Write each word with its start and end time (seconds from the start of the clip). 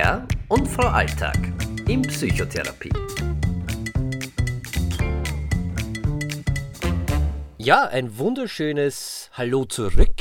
Herr 0.00 0.28
und 0.46 0.68
Frau 0.68 0.86
Alltag 0.86 1.36
in 1.88 2.02
Psychotherapie. 2.02 2.92
Ja, 7.56 7.88
ein 7.88 8.16
wunderschönes 8.16 9.28
Hallo 9.32 9.64
zurück. 9.64 10.14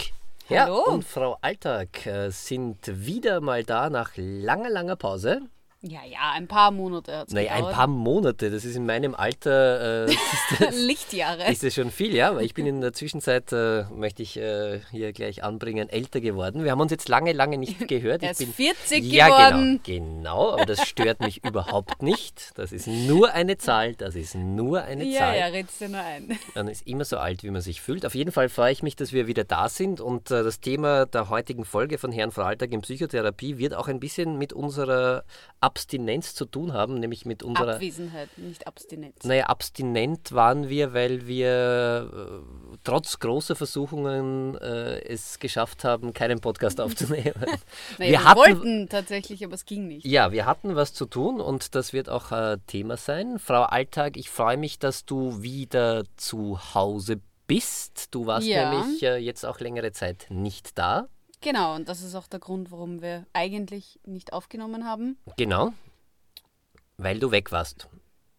Herr 0.48 0.64
Hallo. 0.64 0.84
und 0.88 1.06
Frau 1.06 1.38
Alltag 1.42 2.08
äh, 2.08 2.32
sind 2.32 2.88
wieder 2.88 3.40
mal 3.40 3.64
da 3.64 3.92
nach 3.92 4.14
langer, 4.16 4.72
langer 4.72 4.96
Pause. 4.96 5.42
Ja, 5.90 6.00
ja, 6.06 6.32
ein 6.36 6.48
paar 6.48 6.72
Monate 6.72 7.18
hat 7.18 7.28
es 7.28 7.34
Naja, 7.34 7.52
ein 7.54 7.64
paar 7.66 7.88
Monate, 7.88 8.50
das 8.52 8.66
ist 8.66 8.76
in 8.76 8.86
meinem 8.86 9.16
Alter, 9.16 10.06
äh, 10.08 10.12
ist, 10.12 10.20
das, 10.60 10.76
Lichtjahre. 10.86 11.50
ist 11.50 11.64
das 11.64 11.74
schon 11.76 11.92
viel, 11.92 12.14
ja, 12.14 12.36
weil 12.36 12.44
ich 12.46 12.54
bin 12.54 12.66
in 12.66 12.82
der 12.82 12.92
Zwischenzeit, 12.94 13.52
äh, 13.54 13.84
möchte 13.96 14.22
ich 14.24 14.38
äh, 14.38 14.82
hier 14.92 15.14
gleich 15.14 15.44
anbringen, 15.44 15.88
älter 15.90 16.20
geworden. 16.20 16.64
Wir 16.64 16.72
haben 16.72 16.82
uns 16.82 16.92
jetzt 16.92 17.08
lange, 17.08 17.32
lange 17.32 17.58
nicht 17.58 17.80
gehört. 17.88 18.22
Er 18.24 18.32
ich 18.32 18.40
ist 18.40 18.46
bin 18.46 18.54
40 18.54 19.04
ja, 19.06 19.28
geworden. 19.28 19.80
Genau, 19.84 20.18
genau, 20.18 20.54
aber 20.54 20.66
das 20.66 20.86
stört 20.88 21.22
mich 21.22 21.44
überhaupt 21.46 22.02
nicht. 22.04 22.52
Das 22.56 22.72
ist 22.72 22.88
nur 22.88 23.32
eine 23.34 23.58
Zahl, 23.58 23.96
das 23.96 24.16
ist 24.16 24.36
nur 24.36 24.82
eine 24.84 25.06
Ja, 25.06 25.20
Zahl. 25.20 25.38
ja, 25.38 25.46
redst 25.48 25.80
dir 25.80 25.90
nur 25.90 26.02
ein. 26.02 26.38
Man 26.56 26.68
ist 26.68 26.86
immer 26.86 27.06
so 27.06 27.18
alt, 27.18 27.44
wie 27.44 27.50
man 27.52 27.62
sich 27.62 27.82
fühlt. 27.82 28.06
Auf 28.06 28.16
jeden 28.16 28.32
Fall 28.32 28.50
freue 28.50 28.72
ich 28.74 28.84
mich, 28.84 28.96
dass 28.96 29.14
wir 29.14 29.28
wieder 29.28 29.46
da 29.46 29.70
sind. 29.70 30.02
Und 30.02 30.32
äh, 30.32 30.44
das 30.44 30.60
Thema 30.60 31.06
der 31.06 31.30
heutigen 31.30 31.64
Folge 31.64 31.98
von 31.98 32.12
Herrn 32.12 32.32
Frau 32.32 32.44
Alltag 32.44 32.72
in 32.74 32.82
Psychotherapie 32.82 33.58
wird 33.58 33.74
auch 33.74 33.88
ein 33.88 34.00
bisschen 34.00 34.38
mit 34.38 34.52
unserer 34.54 35.24
Abstinenz 35.60 36.36
zu 36.36 36.46
tun 36.46 36.74
haben, 36.74 37.00
nämlich 37.00 37.26
mit 37.26 37.44
unserer. 37.44 37.76
Abwesenheit, 37.76 38.30
nicht 38.38 38.68
Abstinenz. 38.68 39.24
Naja, 39.24 39.46
abstinent 39.48 40.32
waren 40.32 40.70
wir, 40.70 40.94
weil 40.94 41.28
wir 41.28 42.12
äh, 42.14 42.78
trotz 42.84 43.20
großer 43.20 43.56
Versuchungen 43.56 44.56
äh, 44.58 45.00
es 45.06 45.40
geschafft 45.40 45.84
haben, 45.84 46.14
keinen 46.14 46.40
Podcast 46.40 46.80
aufzunehmen. 46.82 47.34
Naja, 47.98 47.98
wir, 47.98 48.10
wir 48.12 48.24
hatten- 48.26 48.40
wollten 48.40 48.90
tatsächlich, 48.90 49.44
aber 49.44 49.56
es 49.56 49.66
ging 49.66 49.88
nicht. 49.88 50.06
Ja, 50.06 50.32
wir 50.32 50.46
hatten 50.46 50.76
was 50.76 50.94
zu 50.94 51.06
tun 51.06 51.42
und 51.42 51.74
das 51.76 51.94
wird 51.94 52.10
auch 52.10 52.32
äh, 52.32 52.58
Thema 52.68 52.98
sein. 52.98 53.40
Frau 53.40 53.64
Alltag, 53.64 54.18
ich 54.18 54.30
freue 54.30 54.58
mich, 54.58 54.80
dass 54.80 55.06
du 55.06 55.42
wieder 55.42 56.04
zu 56.18 56.60
Hause 56.76 57.20
bist. 57.48 58.14
Du 58.14 58.26
warst 58.28 58.46
Ja. 58.48 58.72
nämlich 58.80 59.02
äh, 59.04 59.18
jetzt 59.18 59.46
auch 59.46 59.60
längere 59.60 59.92
Zeit 59.92 60.28
nicht 60.30 60.78
da. 60.78 61.08
Genau, 61.42 61.76
und 61.76 61.88
das 61.88 62.02
ist 62.02 62.16
auch 62.16 62.28
der 62.28 62.40
Grund, 62.40 62.72
warum 62.72 63.02
wir 63.02 63.26
eigentlich 63.34 64.00
nicht 64.06 64.34
aufgenommen 64.34 64.86
haben. 64.86 65.18
Genau. 65.38 65.74
Weil 66.98 67.20
du 67.20 67.32
weg 67.32 67.52
warst. 67.52 67.88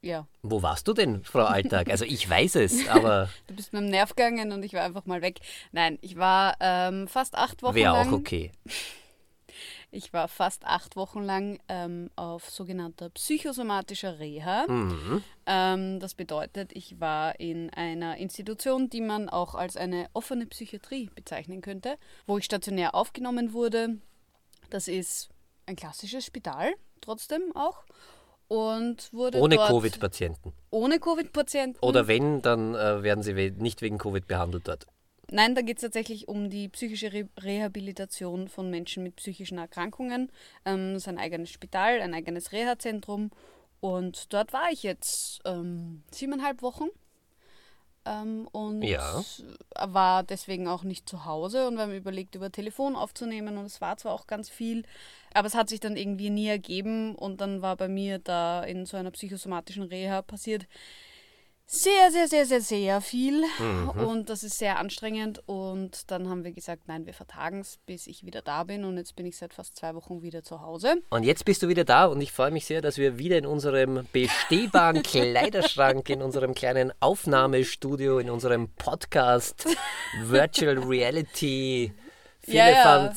Ja, 0.01 0.27
Wo 0.43 0.63
warst 0.63 0.87
du 0.87 0.93
denn, 0.93 1.25
Frau 1.25 1.45
Alltag? 1.45 1.91
Also 1.91 2.05
ich 2.05 2.29
weiß 2.29 2.55
es, 2.57 2.89
aber 2.91 3.29
du 3.49 3.55
bist 3.55 3.73
mir 3.73 3.81
am 3.81 3.87
Nerv 3.87 4.15
gegangen 4.15 4.53
und 4.53 4.65
ich 4.65 4.73
war 4.73 4.83
einfach 4.83 5.07
mal 5.07 5.23
weg. 5.23 5.41
Nein, 5.73 5.99
ich 6.03 6.17
war 6.17 6.57
ähm, 6.61 7.09
fast 7.09 7.35
acht 7.35 7.63
Wochen 7.63 7.75
wäre 7.75 7.93
lang. 7.95 8.09
auch 8.09 8.13
okay. 8.13 8.53
Ich 9.91 10.13
war 10.13 10.29
fast 10.29 10.67
acht 10.67 10.97
Wochen 10.97 11.23
lang 11.23 11.59
ähm, 11.69 12.11
auf 12.15 12.51
sogenannter 12.51 13.09
psychosomatischer 13.11 14.19
Reha. 14.19 14.67
Mhm. 14.69 15.25
Ähm, 15.47 16.01
das 16.01 16.15
bedeutet, 16.15 16.73
ich 16.75 17.01
war 17.01 17.41
in 17.41 17.71
einer 17.71 18.19
Institution, 18.19 18.91
die 18.91 19.01
man 19.01 19.31
auch 19.31 19.55
als 19.55 19.79
eine 19.79 20.09
offene 20.13 20.47
Psychiatrie 20.47 21.09
bezeichnen 21.15 21.63
könnte, 21.63 21.97
wo 22.27 22.37
ich 22.37 22.45
stationär 22.45 22.95
aufgenommen 22.95 23.55
wurde. 23.55 23.97
Das 24.69 24.89
ist 24.89 25.31
ein 25.65 25.77
klassisches 25.77 26.27
Spital, 26.27 26.75
trotzdem 27.01 27.55
auch. 27.55 27.85
Und 28.49 29.13
wurde 29.13 29.41
Ohne 29.41 29.57
Covid-Patienten. 29.57 30.55
ohne 30.71 30.99
Covid-Patienten. 30.99 31.79
Oder 31.81 32.09
wenn, 32.09 32.41
dann 32.41 32.75
äh, 32.75 33.03
werden 33.03 33.23
sie 33.23 33.51
nicht 33.53 33.83
wegen 33.83 33.99
Covid 33.99 34.27
behandelt 34.27 34.69
dort. 34.69 34.87
Nein, 35.31 35.55
da 35.55 35.61
geht 35.61 35.77
es 35.77 35.83
tatsächlich 35.83 36.27
um 36.29 36.49
die 36.49 36.69
psychische 36.69 37.13
Re 37.13 37.29
Rehabilitation 37.39 38.49
von 38.49 38.71
Menschen 38.71 39.03
mit 39.03 39.17
psychischen 39.17 39.59
Erkrankungen. 39.59 40.33
Ähm, 40.65 40.95
das 40.95 41.03
ist 41.03 41.09
ein 41.09 41.19
eigenes 41.19 41.51
Spital, 41.51 42.01
ein 42.01 42.15
eigenes 42.15 42.53
Reha-Zentrum. 42.53 43.31
Und 43.81 44.33
dort 44.33 44.53
war 44.53 44.71
ich 44.73 44.83
jetzt 44.83 45.41
ähm, 45.45 46.03
siebeneinhalb 46.11 46.63
Wochen. 46.63 46.89
Ähm, 48.07 48.49
und 48.53 48.83
Ja. 48.83 49.23
war 49.75 50.23
deswegen 50.23 50.67
auch 50.67 50.83
nicht 50.83 51.09
zu 51.09 51.27
Hause 51.27 51.69
und 51.69 51.75
wir 51.75 51.83
haben 51.83 51.93
überlegt, 51.93 52.35
über 52.35 52.51
Telefon 52.51 52.97
aufzunehmen 52.97 53.59
und 53.59 53.67
es 53.67 53.81
war 53.81 53.97
zwar 53.99 54.13
auch 54.13 54.27
ganz 54.27 54.49
viel, 54.49 54.85
aber 55.35 55.47
es 55.47 55.55
hat 55.55 55.69
sich 55.69 55.81
dann 55.81 55.97
irgendwie 55.97 56.31
nie 56.31 56.49
ergeben 56.49 57.15
und 57.15 57.41
dann 57.41 57.61
war 57.61 57.77
bei 57.77 57.89
mir 57.89 58.19
da 58.19 58.63
in 58.63 58.87
so 58.87 58.97
einer 58.97 59.11
psychosomatischen 59.11 59.83
Reha 59.83 60.23
passiert 60.23 60.67
sehr, 61.71 62.11
sehr, 62.11 62.29
sehr, 62.29 62.47
sehr, 62.47 62.63
sehr 62.63 63.01
viel. 63.03 63.45
Und 63.95 64.31
das 64.31 64.43
ist 64.43 64.59
sehr 64.59 64.79
anstrengend. 64.79 65.43
Und 65.45 66.11
dann 66.11 66.31
haben 66.31 66.43
wir 66.43 66.53
gesagt, 66.53 66.89
nein, 66.89 67.05
wir 67.05 67.13
vertagen 67.13 67.61
es, 67.61 67.77
bis 67.85 68.07
ich 68.07 68.25
wieder 68.25 68.41
da 68.41 68.65
bin. 68.65 68.87
Und 68.87 68.97
jetzt 68.97 69.15
bin 69.17 69.27
ich 69.27 69.37
seit 69.37 69.53
fast 69.53 69.77
zwei 69.77 69.95
Wochen 69.95 70.23
wieder 70.23 70.43
zu 70.43 70.63
Hause. 70.63 71.03
Und 71.11 71.25
jetzt 71.25 71.45
bist 71.45 71.63
du 71.63 71.69
wieder 71.69 71.85
da. 71.85 72.07
Und 72.07 72.23
ich 72.23 72.33
freue 72.33 72.51
mich 72.51 72.65
sehr, 72.65 72.81
dass 72.81 72.97
wir 72.97 73.19
wieder 73.19 73.37
in 73.37 73.45
unserem 73.45 74.07
bestehbaren 74.13 75.03
Kleiderschrank, 75.03 76.09
in 76.09 76.23
unserem 76.23 76.55
kleinen 76.55 76.91
Aufnahmestudio, 77.01 78.19
in 78.19 78.31
unserem 78.31 78.71
Podcast 78.71 79.67
Virtual 80.23 80.79
Reality 80.79 81.93
Ja, 82.47 82.71
ja. 82.71 83.13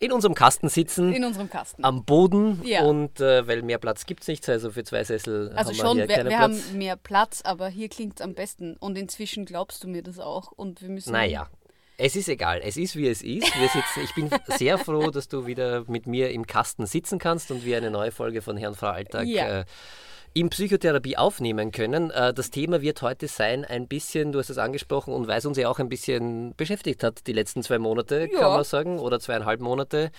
In 0.00 0.12
unserem 0.12 0.34
Kasten 0.34 0.68
sitzen. 0.68 1.12
In 1.12 1.24
unserem 1.24 1.48
Kasten. 1.50 1.84
am 1.84 2.04
Boden 2.04 2.60
Ja. 2.64 2.82
und 2.84 3.20
äh, 3.20 3.46
weil 3.46 3.62
mehr 3.62 3.78
Platz 3.78 4.06
gibt 4.06 4.22
es 4.22 4.28
nicht, 4.28 4.48
also 4.48 4.70
für 4.70 4.82
zwei 4.82 5.04
Sessel 5.04 5.52
Also 5.54 5.70
haben 5.70 5.76
schon, 5.76 5.96
wir 5.98 6.08
wir, 6.08 6.14
hier 6.16 6.24
wir 6.24 6.30
keinen 6.32 6.50
Platz. 6.54 6.64
haben 6.68 6.78
mehr 6.78 6.96
Platz, 6.96 7.42
aber 7.44 7.68
hier 7.68 7.88
klingt 7.88 8.18
es 8.18 8.24
am 8.24 8.34
besten. 8.34 8.76
Und 8.78 8.96
inzwischen 8.98 9.44
glaubst 9.44 9.84
du 9.84 9.88
mir 9.88 10.02
das 10.02 10.18
auch. 10.18 10.52
Und 10.52 10.80
wir 10.82 10.88
müssen. 10.88 11.12
Naja, 11.12 11.48
es 11.98 12.16
ist 12.16 12.28
egal. 12.30 12.62
Es 12.64 12.78
ist, 12.78 12.96
wie 12.96 13.08
es 13.08 13.22
ist. 13.22 13.54
Wir 13.60 13.68
sitzen, 13.68 14.00
ich 14.02 14.14
bin 14.14 14.30
sehr 14.58 14.78
froh, 14.78 15.10
dass 15.10 15.28
du 15.28 15.46
wieder 15.46 15.84
mit 15.86 16.06
mir 16.06 16.30
im 16.30 16.46
Kasten 16.46 16.86
sitzen 16.86 17.18
kannst 17.18 17.50
und 17.50 17.64
wir 17.66 17.76
eine 17.76 17.90
neue 17.90 18.10
Folge 18.10 18.40
von 18.40 18.56
Herrn 18.56 18.74
Frau 18.74 18.86
Alltag 18.88 19.26
Ja. 19.26 19.60
äh, 19.60 19.64
in 20.32 20.48
Psychotherapie 20.50 21.16
aufnehmen 21.16 21.72
können. 21.72 22.10
Äh, 22.10 22.32
das 22.32 22.50
Thema 22.50 22.80
wird 22.82 23.02
heute 23.02 23.26
sein, 23.28 23.64
ein 23.64 23.88
bisschen, 23.88 24.32
du 24.32 24.38
hast 24.38 24.50
es 24.50 24.58
angesprochen 24.58 25.12
und 25.12 25.26
weil 25.28 25.38
es 25.38 25.46
uns 25.46 25.56
ja 25.58 25.68
auch 25.68 25.78
ein 25.78 25.88
bisschen 25.88 26.54
beschäftigt 26.56 27.02
hat, 27.02 27.26
die 27.26 27.32
letzten 27.32 27.62
zwei 27.62 27.78
Monate, 27.78 28.28
Ja. 28.32 28.38
kann 28.40 28.52
man 28.52 28.64
sagen, 28.64 28.98
oder 28.98 29.18
zweieinhalb 29.20 29.60
Monate. 29.60 30.10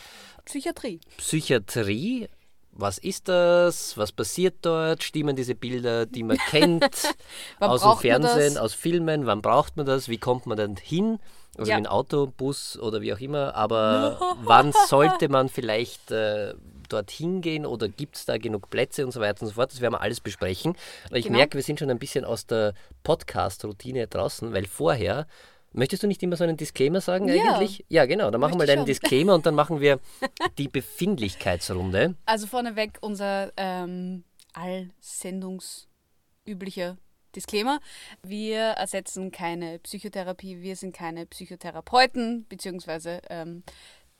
Psychiatrie. 0.45 0.99
Psychiatrie. 1.17 2.27
Was 2.73 2.97
ist 2.97 3.27
das? 3.27 3.97
Was 3.97 4.13
passiert 4.13 4.55
dort? 4.61 5.03
Stimmen 5.03 5.35
diese 5.35 5.55
Bilder, 5.55 6.05
die 6.05 6.23
man 6.23 6.37
kennt 6.37 6.85
aus 7.59 7.81
dem 7.81 7.97
Fernsehen, 7.97 8.57
aus 8.57 8.73
Filmen? 8.73 9.25
Wann 9.25 9.41
braucht 9.41 9.75
man 9.75 9.85
das? 9.85 10.07
Wie 10.07 10.17
kommt 10.17 10.45
man 10.45 10.57
dann 10.57 10.77
hin? 10.77 11.19
Also 11.57 11.69
Ja. 11.69 11.77
mit 11.77 11.85
dem 11.85 11.91
Auto, 11.91 12.27
Bus 12.27 12.79
oder 12.79 13.01
wie 13.01 13.13
auch 13.13 13.19
immer. 13.19 13.55
Aber 13.55 14.19
wann 14.43 14.71
sollte 14.87 15.27
man 15.27 15.49
vielleicht 15.49 16.11
äh, 16.11 16.53
dorthin 16.91 17.41
gehen 17.41 17.65
oder 17.65 17.87
gibt 17.89 18.15
es 18.17 18.25
da 18.25 18.37
genug 18.37 18.69
Plätze 18.69 19.05
und 19.05 19.11
so 19.11 19.19
weiter 19.19 19.41
und 19.41 19.47
so 19.47 19.53
fort? 19.53 19.71
Das 19.71 19.81
werden 19.81 19.93
wir 19.93 20.01
alles 20.01 20.19
besprechen. 20.19 20.75
Aber 21.07 21.17
ich 21.17 21.25
Genau. 21.25 21.37
merke, 21.37 21.55
wir 21.57 21.63
sind 21.63 21.79
schon 21.79 21.89
ein 21.89 21.99
bisschen 21.99 22.25
aus 22.25 22.45
der 22.45 22.73
Podcast-Routine 23.03 24.07
draußen, 24.07 24.53
weil 24.53 24.67
vorher. 24.67 25.27
Möchtest 25.73 26.03
du 26.03 26.07
nicht 26.07 26.21
immer 26.21 26.35
so 26.35 26.43
einen 26.43 26.57
Disclaimer 26.57 26.99
sagen 26.99 27.29
Ja. 27.29 27.53
eigentlich? 27.55 27.85
Ja, 27.87 28.05
genau. 28.05 28.29
Dann 28.29 28.41
machen 28.41 28.59
wir 28.59 28.67
deinen 28.67 28.79
schon. 28.79 28.87
Disclaimer 28.87 29.35
und 29.35 29.45
dann 29.45 29.55
machen 29.55 29.79
wir 29.79 30.01
die 30.57 30.67
Befindlichkeitsrunde. 30.67 32.15
Also 32.25 32.45
vorneweg 32.45 32.97
unser 32.99 33.53
ähm, 33.55 34.25
allsendungsüblicher 34.51 36.97
Disclaimer. 37.35 37.79
Wir 38.23 38.59
ersetzen 38.59 39.31
keine 39.31 39.79
Psychotherapie, 39.79 40.61
wir 40.61 40.75
sind 40.75 40.93
keine 40.93 41.25
Psychotherapeuten, 41.25 42.45
beziehungsweise 42.49 43.21
ähm, 43.29 43.63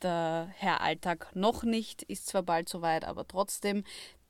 der 0.03 0.49
Herr 0.57 0.81
Alltag 0.81 1.35
noch 1.35 1.63
nicht, 1.63 2.03
ist 2.03 2.27
zwar 2.27 2.43
bald 2.43 2.69
soweit, 2.69 3.05
aber 3.05 3.27
trotzdem. 3.27 3.83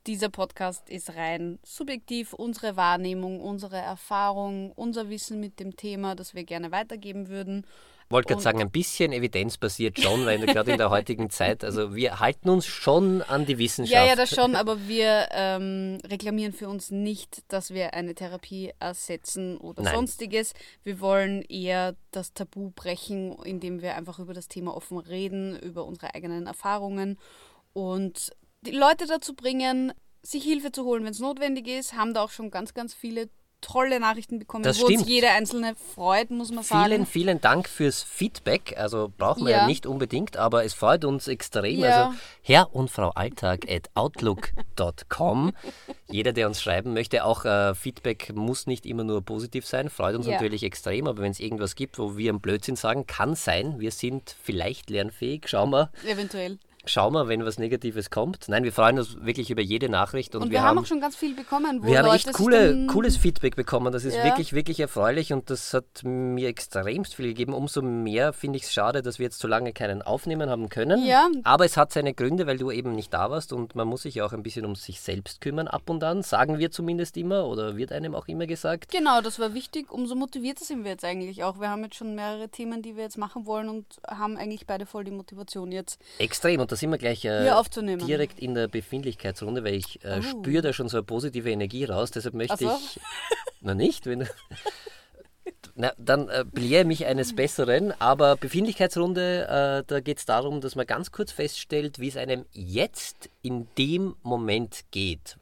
Dieser 0.06 0.30
Podcast 0.30 0.90
ist 0.90 1.14
rein 1.14 1.60
subjektiv, 1.62 2.32
unsere 2.32 2.76
Wahrnehmung, 2.76 3.40
unsere 3.40 3.76
Erfahrung, 3.76 4.72
unser 4.72 5.08
Wissen 5.10 5.38
mit 5.38 5.60
dem 5.60 5.76
Thema, 5.76 6.16
das 6.16 6.34
wir 6.34 6.42
gerne 6.42 6.72
weitergeben 6.72 7.28
würden. 7.28 7.64
Wollte 8.12 8.28
gerade 8.28 8.42
sagen, 8.42 8.60
ein 8.60 8.70
bisschen 8.70 9.12
evidenzbasiert 9.12 9.98
schon, 9.98 10.24
weil 10.26 10.44
gerade 10.46 10.72
in 10.72 10.78
der 10.78 10.90
heutigen 10.90 11.30
Zeit, 11.30 11.64
also 11.64 11.94
wir 11.94 12.20
halten 12.20 12.48
uns 12.48 12.66
schon 12.66 13.22
an 13.22 13.46
die 13.46 13.58
Wissenschaft. 13.58 13.94
Ja, 13.94 14.06
ja, 14.06 14.16
das 14.16 14.30
schon, 14.30 14.54
aber 14.54 14.86
wir 14.86 15.28
ähm, 15.32 15.98
reklamieren 16.06 16.52
für 16.52 16.68
uns 16.68 16.90
nicht, 16.90 17.42
dass 17.48 17.72
wir 17.72 17.94
eine 17.94 18.14
Therapie 18.14 18.72
ersetzen 18.78 19.56
oder 19.56 19.82
Nein. 19.82 19.94
sonstiges. 19.94 20.52
Wir 20.84 21.00
wollen 21.00 21.42
eher 21.42 21.96
das 22.10 22.32
Tabu 22.34 22.70
brechen, 22.70 23.36
indem 23.44 23.82
wir 23.82 23.96
einfach 23.96 24.18
über 24.18 24.34
das 24.34 24.48
Thema 24.48 24.76
offen 24.76 24.98
reden, 24.98 25.58
über 25.58 25.84
unsere 25.84 26.14
eigenen 26.14 26.46
Erfahrungen 26.46 27.18
und 27.72 28.30
die 28.62 28.70
Leute 28.70 29.06
dazu 29.06 29.34
bringen, 29.34 29.92
sich 30.22 30.44
Hilfe 30.44 30.70
zu 30.70 30.84
holen, 30.84 31.04
wenn 31.04 31.12
es 31.12 31.18
notwendig 31.18 31.66
ist. 31.68 31.94
Haben 31.94 32.14
da 32.14 32.22
auch 32.22 32.30
schon 32.30 32.50
ganz, 32.50 32.74
ganz 32.74 32.94
viele 32.94 33.28
tolle 33.62 33.98
Nachrichten 34.00 34.38
bekommen, 34.38 34.64
Das 34.64 34.78
wo 34.80 34.84
uns 34.84 34.94
stimmt. 34.96 35.08
jeder 35.08 35.32
einzelne 35.32 35.74
freut, 35.94 36.30
muss 36.30 36.50
man 36.52 36.62
sagen. 36.64 36.84
Vielen, 36.90 37.06
vielen 37.06 37.40
Dank 37.40 37.68
fürs 37.68 38.02
Feedback. 38.02 38.74
Also 38.76 39.10
brauchen 39.16 39.44
wir 39.46 39.52
ja. 39.52 39.58
Ja. 39.60 39.66
nicht 39.66 39.86
unbedingt, 39.86 40.36
aber 40.36 40.64
es 40.64 40.74
freut 40.74 41.04
uns 41.06 41.28
extrem. 41.28 41.80
Ja. 41.80 42.04
Also 42.06 42.18
Herr 42.42 42.74
und 42.74 42.90
Frau 42.90 43.10
Alltag 43.10 43.66
at 43.70 43.88
outlook.com. 43.94 45.52
Jeder, 46.10 46.32
der 46.32 46.46
uns 46.48 46.60
schreiben 46.60 46.92
möchte, 46.92 47.24
auch 47.24 47.44
äh, 47.44 47.74
Feedback 47.74 48.34
muss 48.34 48.66
nicht 48.66 48.84
immer 48.84 49.04
nur 49.04 49.22
positiv 49.22 49.66
sein, 49.66 49.88
freut 49.88 50.14
uns 50.16 50.26
Ja. 50.26 50.32
natürlich 50.34 50.62
extrem, 50.62 51.06
aber 51.06 51.22
wenn 51.22 51.30
es 51.30 51.40
irgendwas 51.40 51.74
gibt, 51.74 51.98
wo 51.98 52.16
wir 52.16 52.30
einen 52.30 52.40
Blödsinn 52.40 52.76
sagen, 52.76 53.06
kann 53.06 53.34
sein, 53.34 53.78
wir 53.80 53.90
sind 53.92 54.34
vielleicht 54.42 54.90
lernfähig, 54.90 55.48
schauen 55.48 55.70
wir. 55.70 55.90
Eventuell. 56.06 56.58
Schauen 56.84 57.12
wir, 57.14 57.28
wenn 57.28 57.44
was 57.44 57.58
Negatives 57.58 58.10
kommt. 58.10 58.48
Nein, 58.48 58.64
wir 58.64 58.72
freuen 58.72 58.98
uns 58.98 59.16
wirklich 59.24 59.50
über 59.50 59.62
jede 59.62 59.88
Nachricht. 59.88 60.34
Und, 60.34 60.42
Und 60.42 60.50
wir, 60.50 60.58
wir 60.60 60.62
haben 60.62 60.78
auch 60.78 60.86
schon 60.86 61.00
ganz 61.00 61.14
viel 61.16 61.34
bekommen, 61.34 61.80
wo 61.82 61.86
wir 61.86 61.98
haben 61.98 62.06
Leute 62.06 62.16
echt 62.28 62.32
coole, 62.32 62.86
cooles 62.88 63.16
Feedback 63.16 63.56
bekommen. 63.56 63.92
Das 63.92 64.04
ist 64.04 64.16
Ja. 64.16 64.24
wirklich, 64.24 64.52
wirklich 64.52 64.80
erfreulich 64.80 65.32
und 65.32 65.48
das 65.50 65.72
hat 65.74 65.84
mir 66.02 66.48
extremst 66.48 67.14
viel 67.14 67.26
gegeben. 67.28 67.52
Umso 67.54 67.82
mehr 67.82 68.32
finde 68.32 68.56
ich 68.58 68.64
es 68.64 68.72
schade, 68.72 69.02
dass 69.02 69.18
wir 69.18 69.24
jetzt 69.24 69.38
so 69.38 69.46
lange 69.46 69.72
keinen 69.72 70.02
aufnehmen 70.02 70.50
haben 70.50 70.68
können. 70.68 71.04
Ja. 71.06 71.28
Aber 71.44 71.64
es 71.64 71.76
hat 71.76 71.92
seine 71.92 72.14
Gründe, 72.14 72.46
weil 72.46 72.58
du 72.58 72.70
eben 72.70 72.92
nicht 72.92 73.14
da 73.14 73.30
warst 73.30 73.52
und 73.52 73.74
man 73.76 73.86
muss 73.86 74.02
sich 74.02 74.16
ja 74.16 74.24
auch 74.24 74.32
ein 74.32 74.42
bisschen 74.42 74.64
um 74.66 74.74
sich 74.74 75.00
selbst 75.00 75.40
kümmern 75.40 75.68
ab 75.68 75.88
und 75.88 76.02
an, 76.02 76.22
sagen 76.22 76.58
wir 76.58 76.70
zumindest 76.70 77.16
immer 77.16 77.46
oder 77.46 77.76
wird 77.76 77.92
einem 77.92 78.14
auch 78.14 78.26
immer 78.28 78.46
gesagt. 78.46 78.90
Genau, 78.90 79.20
das 79.20 79.38
war 79.38 79.54
wichtig. 79.54 79.90
Umso 79.92 80.14
motivierter 80.14 80.64
sind 80.64 80.84
wir 80.84 80.90
jetzt 80.90 81.04
eigentlich 81.04 81.44
auch. 81.44 81.60
Wir 81.60 81.68
haben 81.70 81.84
jetzt 81.84 81.96
schon 81.96 82.14
mehrere 82.14 82.48
Themen, 82.48 82.82
die 82.82 82.96
wir 82.96 83.04
jetzt 83.04 83.18
machen 83.18 83.46
wollen 83.46 83.68
und 83.68 83.86
haben 84.08 84.36
eigentlich 84.36 84.66
beide 84.66 84.84
voll 84.86 85.04
die 85.04 85.10
Motivation 85.12 85.70
jetzt 85.70 86.00
Extrem 86.18 86.60
und 86.60 86.71
da 86.72 86.76
sind 86.76 86.90
wir 86.90 86.96
gleich 86.98 87.24
äh, 87.26 87.44
direkt 88.06 88.40
in 88.40 88.54
der 88.54 88.66
Befindlichkeitsrunde, 88.66 89.62
weil 89.62 89.74
ich 89.74 90.02
äh, 90.04 90.20
Oh. 90.20 90.22
spüre 90.22 90.62
da 90.62 90.72
schon 90.72 90.88
so 90.88 90.96
eine 90.96 91.04
positive 91.04 91.50
Energie 91.50 91.84
raus. 91.84 92.10
Deshalb 92.10 92.34
möchte 92.34 92.56
so. 92.56 92.78
ich. 92.82 93.00
Na 93.60 93.74
nicht, 93.74 94.06
wenn. 94.06 94.26
Na, 95.74 95.92
dann 95.98 96.28
äh, 96.28 96.44
belehre 96.50 96.84
mich 96.84 97.04
eines 97.06 97.34
Besseren. 97.36 97.92
Aber 98.00 98.36
Befindlichkeitsrunde, 98.36 99.82
äh, 99.82 99.84
da 99.86 100.00
geht 100.00 100.18
es 100.18 100.24
darum, 100.26 100.60
dass 100.60 100.74
man 100.76 100.86
ganz 100.86 101.12
kurz 101.12 101.30
feststellt, 101.32 101.98
wie 101.98 102.08
es 102.08 102.16
einem 102.16 102.46
jetzt 102.52 103.28
in 103.42 103.68
dem 103.76 104.16
Moment 104.22 104.82
geht. 104.90 105.36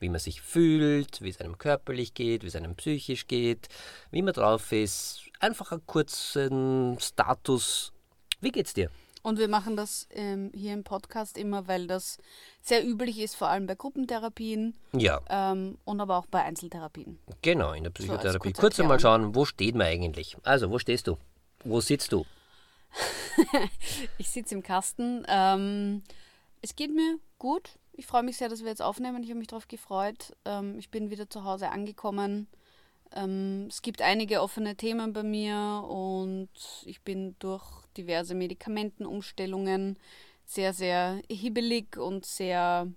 Wie 0.00 0.08
man 0.10 0.20
sich 0.20 0.42
fühlt, 0.42 1.22
wie 1.22 1.30
es 1.30 1.40
einem 1.40 1.56
körperlich 1.56 2.12
geht, 2.14 2.42
wie 2.42 2.48
es 2.48 2.56
einem 2.56 2.74
psychisch 2.76 3.26
geht, 3.26 3.68
wie 4.10 4.20
man 4.22 4.34
drauf 4.34 4.70
ist. 4.72 5.20
Einfach 5.40 5.72
einen 5.72 5.86
kurzen 5.86 6.98
Status. 7.00 7.92
Wie 8.40 8.50
geht's 8.50 8.74
dir? 8.74 8.90
Und 9.24 9.38
wir 9.38 9.48
machen 9.48 9.74
das 9.74 10.06
ähm, 10.10 10.52
hier 10.54 10.74
im 10.74 10.84
Podcast 10.84 11.38
immer, 11.38 11.66
weil 11.66 11.86
das 11.86 12.18
sehr 12.60 12.86
üblich 12.86 13.18
ist, 13.18 13.34
vor 13.36 13.48
allem 13.48 13.66
bei 13.66 13.74
Gruppentherapien 13.74 14.74
Ja. 14.92 15.18
ähm, 15.30 15.78
und 15.84 15.98
aber 16.02 16.18
auch 16.18 16.26
bei 16.26 16.42
Einzeltherapien. 16.42 17.18
Genau, 17.40 17.72
in 17.72 17.84
der 17.84 17.90
Psychotherapie. 17.90 18.52
kurze 18.52 18.60
Kurz 18.60 18.80
einmal 18.80 19.00
schauen, 19.00 19.34
wo 19.34 19.46
steht 19.46 19.76
man 19.76 19.86
eigentlich? 19.86 20.36
Also, 20.42 20.70
wo 20.70 20.78
stehst 20.78 21.06
du? 21.06 21.16
Wo 21.64 21.80
sitzt 21.80 22.12
du? 22.12 22.26
Ich 24.18 24.28
sitze 24.30 24.54
im 24.54 24.62
Kasten. 24.62 25.24
Ähm, 25.26 26.02
es 26.60 26.76
geht 26.76 26.94
mir 26.94 27.18
gut. 27.38 27.78
Ich 27.92 28.06
freue 28.06 28.22
mich 28.22 28.36
sehr, 28.36 28.48
dass 28.48 28.60
wir 28.60 28.68
jetzt 28.68 28.82
aufnehmen. 28.82 29.22
Ich 29.22 29.30
habe 29.30 29.38
mich 29.38 29.48
darauf 29.48 29.68
gefreut. 29.68 30.36
Ähm, 30.44 30.78
ich 30.78 30.90
bin 30.90 31.10
wieder 31.10 31.28
zu 31.30 31.44
Hause 31.44 31.70
angekommen. 31.70 32.46
Ähm, 33.12 33.66
es 33.68 33.82
gibt 33.82 34.02
einige 34.02 34.40
offene 34.40 34.76
Themen 34.76 35.12
bei 35.12 35.22
mir 35.22 35.84
und 35.88 36.50
ich 36.84 37.02
bin 37.02 37.36
durch 37.38 37.64
diverse 37.96 38.34
Medikamentenumstellungen 38.34 39.98
sehr, 40.44 40.72
sehr 40.72 41.22
hibbelig 41.30 41.96
und 41.96 42.26
sehr 42.26 42.88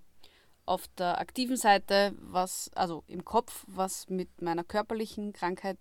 auf 0.65 0.87
der 0.97 1.19
aktiven 1.19 1.55
Seite, 1.55 2.13
was, 2.19 2.69
also 2.75 3.03
im 3.07 3.23
Kopf, 3.23 3.63
was 3.67 4.09
mit 4.09 4.41
meiner 4.41 4.63
körperlichen 4.63 5.33
Krankheit 5.33 5.77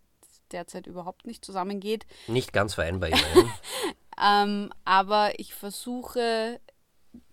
derzeit 0.53 0.87
überhaupt 0.87 1.27
nicht 1.27 1.45
zusammengeht. 1.45 2.07
Nicht 2.29 2.53
ganz 2.53 2.75
vereinbar. 2.75 3.11
Ähm, 4.19 4.71
aber 4.85 5.39
ich 5.39 5.55
versuche, 5.55 6.59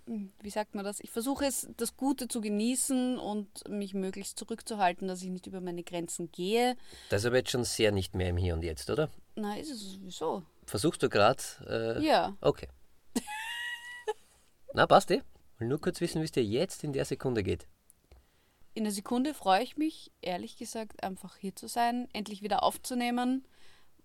wie 0.05 0.50
sagt 0.50 0.75
man 0.75 0.83
das? 0.83 1.00
Ich 1.00 1.11
versuche 1.11 1.45
es, 1.45 1.67
das 1.77 1.95
Gute 1.95 2.27
zu 2.27 2.41
genießen 2.41 3.17
und 3.17 3.67
mich 3.69 3.94
möglichst 3.94 4.38
zurückzuhalten, 4.38 5.07
dass 5.07 5.21
ich 5.21 5.29
nicht 5.29 5.47
über 5.47 5.61
meine 5.61 5.83
Grenzen 5.83 6.31
gehe. 6.31 6.75
das 7.09 7.21
ist 7.21 7.25
aber 7.25 7.38
jetzt 7.38 7.51
schon 7.51 7.63
sehr 7.63 7.91
nicht 7.91 8.13
mehr 8.15 8.29
im 8.29 8.38
Hier 8.38 8.53
und 8.53 8.63
Jetzt, 8.63 8.89
oder? 8.89 9.09
Na, 9.35 9.55
ist 9.57 9.71
es 9.71 9.94
sowieso. 9.94 10.44
Versuchst 10.65 11.01
du 11.03 11.09
gerade? 11.09 11.41
Äh, 11.67 12.05
Ja. 12.05 12.35
Okay. 12.41 12.67
Na, 14.73 14.88
passt 14.88 15.11
eh. 15.11 15.21
Will 15.59 15.67
nur 15.67 15.79
kurz 15.79 16.01
wissen, 16.01 16.19
wie 16.21 16.25
es 16.25 16.31
dir 16.31 16.44
jetzt 16.44 16.83
in 16.83 16.94
der 16.94 17.06
Sekunde 17.06 17.44
geht. 17.44 17.67
In 18.73 18.83
der 18.85 18.94
Sekunde 18.94 19.33
freue 19.35 19.61
ich 19.61 19.77
mich, 19.77 20.11
ehrlich 20.21 20.57
gesagt, 20.57 21.03
einfach 21.03 21.38
hier 21.38 21.56
zu 21.56 21.67
sein, 21.67 22.07
endlich 22.11 22.41
wieder 22.41 22.63
aufzunehmen, 22.63 23.45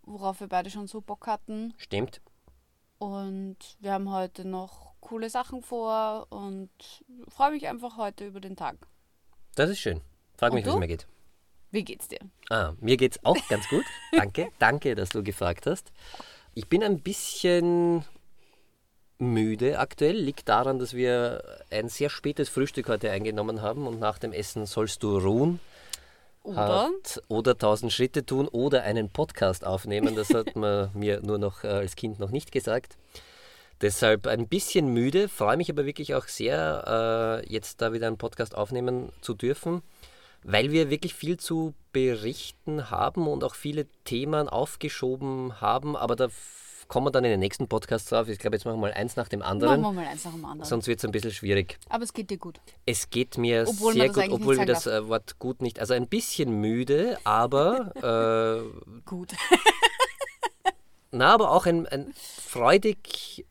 worauf 0.02 0.40
wir 0.40 0.48
beide 0.48 0.68
schon 0.70 0.86
so 0.86 1.00
Bock 1.00 1.26
hatten. 1.26 1.72
Stimmt. 1.78 2.20
Und 2.98 3.56
wir 3.80 3.92
haben 3.92 4.10
heute 4.12 4.44
noch 4.44 4.87
coole 5.00 5.30
Sachen 5.30 5.62
vor 5.62 6.26
und 6.30 6.70
freue 7.28 7.52
mich 7.52 7.68
einfach 7.68 7.96
heute 7.96 8.26
über 8.26 8.40
den 8.40 8.56
Tag. 8.56 8.76
Das 9.54 9.70
ist 9.70 9.78
schön. 9.78 10.00
Frag 10.36 10.50
Und 10.50 10.56
mich, 10.56 10.66
wie 10.66 10.70
es 10.70 10.76
mir 10.76 10.86
geht. 10.86 11.06
Wie 11.70 11.84
geht's 11.84 12.08
dir? 12.08 12.20
Ah, 12.48 12.72
mir 12.80 12.96
geht's 12.96 13.18
auch 13.24 13.36
ganz 13.48 13.68
gut. 13.68 13.84
Danke, 14.12 14.48
danke, 14.58 14.94
dass 14.94 15.10
du 15.10 15.22
gefragt 15.22 15.66
hast. 15.66 15.92
Ich 16.54 16.68
bin 16.68 16.82
ein 16.82 17.00
bisschen 17.00 18.04
müde 19.18 19.78
aktuell. 19.78 20.16
Liegt 20.16 20.48
daran, 20.48 20.78
dass 20.78 20.94
wir 20.94 21.42
ein 21.70 21.88
sehr 21.88 22.08
spätes 22.08 22.48
Frühstück 22.48 22.88
heute 22.88 23.10
eingenommen 23.10 23.62
haben 23.62 23.86
und 23.86 24.00
nach 24.00 24.18
dem 24.18 24.32
Essen 24.32 24.64
sollst 24.66 25.02
du 25.02 25.18
ruhen. 25.18 25.60
Oder? 26.42 26.84
Hat, 26.84 27.22
oder 27.28 27.58
tausend 27.58 27.92
Schritte 27.92 28.24
tun 28.24 28.48
oder 28.48 28.82
einen 28.82 29.10
Podcast 29.10 29.66
aufnehmen. 29.66 30.14
Das 30.14 30.30
hat 30.30 30.56
man 30.56 30.90
mir 30.94 31.20
nur 31.20 31.38
noch 31.38 31.64
äh, 31.64 31.68
als 31.68 31.96
Kind 31.96 32.18
noch 32.18 32.30
nicht 32.30 32.52
gesagt. 32.52 32.96
Deshalb 33.80 34.26
ein 34.26 34.48
bisschen 34.48 34.92
müde, 34.92 35.28
freue 35.28 35.56
mich 35.56 35.70
aber 35.70 35.86
wirklich 35.86 36.14
auch 36.14 36.26
sehr, 36.26 37.42
äh, 37.46 37.52
jetzt 37.52 37.80
da 37.80 37.92
wieder 37.92 38.08
einen 38.08 38.18
Podcast 38.18 38.56
aufnehmen 38.56 39.10
zu 39.20 39.34
dürfen, 39.34 39.82
weil 40.42 40.72
wir 40.72 40.90
wirklich 40.90 41.14
viel 41.14 41.36
zu 41.36 41.74
berichten 41.92 42.90
haben 42.90 43.28
und 43.28 43.44
auch 43.44 43.54
viele 43.54 43.86
Themen 44.04 44.48
aufgeschoben 44.48 45.60
haben. 45.60 45.96
Aber 45.96 46.16
da 46.16 46.28
kommen 46.88 47.06
wir 47.06 47.10
dann 47.12 47.24
in 47.24 47.30
den 47.30 47.40
nächsten 47.40 47.68
Podcast 47.68 48.10
drauf. 48.10 48.28
Ich 48.28 48.38
glaube, 48.38 48.56
jetzt 48.56 48.64
machen 48.64 48.76
wir 48.76 48.88
mal 48.88 48.92
eins 48.92 49.14
nach 49.14 49.28
dem 49.28 49.42
anderen. 49.42 49.82
Machen 49.82 49.96
wir 49.96 50.02
mal 50.02 50.10
eins 50.10 50.24
nach 50.24 50.32
dem 50.32 50.44
anderen. 50.44 50.68
Sonst 50.68 50.88
wird 50.88 50.98
es 50.98 51.04
ein 51.04 51.12
bisschen 51.12 51.30
schwierig. 51.30 51.78
Aber 51.88 52.02
es 52.02 52.12
geht 52.12 52.30
dir 52.30 52.38
gut. 52.38 52.60
Es 52.86 53.10
geht 53.10 53.38
mir 53.38 53.64
Obwohl 53.68 53.92
sehr 53.92 54.08
gut, 54.08 54.28
obwohl 54.30 54.58
wir 54.58 54.66
das 54.66 54.86
äh, 54.86 55.06
Wort 55.06 55.38
gut 55.38 55.62
nicht. 55.62 55.78
Also 55.78 55.94
ein 55.94 56.08
bisschen 56.08 56.60
müde, 56.60 57.18
aber 57.24 57.92
äh, 58.74 59.00
Gut. 59.04 59.34
na, 61.12 61.34
aber 61.34 61.52
auch 61.52 61.66
ein, 61.66 61.86
ein 61.86 62.12
freudig 62.16 63.44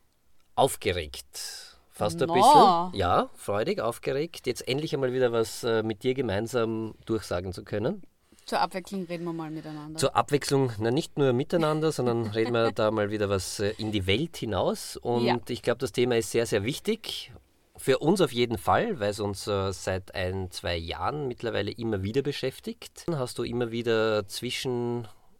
aufgeregt. 0.58 1.76
Fast 1.90 2.22
ein 2.22 2.28
Na. 2.28 2.34
bisschen. 2.34 3.00
Ja, 3.00 3.28
freudig 3.34 3.80
aufgeregt. 3.80 4.46
Jetzt 4.46 4.66
endlich 4.68 4.94
einmal 4.94 5.12
wieder 5.12 5.32
was 5.32 5.64
äh, 5.64 5.82
mit 5.82 6.02
dir 6.04 6.14
gemeinsam 6.14 6.94
durchsagen 7.06 7.52
zu 7.52 7.64
können. 7.64 8.02
Zur 8.44 8.60
Abwechslung 8.60 9.04
reden 9.04 9.24
wir 9.24 9.32
mal 9.32 9.50
miteinander. 9.50 9.98
Zur 9.98 10.16
Abwechslung, 10.16 10.72
na, 10.78 10.90
nicht 10.90 11.18
nur 11.18 11.32
miteinander, 11.32 11.92
sondern 11.92 12.26
reden 12.34 12.52
wir 12.52 12.72
da 12.72 12.90
mal 12.90 13.10
wieder 13.10 13.28
was 13.28 13.60
äh, 13.60 13.74
in 13.78 13.92
die 13.92 14.06
Welt 14.06 14.36
hinaus. 14.36 14.96
Und 14.96 15.24
Ja. 15.24 15.38
ich 15.48 15.60
glaube, 15.62 15.78
das 15.78 15.92
Thema 15.92 16.16
ist 16.16 16.30
sehr, 16.30 16.46
sehr 16.46 16.64
wichtig. 16.64 17.32
Für 17.76 17.98
uns 17.98 18.20
auf 18.20 18.32
jeden 18.32 18.58
Fall, 18.58 18.98
weil 19.00 19.10
es 19.10 19.20
uns 19.20 19.46
äh, 19.46 19.72
seit 19.72 20.14
ein, 20.14 20.50
zwei 20.50 20.76
Jahren 20.76 21.28
mittlerweile 21.28 21.70
immer 21.72 22.02
wieder 22.02 22.22
beschäftigt. 22.22 23.06
Hast 23.12 23.38
du 23.38 23.42
immer 23.42 23.70
wieder 23.70 24.26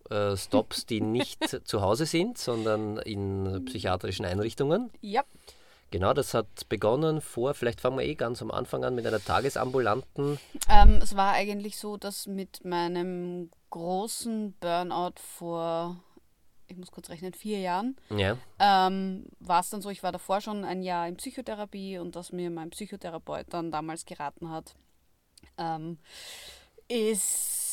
Zwischenstops, 0.08 0.86
die 0.86 1.00
nicht 1.00 1.44
zu 1.66 1.82
Hause 1.82 2.06
sind, 2.06 2.38
sondern 2.38 2.98
in 2.98 3.64
psychiatrischen 3.66 4.24
Einrichtungen. 4.24 4.90
ja, 5.00 5.22
Genau, 5.90 6.12
das 6.12 6.34
hat 6.34 6.68
begonnen 6.68 7.22
vor, 7.22 7.54
vielleicht 7.54 7.80
fangen 7.80 7.96
wir 7.96 8.04
eh 8.04 8.14
ganz 8.14 8.42
am 8.42 8.50
Anfang 8.50 8.84
an 8.84 8.94
mit 8.94 9.06
einer 9.06 9.24
tagesambulanten. 9.24 10.38
ähm, 10.68 11.00
es 11.02 11.16
war 11.16 11.32
eigentlich 11.32 11.78
so, 11.78 11.96
dass 11.96 12.26
mit 12.26 12.62
meinem 12.62 13.50
großen 13.70 14.52
Burnout 14.60 15.14
vor, 15.16 15.96
ich 16.66 16.76
muss 16.76 16.90
kurz 16.90 17.08
rechnen, 17.08 17.32
vier 17.32 17.60
Jahren, 17.60 17.96
Ja, 18.10 18.36
ähm, 18.58 19.24
war 19.40 19.60
es 19.60 19.70
dann 19.70 19.80
so, 19.80 19.88
ich 19.88 20.02
war 20.02 20.12
davor 20.12 20.42
schon 20.42 20.62
ein 20.64 20.82
Jahr 20.82 21.08
in 21.08 21.16
Psychotherapie 21.16 21.96
und 21.98 22.16
dass 22.16 22.32
mir 22.32 22.50
mein 22.50 22.68
Psychotherapeut 22.68 23.46
dann 23.48 23.70
damals 23.70 24.04
geraten 24.04 24.50
hat, 24.50 24.74
ähm, 25.56 25.96
ist, 26.86 27.67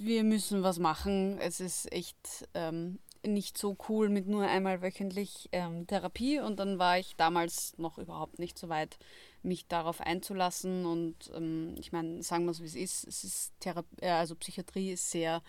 wir 0.00 0.24
müssen 0.24 0.62
was 0.62 0.78
machen. 0.78 1.38
Es 1.38 1.60
ist 1.60 1.92
echt 1.92 2.48
ähm, 2.54 2.98
nicht 3.26 3.58
so 3.58 3.76
cool 3.88 4.08
mit 4.08 4.26
nur 4.26 4.46
einmal 4.46 4.82
wöchentlich 4.82 5.48
ähm, 5.52 5.86
Therapie 5.86 6.40
und 6.40 6.58
dann 6.58 6.78
war 6.78 6.98
ich 6.98 7.16
damals 7.16 7.76
noch 7.78 7.98
überhaupt 7.98 8.38
nicht 8.38 8.58
so 8.58 8.68
weit, 8.68 8.98
mich 9.42 9.66
darauf 9.66 10.00
einzulassen 10.00 10.86
und 10.86 11.14
ähm, 11.34 11.74
ich 11.78 11.92
meine, 11.92 12.22
sagen 12.22 12.44
wir 12.44 12.50
es 12.50 12.60
wie 12.60 12.66
es 12.66 12.74
ist, 12.74 13.06
es 13.06 13.24
ist 13.24 13.52
Thera 13.60 13.84
äh, 14.00 14.10
also 14.10 14.34
Psychiatrie 14.34 14.92
ist 14.92 15.10
sehr 15.10 15.42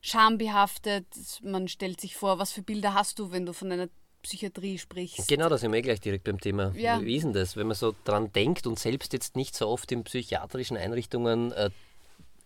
schambehaftet. 0.00 1.06
Man 1.42 1.68
stellt 1.68 2.00
sich 2.00 2.16
vor, 2.16 2.38
was 2.38 2.52
für 2.52 2.62
Bilder 2.62 2.94
hast 2.94 3.18
du, 3.18 3.30
wenn 3.30 3.46
du 3.46 3.52
von 3.52 3.72
einer 3.72 3.88
Psychiatrie 4.22 4.78
sprichst. 4.78 5.28
genau, 5.28 5.48
da 5.48 5.58
sind 5.58 5.70
wir 5.70 5.78
eh 5.78 5.82
gleich 5.82 6.00
direkt 6.00 6.24
beim 6.24 6.40
Thema. 6.40 6.72
Ja. 6.74 7.00
Wie 7.00 7.16
ist 7.16 7.24
denn 7.24 7.34
das, 7.34 7.56
wenn 7.56 7.66
man 7.66 7.76
so 7.76 7.94
dran 8.04 8.32
denkt 8.32 8.66
und 8.66 8.78
selbst 8.78 9.12
jetzt 9.12 9.36
nicht 9.36 9.54
so 9.54 9.68
oft 9.68 9.92
in 9.92 10.02
psychiatrischen 10.02 10.76
Einrichtungen 10.76 11.52
äh, 11.52 11.70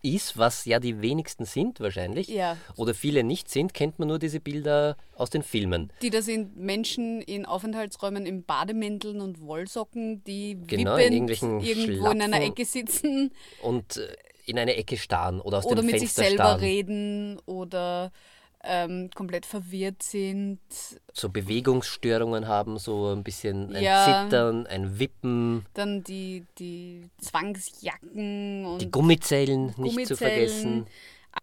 ist, 0.01 0.37
was 0.37 0.65
ja 0.65 0.79
die 0.79 1.01
wenigsten 1.01 1.45
sind 1.45 1.79
wahrscheinlich, 1.79 2.27
Ja. 2.29 2.57
oder 2.77 2.93
viele 2.93 3.23
nicht 3.23 3.49
sind, 3.49 3.73
kennt 3.73 3.99
man 3.99 4.07
nur 4.07 4.19
diese 4.19 4.39
Bilder 4.39 4.95
aus 5.15 5.29
den 5.29 5.43
Filmen. 5.43 5.91
Die 6.01 6.09
da 6.09 6.21
sind 6.21 6.57
Menschen 6.57 7.21
in 7.21 7.45
Aufenthaltsräumen 7.45 8.25
in 8.25 8.43
Bademänteln 8.43 9.21
und 9.21 9.41
Wollsocken, 9.41 10.23
die 10.23 10.57
Genau, 10.67 10.95
in 10.95 11.27
irgendwo 11.27 12.09
in 12.11 12.21
einer 12.21 12.37
Schlapfen. 12.37 12.41
Ecke 12.51 12.65
sitzen 12.65 13.31
Und 13.61 13.97
äh, 13.97 14.07
in 14.45 14.57
eine 14.57 14.75
Ecke 14.77 14.97
starren 14.97 15.41
oder 15.41 15.59
aus 15.59 15.65
oder 15.65 15.81
dem 15.81 15.85
mit 15.87 15.99
sich 15.99 16.09
Fenster 16.11 16.23
selber 16.23 16.43
starren. 16.43 16.59
reden 16.59 17.39
oder 17.45 18.11
ähm, 18.63 19.09
komplett 19.15 19.45
verwirrt 19.45 20.03
sind. 20.03 20.59
So 21.13 21.29
Bewegungsstörungen 21.29 22.47
haben, 22.47 22.77
so 22.77 23.07
ein 23.13 23.23
bisschen 23.23 23.75
ein 23.75 23.83
Ja. 23.83 24.23
Zittern, 24.25 24.67
ein 24.67 24.99
Wippen, 24.99 25.65
Dann 25.73 26.03
die, 26.03 26.45
die 26.57 27.09
Zwangsjacken 27.19 28.65
und 28.65 28.81
die 28.81 28.91
Gummizellen 28.91 29.73
nicht 29.77 30.07
zu 30.07 30.17
vergessen. 30.17 30.87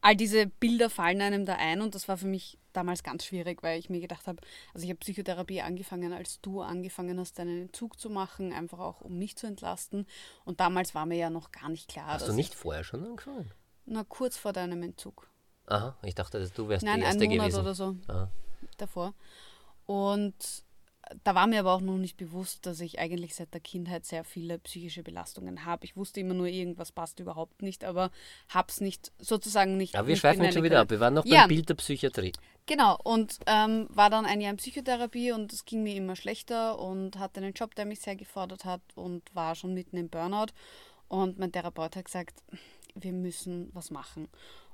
all 0.03 0.17
diese 0.17 0.47
Bilder 0.47 0.91
fallen 0.91 1.21
einem 1.23 1.47
da 1.47 1.55
ein 1.55 1.81
und 1.81 1.95
das 1.95 2.09
war 2.09 2.17
für 2.17 2.27
mich 2.27 2.59
damals 2.73 3.03
ganz 3.03 3.25
schwierig, 3.25 3.63
weil 3.63 3.79
ich 3.79 3.89
mir 3.89 4.01
gedacht 4.01 4.27
habe, 4.27 4.39
also 4.75 4.85
ich 4.85 4.91
habe 4.91 4.99
Psychotherapie 4.99 5.63
angefangen, 5.63 6.13
als 6.13 6.41
du 6.43 6.61
angefangen 6.61 7.19
hast, 7.19 7.39
deinen 7.39 7.63
Entzug 7.63 7.99
zu 7.99 8.11
machen, 8.11 8.53
einfach 8.53 8.79
auch 8.81 9.01
um 9.01 9.17
mich 9.19 9.37
zu 9.37 9.47
entlasten. 9.47 10.07
Und 10.45 10.61
damals 10.61 10.95
war 10.95 11.07
mir 11.07 11.17
ja 11.17 11.31
noch 11.31 11.51
gar 11.53 11.71
nicht 11.71 11.89
klar, 11.89 12.09
Hast 12.09 12.29
du 12.29 12.35
nicht 12.35 12.55
vorher 12.55 12.85
schon 12.85 13.05
angefangen? 13.05 13.51
na 13.87 14.05
kurz 14.05 14.37
vor 14.37 14.53
deinem 14.53 14.83
Entzug. 14.83 15.29
Aha, 15.67 15.97
ich 16.03 16.15
dachte, 16.15 16.39
dass 16.39 16.53
du 16.53 16.69
wärst 16.69 16.85
Nein, 16.85 17.01
die 17.01 17.07
einen 17.07 17.21
Erste 17.21 17.29
Monat 17.29 17.47
gewesen. 17.47 17.61
oder 17.61 17.75
so 17.75 17.97
Aha. 18.09 18.31
davor. 18.77 19.15
Und 19.87 20.35
da 21.23 21.35
war 21.37 21.47
mir 21.47 21.61
aber 21.61 21.73
auch 21.73 21.81
noch 21.81 21.99
nicht 21.99 22.17
bewusst, 22.17 22.67
dass 22.67 22.81
ich 22.81 22.99
eigentlich 22.99 23.35
seit 23.37 23.55
der 23.55 23.61
Kindheit 23.61 24.05
sehr 24.05 24.25
viele 24.25 24.59
psychische 24.59 25.05
Belastungen 25.05 25.65
habe. 25.65 25.85
Ich 25.85 25.97
wusste 25.97 26.19
immer 26.19 26.35
nur, 26.35 26.47
irgendwas 26.49 26.91
passt 26.91 27.21
überhaupt 27.21 27.63
nicht, 27.63 27.85
aber 27.85 28.11
hab's 28.49 28.81
nicht, 28.81 29.13
sozusagen 29.21 29.77
nicht. 29.77 29.95
Aber 29.95 30.09
wir 30.09 30.13
nicht 30.15 30.21
schweifen 30.21 30.43
jetzt 30.43 30.55
schon 30.55 30.65
wieder 30.65 30.81
ab. 30.81 30.91
Wir 30.91 30.99
waren 30.99 31.15
noch 31.15 31.25
Ja. 31.25 31.43
beim 31.43 31.49
Bild 31.51 31.69
der 31.69 31.75
Psychiatrie. 31.75 32.33
Genau, 32.67 32.99
und 33.05 33.39
ähm, 33.47 33.87
war 33.91 34.11
dann 34.11 34.27
ein 34.27 34.41
Jahr 34.41 34.51
in 34.51 34.57
Psychotherapie 34.57 35.31
und 35.31 35.53
es 35.53 35.65
ging 35.65 35.85
mir 35.85 35.95
immer 35.95 36.17
schlechter 36.17 36.77
und 36.81 37.17
hatte 37.21 37.41
einen 37.41 37.53
Job, 37.53 37.77
der 37.77 37.85
mich 37.87 38.01
sehr 38.01 38.17
gefordert 38.17 38.65
hat 38.65 38.81
und 38.97 39.33
war 39.33 39.55
schon 39.55 39.75
mitten 39.75 39.97
im 39.97 40.09
Burnout. 40.09 40.47
Und 41.07 41.39
mein 41.39 41.53
Therapeut 41.53 41.95
hat 41.95 42.07
gesagt, 42.07 42.43
wir 42.97 43.13
müssen 43.13 43.71
was 43.73 43.93
machen. 43.93 44.27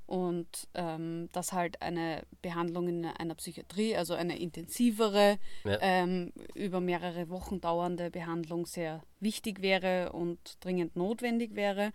Und 0.06 0.68
ähm, 0.74 1.28
dass 1.32 1.52
halt 1.52 1.80
eine 1.80 2.22
Behandlung 2.42 2.88
in 2.88 3.06
einer 3.06 3.34
Psychiatrie, 3.34 3.96
also 3.96 4.14
eine 4.14 4.38
intensivere, 4.38 5.38
Ja. 5.64 5.78
ähm, 5.80 6.32
über 6.54 6.80
mehrere 6.80 7.28
Wochen 7.28 7.60
dauernde 7.60 8.10
Behandlung 8.10 8.66
sehr 8.66 9.02
wichtig 9.20 9.62
wäre 9.62 10.12
und 10.12 10.56
dringend 10.60 10.96
notwendig 10.96 11.54
wäre. 11.54 11.92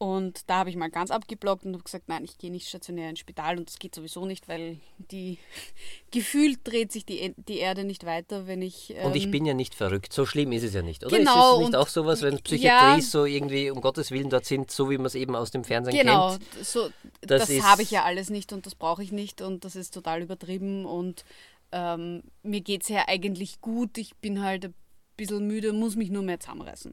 Und 0.00 0.48
da 0.48 0.58
habe 0.58 0.70
ich 0.70 0.76
mal 0.76 0.90
ganz 0.90 1.10
abgeblockt 1.10 1.64
und 1.64 1.74
habe 1.74 1.82
gesagt, 1.82 2.04
nein, 2.08 2.22
ich 2.22 2.38
gehe 2.38 2.52
nicht 2.52 2.68
stationär 2.68 3.10
ins 3.10 3.18
Spital 3.18 3.58
und 3.58 3.68
das 3.68 3.80
geht 3.80 3.96
sowieso 3.96 4.26
nicht, 4.26 4.46
weil 4.48 4.78
die 5.10 5.38
gefühlt 6.12 6.60
dreht 6.62 6.92
sich 6.92 7.04
die, 7.04 7.18
E- 7.20 7.34
die 7.36 7.58
Erde 7.58 7.82
nicht 7.82 8.06
weiter, 8.06 8.46
wenn 8.46 8.62
ich. 8.62 8.94
Und 9.02 9.16
ich 9.16 9.24
ähm, 9.24 9.30
bin 9.32 9.44
ja 9.44 9.54
nicht 9.54 9.74
verrückt. 9.74 10.12
So 10.12 10.24
schlimm 10.24 10.52
ist 10.52 10.62
es 10.62 10.72
ja 10.74 10.82
nicht, 10.82 11.04
oder? 11.04 11.16
Genau, 11.18 11.30
ist 11.32 11.52
es 11.54 11.58
nicht 11.58 11.66
und- 11.66 11.74
auch 11.76 11.88
sowas, 11.88 12.22
wenn 12.22 12.34
ja. 12.34 12.40
Psychiatrie 12.40 13.00
so 13.02 13.24
irgendwie, 13.24 13.70
um 13.70 13.80
Gottes 13.80 14.12
Willen, 14.12 14.30
dort 14.30 14.44
sind, 14.44 14.70
so 14.70 14.88
wie 14.88 14.98
man 14.98 15.06
es 15.06 15.16
eben 15.16 15.34
aus 15.34 15.50
dem 15.50 15.64
Fernsehen 15.64 15.96
Genau, 15.96 16.30
kennt? 16.30 16.64
so, 16.64 16.90
Das 17.22 17.48
das, 17.48 17.60
habe 17.62 17.82
ich 17.82 17.90
ja 17.90 18.04
alles 18.04 18.30
nicht 18.30 18.52
und 18.52 18.66
das 18.66 18.76
brauche 18.76 19.02
ich 19.02 19.10
nicht 19.10 19.40
und 19.42 19.64
das 19.64 19.74
ist 19.74 19.92
total 19.92 20.22
übertrieben 20.22 20.86
und 20.86 21.24
ähm, 21.72 22.22
mir 22.44 22.60
geht 22.60 22.82
es 22.82 22.88
ja 22.88 23.04
eigentlich 23.08 23.60
gut. 23.60 23.98
Ich 23.98 24.14
bin 24.18 24.42
halt 24.42 24.66
ein 24.66 24.74
bisschen 25.16 25.44
müde, 25.48 25.72
muss 25.72 25.96
mich 25.96 26.10
nur 26.10 26.22
mehr 26.22 26.38
zusammenreißen. 26.38 26.92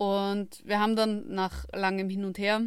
Und 0.00 0.62
wir 0.64 0.80
haben 0.80 0.96
dann 0.96 1.28
nach 1.28 1.66
langem 1.74 2.08
Hin 2.08 2.24
und 2.24 2.38
Her 2.38 2.62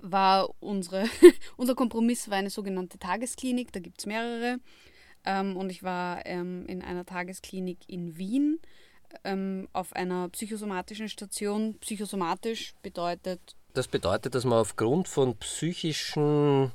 war 0.00 0.48
unsere, 0.60 1.06
unser 1.56 1.74
Kompromiss 1.74 2.30
war 2.30 2.36
eine 2.36 2.50
sogenannte 2.50 3.00
Tagesklinik, 3.00 3.72
da 3.72 3.80
gibt 3.80 3.98
es 3.98 4.06
mehrere. 4.06 4.58
Ähm, 5.24 5.56
und 5.56 5.70
ich 5.70 5.82
war 5.82 6.24
ähm, 6.24 6.64
in 6.66 6.80
einer 6.80 7.04
Tagesklinik 7.04 7.78
in 7.88 8.16
Wien 8.16 8.60
ähm, 9.24 9.66
auf 9.72 9.92
einer 9.94 10.28
psychosomatischen 10.28 11.08
Station. 11.08 11.78
Psychosomatisch 11.80 12.74
bedeutet 12.80 13.40
Das 13.74 13.88
bedeutet, 13.88 14.36
dass 14.36 14.44
man 14.44 14.60
aufgrund 14.60 15.08
von 15.08 15.36
psychischen 15.38 16.70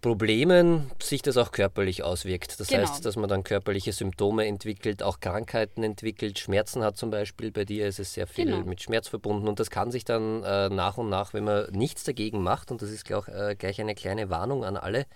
Problemen 0.00 0.90
sich 1.02 1.20
das 1.20 1.36
auch 1.36 1.52
körperlich 1.52 2.02
auswirkt. 2.02 2.58
Das 2.58 2.68
Genau. 2.68 2.82
heißt, 2.88 3.04
dass 3.04 3.16
man 3.16 3.28
dann 3.28 3.44
körperliche 3.44 3.92
Symptome 3.92 4.46
entwickelt, 4.46 5.02
auch 5.02 5.20
Krankheiten 5.20 5.82
entwickelt, 5.82 6.38
Schmerzen 6.38 6.82
hat 6.82 6.96
zum 6.96 7.10
Beispiel. 7.10 7.50
Bei 7.50 7.64
dir 7.64 7.86
ist 7.86 7.98
es 8.00 8.14
sehr 8.14 8.26
viel 8.26 8.46
Genau. 8.46 8.64
mit 8.64 8.82
Schmerz 8.82 9.08
verbunden 9.08 9.46
und 9.46 9.60
das 9.60 9.68
kann 9.70 9.90
sich 9.90 10.04
dann 10.04 10.42
äh, 10.42 10.70
nach 10.70 10.96
und 10.96 11.10
nach, 11.10 11.34
wenn 11.34 11.44
man 11.44 11.70
nichts 11.72 12.04
dagegen 12.04 12.42
macht, 12.42 12.70
und 12.70 12.80
das 12.80 12.90
ist 12.90 13.04
glaub, 13.04 13.28
äh, 13.28 13.54
gleich 13.56 13.80
eine 13.80 13.94
kleine 13.94 14.30
Warnung 14.30 14.64
an 14.64 14.76
alle, 14.78 15.06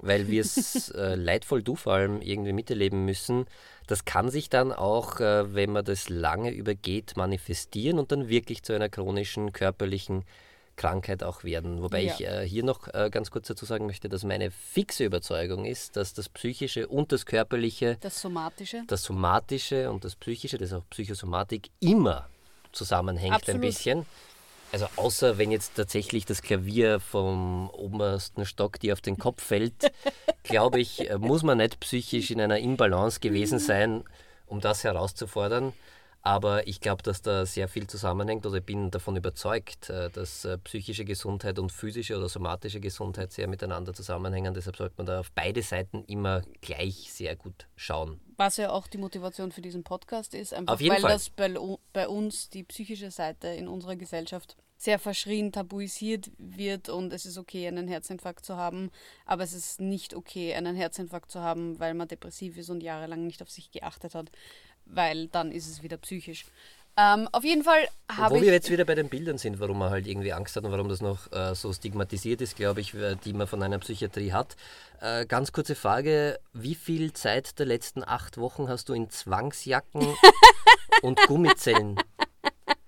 weil 0.00 0.28
wir 0.28 0.42
es 0.42 0.90
äh, 0.94 1.14
leidvoll 1.14 1.62
du 1.62 1.74
vor 1.76 1.94
allem 1.94 2.20
irgendwie 2.20 2.52
miterleben 2.52 3.04
müssen. 3.06 3.46
Das 3.86 4.04
kann 4.04 4.30
sich 4.30 4.50
dann 4.50 4.72
auch, 4.72 5.20
äh, 5.20 5.54
wenn 5.54 5.72
man 5.72 5.84
das 5.84 6.08
lange 6.10 6.50
übergeht, 6.50 7.16
manifestieren 7.16 7.98
und 7.98 8.12
dann 8.12 8.28
wirklich 8.28 8.62
zu 8.62 8.74
einer 8.74 8.88
chronischen 8.90 9.52
körperlichen 9.52 10.24
Krankheit 10.76 11.22
auch 11.22 11.44
werden. 11.44 11.82
Wobei 11.82 12.02
Ja. 12.02 12.14
ich 12.14 12.24
äh, 12.26 12.46
hier 12.48 12.64
noch 12.64 12.88
äh, 12.92 13.10
ganz 13.10 13.30
kurz 13.30 13.48
dazu 13.48 13.64
sagen 13.64 13.86
möchte, 13.86 14.08
dass 14.08 14.24
meine 14.24 14.50
fixe 14.50 15.04
Überzeugung 15.04 15.64
ist, 15.64 15.96
dass 15.96 16.14
das 16.14 16.28
Psychische 16.28 16.88
und 16.88 17.12
das 17.12 17.26
Körperliche, 17.26 17.98
das 18.00 18.20
Somatische. 18.20 18.82
das 18.86 19.02
Somatische 19.02 19.90
und 19.90 20.04
das 20.04 20.16
Psychische, 20.16 20.58
das 20.58 20.70
ist 20.70 20.74
auch 20.74 20.88
Psychosomatik, 20.90 21.70
immer 21.80 22.28
zusammenhängt 22.72 23.32
ein 23.34 23.40
Absolut. 23.40 23.60
bisschen. 23.60 24.06
Also 24.72 24.86
außer 24.96 25.36
wenn 25.36 25.50
jetzt 25.50 25.74
tatsächlich 25.74 26.24
das 26.24 26.40
Klavier 26.40 26.98
vom 26.98 27.68
obersten 27.70 28.46
Stock 28.46 28.80
dir 28.80 28.94
auf 28.94 29.02
den 29.02 29.18
Kopf 29.18 29.42
fällt, 29.42 29.74
glaube 30.44 30.80
ich, 30.80 31.10
äh, 31.10 31.18
muss 31.18 31.42
man 31.42 31.58
nicht 31.58 31.78
psychisch 31.80 32.30
in 32.30 32.40
einer 32.40 32.58
Imbalance 32.58 33.20
gewesen 33.20 33.58
sein, 33.58 34.04
um 34.46 34.60
das 34.60 34.82
herauszufordern. 34.84 35.74
Aber 36.22 36.68
ich 36.68 36.80
glaube, 36.80 37.02
dass 37.02 37.20
da 37.20 37.44
sehr 37.44 37.66
viel 37.66 37.88
zusammenhängt 37.88 38.46
oder 38.46 38.58
ich 38.58 38.64
bin 38.64 38.92
davon 38.92 39.16
überzeugt, 39.16 39.90
äh, 39.90 40.08
dass 40.10 40.44
äh, 40.44 40.56
psychische 40.58 41.04
Gesundheit 41.04 41.58
und 41.58 41.72
physische 41.72 42.16
oder 42.16 42.28
somatische 42.28 42.80
Gesundheit 42.80 43.32
sehr 43.32 43.48
miteinander 43.48 43.92
zusammenhängen. 43.92 44.54
Deshalb 44.54 44.76
sollte 44.76 44.94
man 44.98 45.06
da 45.06 45.20
auf 45.20 45.32
beide 45.32 45.62
Seiten 45.62 46.04
immer 46.04 46.42
gleich 46.60 47.12
sehr 47.12 47.34
gut 47.34 47.66
schauen. 47.74 48.20
Was 48.36 48.56
ja 48.56 48.70
auch 48.70 48.86
die 48.86 48.98
Motivation 48.98 49.50
für 49.50 49.62
diesen 49.62 49.82
Podcast 49.82 50.34
ist, 50.34 50.54
einfach 50.54 50.80
weil 50.80 51.00
Fall. 51.00 51.10
das 51.10 51.28
bei, 51.28 51.52
bei 51.92 52.08
uns 52.08 52.48
die 52.50 52.62
psychische 52.62 53.10
Seite 53.10 53.48
in 53.48 53.66
unserer 53.66 53.96
Gesellschaft 53.96 54.56
sehr 54.82 54.98
verschrien, 54.98 55.52
tabuisiert 55.52 56.32
wird 56.38 56.88
und 56.88 57.12
es 57.12 57.24
ist 57.24 57.38
okay, 57.38 57.68
einen 57.68 57.86
Herzinfarkt 57.86 58.44
zu 58.44 58.56
haben, 58.56 58.90
aber 59.26 59.44
es 59.44 59.52
ist 59.52 59.80
nicht 59.80 60.12
okay, 60.12 60.54
einen 60.54 60.74
Herzinfarkt 60.74 61.30
zu 61.30 61.40
haben, 61.40 61.78
weil 61.78 61.94
man 61.94 62.08
depressiv 62.08 62.56
ist 62.56 62.68
und 62.68 62.82
jahrelang 62.82 63.24
nicht 63.24 63.42
auf 63.42 63.50
sich 63.50 63.70
geachtet 63.70 64.16
hat, 64.16 64.32
weil 64.92 65.28
dann 65.28 65.50
ist 65.52 65.68
es 65.68 65.82
wieder 65.82 65.96
psychisch. 65.96 66.44
Ähm, 66.94 67.26
auf 67.32 67.42
jeden 67.42 67.64
Fall 67.64 67.88
habe 68.10 68.34
Wo 68.34 68.36
ich... 68.38 68.42
wir 68.42 68.52
jetzt 68.52 68.70
wieder 68.70 68.84
bei 68.84 68.94
den 68.94 69.08
Bildern 69.08 69.38
sind, 69.38 69.60
warum 69.60 69.78
man 69.78 69.90
halt 69.90 70.06
irgendwie 70.06 70.34
Angst 70.34 70.56
hat 70.56 70.64
und 70.64 70.72
warum 70.72 70.90
das 70.90 71.00
noch 71.00 71.32
äh, 71.32 71.54
so 71.54 71.72
stigmatisiert 71.72 72.42
ist, 72.42 72.54
glaube 72.54 72.82
ich, 72.82 72.92
äh, 72.92 73.16
die 73.24 73.32
man 73.32 73.46
von 73.46 73.62
einer 73.62 73.78
Psychiatrie 73.78 74.32
hat. 74.32 74.56
Äh, 75.00 75.24
ganz 75.24 75.52
kurze 75.52 75.74
Frage, 75.74 76.38
wie 76.52 76.74
viel 76.74 77.14
Zeit 77.14 77.58
der 77.58 77.64
letzten 77.64 78.04
acht 78.04 78.36
Wochen 78.36 78.68
hast 78.68 78.90
du 78.90 78.92
in 78.92 79.08
Zwangsjacken 79.08 80.06
und 81.02 81.18
Gummizellen 81.26 81.98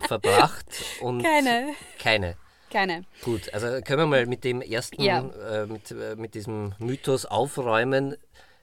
verbracht? 0.01 0.67
Und 1.01 1.23
Keine. 1.23 1.71
Keine. 1.99 2.37
Keine. 2.71 3.05
Gut, 3.23 3.55
also 3.55 3.69
können 3.83 4.01
wir 4.01 4.07
mal 4.07 4.27
mit 4.27 4.45
dem 4.45 4.61
ersten, 4.61 5.01
Ja. 5.01 5.21
äh, 5.21 5.67
mit, 5.67 5.93
äh, 5.93 6.17
mit 6.17 6.35
diesem 6.35 6.75
Mythos 6.79 7.25
aufräumen. 7.25 8.17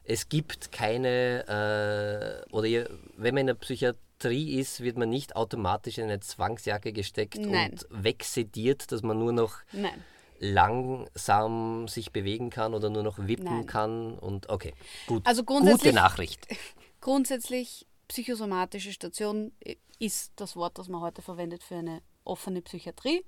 Es 0.03 0.29
gibt 0.29 0.71
keine, 0.71 2.45
äh, 2.47 2.51
oder 2.51 2.89
wenn 3.17 3.33
man 3.33 3.41
in 3.41 3.47
der 3.47 3.53
Psychiatrie 3.55 4.59
ist, 4.59 4.81
wird 4.81 4.97
man 4.97 5.09
nicht 5.09 5.35
automatisch 5.35 5.97
in 5.97 6.05
eine 6.05 6.19
Zwangsjacke 6.19 6.91
gesteckt 6.91 7.39
Nein. 7.39 7.71
und 7.71 7.87
wegsediert, 7.89 8.91
dass 8.91 9.03
man 9.03 9.19
nur 9.19 9.31
noch 9.31 9.57
Nein. 9.71 10.03
langsam 10.39 11.87
sich 11.87 12.11
bewegen 12.11 12.49
kann 12.49 12.73
oder 12.73 12.89
nur 12.89 13.03
noch 13.03 13.19
wippen 13.19 13.45
Nein. 13.45 13.65
kann. 13.67 14.17
Und 14.17 14.49
okay, 14.49 14.73
gut. 15.07 15.25
Also 15.25 15.43
Gute 15.43 15.93
Nachricht. 15.93 16.47
Grundsätzlich 17.01 17.87
psychosomatische 18.07 18.91
Station 18.91 19.53
ist 19.99 20.33
das 20.35 20.55
Wort, 20.55 20.77
das 20.77 20.87
man 20.89 21.01
heute 21.01 21.21
verwendet 21.21 21.63
für 21.63 21.75
eine 21.75 22.01
offene 22.23 22.61
Psychiatrie. 22.61 23.23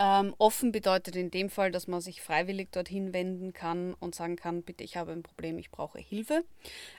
Ähm, 0.00 0.34
offen 0.38 0.70
bedeutet 0.70 1.16
in 1.16 1.30
dem 1.30 1.50
Fall, 1.50 1.72
dass 1.72 1.88
man 1.88 2.00
sich 2.00 2.22
freiwillig 2.22 2.70
dorthin 2.70 3.12
wenden 3.12 3.52
kann 3.52 3.94
und 3.94 4.14
sagen 4.14 4.36
kann, 4.36 4.62
bitte, 4.62 4.84
ich 4.84 4.96
habe 4.96 5.10
ein 5.12 5.24
Problem, 5.24 5.58
ich 5.58 5.70
brauche 5.70 5.98
Hilfe. 5.98 6.44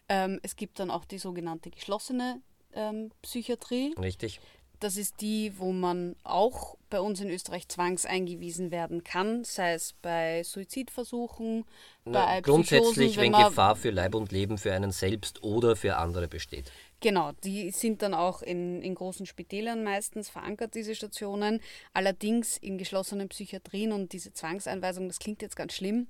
Ähm, 0.10 0.40
es 0.44 0.56
gibt 0.58 0.80
dann 0.80 0.92
auch 0.92 1.06
die 1.06 1.18
sogenannte 1.18 1.70
geschlossene 1.70 2.42
ähm, 2.74 3.12
Psychiatrie. 3.22 3.96
Richtig. 3.98 4.42
Das 4.82 4.96
ist 4.96 5.20
die, 5.20 5.54
wo 5.58 5.74
man 5.74 6.16
auch 6.24 6.78
bei 6.90 7.02
uns 7.02 7.20
in 7.20 7.30
Österreich 7.30 7.68
zwangseingewiesen 7.68 8.72
werden 8.72 9.04
kann, 9.04 9.44
sei 9.44 9.74
es 9.74 9.94
bei 10.02 10.42
Suizidversuchen, 10.44 11.66
Na, 12.06 12.26
bei 12.26 12.42
grundsätzlich, 12.42 13.12
Psychosen, 13.12 13.22
wenn 13.22 13.32
man- 13.32 13.46
Gefahr 13.50 13.76
für 13.76 13.90
Leib 13.92 14.16
und 14.16 14.32
Leben 14.32 14.58
für 14.58 14.74
einen 14.74 14.92
selbst 14.92 15.44
oder 15.44 15.76
für 15.76 15.98
andere 15.98 16.28
besteht. 16.30 16.72
Genau, 17.02 17.32
die 17.44 17.72
sind 17.72 18.02
dann 18.02 18.14
auch 18.14 18.42
in, 18.42 18.82
in 18.82 18.94
großen 18.94 19.26
Spitälern 19.26 19.84
meistens 19.84 20.30
verankert, 20.30 20.76
diese 20.76 20.96
Stationen. 20.96 21.62
Allerdings 21.94 22.58
in 22.58 22.78
geschlossenen 22.78 23.30
Psychiatrien 23.30 23.94
und 23.94 24.12
diese 24.12 24.34
Zwangseinweisung, 24.34 25.08
das 25.08 25.20
klingt 25.20 25.42
jetzt 25.42 25.56
ganz 25.56 25.74
schlimm. 25.74 26.08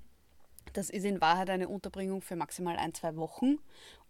Das 0.73 0.89
ist 0.89 1.05
in 1.05 1.21
Wahrheit 1.21 1.49
eine 1.49 1.67
Unterbringung 1.67 2.21
für 2.21 2.35
maximal 2.35 2.77
ein, 2.77 2.93
zwei 2.93 3.15
Wochen, 3.15 3.59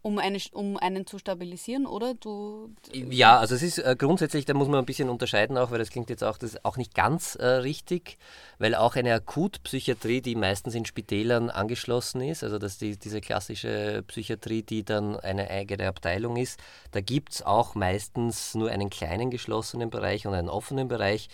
um, 0.02 0.18
eine, 0.18 0.38
um 0.52 0.76
einen 0.76 1.06
zu 1.06 1.18
stabilisieren, 1.18 1.86
oder? 1.86 2.14
Du, 2.14 2.70
ja, 2.92 3.38
also 3.38 3.54
es 3.54 3.62
ist 3.62 3.78
äh, 3.78 3.94
grundsätzlich, 3.98 4.46
da 4.46 4.54
muss 4.54 4.68
man 4.68 4.78
ein 4.78 4.86
bisschen 4.86 5.10
unterscheiden 5.10 5.58
auch, 5.58 5.70
weil 5.70 5.78
das 5.78 5.90
klingt 5.90 6.08
jetzt 6.08 6.24
auch, 6.24 6.38
das 6.38 6.64
auch 6.64 6.76
nicht 6.76 6.94
ganz 6.94 7.34
äh, 7.34 7.46
richtig, 7.46 8.16
weil 8.58 8.74
auch 8.74 8.96
eine 8.96 9.12
Akutpsychiatrie, 9.12 10.22
die 10.22 10.36
meistens 10.36 10.74
in 10.74 10.86
Spitälern 10.86 11.50
angeschlossen 11.50 12.22
ist, 12.22 12.42
also 12.42 12.58
dass 12.58 12.78
die, 12.78 12.98
diese 12.98 13.20
klassische 13.20 14.02
Psychiatrie, 14.06 14.62
die 14.62 14.84
dann 14.84 15.18
eine 15.20 15.50
eigene 15.50 15.88
Abteilung 15.88 16.36
ist, 16.36 16.58
da 16.92 17.00
gibt 17.00 17.34
es 17.34 17.42
auch 17.42 17.74
meistens 17.74 18.54
nur 18.54 18.70
einen 18.70 18.88
kleinen 18.88 19.30
geschlossenen 19.30 19.90
Bereich 19.90 20.26
und 20.26 20.34
einen 20.34 20.48
offenen 20.48 20.88
Bereich. 20.88 21.28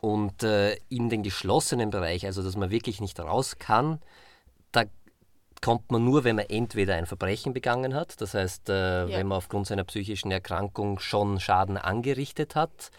Und 0.00 0.42
äh, 0.42 0.76
in 0.90 1.08
den 1.08 1.22
geschlossenen 1.22 1.90
Bereich, 1.90 2.26
also 2.26 2.42
dass 2.42 2.54
man 2.54 2.70
wirklich 2.70 3.00
nicht 3.00 3.18
raus 3.18 3.58
kann, 3.58 3.98
da 4.70 4.84
kommt 5.66 5.90
man 5.90 6.04
nur, 6.04 6.22
wenn 6.22 6.36
man 6.36 6.44
entweder 6.48 6.94
ein 6.94 7.06
Verbrechen 7.06 7.52
begangen 7.52 7.92
hat, 7.92 8.20
das 8.20 8.34
heißt, 8.34 8.68
äh, 8.68 9.00
ja. 9.00 9.18
wenn 9.18 9.26
man 9.26 9.38
aufgrund 9.38 9.66
seiner 9.66 9.82
psychischen 9.82 10.30
Erkrankung 10.30 11.00
schon 11.00 11.40
Schaden 11.40 11.76
angerichtet 11.76 12.54
hat, 12.54 12.92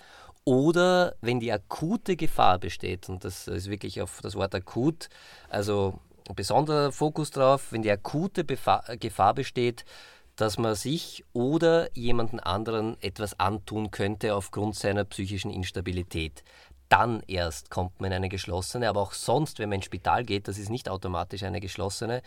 oder 0.43 1.15
wenn 1.21 1.39
die 1.39 1.53
akute 1.53 2.17
Gefahr 2.17 2.59
besteht, 2.59 3.07
und 3.07 3.23
das 3.23 3.47
ist 3.47 3.69
wirklich 3.69 4.01
auf 4.01 4.19
das 4.21 4.35
Wort 4.35 4.53
akut, 4.53 5.07
also 5.47 5.97
ein 6.27 6.35
besonderer 6.35 6.91
Fokus 6.91 7.31
drauf, 7.31 7.71
wenn 7.71 7.83
die 7.83 7.91
akute 7.91 8.43
Befa 8.43 8.83
Gefahr 8.99 9.33
besteht, 9.33 9.85
dass 10.35 10.57
man 10.57 10.75
sich 10.75 11.23
oder 11.31 11.87
jemanden 11.95 12.41
anderen 12.41 13.01
etwas 13.01 13.39
antun 13.39 13.91
könnte 13.91 14.35
aufgrund 14.35 14.75
seiner 14.75 15.05
psychischen 15.05 15.51
Instabilität 15.51 16.43
dann 16.89 17.21
erst 17.27 17.69
kommt 17.69 17.99
man 17.99 18.11
in 18.11 18.17
eine 18.17 18.29
geschlossene, 18.29 18.87
aber 18.89 19.01
auch 19.01 19.13
sonst, 19.13 19.59
wenn 19.59 19.69
man 19.69 19.77
ins 19.77 19.85
Spital 19.85 20.23
geht, 20.23 20.47
das 20.47 20.57
ist 20.57 20.69
nicht 20.69 20.89
automatisch 20.89 21.43
eine 21.43 21.59
geschlossene. 21.59 22.21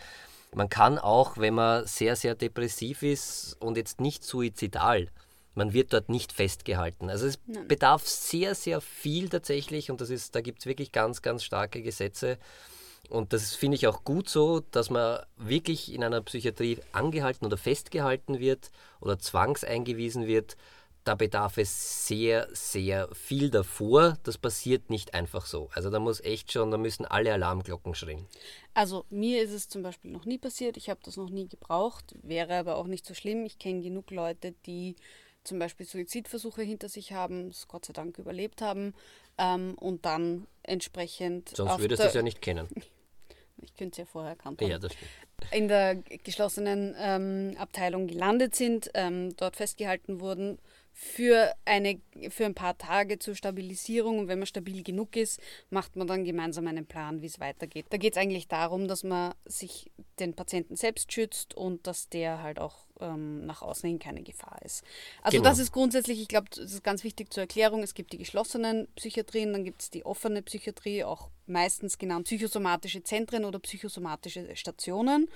Man 0.53 0.69
kann 0.69 0.97
auch, 0.99 1.37
wenn 1.37 1.53
man 1.53 1.85
sehr, 1.85 2.15
sehr 2.15 2.35
depressiv 2.35 3.03
ist 3.03 3.55
und 3.59 3.77
jetzt 3.77 4.01
nicht 4.01 4.23
suizidal, 4.23 5.07
man 5.55 5.73
wird 5.73 5.93
dort 5.93 6.09
nicht 6.09 6.31
festgehalten. 6.31 7.09
Also 7.09 7.27
es 7.27 7.39
Nein. 7.45 7.67
bedarf 7.67 8.07
sehr, 8.07 8.55
sehr 8.55 8.81
viel 8.81 9.29
tatsächlich 9.29 9.91
und 9.91 10.01
das 10.01 10.09
ist, 10.09 10.35
da 10.35 10.41
gibt 10.41 10.59
es 10.59 10.65
wirklich 10.65 10.91
ganz, 10.91 11.21
ganz 11.21 11.43
starke 11.43 11.81
Gesetze. 11.81 12.37
Und 13.09 13.33
das 13.33 13.55
finde 13.55 13.75
ich 13.75 13.87
auch 13.87 14.03
gut 14.05 14.29
so, 14.29 14.61
dass 14.71 14.89
man 14.89 15.19
wirklich 15.35 15.93
in 15.93 16.03
einer 16.03 16.21
Psychiatrie 16.21 16.79
angehalten 16.93 17.45
oder 17.45 17.57
festgehalten 17.57 18.39
wird 18.39 18.71
oder 19.01 19.19
zwangseingewiesen 19.19 20.27
wird, 20.27 20.55
da 21.03 21.15
bedarf 21.15 21.57
es 21.57 22.07
sehr, 22.07 22.47
sehr 22.51 23.09
viel 23.13 23.49
davor. 23.49 24.17
Das 24.23 24.37
passiert 24.37 24.89
nicht 24.89 25.13
einfach 25.13 25.45
so. 25.45 25.69
Also 25.73 25.89
da 25.89 25.99
muss 25.99 26.21
echt 26.21 26.51
schon, 26.51 26.71
da 26.71 26.77
müssen 26.77 27.05
alle 27.05 27.33
Alarmglocken 27.33 27.95
schrillen. 27.95 28.27
Also 28.73 29.05
mir 29.09 29.41
ist 29.41 29.51
es 29.51 29.67
zum 29.67 29.81
Beispiel 29.81 30.11
noch 30.11 30.25
nie 30.25 30.37
passiert. 30.37 30.77
Ich 30.77 30.89
habe 30.89 30.99
das 31.03 31.17
noch 31.17 31.29
nie 31.29 31.47
gebraucht. 31.47 32.15
Wäre 32.21 32.55
aber 32.57 32.77
auch 32.77 32.87
nicht 32.87 33.05
so 33.05 33.13
schlimm. 33.13 33.45
Ich 33.45 33.57
kenne 33.57 33.81
genug 33.81 34.11
Leute, 34.11 34.53
die 34.65 34.95
zum 35.43 35.59
Beispiel 35.59 35.85
Suizidversuche 35.85 36.61
hinter 36.61 36.87
sich 36.87 37.13
haben, 37.13 37.49
es 37.49 37.67
Gott 37.67 37.85
sei 37.85 37.93
Dank 37.93 38.19
überlebt 38.19 38.61
haben 38.61 38.93
ähm, 39.37 39.73
und 39.75 40.05
dann 40.05 40.47
entsprechend. 40.63 41.49
Sonst 41.55 41.79
würdest 41.79 42.03
du 42.03 42.07
es 42.07 42.13
ja 42.13 42.21
nicht 42.21 42.41
kennen. 42.41 42.67
Ich 43.63 43.75
könnte 43.75 43.91
es 43.91 43.97
ja 43.99 44.05
vorher 44.05 44.31
erkannt 44.31 44.59
haben. 44.59 44.71
Ja, 44.71 44.79
das 44.79 44.91
stimmt. 44.91 45.11
In 45.51 45.67
der 45.67 45.95
geschlossenen 45.95 46.95
ähm, 46.97 47.55
Abteilung 47.59 48.07
gelandet 48.07 48.55
sind, 48.55 48.89
ähm, 48.95 49.35
dort 49.37 49.55
festgehalten 49.55 50.19
wurden, 50.19 50.57
für, 50.93 51.53
eine, 51.65 51.99
für 52.29 52.45
ein 52.45 52.53
paar 52.53 52.77
Tage 52.77 53.19
zur 53.19 53.35
Stabilisierung. 53.35 54.19
Und 54.19 54.27
wenn 54.27 54.39
man 54.39 54.45
stabil 54.45 54.83
genug 54.83 55.15
ist, 55.15 55.39
macht 55.69 55.95
man 55.95 56.07
dann 56.07 56.23
gemeinsam 56.23 56.67
einen 56.67 56.85
Plan, 56.85 57.21
wie 57.21 57.27
es 57.27 57.39
weitergeht. 57.39 57.87
Da 57.89 57.97
geht 57.97 58.13
es 58.13 58.17
eigentlich 58.17 58.47
darum, 58.47 58.87
dass 58.87 59.03
man 59.03 59.33
sich 59.45 59.91
den 60.19 60.33
Patienten 60.35 60.75
selbst 60.75 61.11
schützt 61.11 61.55
und 61.55 61.87
dass 61.87 62.09
der 62.09 62.43
halt 62.43 62.59
auch 62.59 62.85
ähm, 62.99 63.45
nach 63.45 63.61
außen 63.61 63.87
hin 63.89 63.99
keine 63.99 64.21
Gefahr 64.21 64.59
ist. 64.63 64.83
Also 65.21 65.37
genau. 65.37 65.49
das 65.49 65.59
ist 65.59 65.71
grundsätzlich, 65.71 66.21
ich 66.21 66.27
glaube, 66.27 66.47
das 66.49 66.71
ist 66.71 66.83
ganz 66.83 67.03
wichtig 67.03 67.33
zur 67.33 67.41
Erklärung. 67.41 67.83
Es 67.83 67.93
gibt 67.93 68.13
die 68.13 68.17
geschlossenen 68.17 68.87
Psychiatrien, 68.95 69.51
dann 69.53 69.63
gibt 69.63 69.81
es 69.81 69.89
die 69.89 70.05
offene 70.05 70.41
Psychiatrie, 70.41 71.03
auch 71.03 71.29
meistens 71.47 71.97
genannt 71.97 72.25
psychosomatische 72.25 73.03
Zentren 73.03 73.45
oder 73.45 73.59
psychosomatische 73.59 74.55
Stationen. 74.55 75.29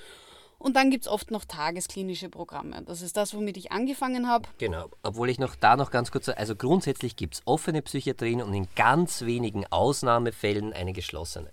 Und 0.58 0.76
dann 0.76 0.90
gibt 0.90 1.06
es 1.06 1.12
oft 1.12 1.32
noch 1.32 1.46
tagesklinische 1.46 2.30
Programme. 2.30 2.82
Das 2.86 3.02
ist 3.02 3.18
das, 3.18 3.34
womit 3.34 3.58
ich 3.58 3.72
angefangen 3.72 4.28
habe. 4.28 4.48
Genau, 4.58 4.90
obwohl 5.04 5.30
ich 5.30 5.40
noch 5.40 5.56
da 5.56 5.76
noch 5.76 5.92
ganz 5.92 6.12
kurz, 6.12 6.30
also 6.30 6.56
grundsätzlich 6.56 7.16
gibt 7.16 7.36
es 7.36 7.42
offene 7.46 7.82
Psychiatrien 7.82 8.42
und 8.42 8.54
in 8.54 8.68
ganz 8.76 9.22
wenigen 9.22 9.66
Ausnahmefällen 9.68 10.74
eine 10.74 10.94
geschlossene. 10.94 11.52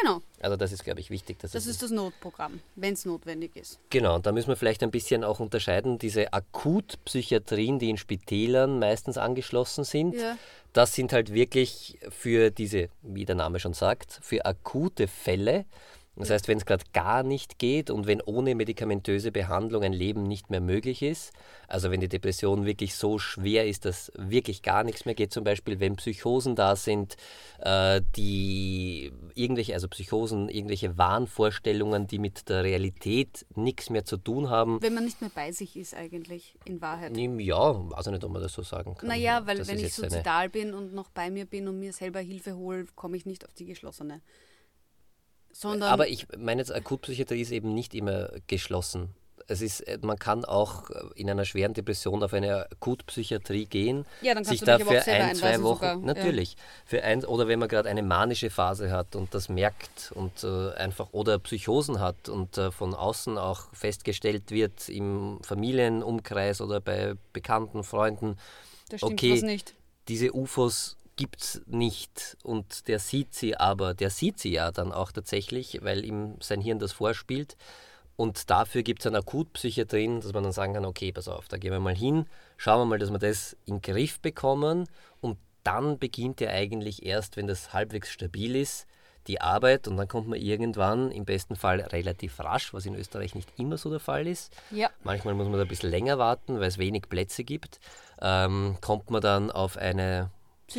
Genau. 0.00 0.22
Also 0.40 0.56
das 0.56 0.72
ist, 0.72 0.84
glaube 0.84 1.00
ich, 1.00 1.10
wichtig. 1.10 1.38
das 1.38 1.54
ist 1.54 1.82
das 1.82 1.90
Notprogramm, 1.90 2.60
wenn 2.76 2.94
es 2.94 3.04
notwendig 3.04 3.56
ist. 3.56 3.78
Genau, 3.90 4.14
und 4.14 4.26
da 4.26 4.32
müssen 4.32 4.48
wir 4.48 4.56
vielleicht 4.56 4.82
ein 4.82 4.90
bisschen 4.90 5.22
auch 5.22 5.38
unterscheiden. 5.38 5.98
Diese 5.98 6.32
Akutpsychiatrien, 6.32 7.78
die 7.78 7.90
in 7.90 7.98
Spitälern 7.98 8.78
meistens 8.78 9.18
angeschlossen 9.18 9.84
sind, 9.84 10.14
ja. 10.14 10.38
das 10.72 10.94
sind 10.94 11.12
halt 11.12 11.34
wirklich 11.34 11.98
für 12.08 12.50
diese, 12.50 12.88
wie 13.02 13.26
der 13.26 13.34
Name 13.34 13.60
schon 13.60 13.74
sagt, 13.74 14.18
für 14.22 14.44
akute 14.46 15.08
Fälle. 15.08 15.66
Das 16.16 16.28
heißt, 16.28 16.46
wenn 16.46 16.58
es 16.58 16.66
gerade 16.66 16.84
gar 16.92 17.22
nicht 17.22 17.58
geht 17.58 17.88
und 17.88 18.06
wenn 18.06 18.20
ohne 18.20 18.54
medikamentöse 18.54 19.32
Behandlung 19.32 19.82
ein 19.82 19.94
Leben 19.94 20.24
nicht 20.24 20.50
mehr 20.50 20.60
möglich 20.60 21.00
ist, 21.00 21.32
also 21.68 21.90
wenn 21.90 22.00
die 22.00 22.08
Depression 22.08 22.66
wirklich 22.66 22.94
so 22.94 23.18
schwer 23.18 23.66
ist, 23.66 23.86
dass 23.86 24.12
wirklich 24.16 24.62
gar 24.62 24.84
nichts 24.84 25.06
mehr 25.06 25.14
geht, 25.14 25.32
zum 25.32 25.42
Beispiel 25.42 25.80
wenn 25.80 25.96
Psychosen 25.96 26.54
da 26.54 26.76
sind, 26.76 27.16
äh, 27.60 28.02
die 28.14 29.10
irgendwelche, 29.34 29.72
also 29.72 29.88
Psychosen, 29.88 30.50
irgendwelche 30.50 30.98
Wahnvorstellungen, 30.98 32.06
die 32.06 32.18
mit 32.18 32.46
der 32.50 32.62
Realität 32.62 33.46
nichts 33.54 33.88
mehr 33.88 34.04
zu 34.04 34.18
tun 34.18 34.50
haben. 34.50 34.82
Wenn 34.82 34.94
man 34.94 35.06
nicht 35.06 35.22
mehr 35.22 35.30
bei 35.34 35.50
sich 35.50 35.76
ist 35.76 35.94
eigentlich, 35.94 36.56
in 36.66 36.82
Wahrheit. 36.82 37.16
Ja, 37.16 37.90
weiß 37.90 38.06
ich 38.06 38.12
nicht, 38.12 38.24
ob 38.24 38.32
man 38.32 38.42
das 38.42 38.52
so 38.52 38.62
sagen 38.62 38.96
kann. 38.96 39.08
Naja, 39.08 39.46
weil 39.46 39.58
das 39.58 39.68
wenn 39.68 39.78
ich 39.78 39.94
suizidal 39.94 40.50
bin 40.50 40.74
und 40.74 40.92
noch 40.92 41.08
bei 41.08 41.30
mir 41.30 41.46
bin 41.46 41.68
und 41.68 41.78
mir 41.78 41.94
selber 41.94 42.20
Hilfe 42.20 42.54
hole, 42.54 42.84
komme 42.94 43.16
ich 43.16 43.24
nicht 43.24 43.46
auf 43.46 43.54
die 43.54 43.64
geschlossene. 43.64 44.20
Sondern 45.52 45.90
Aber 45.90 46.08
ich 46.08 46.26
meine 46.36 46.60
jetzt, 46.60 46.74
Akutpsychiatrie 46.74 47.40
ist 47.40 47.52
eben 47.52 47.74
nicht 47.74 47.94
immer 47.94 48.30
geschlossen. 48.46 49.10
Es 49.48 49.60
ist, 49.60 49.80
äh, 49.80 49.98
man 50.02 50.18
kann 50.18 50.44
auch 50.44 50.88
äh, 50.90 51.02
in 51.14 51.28
einer 51.28 51.44
schweren 51.44 51.74
Depression 51.74 52.22
auf 52.22 52.32
eine 52.32 52.70
Akutpsychiatrie 52.70 53.66
gehen, 53.66 54.06
ja, 54.22 54.34
dann 54.34 54.44
sich 54.44 54.60
du 54.60 54.66
da 54.66 54.78
für 54.78 55.02
ein, 55.02 55.34
zwei 55.34 55.62
Wochen, 55.62 55.80
sogar. 55.80 55.96
natürlich, 55.96 56.52
ja. 56.52 56.58
für 56.86 57.04
ein, 57.04 57.24
oder 57.24 57.48
wenn 57.48 57.58
man 57.58 57.68
gerade 57.68 57.88
eine 57.88 58.02
manische 58.02 58.50
Phase 58.50 58.90
hat 58.90 59.14
und 59.14 59.34
das 59.34 59.48
merkt 59.48 60.12
und 60.14 60.44
äh, 60.44 60.72
einfach, 60.74 61.08
oder 61.12 61.38
Psychosen 61.38 62.00
hat 62.00 62.28
und 62.28 62.56
äh, 62.56 62.70
von 62.70 62.94
außen 62.94 63.36
auch 63.36 63.74
festgestellt 63.74 64.50
wird 64.50 64.88
im 64.88 65.40
Familienumkreis 65.42 66.60
oder 66.60 66.80
bei 66.80 67.14
bekannten 67.32 67.82
Freunden, 67.82 68.36
okay, 69.00 69.60
diese 70.08 70.34
UFOs 70.34 70.96
gibt 71.16 71.42
es 71.42 71.62
nicht 71.66 72.36
und 72.42 72.88
der 72.88 72.98
sieht 72.98 73.34
sie 73.34 73.56
aber, 73.56 73.94
der 73.94 74.10
sieht 74.10 74.38
sie 74.38 74.52
ja 74.52 74.70
dann 74.70 74.92
auch 74.92 75.12
tatsächlich, 75.12 75.80
weil 75.82 76.04
ihm 76.04 76.36
sein 76.40 76.60
Hirn 76.60 76.78
das 76.78 76.92
vorspielt. 76.92 77.56
Und 78.16 78.50
dafür 78.50 78.82
gibt 78.82 79.00
es 79.00 79.06
eine 79.06 79.18
Akutpsychiatrien, 79.18 80.20
dass 80.20 80.32
man 80.32 80.44
dann 80.44 80.52
sagen 80.52 80.74
kann, 80.74 80.84
okay, 80.84 81.12
pass 81.12 81.28
auf, 81.28 81.48
da 81.48 81.56
gehen 81.56 81.72
wir 81.72 81.80
mal 81.80 81.94
hin, 81.94 82.26
schauen 82.56 82.80
wir 82.80 82.84
mal, 82.84 82.98
dass 82.98 83.10
wir 83.10 83.18
das 83.18 83.56
in 83.64 83.76
den 83.76 83.82
Griff 83.82 84.20
bekommen 84.20 84.86
und 85.20 85.38
dann 85.64 85.98
beginnt 85.98 86.40
ja 86.40 86.50
eigentlich 86.50 87.04
erst, 87.04 87.36
wenn 87.36 87.46
das 87.46 87.72
halbwegs 87.72 88.10
stabil 88.10 88.56
ist, 88.56 88.86
die 89.28 89.40
Arbeit 89.40 89.86
und 89.86 89.96
dann 89.96 90.08
kommt 90.08 90.28
man 90.28 90.38
irgendwann 90.38 91.10
im 91.10 91.24
besten 91.24 91.56
Fall 91.56 91.80
relativ 91.80 92.40
rasch, 92.40 92.74
was 92.74 92.86
in 92.86 92.94
Österreich 92.94 93.34
nicht 93.34 93.48
immer 93.56 93.78
so 93.78 93.88
der 93.88 94.00
Fall 94.00 94.26
ist. 94.26 94.52
Ja. 94.70 94.90
Manchmal 95.04 95.34
muss 95.34 95.46
man 95.46 95.54
da 95.54 95.62
ein 95.62 95.68
bisschen 95.68 95.90
länger 95.90 96.18
warten, 96.18 96.58
weil 96.58 96.68
es 96.68 96.78
wenig 96.78 97.08
Plätze 97.08 97.44
gibt. 97.44 97.78
Ähm, 98.20 98.78
kommt 98.80 99.10
man 99.10 99.22
dann 99.22 99.50
auf 99.50 99.76
eine 99.76 100.30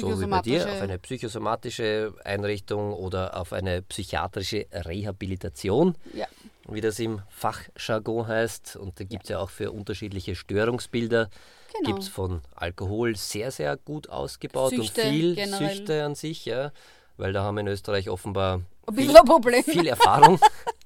so 0.01 0.21
wie 0.21 0.25
bei 0.25 0.41
dir, 0.41 0.63
auf 0.63 0.81
eine 0.81 0.97
psychosomatische 0.99 2.13
Einrichtung 2.23 2.93
oder 2.93 3.37
auf 3.37 3.53
eine 3.53 3.81
psychiatrische 3.81 4.67
Rehabilitation, 4.71 5.95
ja. 6.13 6.27
wie 6.67 6.81
das 6.81 6.99
im 6.99 7.21
Fachjargon 7.29 8.27
heißt. 8.27 8.75
Und 8.75 8.99
da 8.99 9.03
gibt 9.03 9.23
es 9.23 9.29
ja. 9.29 9.37
ja 9.37 9.43
auch 9.43 9.49
für 9.49 9.71
unterschiedliche 9.71 10.35
Störungsbilder. 10.35 11.29
Genau. 11.73 11.87
Gibt 11.87 12.03
es 12.03 12.09
von 12.09 12.41
Alkohol 12.55 13.15
sehr, 13.15 13.51
sehr 13.51 13.77
gut 13.77 14.09
ausgebaut 14.09 14.71
Süchte 14.71 15.01
und 15.01 15.09
viel 15.09 15.35
generell. 15.35 15.75
Süchte 15.75 16.03
an 16.03 16.15
sich, 16.15 16.45
ja. 16.45 16.71
Weil 17.17 17.33
da 17.33 17.43
haben 17.43 17.55
wir 17.55 17.61
in 17.61 17.67
Österreich 17.67 18.09
offenbar 18.09 18.61
viel, 18.93 19.63
viel 19.63 19.87
Erfahrung. 19.87 20.39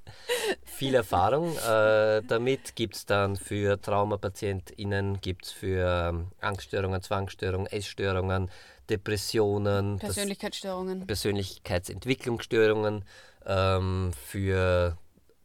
viel 0.65 0.95
Erfahrung. 0.95 1.55
Äh, 1.57 2.21
damit 2.27 2.75
gibt 2.75 2.95
es 2.95 3.05
dann 3.05 3.35
für 3.35 3.79
TraumapatientInnen, 3.81 5.21
gibt 5.21 5.45
es 5.45 5.51
für 5.51 6.09
ähm, 6.09 6.27
Angststörungen, 6.41 7.01
Zwangsstörungen, 7.01 7.67
Essstörungen, 7.67 8.49
Depressionen, 8.89 9.99
Persönlichkeitsstörungen, 9.99 10.99
das, 10.99 11.07
Persönlichkeitsentwicklungsstörungen. 11.07 13.03
Ähm, 13.45 14.11
für 14.25 14.97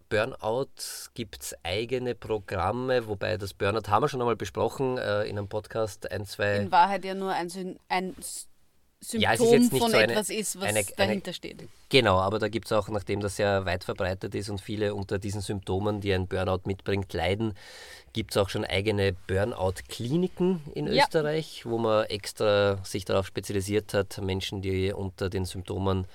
Burnout 0.09 0.69
gibt 1.15 1.43
es 1.43 1.57
eigene 1.63 2.15
Programme, 2.15 3.07
wobei 3.07 3.39
das 3.39 3.55
Burnout 3.55 3.89
haben 3.89 4.03
wir 4.03 4.09
schon 4.09 4.21
einmal 4.21 4.37
besprochen 4.37 4.99
äh, 4.99 5.23
in 5.25 5.39
einem 5.39 5.49
Podcast, 5.49 6.11
ein, 6.13 6.27
zwei. 6.27 6.57
In 6.57 6.71
Wahrheit 6.71 7.05
ja 7.05 7.15
nur 7.15 7.33
ein, 7.33 7.51
ein 7.89 8.15
Symptom 9.05 9.21
ja, 9.21 9.37
von 9.37 9.91
so 9.91 9.97
etwas 9.97 10.31
eine, 10.31 10.39
ist, 10.39 10.61
was 10.61 10.65
eine, 10.69 10.85
dahinter 10.97 11.29
eine, 11.29 11.35
steht. 11.35 11.69
Genau, 11.89 12.19
aber 12.19 12.39
da 12.39 12.47
gibt 12.47 12.67
es 12.67 12.73
auch, 12.73 12.89
nachdem 12.89 13.19
das 13.19 13.37
ja 13.37 13.65
weit 13.65 13.83
verbreitet 13.83 14.33
ist 14.37 14.49
und 14.49 14.61
viele 14.61 14.95
unter 14.95 15.19
diesen 15.19 15.41
Symptomen, 15.41 16.01
die 16.01 16.15
ein 16.15 16.29
Burnout 16.29 16.61
mitbringt, 16.67 17.13
leiden, 17.13 17.55
gibt 18.13 18.31
es 18.31 18.37
auch 18.37 18.49
schon 18.49 18.65
eigene 18.65 19.13
Burnout-Kliniken 19.27 20.61
in 20.77 20.87
ja. 20.87 21.03
Österreich, 21.03 21.67
wo 21.67 21.79
man 21.79 22.05
extra 22.05 22.79
sich 22.85 23.05
darauf 23.05 23.27
spezialisiert 23.27 23.93
hat, 23.93 24.21
Menschen, 24.23 24.63
die 24.63 24.93
unter 24.93 25.29
den 25.29 25.47
Symptomen, 25.47 26.07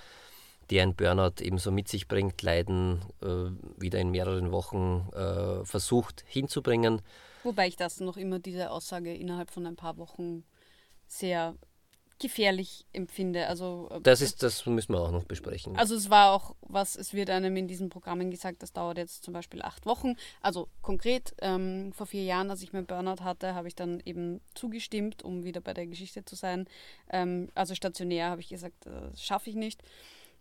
die 0.69 0.80
ein 0.80 0.95
Burnout 0.95 1.41
ebenso 1.41 1.71
mit 1.71 1.89
sich 1.89 2.08
bringt, 2.08 2.41
leiden, 2.41 3.02
äh, 3.21 3.82
wieder 3.82 4.00
in 4.00 4.12
mehreren 4.12 4.54
Wochen 4.54 5.10
äh, 5.13 5.65
versucht 5.65 6.23
hinzubringen. 6.26 7.02
Wobei 7.43 7.67
ich 7.67 7.76
das 7.76 8.00
noch 8.00 8.15
immer 8.15 8.39
diese 8.39 8.71
Aussage 8.71 9.13
innerhalb 9.13 9.52
von 9.52 9.65
ein 9.65 9.76
paar 9.76 9.97
Wochen 9.97 10.45
sehr 11.06 11.56
gefährlich 12.19 12.86
empfinde. 12.93 13.47
Also 13.47 13.89
äh, 13.91 14.01
das 14.01 14.21
ist, 14.21 14.43
das 14.43 14.65
müssen 14.65 14.93
wir 14.93 15.01
auch 15.01 15.12
noch 15.12 15.23
besprechen. 15.23 15.77
Also 15.77 15.95
es 15.95 16.10
war 16.10 16.32
auch 16.32 16.56
was, 16.62 16.95
es 16.95 17.13
wird 17.13 17.30
einem 17.30 17.56
in 17.58 17.67
diesen 17.67 17.89
Programmen 17.89 18.32
gesagt, 18.32 18.63
das 18.63 18.73
dauert 18.73 18.97
jetzt 18.97 19.23
zum 19.23 19.34
Beispiel 19.34 19.62
acht 19.62 19.86
Wochen. 19.86 20.15
Also 20.41 20.67
konkret 20.82 21.36
ähm, 21.41 21.91
vor 21.93 22.08
vier 22.08 22.23
Jahren, 22.23 22.49
als 22.49 22.62
ich 22.62 22.73
meinen 22.73 22.86
Burnout 22.86 23.23
hatte, 23.23 23.56
habe 23.56 23.67
ich 23.67 23.75
dann 23.75 24.01
eben 24.06 24.41
zugestimmt, 24.56 25.23
um 25.23 25.43
wieder 25.43 25.62
bei 25.62 25.73
der 25.73 25.88
Geschichte 25.88 26.25
zu 26.25 26.36
sein. 26.36 26.67
Ähm, 27.10 27.49
also 27.56 27.75
stationär 27.75 28.30
habe 28.30 28.41
ich 28.41 28.49
gesagt, 28.49 28.86
äh, 28.86 29.10
das 29.12 29.23
schaffe 29.23 29.49
ich 29.49 29.56
nicht. 29.56 29.84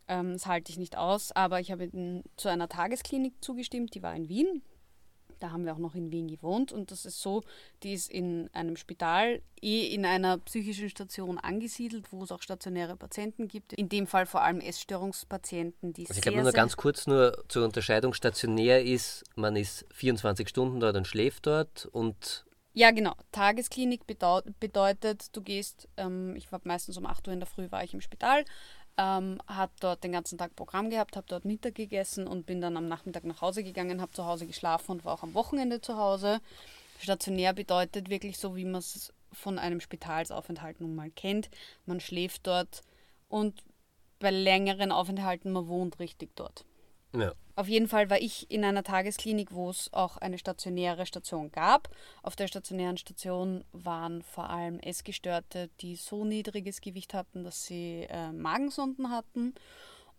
Ähm, 0.08 0.34
das 0.34 0.46
halte 0.46 0.70
ich 0.70 0.78
nicht 0.78 0.96
aus. 0.96 1.32
Aber 1.32 1.60
ich 1.60 1.70
habe 1.70 1.90
zu 2.36 2.48
einer 2.48 2.68
Tagesklinik 2.68 3.34
zugestimmt, 3.40 3.94
die 3.94 4.02
war 4.02 4.14
in 4.14 4.28
Wien. 4.28 4.62
Da 5.40 5.51
haben 5.51 5.64
wir 5.64 5.72
auch 5.72 5.79
noch 5.79 5.94
in 5.94 6.11
Wien 6.11 6.29
gewohnt 6.29 6.72
und 6.72 6.90
das 6.90 7.05
ist 7.05 7.20
so, 7.20 7.42
die 7.83 7.92
ist 7.92 8.11
in 8.11 8.49
einem 8.53 8.77
Spital, 8.77 9.42
eh 9.61 9.87
in 9.87 10.05
einer 10.05 10.38
psychischen 10.38 10.88
Station 10.88 11.38
angesiedelt, 11.38 12.12
wo 12.12 12.22
es 12.22 12.33
auch 12.33 12.42
stationäre 12.42 12.96
Patienten 12.96 13.49
gibt. 13.49 13.72
In 13.72 13.88
dem 13.88 14.07
Fall 14.07 14.27
vor 14.27 14.42
allem 14.42 14.61
Essstörungspatienten, 14.61 15.92
die 15.92 16.07
also 16.09 16.18
Ich 16.18 16.22
glaube 16.22 16.42
nur 16.42 16.53
ganz 16.53 16.77
kurz 16.77 17.07
nur 17.07 17.44
zur 17.49 17.64
Unterscheidung. 17.64 18.14
Stationär 18.14 18.85
ist, 18.85 19.25
man 19.35 19.57
ist 19.57 19.87
24 19.92 20.49
Stunden 20.49 20.81
dort 20.81 20.96
und 20.96 21.07
schläft 21.07 21.46
dort 21.46 21.87
und 21.87 22.46
ja, 22.79 22.90
genau. 22.90 23.14
Tagesklinik 23.33 24.03
bedeutet, 24.07 25.35
du 25.35 25.40
gehst, 25.40 25.88
ähm, 25.96 26.37
ich 26.37 26.53
war 26.53 26.61
meistens 26.64 26.99
um 26.99 27.07
8 27.07 27.27
Uhr 27.27 27.33
in 27.33 27.40
der 27.40 27.46
Früh 27.46 27.70
war 27.70 27.83
ich 27.83 27.94
im 27.94 28.03
Spital, 28.03 28.44
ähm, 28.98 29.38
habe 29.46 29.72
dort 29.80 30.04
den 30.04 30.12
ganzen 30.12 30.38
Tag 30.38 30.56
Programm 30.56 30.90
gehabt, 30.90 31.16
habe 31.16 31.26
dort 31.28 31.44
Mittag 31.44 31.74
gegessen 31.74 32.26
und 32.26 32.46
bin 32.46 32.61
dann 32.61 32.76
am 32.76 32.88
Nachmittag 32.88 33.24
nach 33.24 33.40
Hause 33.40 33.62
gegangen, 33.62 34.00
habe 34.00 34.12
zu 34.12 34.24
Hause 34.24 34.46
geschlafen 34.46 34.92
und 34.92 35.04
war 35.04 35.14
auch 35.14 35.22
am 35.22 35.35
Wochenende 35.35 35.80
zu 35.80 35.96
Hause. 35.96 36.40
Stationär 36.98 37.52
bedeutet 37.52 38.09
wirklich 38.09 38.38
so, 38.38 38.56
wie 38.56 38.64
man 38.64 38.76
es 38.76 39.12
von 39.32 39.59
einem 39.59 39.80
Spitalsaufenthalt 39.80 40.80
nun 40.80 40.94
mal 40.94 41.11
kennt. 41.11 41.50
Man 41.85 42.00
schläft 42.00 42.46
dort 42.46 42.82
und 43.28 43.62
bei 44.18 44.30
längeren 44.30 44.92
Aufenthalten, 44.92 45.52
man 45.52 45.68
wohnt 45.68 45.98
richtig 45.98 46.35
dort. 46.37 46.64
Ja. 47.14 47.32
Auf 47.57 47.69
jeden 47.69 47.88
Fall 47.88 48.11
war 48.11 48.21
ich 48.21 48.51
in 48.51 48.66
einer 48.66 48.85
Tagesklinik, 48.85 49.55
wo 49.55 49.71
es 49.71 49.90
auch 49.95 50.19
eine 50.19 50.37
stationäre 50.37 51.07
Station 51.07 51.51
gab. 51.51 51.88
Auf 52.23 52.37
der 52.37 52.49
stationären 52.49 52.99
Station 52.99 53.64
waren 53.73 54.23
vor 54.23 54.51
allem 54.51 54.79
Essgestörte, 54.79 55.71
die 55.81 55.97
so 55.97 56.27
niedriges 56.27 56.83
Gewicht 56.83 57.14
hatten, 57.14 57.45
dass 57.45 57.64
sie 57.64 58.07
äh, 58.11 58.31
Magensonden 58.31 59.11
hatten. 59.11 59.55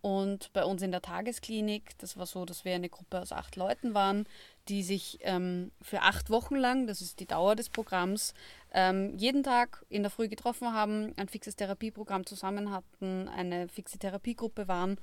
Und 0.00 0.52
bei 0.52 0.64
uns 0.64 0.82
in 0.82 0.90
der 0.90 1.00
Tagesklinik, 1.00 1.96
das 1.98 2.16
war 2.16 2.26
so, 2.26 2.44
dass 2.44 2.64
wir 2.64 2.74
eine 2.74 2.88
Gruppe 2.88 3.20
aus 3.20 3.30
acht 3.30 3.54
Leuten 3.54 3.94
waren, 3.94 4.26
die 4.68 4.82
sich 4.82 5.18
ähm, 5.22 5.70
für 5.80 6.02
acht 6.02 6.30
Wochen 6.30 6.56
lang, 6.56 6.88
das 6.88 7.00
ist 7.00 7.20
die 7.20 7.26
Dauer 7.26 7.54
des 7.54 7.70
Programms, 7.70 8.34
ähm, 8.72 9.16
jeden 9.16 9.44
Tag 9.44 9.84
in 9.88 10.02
der 10.02 10.10
Früh 10.10 10.28
getroffen 10.28 10.72
haben, 10.72 11.14
ein 11.16 11.28
fixes 11.28 11.54
Therapieprogramm 11.54 12.26
zusammen 12.26 12.72
hatten, 12.72 13.28
eine 13.28 13.68
fixe 13.68 13.98
Therapiegruppe 13.98 14.66
waren 14.66 14.98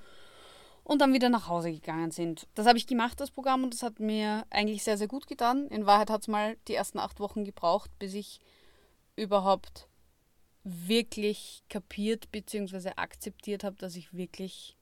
und 0.85 1.01
dann 1.01 1.13
wieder 1.13 1.29
nach 1.29 1.49
Hause 1.49 1.73
gegangen 1.73 2.11
sind. 2.11 2.47
Das 2.53 2.67
habe 2.67 2.77
ich 2.77 2.85
gemacht, 2.85 3.19
das 3.19 3.31
Programm, 3.31 3.63
und 3.63 3.73
das 3.73 3.81
hat 3.81 3.99
mir 3.99 4.45
eigentlich 4.51 4.83
sehr, 4.83 4.97
sehr 4.97 5.07
gut 5.07 5.25
getan. 5.25 5.67
In 5.69 5.87
Wahrheit 5.87 6.11
hat 6.11 6.21
es 6.21 6.27
mal 6.27 6.57
die 6.67 6.75
ersten 6.75 6.99
acht 6.99 7.19
Wochen 7.19 7.43
gebraucht, 7.43 7.89
bis 7.97 8.13
ich 8.13 8.39
überhaupt 9.15 9.89
wirklich 10.63 11.63
kapiert 11.69 12.31
bzw. 12.31 12.91
akzeptiert 12.97 13.63
habe, 13.63 13.75
dass 13.77 13.95
ich 13.95 14.13
wirklich 14.13 14.77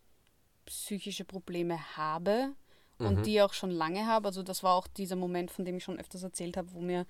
psychische 0.66 1.24
Probleme 1.24 1.80
habe 1.96 2.52
und 2.98 3.20
mhm. 3.20 3.24
die 3.24 3.42
auch 3.42 3.54
schon 3.54 3.72
lange 3.72 4.06
habe. 4.06 4.28
Also 4.28 4.44
das 4.44 4.62
war 4.62 4.76
auch 4.76 4.88
dieser 4.88 5.16
Moment, 5.16 5.52
von 5.52 5.63
dem 5.63 5.78
ich 5.78 5.86
schon 5.86 6.00
öfters 6.00 6.24
erzählt 6.24 6.58
habe, 6.58 6.74
wo 6.74 6.82
mir 6.82 7.06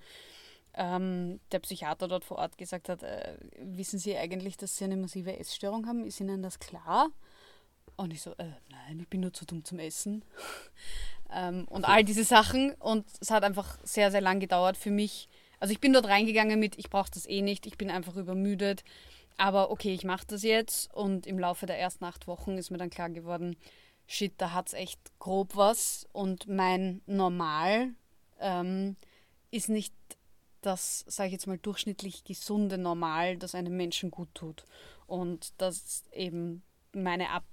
ähm, 0.74 1.40
der 1.50 1.58
Psychiater 1.58 2.06
dort 2.06 2.24
vor 2.24 2.38
Ort 2.38 2.58
gesagt 2.58 2.88
hat, 2.88 3.02
äh, 3.02 3.38
wissen 3.58 3.98
Sie 3.98 4.16
eigentlich, 4.16 4.56
dass 4.56 4.76
Sie 4.76 4.84
eine 4.84 4.96
massive 4.96 5.36
Essstörung 5.36 5.86
haben? 5.86 6.04
Ist 6.04 6.20
Ihnen 6.20 6.42
das 6.42 6.60
klar? 6.60 7.10
Und 7.96 8.12
ich 8.12 8.22
so, 8.22 8.32
äh, 8.32 8.50
nein, 8.70 9.00
ich 9.00 9.08
bin 9.08 9.20
nur 9.20 9.32
zu 9.32 9.44
dumm 9.44 9.64
zum 9.64 9.78
Essen. 9.78 10.24
ähm, 11.32 11.66
und 11.68 11.84
all 11.84 12.04
diese 12.04 12.24
Sachen. 12.24 12.74
Und 12.74 13.06
es 13.20 13.30
hat 13.30 13.44
einfach 13.44 13.78
sehr, 13.82 14.10
sehr 14.10 14.20
lang 14.20 14.40
gedauert 14.40 14.76
für 14.76 14.90
mich. 14.90 15.28
Also 15.60 15.72
ich 15.72 15.80
bin 15.80 15.92
dort 15.92 16.06
reingegangen 16.06 16.58
mit, 16.58 16.78
ich 16.78 16.90
brauche 16.90 17.10
das 17.10 17.26
eh 17.26 17.40
nicht, 17.40 17.66
ich 17.66 17.78
bin 17.78 17.90
einfach 17.90 18.16
übermüdet. 18.16 18.84
Aber 19.36 19.70
okay, 19.70 19.94
ich 19.94 20.04
mache 20.04 20.26
das 20.26 20.42
jetzt. 20.42 20.92
Und 20.92 21.26
im 21.26 21.38
Laufe 21.38 21.66
der 21.66 21.78
ersten 21.78 22.04
acht 22.04 22.26
Wochen 22.26 22.58
ist 22.58 22.70
mir 22.70 22.78
dann 22.78 22.90
klar 22.90 23.10
geworden, 23.10 23.56
shit, 24.06 24.34
da 24.38 24.52
hat 24.52 24.68
es 24.68 24.74
echt 24.74 25.00
grob 25.18 25.56
was. 25.56 26.06
Und 26.12 26.48
mein 26.48 27.00
Normal 27.06 27.94
ähm, 28.40 28.96
ist 29.50 29.68
nicht 29.68 29.94
das, 30.60 31.04
sage 31.06 31.28
ich 31.28 31.32
jetzt 31.32 31.46
mal, 31.46 31.58
durchschnittlich 31.58 32.24
gesunde 32.24 32.78
Normal, 32.78 33.36
das 33.36 33.54
einem 33.54 33.76
Menschen 33.76 34.10
gut 34.10 34.34
tut. 34.34 34.64
Und 35.06 35.52
das 35.58 36.04
eben 36.12 36.62
meine 36.92 37.30
Ab 37.30 37.44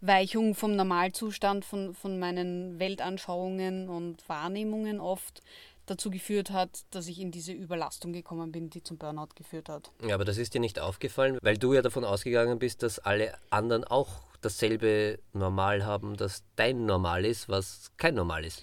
Weichung 0.00 0.54
vom 0.54 0.76
Normalzustand, 0.76 1.64
von, 1.64 1.94
von 1.94 2.18
meinen 2.18 2.78
Weltanschauungen 2.78 3.88
und 3.88 4.28
Wahrnehmungen 4.28 5.00
oft 5.00 5.42
dazu 5.86 6.10
geführt 6.10 6.50
hat, 6.50 6.84
dass 6.90 7.08
ich 7.08 7.20
in 7.20 7.30
diese 7.30 7.52
Überlastung 7.52 8.12
gekommen 8.12 8.52
bin, 8.52 8.70
die 8.70 8.82
zum 8.82 8.98
Burnout 8.98 9.34
geführt 9.34 9.68
hat. 9.68 9.90
Ja, 10.06 10.14
aber 10.14 10.24
das 10.24 10.38
ist 10.38 10.54
dir 10.54 10.60
nicht 10.60 10.78
aufgefallen, 10.78 11.38
weil 11.42 11.56
du 11.56 11.74
ja 11.74 11.82
davon 11.82 12.04
ausgegangen 12.04 12.58
bist, 12.58 12.82
dass 12.82 12.98
alle 12.98 13.34
anderen 13.50 13.84
auch 13.84 14.20
dasselbe 14.40 15.18
Normal 15.32 15.84
haben, 15.84 16.16
dass 16.16 16.44
dein 16.56 16.86
Normal 16.86 17.24
ist, 17.24 17.48
was 17.48 17.90
kein 17.96 18.14
Normal 18.14 18.44
ist. 18.44 18.62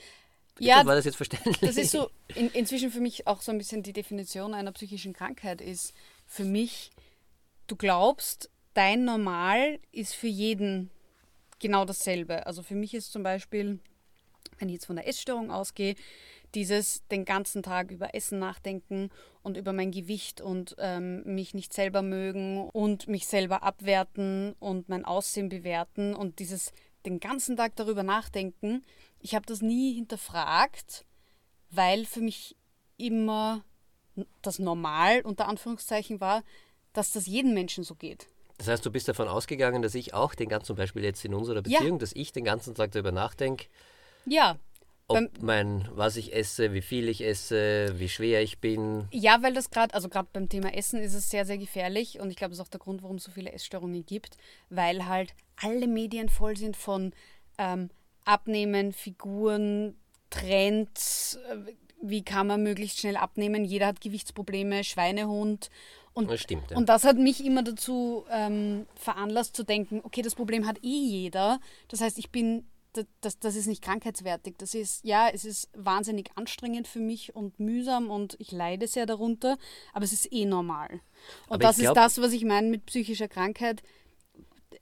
Ja, 0.59 0.85
war 0.85 0.95
das 0.95 1.03
jetzt 1.03 1.17
verständlich? 1.17 1.57
Das 1.59 1.75
ist 1.75 1.91
so 1.91 2.09
in, 2.33 2.49
inzwischen 2.51 2.89
für 2.89 3.01
mich 3.01 3.27
auch 3.27 3.41
so 3.41 3.51
ein 3.51 3.57
bisschen 3.57 3.83
die 3.83 3.91
Definition 3.91 4.53
einer 4.53 4.71
psychischen 4.71 5.11
Krankheit 5.11 5.59
ist 5.59 5.93
für 6.25 6.45
mich, 6.45 6.91
du 7.67 7.75
glaubst, 7.75 8.49
dein 8.73 9.03
Normal 9.03 9.79
ist 9.91 10.15
für 10.15 10.27
jeden 10.27 10.91
genau 11.65 11.83
dasselbe. 11.83 12.45
Also 12.45 12.61
für 12.61 12.75
mich 12.75 12.93
ist 12.93 13.11
zum 13.11 13.23
Beispiel, 13.23 13.79
wenn 14.59 14.69
ich 14.69 14.75
jetzt 14.75 14.85
von 14.85 14.97
der 14.97 15.07
Essstörung 15.07 15.49
ausgehe, 15.49 15.95
dieses 16.53 17.03
den 17.07 17.25
ganzen 17.25 17.63
Tag 17.63 17.89
über 17.89 18.13
Essen 18.13 18.37
nachdenken 18.37 19.09
und 19.41 19.57
über 19.57 19.73
mein 19.73 19.89
Gewicht 19.91 20.41
und 20.41 20.75
ähm, 20.77 21.23
mich 21.23 21.55
nicht 21.55 21.73
selber 21.73 22.03
mögen 22.03 22.69
und 22.69 23.07
mich 23.07 23.25
selber 23.25 23.63
abwerten 23.63 24.53
und 24.59 24.87
mein 24.87 25.05
Aussehen 25.05 25.49
bewerten 25.49 26.13
und 26.13 26.37
dieses 26.37 26.71
den 27.03 27.19
ganzen 27.19 27.57
Tag 27.57 27.75
darüber 27.75 28.03
nachdenken. 28.03 28.83
Ich 29.19 29.33
habe 29.33 29.47
das 29.47 29.61
nie 29.63 29.95
hinterfragt, 29.95 31.03
weil 31.71 32.05
für 32.05 32.21
mich 32.21 32.55
immer 32.97 33.65
das 34.43 34.59
Normal 34.59 35.21
unter 35.21 35.47
Anführungszeichen 35.47 36.21
war, 36.21 36.43
dass 36.93 37.11
das 37.11 37.25
jedem 37.25 37.55
Menschen 37.55 37.83
so 37.83 37.95
geht. 37.95 38.27
Das 38.57 38.67
heißt, 38.67 38.85
du 38.85 38.91
bist 38.91 39.07
davon 39.07 39.27
ausgegangen, 39.27 39.81
dass 39.81 39.95
ich 39.95 40.13
auch 40.13 40.33
den 40.33 40.49
ganzen, 40.49 40.67
zum 40.67 40.75
Beispiel 40.77 41.03
jetzt 41.03 41.25
in 41.25 41.33
unserer 41.33 41.61
Beziehung, 41.61 41.93
ja. 41.93 41.97
dass 41.97 42.13
ich 42.13 42.31
den 42.31 42.45
ganzen 42.45 42.73
Tag 42.73 42.91
darüber 42.91 43.11
nachdenke. 43.11 43.65
Ja. 44.25 44.57
Ob 45.07 45.19
mein, 45.39 45.87
was 45.91 46.15
ich 46.15 46.33
esse, 46.33 46.73
wie 46.73 46.81
viel 46.81 47.09
ich 47.09 47.23
esse, 47.23 47.93
wie 47.99 48.09
schwer 48.09 48.41
ich 48.41 48.59
bin. 48.59 49.07
Ja, 49.11 49.43
weil 49.43 49.53
das 49.53 49.69
gerade, 49.69 49.93
also 49.93 50.09
gerade 50.09 50.29
beim 50.33 50.49
Thema 50.49 50.73
Essen 50.73 50.99
ist 50.99 51.13
es 51.13 51.29
sehr, 51.29 51.45
sehr 51.45 51.59
gefährlich 51.59 52.19
und 52.19 52.31
ich 52.31 52.37
glaube, 52.37 52.51
das 52.51 52.59
ist 52.59 52.65
auch 52.65 52.69
der 52.69 52.79
Grund, 52.79 53.03
warum 53.03 53.17
es 53.17 53.23
so 53.23 53.31
viele 53.31 53.51
Essstörungen 53.51 54.03
gibt, 54.03 54.37
weil 54.69 55.05
halt 55.05 55.35
alle 55.61 55.87
Medien 55.87 56.27
voll 56.27 56.57
sind 56.57 56.75
von 56.75 57.13
ähm, 57.59 57.91
Abnehmen, 58.23 58.93
Figuren, 58.93 59.95
Trends, 60.31 61.37
äh, 61.51 61.73
wie 62.01 62.23
kann 62.23 62.47
man 62.47 62.63
möglichst 62.63 62.99
schnell 62.99 63.17
abnehmen. 63.17 63.63
Jeder 63.63 63.87
hat 63.87 64.01
Gewichtsprobleme, 64.01 64.83
Schweinehund 64.83 65.69
und 66.15 66.31
das 66.31 66.39
stimmt. 66.39 66.71
Ja. 66.71 66.77
Und 66.77 66.87
das 66.87 67.03
hat 67.03 67.17
mich 67.17 67.45
immer 67.45 67.61
dazu 67.61 68.25
ähm, 68.31 68.87
veranlasst 68.95 69.53
zu 69.53 69.63
denken, 69.63 69.99
okay, 70.01 70.21
das 70.21 70.33
Problem 70.33 70.65
hat 70.65 70.77
eh 70.81 70.87
jeder. 70.87 71.59
Das 71.89 71.99
heißt, 71.99 72.17
ich 72.17 72.31
bin, 72.31 72.65
das, 73.19 73.37
das 73.37 73.57
ist 73.57 73.67
nicht 73.67 73.83
krankheitswertig. 73.83 74.55
Das 74.57 74.73
ist, 74.75 75.03
ja, 75.03 75.27
es 75.27 75.43
ist 75.43 75.69
wahnsinnig 75.75 76.31
anstrengend 76.35 76.87
für 76.87 77.01
mich 77.01 77.35
und 77.35 77.59
mühsam 77.59 78.09
und 78.09 78.37
ich 78.39 78.53
leide 78.53 78.87
sehr 78.87 79.05
darunter, 79.05 79.57
aber 79.91 80.05
es 80.05 80.13
ist 80.13 80.31
eh 80.31 80.45
normal. 80.45 80.89
Und 81.47 81.55
aber 81.55 81.57
das 81.57 81.79
glaub, 81.79 81.97
ist 81.97 82.01
das, 82.01 82.21
was 82.21 82.31
ich 82.31 82.45
meine 82.45 82.69
mit 82.69 82.85
psychischer 82.85 83.27
Krankheit. 83.27 83.83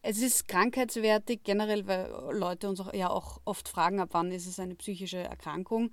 Es 0.04 0.22
ist 0.22 0.48
krankheitswertig 0.48 1.44
generell, 1.44 1.88
weil 1.88 2.12
Leute 2.32 2.70
uns 2.70 2.80
auch, 2.80 2.94
ja 2.94 3.10
auch 3.10 3.42
oft 3.44 3.68
fragen, 3.68 4.00
ab 4.00 4.10
wann 4.12 4.32
ist 4.32 4.46
es 4.46 4.60
eine 4.60 4.76
psychische 4.76 5.18
Erkrankung. 5.18 5.90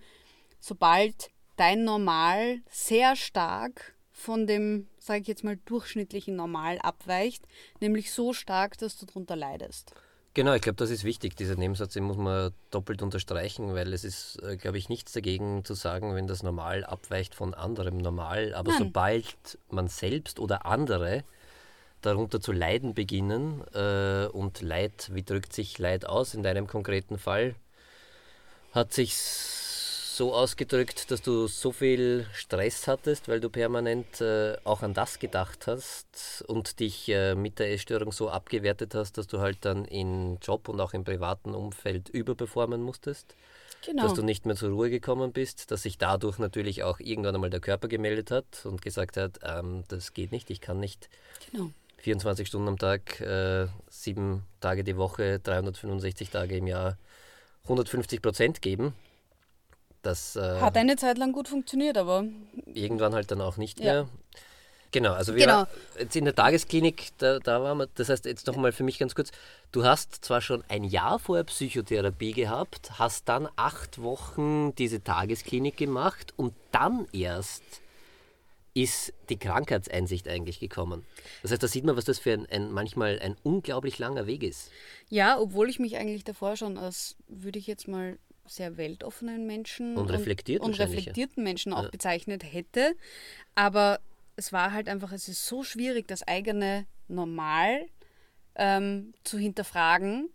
Sobald 0.58 1.30
dein 1.56 1.84
Normal 1.84 2.60
sehr 2.68 3.16
stark 3.16 3.94
von 4.20 4.46
dem, 4.46 4.86
sage 4.98 5.22
ich 5.22 5.28
jetzt 5.28 5.44
mal, 5.44 5.58
durchschnittlichen 5.64 6.36
Normal 6.36 6.78
abweicht, 6.78 7.42
nämlich 7.80 8.12
so 8.12 8.32
stark, 8.32 8.76
dass 8.78 8.98
du 8.98 9.06
darunter 9.06 9.34
leidest. 9.34 9.94
Genau, 10.34 10.54
ich 10.54 10.62
glaube, 10.62 10.76
das 10.76 10.90
ist 10.90 11.02
wichtig. 11.02 11.34
Dieser 11.34 11.56
Nebensatz, 11.56 11.94
den 11.94 12.04
muss 12.04 12.16
man 12.16 12.52
doppelt 12.70 13.02
unterstreichen, 13.02 13.74
weil 13.74 13.92
es 13.92 14.04
ist, 14.04 14.40
äh, 14.42 14.56
glaube 14.56 14.78
ich, 14.78 14.88
nichts 14.88 15.12
dagegen 15.12 15.64
zu 15.64 15.74
sagen, 15.74 16.14
wenn 16.14 16.28
das 16.28 16.44
Normal 16.44 16.84
abweicht 16.84 17.34
von 17.34 17.52
anderem 17.52 17.96
Normal. 17.96 18.54
Aber 18.54 18.70
Nein. 18.70 18.78
sobald 18.78 19.58
man 19.70 19.88
selbst 19.88 20.38
oder 20.38 20.66
andere 20.66 21.24
darunter 22.00 22.40
zu 22.40 22.52
leiden 22.52 22.94
beginnen 22.94 23.64
äh, 23.74 24.26
und 24.26 24.62
Leid, 24.62 25.10
wie 25.12 25.22
drückt 25.22 25.52
sich 25.52 25.78
Leid 25.78 26.06
aus 26.06 26.34
in 26.34 26.42
deinem 26.42 26.66
konkreten 26.66 27.18
Fall, 27.18 27.54
hat 28.72 28.92
sich 28.92 29.16
so 30.20 30.34
ausgedrückt, 30.34 31.10
dass 31.10 31.22
du 31.22 31.46
so 31.46 31.72
viel 31.72 32.26
Stress 32.34 32.86
hattest, 32.86 33.26
weil 33.26 33.40
du 33.40 33.48
permanent 33.48 34.20
äh, 34.20 34.54
auch 34.64 34.82
an 34.82 34.92
das 34.92 35.18
gedacht 35.18 35.66
hast 35.66 36.44
und 36.46 36.78
dich 36.78 37.08
äh, 37.08 37.34
mit 37.34 37.58
der 37.58 37.72
Essstörung 37.72 38.12
so 38.12 38.28
abgewertet 38.28 38.94
hast, 38.94 39.16
dass 39.16 39.28
du 39.28 39.40
halt 39.40 39.64
dann 39.64 39.86
im 39.86 40.36
Job 40.42 40.68
und 40.68 40.78
auch 40.78 40.92
im 40.92 41.04
privaten 41.04 41.54
Umfeld 41.54 42.10
überperformen 42.10 42.82
musstest. 42.82 43.34
Genau. 43.82 44.02
Dass 44.02 44.12
du 44.12 44.22
nicht 44.22 44.44
mehr 44.44 44.56
zur 44.56 44.72
Ruhe 44.72 44.90
gekommen 44.90 45.32
bist, 45.32 45.70
dass 45.70 45.84
sich 45.84 45.96
dadurch 45.96 46.38
natürlich 46.38 46.82
auch 46.82 47.00
irgendwann 47.00 47.34
einmal 47.34 47.48
der 47.48 47.60
Körper 47.60 47.88
gemeldet 47.88 48.30
hat 48.30 48.66
und 48.66 48.82
gesagt 48.82 49.16
hat, 49.16 49.40
ähm, 49.42 49.84
das 49.88 50.12
geht 50.12 50.32
nicht, 50.32 50.50
ich 50.50 50.60
kann 50.60 50.80
nicht 50.80 51.08
genau. 51.50 51.70
24 51.96 52.46
Stunden 52.46 52.68
am 52.68 52.78
Tag, 52.78 53.22
äh, 53.22 53.68
sieben 53.88 54.44
Tage 54.60 54.84
die 54.84 54.98
Woche, 54.98 55.38
365 55.38 56.28
Tage 56.28 56.58
im 56.58 56.66
Jahr 56.66 56.98
150 57.62 58.20
Prozent 58.20 58.60
geben. 58.60 58.92
Das, 60.02 60.36
äh, 60.36 60.60
Hat 60.60 60.76
eine 60.76 60.96
Zeit 60.96 61.18
lang 61.18 61.32
gut 61.32 61.48
funktioniert, 61.48 61.98
aber. 61.98 62.24
Irgendwann 62.66 63.14
halt 63.14 63.30
dann 63.30 63.40
auch 63.40 63.56
nicht 63.56 63.80
ja. 63.80 63.92
mehr. 63.92 64.08
Genau, 64.92 65.12
also 65.12 65.36
wir 65.36 65.46
genau. 65.46 65.66
jetzt 65.98 66.16
in 66.16 66.24
der 66.24 66.34
Tagesklinik, 66.34 67.10
da, 67.18 67.38
da 67.38 67.62
waren 67.62 67.78
wir, 67.78 67.88
das 67.94 68.08
heißt 68.08 68.24
jetzt 68.24 68.46
nochmal 68.48 68.72
für 68.72 68.82
mich 68.82 68.98
ganz 68.98 69.14
kurz, 69.14 69.30
du 69.70 69.84
hast 69.84 70.24
zwar 70.24 70.40
schon 70.40 70.64
ein 70.68 70.82
Jahr 70.82 71.20
vorher 71.20 71.44
Psychotherapie 71.44 72.32
gehabt, 72.32 72.98
hast 72.98 73.28
dann 73.28 73.48
acht 73.54 74.02
Wochen 74.02 74.74
diese 74.74 75.02
Tagesklinik 75.02 75.76
gemacht 75.76 76.34
und 76.36 76.54
dann 76.72 77.06
erst 77.12 77.62
ist 78.74 79.12
die 79.28 79.38
Krankheitseinsicht 79.38 80.28
eigentlich 80.28 80.60
gekommen. 80.60 81.04
Das 81.42 81.50
heißt, 81.52 81.62
da 81.62 81.68
sieht 81.68 81.84
man, 81.84 81.96
was 81.96 82.04
das 82.04 82.18
für 82.18 82.32
ein, 82.32 82.46
ein 82.46 82.72
manchmal 82.72 83.18
ein 83.20 83.36
unglaublich 83.42 83.98
langer 83.98 84.26
Weg 84.26 84.42
ist. 84.42 84.70
Ja, 85.08 85.38
obwohl 85.38 85.68
ich 85.68 85.78
mich 85.78 85.96
eigentlich 85.96 86.24
davor 86.24 86.56
schon 86.56 86.78
als, 86.78 87.16
würde 87.28 87.58
ich 87.58 87.66
jetzt 87.66 87.88
mal 87.88 88.18
sehr 88.50 88.76
weltoffenen 88.76 89.46
Menschen 89.46 89.96
und, 89.96 90.10
reflektiert 90.10 90.62
und, 90.62 90.70
und 90.70 90.80
reflektierten 90.80 91.44
Menschen 91.44 91.72
auch 91.72 91.84
ja. 91.84 91.90
bezeichnet 91.90 92.42
hätte. 92.42 92.96
Aber 93.54 94.00
es 94.36 94.52
war 94.52 94.72
halt 94.72 94.88
einfach, 94.88 95.12
es 95.12 95.28
ist 95.28 95.46
so 95.46 95.62
schwierig, 95.62 96.08
das 96.08 96.26
eigene 96.26 96.86
Normal 97.08 97.86
ähm, 98.56 99.14
zu 99.22 99.38
hinterfragen, 99.38 100.30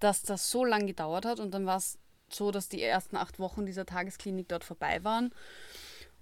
dass 0.00 0.22
das 0.22 0.50
so 0.50 0.64
lange 0.64 0.86
gedauert 0.86 1.24
hat. 1.24 1.38
Und 1.38 1.52
dann 1.52 1.64
war 1.64 1.76
es 1.76 1.98
so, 2.28 2.50
dass 2.50 2.68
die 2.68 2.82
ersten 2.82 3.16
acht 3.16 3.38
Wochen 3.38 3.66
dieser 3.66 3.86
Tagesklinik 3.86 4.48
dort 4.48 4.64
vorbei 4.64 5.04
waren 5.04 5.32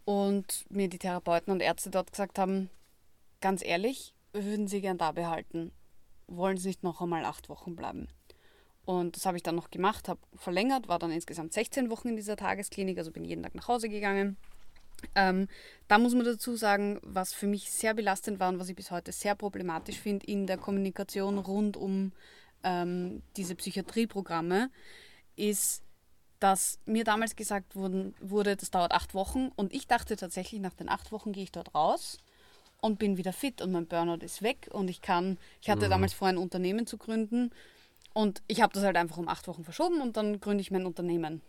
und 0.04 0.64
mir 0.68 0.88
die 0.88 0.98
Therapeuten 0.98 1.52
und 1.52 1.60
Ärzte 1.60 1.90
dort 1.90 2.12
gesagt 2.12 2.38
haben, 2.38 2.68
ganz 3.40 3.64
ehrlich, 3.64 4.14
wir 4.32 4.44
würden 4.44 4.68
sie 4.68 4.80
gern 4.80 4.98
da 4.98 5.12
behalten. 5.12 5.72
Wollen 6.26 6.56
sie 6.56 6.68
nicht 6.68 6.82
noch 6.82 7.00
einmal 7.00 7.24
acht 7.24 7.48
Wochen 7.48 7.74
bleiben? 7.74 8.08
Und 8.84 9.16
das 9.16 9.26
habe 9.26 9.36
ich 9.36 9.42
dann 9.42 9.54
noch 9.54 9.70
gemacht, 9.70 10.08
habe 10.08 10.20
verlängert, 10.34 10.88
war 10.88 10.98
dann 10.98 11.12
insgesamt 11.12 11.52
16 11.52 11.88
Wochen 11.90 12.08
in 12.08 12.16
dieser 12.16 12.36
Tagesklinik, 12.36 12.98
also 12.98 13.12
bin 13.12 13.24
jeden 13.24 13.42
Tag 13.42 13.54
nach 13.54 13.68
Hause 13.68 13.88
gegangen. 13.88 14.36
Ähm, 15.14 15.48
da 15.88 15.98
muss 15.98 16.14
man 16.14 16.24
dazu 16.24 16.56
sagen, 16.56 17.00
was 17.02 17.32
für 17.32 17.46
mich 17.46 17.70
sehr 17.70 17.94
belastend 17.94 18.40
war 18.40 18.48
und 18.48 18.58
was 18.58 18.68
ich 18.68 18.76
bis 18.76 18.90
heute 18.90 19.12
sehr 19.12 19.34
problematisch 19.34 19.98
finde 19.98 20.26
in 20.26 20.46
der 20.46 20.58
Kommunikation 20.58 21.38
rund 21.38 21.76
um 21.76 22.12
ähm, 22.64 23.22
diese 23.36 23.54
Psychiatrieprogramme, 23.54 24.70
ist, 25.36 25.82
dass 26.40 26.78
mir 26.86 27.04
damals 27.04 27.36
gesagt 27.36 27.76
wurden, 27.76 28.14
wurde, 28.20 28.56
das 28.56 28.70
dauert 28.70 28.92
acht 28.92 29.14
Wochen 29.14 29.50
und 29.54 29.72
ich 29.72 29.86
dachte 29.86 30.16
tatsächlich, 30.16 30.60
nach 30.60 30.74
den 30.74 30.88
acht 30.88 31.12
Wochen 31.12 31.32
gehe 31.32 31.44
ich 31.44 31.52
dort 31.52 31.74
raus 31.74 32.18
und 32.80 32.98
bin 32.98 33.16
wieder 33.16 33.32
fit 33.32 33.62
und 33.62 33.72
mein 33.72 33.86
Burnout 33.86 34.24
ist 34.24 34.42
weg 34.42 34.68
und 34.72 34.88
ich 34.88 35.00
kann, 35.00 35.38
ich 35.60 35.70
hatte 35.70 35.86
mhm. 35.86 35.90
damals 35.90 36.12
vor, 36.14 36.28
ein 36.28 36.36
Unternehmen 36.36 36.86
zu 36.86 36.98
gründen 36.98 37.52
und 38.14 38.42
ich 38.48 38.60
habe 38.60 38.72
das 38.72 38.82
halt 38.82 38.96
einfach 38.96 39.16
um 39.16 39.28
acht 39.28 39.46
Wochen 39.48 39.64
verschoben 39.64 40.00
und 40.00 40.16
dann 40.16 40.40
gründe 40.40 40.60
ich 40.60 40.70
mein 40.70 40.86
Unternehmen. 40.86 41.42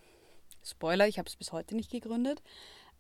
Spoiler, 0.64 1.08
ich 1.08 1.20
habe 1.20 1.28
es 1.28 1.36
bis 1.36 1.52
heute 1.52 1.76
nicht 1.76 1.92
gegründet. 1.92 2.42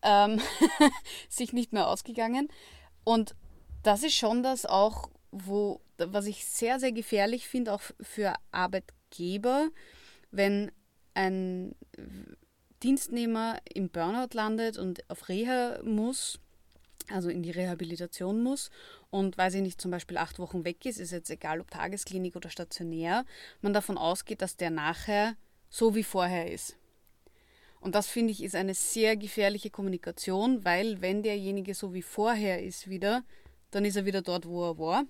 Ähm, 0.02 0.42
sich 1.30 1.54
nicht 1.54 1.72
mehr 1.72 1.88
ausgegangen. 1.88 2.50
Und 3.04 3.36
das 3.84 4.04
ist 4.04 4.16
schon 4.16 4.44
das 4.44 4.66
auch, 4.66 5.10
wo, 5.32 5.82
was 5.98 6.26
ich 6.26 6.46
sehr, 6.46 6.80
sehr 6.80 6.92
gefährlich 6.92 7.48
finde, 7.48 7.74
auch 7.74 7.82
für 8.02 8.34
Arbeitgeber, 8.52 9.70
wenn 10.32 10.72
ein 11.14 11.76
Dienstnehmer 12.82 13.60
im 13.74 13.90
Burnout 13.90 14.34
landet 14.34 14.78
und 14.78 15.10
auf 15.10 15.30
Reha 15.30 15.80
muss, 15.84 16.40
also 17.10 17.30
in 17.30 17.44
die 17.44 17.52
Rehabilitation 17.52 18.42
muss 18.42 18.70
und 19.10 19.38
weil 19.38 19.52
sie 19.52 19.62
nicht 19.62 19.82
zum 19.82 19.92
Beispiel 19.92 20.18
acht 20.18 20.40
Wochen 20.40 20.66
weg 20.66 20.86
ist, 20.86 21.00
ist 21.00 21.12
jetzt 21.12 21.30
egal 21.30 21.60
ob 21.62 21.70
Tagesklinik 21.72 22.36
oder 22.36 22.50
stationär, 22.50 23.26
man 23.62 23.74
davon 23.74 23.98
ausgeht, 23.98 24.42
dass 24.42 24.58
der 24.58 24.70
nachher 24.70 25.36
so 25.70 25.96
wie 25.96 26.04
vorher 26.04 26.52
ist. 26.52 26.78
Und 27.80 27.96
das 27.96 28.08
finde 28.08 28.32
ich 28.32 28.44
ist 28.44 28.56
eine 28.56 28.74
sehr 28.74 29.18
gefährliche 29.18 29.70
Kommunikation, 29.70 30.64
weil 30.64 31.02
wenn 31.02 31.22
derjenige 31.22 31.74
so 31.74 31.94
wie 31.94 32.02
vorher 32.02 32.64
ist 32.64 32.90
wieder, 32.90 33.24
dann 33.72 33.84
ist 33.84 33.98
er 33.98 34.06
wieder 34.06 34.22
dort, 34.22 34.48
wo 34.48 34.64
er 34.70 34.78
war. 34.78 35.06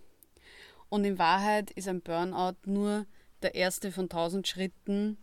Und 0.90 1.06
in 1.06 1.20
Wahrheit 1.20 1.70
ist 1.72 1.88
ein 1.88 2.02
Burnout 2.02 2.56
nur 2.66 3.06
der 3.44 3.56
erste 3.56 3.92
von 3.92 4.10
tausend 4.10 4.48
Schritten, 4.48 5.18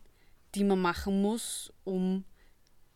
die 0.54 0.64
man 0.64 0.80
machen 0.80 1.22
muss, 1.22 1.72
um 1.85 2.24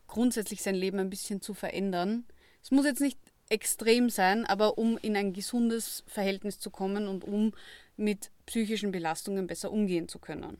grundsätzlich 0.07 0.61
sein 0.61 0.75
Leben 0.75 0.99
ein 0.99 1.09
bisschen 1.09 1.41
zu 1.41 1.53
verändern. 1.53 2.25
Es 2.63 2.71
muss 2.71 2.85
jetzt 2.85 3.01
nicht 3.01 3.19
extrem 3.49 4.09
sein, 4.09 4.45
aber 4.45 4.77
um 4.77 4.97
in 4.97 5.15
ein 5.15 5.33
gesundes 5.33 6.03
Verhältnis 6.07 6.59
zu 6.59 6.69
kommen 6.69 7.07
und 7.07 7.23
um 7.23 7.53
mit 7.97 8.31
psychischen 8.45 8.91
Belastungen 8.91 9.47
besser 9.47 9.71
umgehen 9.71 10.07
zu 10.07 10.19
können. 10.19 10.57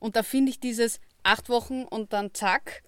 Und 0.00 0.16
da 0.16 0.22
finde 0.22 0.50
ich 0.50 0.60
dieses 0.60 1.00
acht 1.22 1.48
Wochen 1.48 1.84
und 1.84 2.12
dann 2.12 2.34
zack 2.34 2.82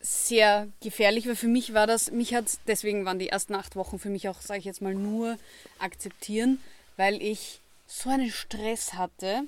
sehr 0.00 0.68
gefährlich, 0.82 1.26
weil 1.26 1.36
für 1.36 1.48
mich 1.48 1.74
war 1.74 1.86
das, 1.86 2.10
mich 2.10 2.34
hat 2.34 2.46
deswegen 2.66 3.04
waren 3.04 3.18
die 3.18 3.28
ersten 3.28 3.54
acht 3.54 3.76
Wochen 3.76 3.98
für 3.98 4.08
mich 4.08 4.28
auch, 4.28 4.40
sage 4.40 4.58
ich 4.60 4.64
jetzt 4.64 4.80
mal, 4.80 4.94
nur 4.94 5.36
akzeptieren, 5.78 6.58
weil 6.96 7.20
ich 7.22 7.60
so 7.86 8.08
einen 8.08 8.30
Stress 8.30 8.94
hatte 8.94 9.42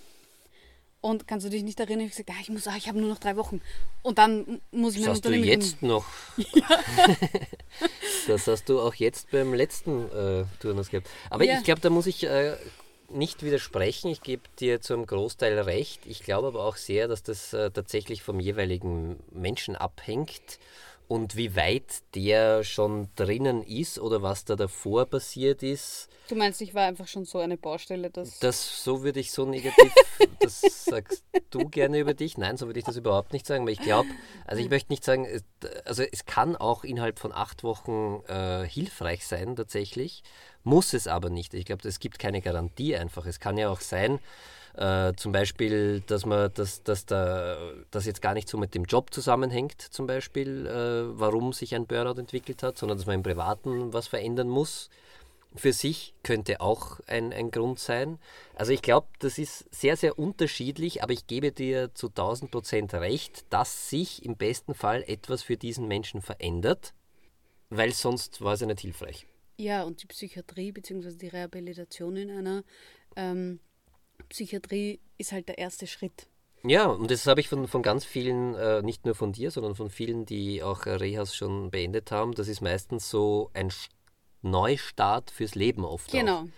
und 1.00 1.26
kannst 1.26 1.46
du 1.46 1.50
dich 1.50 1.62
nicht 1.62 1.80
erinnern, 1.80 2.06
ich 2.06 2.12
gesagt, 2.12 2.30
ah, 2.30 2.40
ich 2.40 2.48
muss, 2.48 2.66
ah, 2.68 2.76
ich 2.76 2.88
habe 2.88 3.00
nur 3.00 3.08
noch 3.08 3.18
drei 3.18 3.36
Wochen. 3.36 3.60
Und 4.02 4.18
dann 4.18 4.60
muss 4.70 4.94
ich 4.94 5.00
das 5.00 5.10
hast. 5.10 5.24
Du 5.24 5.30
jetzt 5.30 5.82
noch. 5.82 6.06
Ja. 6.36 6.78
Das 8.32 8.46
hast 8.46 8.68
du 8.68 8.80
auch 8.80 8.94
jetzt 8.94 9.30
beim 9.30 9.54
letzten 9.54 10.10
äh, 10.10 10.44
Turnus 10.60 10.90
gehabt. 10.90 11.08
Aber 11.30 11.44
ja. 11.44 11.58
ich 11.58 11.64
glaube, 11.64 11.80
da 11.80 11.90
muss 11.90 12.06
ich 12.06 12.24
äh, 12.24 12.56
nicht 13.10 13.42
widersprechen. 13.42 14.10
Ich 14.10 14.22
gebe 14.22 14.42
dir 14.58 14.80
zum 14.80 15.06
Großteil 15.06 15.58
recht. 15.60 16.00
Ich 16.06 16.22
glaube 16.22 16.48
aber 16.48 16.64
auch 16.64 16.76
sehr, 16.76 17.08
dass 17.08 17.22
das 17.22 17.52
äh, 17.52 17.70
tatsächlich 17.70 18.22
vom 18.22 18.40
jeweiligen 18.40 19.18
Menschen 19.30 19.76
abhängt 19.76 20.58
und 21.12 21.36
wie 21.36 21.54
weit 21.56 22.00
der 22.14 22.64
schon 22.64 23.10
drinnen 23.16 23.62
ist 23.62 23.98
oder 23.98 24.22
was 24.22 24.46
da 24.46 24.56
davor 24.56 25.04
passiert 25.04 25.62
ist. 25.62 26.08
Du 26.30 26.34
meinst, 26.34 26.62
ich 26.62 26.72
war 26.72 26.86
einfach 26.86 27.06
schon 27.06 27.26
so 27.26 27.38
eine 27.38 27.58
Baustelle, 27.58 28.08
dass. 28.08 28.38
Das 28.38 28.82
so 28.82 29.02
würde 29.02 29.20
ich 29.20 29.30
so 29.30 29.44
negativ, 29.44 29.92
das 30.40 30.62
sagst 30.62 31.22
du 31.50 31.68
gerne 31.68 31.98
über 31.98 32.14
dich. 32.14 32.38
Nein, 32.38 32.56
so 32.56 32.64
würde 32.64 32.78
ich 32.78 32.86
das 32.86 32.96
überhaupt 32.96 33.34
nicht 33.34 33.44
sagen, 33.44 33.66
weil 33.66 33.74
ich 33.74 33.80
glaube, 33.80 34.08
also 34.46 34.62
ich 34.62 34.70
möchte 34.70 34.90
nicht 34.90 35.04
sagen, 35.04 35.28
also 35.84 36.02
es 36.02 36.24
kann 36.24 36.56
auch 36.56 36.82
innerhalb 36.82 37.18
von 37.18 37.30
acht 37.30 37.62
Wochen 37.62 38.22
äh, 38.26 38.66
hilfreich 38.66 39.26
sein 39.26 39.54
tatsächlich, 39.54 40.22
muss 40.64 40.94
es 40.94 41.08
aber 41.08 41.28
nicht. 41.28 41.52
Ich 41.52 41.66
glaube, 41.66 41.86
es 41.86 42.00
gibt 42.00 42.18
keine 42.18 42.40
Garantie 42.40 42.96
einfach. 42.96 43.26
Es 43.26 43.38
kann 43.38 43.58
ja 43.58 43.68
auch 43.68 43.82
sein, 43.82 44.18
äh, 44.74 45.12
zum 45.16 45.32
Beispiel, 45.32 46.00
dass 46.06 46.24
man, 46.24 46.52
dass, 46.54 46.82
dass 46.82 47.04
da, 47.04 47.58
das 47.90 48.06
jetzt 48.06 48.22
gar 48.22 48.34
nicht 48.34 48.48
so 48.48 48.56
mit 48.56 48.74
dem 48.74 48.84
Job 48.84 49.12
zusammenhängt, 49.12 49.80
zum 49.80 50.06
Beispiel, 50.06 50.66
äh, 50.66 51.18
warum 51.18 51.52
sich 51.52 51.74
ein 51.74 51.86
Burnout 51.86 52.18
entwickelt 52.18 52.62
hat, 52.62 52.78
sondern 52.78 52.96
dass 52.96 53.06
man 53.06 53.16
im 53.16 53.22
Privaten 53.22 53.92
was 53.92 54.08
verändern 54.08 54.48
muss. 54.48 54.88
Für 55.54 55.74
sich 55.74 56.14
könnte 56.22 56.62
auch 56.62 57.00
ein, 57.06 57.30
ein 57.34 57.50
Grund 57.50 57.78
sein. 57.78 58.18
Also 58.54 58.72
ich 58.72 58.80
glaube, 58.80 59.08
das 59.18 59.36
ist 59.36 59.66
sehr, 59.74 59.98
sehr 59.98 60.18
unterschiedlich, 60.18 61.02
aber 61.02 61.12
ich 61.12 61.26
gebe 61.26 61.52
dir 61.52 61.92
zu 61.92 62.08
1000 62.08 62.50
Prozent 62.50 62.94
recht, 62.94 63.44
dass 63.50 63.90
sich 63.90 64.24
im 64.24 64.36
besten 64.36 64.72
Fall 64.72 65.04
etwas 65.06 65.42
für 65.42 65.58
diesen 65.58 65.86
Menschen 65.88 66.22
verändert, 66.22 66.94
weil 67.68 67.92
sonst 67.92 68.40
war 68.40 68.54
es 68.54 68.60
ja 68.60 68.66
nicht 68.66 68.80
hilfreich. 68.80 69.26
Ja, 69.58 69.82
und 69.82 70.02
die 70.02 70.06
Psychiatrie 70.06 70.72
bzw. 70.72 71.16
die 71.16 71.28
Rehabilitation 71.28 72.16
in 72.16 72.30
einer 72.30 72.64
ähm, 73.14 73.60
Psychiatrie 74.28 75.00
ist 75.18 75.32
halt 75.32 75.48
der 75.48 75.58
erste 75.58 75.86
Schritt. 75.86 76.26
Ja, 76.64 76.86
und 76.86 77.10
das 77.10 77.26
habe 77.26 77.40
ich 77.40 77.48
von, 77.48 77.66
von 77.66 77.82
ganz 77.82 78.04
vielen, 78.04 78.54
äh, 78.54 78.82
nicht 78.82 79.04
nur 79.04 79.14
von 79.14 79.32
dir, 79.32 79.50
sondern 79.50 79.74
von 79.74 79.90
vielen, 79.90 80.26
die 80.26 80.62
auch 80.62 80.86
Rehas 80.86 81.34
schon 81.34 81.70
beendet 81.70 82.12
haben. 82.12 82.34
Das 82.34 82.46
ist 82.48 82.60
meistens 82.60 83.10
so 83.10 83.50
ein 83.52 83.72
Neustart 84.42 85.30
fürs 85.30 85.54
Leben 85.54 85.84
oft. 85.84 86.10
Genau. 86.12 86.42
Auch. 86.42 86.48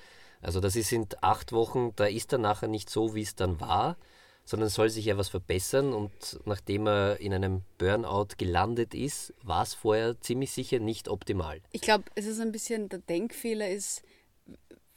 Also 0.43 0.61
das 0.61 0.77
ist 0.77 0.93
in 0.93 1.07
acht 1.23 1.53
Wochen, 1.53 1.93
da 1.97 2.05
ist 2.05 2.33
er 2.33 2.39
nachher 2.39 2.69
nicht 2.69 2.91
so, 2.91 3.15
wie 3.15 3.23
es 3.23 3.35
dann 3.35 3.61
war, 3.61 3.97
sondern 4.45 4.69
soll 4.69 4.91
sich 4.91 5.07
ja 5.07 5.17
was 5.17 5.31
verbessern 5.31 5.95
und 5.95 6.39
nachdem 6.45 6.87
er 6.87 7.19
in 7.19 7.33
einem 7.33 7.63
Burnout 7.79 8.37
gelandet 8.37 8.95
ist, 8.95 9.33
war 9.43 9.63
es 9.63 9.73
vorher 9.73 10.21
ziemlich 10.21 10.53
sicher 10.53 10.81
nicht 10.81 11.09
optimal. 11.09 11.63
Ich 11.73 11.81
glaube, 11.81 12.05
es 12.15 12.27
ist 12.27 12.41
ein 12.41 12.53
bisschen, 12.53 12.91
der 12.91 12.99
Denkfehler 12.99 13.71
ist, 13.71 14.03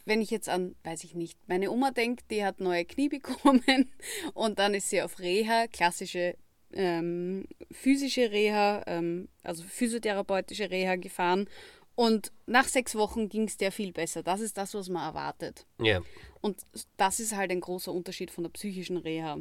wenn 0.08 0.22
ich 0.22 0.32
jetzt 0.32 0.50
an, 0.50 0.76
weiß 0.84 1.04
ich 1.04 1.16
nicht, 1.16 1.38
meine 1.48 1.70
Oma 1.70 1.92
denkt, 1.92 2.32
die 2.32 2.44
hat 2.44 2.60
neue 2.60 2.86
Knie 2.86 3.10
bekommen 3.20 3.92
und 4.34 4.60
dann 4.60 4.74
ist 4.74 4.90
sie 4.90 5.02
auf 5.02 5.20
Reha, 5.20 5.68
klassische 5.68 6.36
ähm, 6.74 7.46
physische 7.72 8.32
Reha, 8.32 8.84
ähm, 8.88 9.30
also 9.44 9.64
physiotherapeutische 9.64 10.70
Reha 10.70 10.96
gefahren 10.96 11.48
und 11.96 12.32
nach 12.46 12.66
sechs 12.66 12.94
Wochen 12.96 13.28
ging 13.28 13.46
es 13.46 13.58
der 13.58 13.72
viel 13.72 13.92
besser. 13.92 14.22
Das 14.22 14.40
ist 14.40 14.58
das, 14.58 14.74
was 14.74 14.88
man 14.88 15.04
erwartet. 15.04 15.66
Ja. 15.82 16.02
Und 16.42 16.62
das 16.96 17.20
ist 17.20 17.36
halt 17.36 17.52
ein 17.52 17.60
großer 17.60 17.92
Unterschied 17.92 18.30
von 18.30 18.44
der 18.44 18.52
psychischen 18.52 18.98
Reha. 18.98 19.40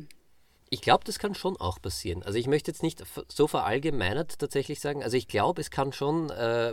Ich 0.71 0.81
glaube, 0.81 1.05
das 1.05 1.19
kann 1.19 1.35
schon 1.35 1.57
auch 1.59 1.83
passieren. 1.83 2.23
Also 2.23 2.39
ich 2.39 2.47
möchte 2.47 2.71
jetzt 2.71 2.83
nicht 2.83 3.03
so 3.29 3.47
verallgemeinert 3.47 4.39
tatsächlich 4.39 4.81
sagen. 4.81 5.03
Also 5.03 5.17
ich 5.17 5.29
glaube, 5.29 5.61
es 5.61 5.71
kann 5.71 5.93
schon 5.93 6.31
äh, 6.31 6.73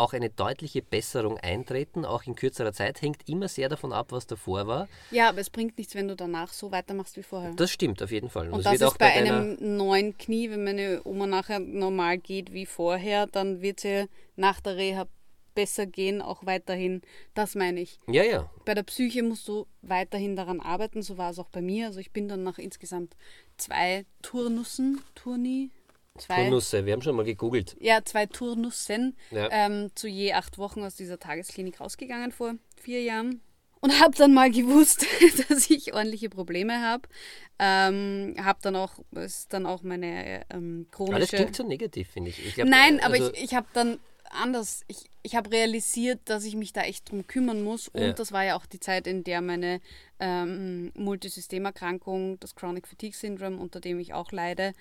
auch 0.00 0.12
eine 0.12 0.30
deutliche 0.30 0.82
Besserung 0.82 1.38
eintreten, 1.38 2.04
auch 2.04 2.24
in 2.24 2.34
kürzerer 2.34 2.72
Zeit. 2.72 3.02
Hängt 3.02 3.28
immer 3.28 3.48
sehr 3.48 3.68
davon 3.68 3.92
ab, 3.92 4.08
was 4.10 4.26
davor 4.26 4.66
war. 4.66 4.88
Ja, 5.10 5.28
aber 5.28 5.38
es 5.38 5.50
bringt 5.50 5.78
nichts, 5.78 5.94
wenn 5.94 6.08
du 6.08 6.16
danach 6.16 6.52
so 6.52 6.72
weitermachst 6.72 7.16
wie 7.16 7.22
vorher. 7.22 7.52
Das 7.54 7.70
stimmt 7.70 8.02
auf 8.02 8.10
jeden 8.10 8.30
Fall. 8.30 8.48
Und, 8.48 8.54
Und 8.54 8.66
das, 8.66 8.78
das 8.78 8.92
ist 8.92 8.98
bei, 8.98 9.06
bei 9.06 9.14
einem 9.14 9.76
neuen 9.76 10.16
Knie, 10.18 10.50
wenn 10.50 10.64
meine 10.64 11.02
Oma 11.04 11.26
nachher 11.26 11.60
normal 11.60 12.18
geht 12.18 12.52
wie 12.52 12.66
vorher, 12.66 13.26
dann 13.26 13.60
wird 13.60 13.80
sie 13.80 14.08
nach 14.36 14.60
der 14.60 14.76
Reha 14.76 15.06
besser 15.54 15.86
gehen, 15.86 16.22
auch 16.22 16.46
weiterhin. 16.46 17.02
Das 17.34 17.54
meine 17.54 17.80
ich. 17.80 17.98
Ja, 18.08 18.22
ja. 18.22 18.50
Bei 18.64 18.74
der 18.74 18.82
Psyche 18.82 19.22
musst 19.22 19.46
du 19.48 19.66
weiterhin 19.82 20.36
daran 20.36 20.60
arbeiten, 20.60 21.02
so 21.02 21.18
war 21.18 21.30
es 21.30 21.38
auch 21.38 21.50
bei 21.50 21.60
mir. 21.60 21.86
Also 21.86 22.00
ich 22.00 22.12
bin 22.12 22.28
dann 22.28 22.42
nach 22.42 22.58
insgesamt 22.58 23.16
zwei 23.56 24.06
Turnussen, 24.22 25.02
Turni, 25.14 25.70
Zwei, 26.18 26.42
Turnusse, 26.42 26.84
wir 26.84 26.92
haben 26.92 27.02
schon 27.02 27.16
mal 27.16 27.24
gegoogelt. 27.24 27.76
Ja, 27.80 28.04
zwei 28.04 28.26
Turnussen 28.26 29.16
ja. 29.30 29.48
Ähm, 29.50 29.90
zu 29.94 30.08
je 30.08 30.32
acht 30.32 30.58
Wochen 30.58 30.82
aus 30.82 30.96
dieser 30.96 31.18
Tagesklinik 31.18 31.80
rausgegangen 31.80 32.32
vor 32.32 32.54
vier 32.76 33.02
Jahren. 33.02 33.40
Und 33.82 33.98
habe 33.98 34.14
dann 34.14 34.34
mal 34.34 34.50
gewusst, 34.50 35.06
dass 35.48 35.70
ich 35.70 35.94
ordentliche 35.94 36.28
Probleme 36.28 36.82
habe. 36.82 37.08
Ähm, 37.58 38.34
habe 38.38 38.58
dann 38.62 38.76
auch, 38.76 38.98
ist 39.12 39.52
dann 39.54 39.64
auch 39.64 39.82
meine 39.82 40.42
ähm, 40.50 40.86
chronische... 40.90 41.14
Aber 41.14 41.20
das 41.20 41.30
klingt 41.30 41.56
so 41.56 41.62
negativ, 41.62 42.10
finde 42.10 42.30
ich. 42.30 42.44
ich 42.46 42.54
glaub, 42.56 42.68
Nein, 42.68 43.00
also 43.00 43.24
aber 43.24 43.34
ich, 43.34 43.44
ich 43.44 43.54
habe 43.54 43.68
dann 43.72 43.98
anders. 44.30 44.82
Ich, 44.88 45.10
ich 45.22 45.36
habe 45.36 45.50
realisiert, 45.50 46.20
dass 46.24 46.44
ich 46.44 46.56
mich 46.56 46.72
da 46.72 46.82
echt 46.82 47.10
drum 47.10 47.26
kümmern 47.26 47.62
muss. 47.62 47.88
Und 47.88 48.00
ja. 48.00 48.12
das 48.12 48.32
war 48.32 48.44
ja 48.44 48.56
auch 48.56 48.66
die 48.66 48.80
Zeit, 48.80 49.06
in 49.06 49.24
der 49.24 49.40
meine 49.40 49.80
ähm, 50.18 50.92
Multisystemerkrankung, 50.94 52.38
das 52.40 52.54
Chronic 52.54 52.86
Fatigue 52.86 53.16
Syndrome, 53.16 53.58
unter 53.58 53.80
dem 53.80 53.98
ich 53.98 54.14
auch 54.14 54.32
leide, 54.32 54.72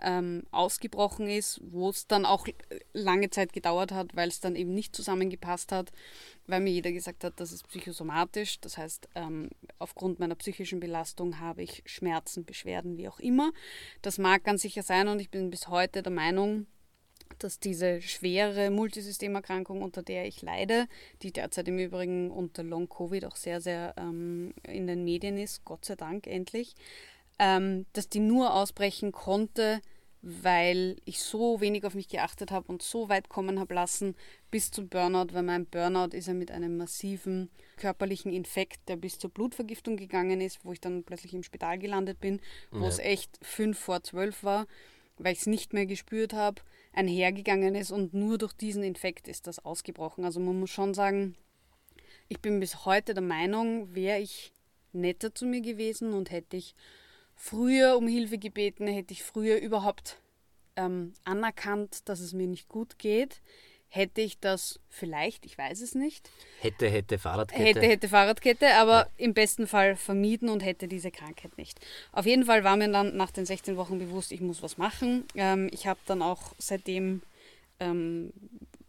ähm, 0.00 0.44
ausgebrochen 0.50 1.28
ist, 1.28 1.60
wo 1.64 1.90
es 1.90 2.06
dann 2.06 2.24
auch 2.24 2.46
lange 2.92 3.30
Zeit 3.30 3.52
gedauert 3.52 3.92
hat, 3.92 4.14
weil 4.14 4.28
es 4.28 4.40
dann 4.40 4.54
eben 4.54 4.72
nicht 4.72 4.94
zusammengepasst 4.94 5.72
hat, 5.72 5.90
weil 6.46 6.60
mir 6.60 6.70
jeder 6.70 6.92
gesagt 6.92 7.24
hat, 7.24 7.40
das 7.40 7.52
ist 7.52 7.66
psychosomatisch. 7.68 8.60
Das 8.60 8.78
heißt, 8.78 9.08
ähm, 9.14 9.50
aufgrund 9.78 10.20
meiner 10.20 10.36
psychischen 10.36 10.80
Belastung 10.80 11.40
habe 11.40 11.62
ich 11.62 11.82
Schmerzen, 11.86 12.44
Beschwerden, 12.44 12.96
wie 12.96 13.08
auch 13.08 13.18
immer. 13.18 13.52
Das 14.02 14.18
mag 14.18 14.44
ganz 14.44 14.62
sicher 14.62 14.82
sein 14.82 15.08
und 15.08 15.20
ich 15.20 15.30
bin 15.30 15.50
bis 15.50 15.68
heute 15.68 16.02
der 16.02 16.12
Meinung, 16.12 16.66
dass 17.38 17.60
diese 17.60 18.00
schwere 18.02 18.70
Multisystemerkrankung, 18.70 19.82
unter 19.82 20.02
der 20.02 20.26
ich 20.26 20.42
leide, 20.42 20.86
die 21.22 21.32
derzeit 21.32 21.68
im 21.68 21.78
Übrigen 21.78 22.30
unter 22.30 22.62
Long-Covid 22.62 23.24
auch 23.24 23.36
sehr, 23.36 23.60
sehr 23.60 23.94
ähm, 23.96 24.54
in 24.62 24.86
den 24.86 25.04
Medien 25.04 25.36
ist, 25.38 25.64
Gott 25.64 25.84
sei 25.84 25.94
Dank 25.94 26.26
endlich, 26.26 26.74
ähm, 27.38 27.86
dass 27.92 28.08
die 28.08 28.20
nur 28.20 28.54
ausbrechen 28.54 29.12
konnte, 29.12 29.80
weil 30.20 30.96
ich 31.04 31.20
so 31.20 31.60
wenig 31.60 31.84
auf 31.84 31.94
mich 31.94 32.08
geachtet 32.08 32.50
habe 32.50 32.66
und 32.68 32.82
so 32.82 33.08
weit 33.08 33.28
kommen 33.28 33.60
habe 33.60 33.74
lassen 33.74 34.16
bis 34.50 34.70
zum 34.70 34.88
Burnout, 34.88 35.32
weil 35.32 35.44
mein 35.44 35.66
Burnout 35.66 36.16
ist 36.16 36.26
ja 36.26 36.34
mit 36.34 36.50
einem 36.50 36.76
massiven 36.76 37.50
körperlichen 37.76 38.32
Infekt, 38.32 38.88
der 38.88 38.96
bis 38.96 39.18
zur 39.18 39.30
Blutvergiftung 39.30 39.96
gegangen 39.96 40.40
ist, 40.40 40.64
wo 40.64 40.72
ich 40.72 40.80
dann 40.80 41.04
plötzlich 41.04 41.34
im 41.34 41.44
Spital 41.44 41.78
gelandet 41.78 42.20
bin, 42.20 42.40
wo 42.72 42.82
ja. 42.82 42.88
es 42.88 42.98
echt 42.98 43.38
fünf 43.42 43.78
vor 43.78 44.02
zwölf 44.02 44.42
war, 44.42 44.66
weil 45.18 45.34
ich 45.34 45.40
es 45.40 45.46
nicht 45.46 45.72
mehr 45.72 45.86
gespürt 45.86 46.32
habe 46.32 46.62
einhergegangen 46.92 47.74
ist 47.74 47.90
und 47.90 48.14
nur 48.14 48.38
durch 48.38 48.52
diesen 48.52 48.82
Infekt 48.82 49.28
ist 49.28 49.46
das 49.46 49.64
ausgebrochen. 49.64 50.24
Also 50.24 50.40
man 50.40 50.58
muss 50.58 50.70
schon 50.70 50.94
sagen, 50.94 51.36
ich 52.28 52.40
bin 52.40 52.60
bis 52.60 52.84
heute 52.84 53.14
der 53.14 53.22
Meinung, 53.22 53.94
wäre 53.94 54.18
ich 54.18 54.52
netter 54.92 55.34
zu 55.34 55.46
mir 55.46 55.60
gewesen 55.60 56.12
und 56.12 56.30
hätte 56.30 56.56
ich 56.56 56.74
früher 57.34 57.96
um 57.96 58.08
Hilfe 58.08 58.38
gebeten, 58.38 58.86
hätte 58.86 59.12
ich 59.12 59.22
früher 59.22 59.58
überhaupt 59.58 60.18
ähm, 60.76 61.12
anerkannt, 61.24 62.08
dass 62.08 62.20
es 62.20 62.32
mir 62.32 62.46
nicht 62.46 62.68
gut 62.68 62.98
geht, 62.98 63.40
hätte 63.88 64.20
ich 64.20 64.38
das 64.38 64.80
vielleicht, 64.88 65.46
ich 65.46 65.56
weiß 65.56 65.80
es 65.80 65.94
nicht. 65.94 66.30
Hätte, 66.60 66.88
hätte 66.88 67.18
Fahrradkette. 67.18 67.64
Hätte, 67.64 67.80
hätte 67.80 68.08
Fahrradkette, 68.08 68.74
aber 68.74 69.00
ja. 69.00 69.08
im 69.16 69.34
besten 69.34 69.66
Fall 69.66 69.96
vermieden 69.96 70.48
und 70.48 70.60
hätte 70.60 70.88
diese 70.88 71.10
Krankheit 71.10 71.56
nicht. 71.56 71.80
Auf 72.12 72.26
jeden 72.26 72.44
Fall 72.44 72.64
war 72.64 72.76
mir 72.76 72.90
dann 72.90 73.16
nach 73.16 73.30
den 73.30 73.46
16 73.46 73.76
Wochen 73.76 73.98
bewusst, 73.98 74.32
ich 74.32 74.40
muss 74.40 74.62
was 74.62 74.76
machen. 74.76 75.24
Ähm, 75.34 75.68
ich 75.72 75.86
habe 75.86 76.00
dann 76.06 76.22
auch 76.22 76.54
seitdem 76.58 77.22
ähm, 77.80 78.32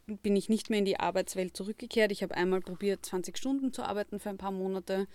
bin 0.05 0.35
ich 0.35 0.49
nicht 0.49 0.69
mehr 0.69 0.79
in 0.79 0.85
die 0.85 0.99
Arbeitswelt 0.99 1.55
zurückgekehrt. 1.55 2.11
Ich 2.11 2.23
habe 2.23 2.35
einmal 2.35 2.61
probiert, 2.61 3.05
20 3.05 3.37
Stunden 3.37 3.71
zu 3.71 3.83
arbeiten 3.83 4.19
für 4.19 4.29
ein 4.29 4.37
paar 4.37 4.51
Monate. 4.51 5.07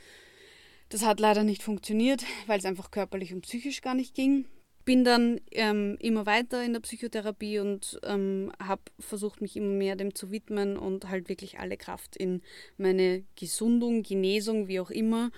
Das 0.88 1.04
hat 1.04 1.20
leider 1.20 1.44
nicht 1.44 1.62
funktioniert, 1.62 2.24
weil 2.46 2.58
es 2.58 2.64
einfach 2.64 2.90
körperlich 2.90 3.34
und 3.34 3.42
psychisch 3.42 3.82
gar 3.82 3.94
nicht 3.94 4.14
ging 4.14 4.46
bin 4.84 5.04
dann 5.04 5.40
ähm, 5.50 5.96
immer 6.00 6.26
weiter 6.26 6.62
in 6.62 6.72
der 6.74 6.80
Psychotherapie 6.80 7.58
und 7.58 7.98
ähm, 8.04 8.52
habe 8.58 8.82
versucht, 8.98 9.40
mich 9.40 9.56
immer 9.56 9.72
mehr 9.72 9.96
dem 9.96 10.14
zu 10.14 10.30
widmen 10.30 10.76
und 10.76 11.08
halt 11.08 11.28
wirklich 11.28 11.58
alle 11.58 11.76
Kraft 11.76 12.16
in 12.16 12.42
meine 12.76 13.24
Gesundung, 13.36 14.02
Genesung, 14.02 14.68
wie 14.68 14.80
auch 14.80 14.90
immer, 14.90 15.30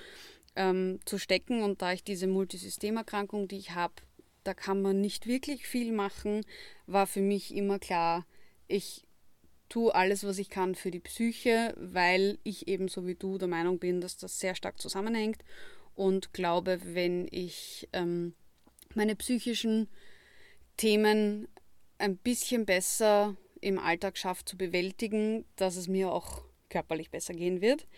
ähm, 0.57 0.99
zu 1.05 1.19
stecken. 1.19 1.63
Und 1.63 1.83
da 1.83 1.93
ich 1.93 2.03
diese 2.03 2.27
Multisystemerkrankung, 2.27 3.47
die 3.47 3.59
ich 3.59 3.75
habe, 3.75 3.95
da 4.43 4.55
kann 4.55 4.83
man 4.83 5.01
nicht 5.01 5.27
wirklich 5.27 5.67
viel 5.67 5.93
machen, 5.93 6.45
war 6.87 7.07
für 7.07 7.21
mich 7.21 7.55
immer 7.55 7.79
klar, 7.79 8.27
ich 8.69 9.03
tue 9.69 9.95
alles, 9.95 10.25
was 10.25 10.39
ich 10.39 10.51
kann 10.51 10.75
für 10.75 10.91
die 10.91 11.01
Psyche, 11.01 11.75
weil 11.77 12.39
ich 12.45 12.69
ebenso 12.69 13.07
wie 13.07 13.15
du 13.17 13.39
der 13.39 13.49
Meinung 13.49 13.79
bin, 13.79 14.01
dass 14.01 14.17
das 14.17 14.39
sehr 14.39 14.55
stark 14.55 14.81
zusammenhängt 14.81 15.43
und 15.95 16.33
glaube, 16.33 16.81
wenn 16.85 17.27
ich 17.31 17.89
ähm, 17.93 18.35
meine 18.97 19.17
psychischen 19.17 19.89
Themen 20.77 21.49
ein 21.99 22.17
bisschen 22.17 22.67
besser 22.67 23.37
im 23.61 23.79
Alltag 23.79 24.19
schafft 24.19 24.49
zu 24.49 24.57
bewältigen, 24.57 25.45
dass 25.57 25.77
es 25.77 25.89
mir 25.89 26.13
auch 26.13 26.43
körperlich 26.69 27.11
besser 27.11 27.35
gehen 27.35 27.61
wird. 27.61 27.89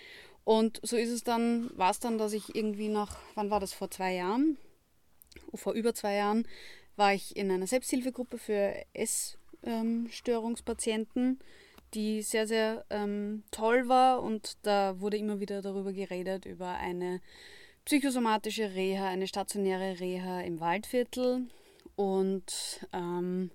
Und 0.45 0.81
so 0.83 0.97
ist 0.97 1.11
es 1.11 1.25
dann, 1.25 1.71
war 1.77 1.91
es 1.91 2.01
dann, 2.01 2.17
dass 2.17 2.33
ich 2.33 2.55
irgendwie 2.55 2.89
nach, 2.89 3.19
wann 3.35 3.51
war 3.51 3.61
das, 3.61 3.73
vor 3.73 3.91
zwei 3.91 4.15
Jahren? 4.15 4.57
Vor 5.55 5.75
über 5.75 5.95
zwei 5.95 6.15
Jahren 6.15 6.47
war 6.97 7.15
ich 7.15 7.37
in 7.37 7.51
einer 7.51 7.67
Selbsthilfegruppe 7.67 8.39
für 8.39 8.75
Essstörungspatienten, 8.93 11.41
die 11.95 12.23
sehr, 12.23 12.47
sehr 12.47 12.85
ähm, 12.91 13.43
toll 13.51 13.89
war 13.89 14.23
und 14.23 14.59
da 14.63 15.01
wurde 15.01 15.17
immer 15.17 15.41
wieder 15.41 15.63
darüber 15.63 15.93
geredet, 15.93 16.47
über 16.47 16.69
eine 16.69 17.21
psychosomatische 17.89 18.75
Reha, 18.75 19.09
eine 19.09 19.27
stationäre 19.27 19.99
Reha 19.99 20.43
im 20.43 20.61
Waldviertel. 20.61 21.47
Und 21.97 22.87
ähm, 22.93 23.51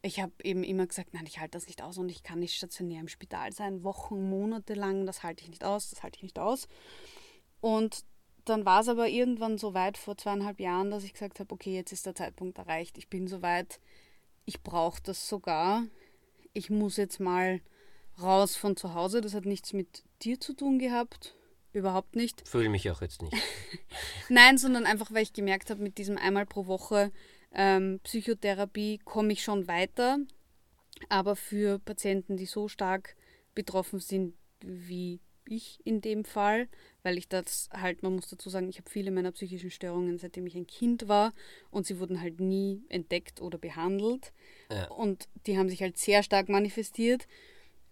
ich 0.00 0.18
habe 0.18 0.32
eben 0.42 0.64
immer 0.64 0.86
gesagt, 0.86 1.12
nein, 1.12 1.26
ich 1.26 1.40
halte 1.40 1.58
das 1.58 1.66
nicht 1.66 1.82
aus 1.82 1.98
und 1.98 2.08
ich 2.08 2.22
kann 2.22 2.38
nicht 2.38 2.54
stationär 2.54 3.00
im 3.00 3.08
Spital 3.08 3.52
sein, 3.52 3.84
Wochen, 3.84 4.30
Monate 4.30 4.72
lang, 4.72 5.04
das 5.04 5.22
halte 5.22 5.42
ich 5.42 5.50
nicht 5.50 5.62
aus, 5.62 5.90
das 5.90 6.02
halte 6.02 6.16
ich 6.16 6.22
nicht 6.22 6.38
aus. 6.38 6.68
Und 7.60 8.04
dann 8.46 8.64
war 8.64 8.80
es 8.80 8.88
aber 8.88 9.10
irgendwann 9.10 9.58
so 9.58 9.74
weit 9.74 9.98
vor 9.98 10.16
zweieinhalb 10.16 10.58
Jahren, 10.58 10.90
dass 10.90 11.04
ich 11.04 11.12
gesagt 11.12 11.38
habe, 11.38 11.52
okay, 11.52 11.74
jetzt 11.74 11.92
ist 11.92 12.06
der 12.06 12.14
Zeitpunkt 12.14 12.56
erreicht, 12.56 12.96
ich 12.96 13.08
bin 13.08 13.28
so 13.28 13.42
weit, 13.42 13.78
ich 14.46 14.62
brauche 14.62 15.02
das 15.02 15.28
sogar. 15.28 15.84
Ich 16.54 16.70
muss 16.70 16.96
jetzt 16.96 17.20
mal 17.20 17.60
raus 18.22 18.56
von 18.56 18.74
zu 18.74 18.94
Hause. 18.94 19.20
Das 19.20 19.34
hat 19.34 19.44
nichts 19.44 19.74
mit 19.74 20.02
dir 20.22 20.40
zu 20.40 20.54
tun 20.54 20.78
gehabt, 20.78 21.36
Überhaupt 21.76 22.16
nicht. 22.16 22.48
Fühle 22.48 22.70
mich 22.70 22.90
auch 22.90 23.02
jetzt 23.02 23.20
nicht. 23.20 23.34
Nein, 24.30 24.56
sondern 24.56 24.86
einfach, 24.86 25.12
weil 25.12 25.24
ich 25.24 25.34
gemerkt 25.34 25.68
habe, 25.68 25.82
mit 25.82 25.98
diesem 25.98 26.16
einmal 26.16 26.46
pro 26.46 26.66
Woche 26.66 27.12
ähm, 27.52 28.00
Psychotherapie 28.02 28.98
komme 29.04 29.34
ich 29.34 29.42
schon 29.42 29.68
weiter. 29.68 30.16
Aber 31.10 31.36
für 31.36 31.78
Patienten, 31.78 32.38
die 32.38 32.46
so 32.46 32.68
stark 32.68 33.14
betroffen 33.54 34.00
sind 34.00 34.32
wie 34.64 35.20
ich 35.44 35.78
in 35.84 36.00
dem 36.00 36.24
Fall, 36.24 36.66
weil 37.02 37.18
ich 37.18 37.28
das 37.28 37.68
halt, 37.74 38.02
man 38.02 38.14
muss 38.14 38.30
dazu 38.30 38.48
sagen, 38.48 38.70
ich 38.70 38.78
habe 38.78 38.88
viele 38.88 39.10
meiner 39.10 39.32
psychischen 39.32 39.70
Störungen, 39.70 40.16
seitdem 40.16 40.46
ich 40.46 40.56
ein 40.56 40.66
Kind 40.66 41.08
war 41.08 41.34
und 41.70 41.84
sie 41.84 42.00
wurden 42.00 42.22
halt 42.22 42.40
nie 42.40 42.84
entdeckt 42.88 43.42
oder 43.42 43.58
behandelt. 43.58 44.32
Ja. 44.70 44.90
Und 44.92 45.28
die 45.46 45.58
haben 45.58 45.68
sich 45.68 45.82
halt 45.82 45.98
sehr 45.98 46.22
stark 46.22 46.48
manifestiert. 46.48 47.28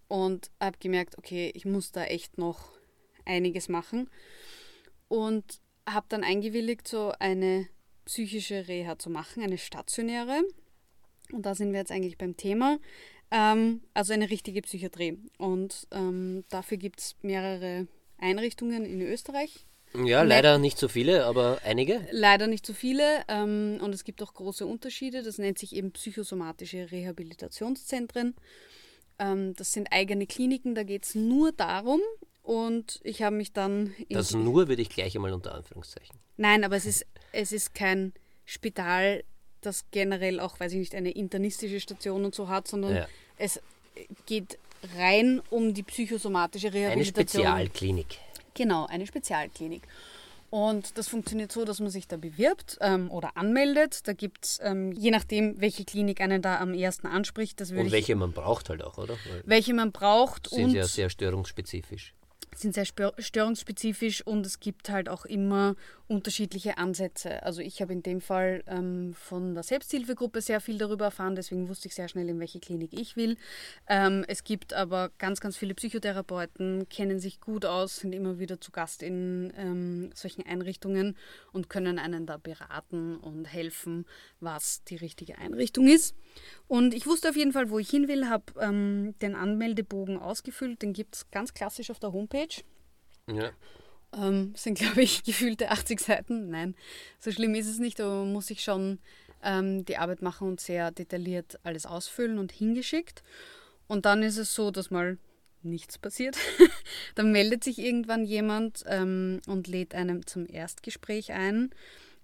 und 0.07 0.49
habe 0.59 0.77
gemerkt, 0.79 1.19
okay, 1.19 1.51
ich 1.53 1.65
muss 1.65 1.91
da 1.91 2.03
echt 2.03 2.39
noch 2.39 2.74
einiges 3.25 3.69
machen. 3.69 4.09
Und 5.07 5.59
habe 5.87 6.05
dann 6.09 6.23
eingewilligt, 6.23 6.87
so 6.87 7.13
eine 7.19 7.67
psychische 8.05 8.67
Reha 8.67 8.97
zu 8.97 9.09
machen, 9.09 9.43
eine 9.43 9.57
stationäre. 9.57 10.41
Und 11.31 11.45
da 11.45 11.55
sind 11.55 11.71
wir 11.71 11.79
jetzt 11.79 11.91
eigentlich 11.91 12.17
beim 12.17 12.37
Thema. 12.37 12.79
Ähm, 13.31 13.81
also 13.93 14.13
eine 14.13 14.29
richtige 14.29 14.61
Psychiatrie. 14.61 15.19
Und 15.37 15.87
ähm, 15.91 16.43
dafür 16.49 16.77
gibt 16.77 16.99
es 16.99 17.15
mehrere 17.21 17.87
Einrichtungen 18.17 18.85
in 18.85 19.01
Österreich. 19.01 19.65
Ja, 20.03 20.23
leider 20.23 20.57
nicht 20.57 20.77
so 20.77 20.87
viele, 20.87 21.25
aber 21.25 21.59
einige. 21.63 22.05
Leider 22.11 22.47
nicht 22.47 22.65
so 22.65 22.73
viele. 22.73 23.23
Ähm, 23.27 23.79
und 23.81 23.93
es 23.93 24.03
gibt 24.03 24.21
auch 24.21 24.33
große 24.33 24.65
Unterschiede. 24.65 25.23
Das 25.23 25.37
nennt 25.37 25.57
sich 25.57 25.75
eben 25.75 25.91
psychosomatische 25.91 26.91
Rehabilitationszentren. 26.91 28.35
Ähm, 29.19 29.53
das 29.53 29.71
sind 29.71 29.87
eigene 29.91 30.27
Kliniken, 30.27 30.75
da 30.75 30.83
geht 30.83 31.05
es 31.05 31.15
nur 31.15 31.51
darum. 31.51 32.01
Und 32.45 32.99
ich 33.03 33.23
habe 33.23 33.35
mich 33.35 33.53
dann. 33.53 33.95
Das 34.09 34.31
nur 34.33 34.67
würde 34.67 34.81
ich 34.81 34.89
gleich 34.89 35.15
einmal 35.15 35.33
unter 35.33 35.55
Anführungszeichen. 35.55 36.19
Nein, 36.37 36.63
aber 36.63 36.75
es 36.75 36.85
ist, 36.85 37.05
es 37.31 37.51
ist 37.51 37.73
kein 37.73 38.13
Spital, 38.45 39.23
das 39.61 39.85
generell 39.89 40.39
auch, 40.39 40.59
weiß 40.59 40.73
ich 40.73 40.77
nicht, 40.77 40.93
eine 40.93 41.09
internistische 41.09 41.79
Station 41.79 42.23
und 42.23 42.35
so 42.35 42.47
hat, 42.47 42.67
sondern 42.67 42.95
ja. 42.95 43.07
es 43.37 43.59
geht 44.27 44.59
rein 44.95 45.41
um 45.49 45.73
die 45.73 45.81
psychosomatische 45.81 46.71
Rehabilitation. 46.71 47.47
Eine 47.47 47.65
Spezialklinik. 47.65 48.19
Genau, 48.53 48.85
eine 48.85 49.07
Spezialklinik. 49.07 49.81
Und 50.51 50.99
das 50.99 51.07
funktioniert 51.07 51.51
so, 51.51 51.65
dass 51.65 51.79
man 51.79 51.89
sich 51.89 52.07
da 52.07 52.17
bewirbt 52.17 52.77
ähm, 52.79 53.09
oder 53.09 53.35
anmeldet. 53.35 54.07
Da 54.07 54.13
gibt 54.13 54.45
es, 54.45 54.59
ähm, 54.61 54.91
je 54.91 55.09
nachdem, 55.09 55.59
welche 55.59 55.83
Klinik 55.83 56.21
einen 56.21 56.43
da 56.43 56.59
am 56.59 56.75
ersten 56.75 57.07
anspricht. 57.07 57.59
Das 57.59 57.71
und 57.71 57.91
welche 57.91 58.15
man 58.15 58.33
braucht 58.33 58.69
halt 58.69 58.83
auch, 58.83 58.99
oder? 58.99 59.15
Weil 59.15 59.43
welche 59.45 59.73
man 59.73 59.91
braucht. 59.91 60.51
Sind 60.51 60.65
und 60.65 60.73
ja 60.73 60.85
sehr 60.85 61.09
störungsspezifisch 61.09 62.13
sind 62.57 62.73
sehr 62.73 62.85
störungsspezifisch 62.85 64.25
und 64.25 64.45
es 64.45 64.59
gibt 64.59 64.89
halt 64.89 65.09
auch 65.09 65.25
immer 65.25 65.75
unterschiedliche 66.07 66.77
Ansätze. 66.77 67.41
Also 67.43 67.61
ich 67.61 67.81
habe 67.81 67.93
in 67.93 68.03
dem 68.03 68.21
Fall 68.21 68.63
ähm, 68.67 69.13
von 69.13 69.55
der 69.55 69.63
Selbsthilfegruppe 69.63 70.41
sehr 70.41 70.61
viel 70.61 70.77
darüber 70.77 71.05
erfahren, 71.05 71.35
deswegen 71.35 71.67
wusste 71.67 71.87
ich 71.87 71.95
sehr 71.95 72.07
schnell, 72.07 72.29
in 72.29 72.39
welche 72.39 72.59
Klinik 72.59 72.93
ich 72.93 73.15
will. 73.15 73.37
Ähm, 73.87 74.23
es 74.27 74.43
gibt 74.43 74.73
aber 74.73 75.09
ganz, 75.17 75.39
ganz 75.39 75.57
viele 75.57 75.73
Psychotherapeuten, 75.73 76.87
kennen 76.89 77.19
sich 77.19 77.41
gut 77.41 77.65
aus, 77.65 77.97
sind 77.97 78.13
immer 78.13 78.37
wieder 78.37 78.61
zu 78.61 78.71
Gast 78.71 79.01
in 79.01 79.51
ähm, 79.57 80.11
solchen 80.13 80.45
Einrichtungen 80.45 81.17
und 81.51 81.69
können 81.69 81.97
einen 81.97 82.27
da 82.27 82.37
beraten 82.37 83.17
und 83.17 83.45
helfen, 83.45 84.05
was 84.39 84.83
die 84.83 84.97
richtige 84.97 85.39
Einrichtung 85.39 85.87
ist. 85.87 86.15
Und 86.67 86.93
ich 86.93 87.07
wusste 87.07 87.29
auf 87.29 87.35
jeden 87.35 87.51
Fall, 87.51 87.69
wo 87.69 87.79
ich 87.79 87.89
hin 87.89 88.07
will, 88.07 88.29
habe 88.29 88.45
ähm, 88.59 89.15
den 89.21 89.35
Anmeldebogen 89.35 90.19
ausgefüllt, 90.19 90.83
den 90.83 90.93
gibt 90.93 91.15
es 91.15 91.31
ganz 91.31 91.53
klassisch 91.53 91.89
auf 91.89 91.99
der 91.99 92.13
Homepage. 92.13 92.63
Ja. 93.27 93.51
Ähm, 94.15 94.53
sind, 94.55 94.77
glaube 94.79 95.01
ich, 95.01 95.23
gefühlte 95.23 95.71
80 95.71 95.99
Seiten. 95.99 96.49
Nein, 96.49 96.75
so 97.19 97.31
schlimm 97.31 97.55
ist 97.55 97.67
es 97.67 97.79
nicht, 97.79 97.99
man 97.99 98.31
muss 98.31 98.47
sich 98.47 98.63
schon 98.63 98.99
ähm, 99.43 99.85
die 99.85 99.97
Arbeit 99.97 100.21
machen 100.21 100.47
und 100.47 100.59
sehr 100.59 100.91
detailliert 100.91 101.59
alles 101.63 101.85
ausfüllen 101.85 102.39
und 102.39 102.51
hingeschickt. 102.51 103.23
Und 103.87 104.05
dann 104.05 104.23
ist 104.23 104.37
es 104.37 104.53
so, 104.53 104.71
dass 104.71 104.89
mal 104.91 105.17
nichts 105.61 105.97
passiert. 105.97 106.37
dann 107.15 107.31
meldet 107.31 107.63
sich 107.63 107.79
irgendwann 107.79 108.25
jemand 108.25 108.83
ähm, 108.87 109.41
und 109.47 109.67
lädt 109.67 109.95
einem 109.95 110.25
zum 110.25 110.47
Erstgespräch 110.47 111.31
ein 111.31 111.71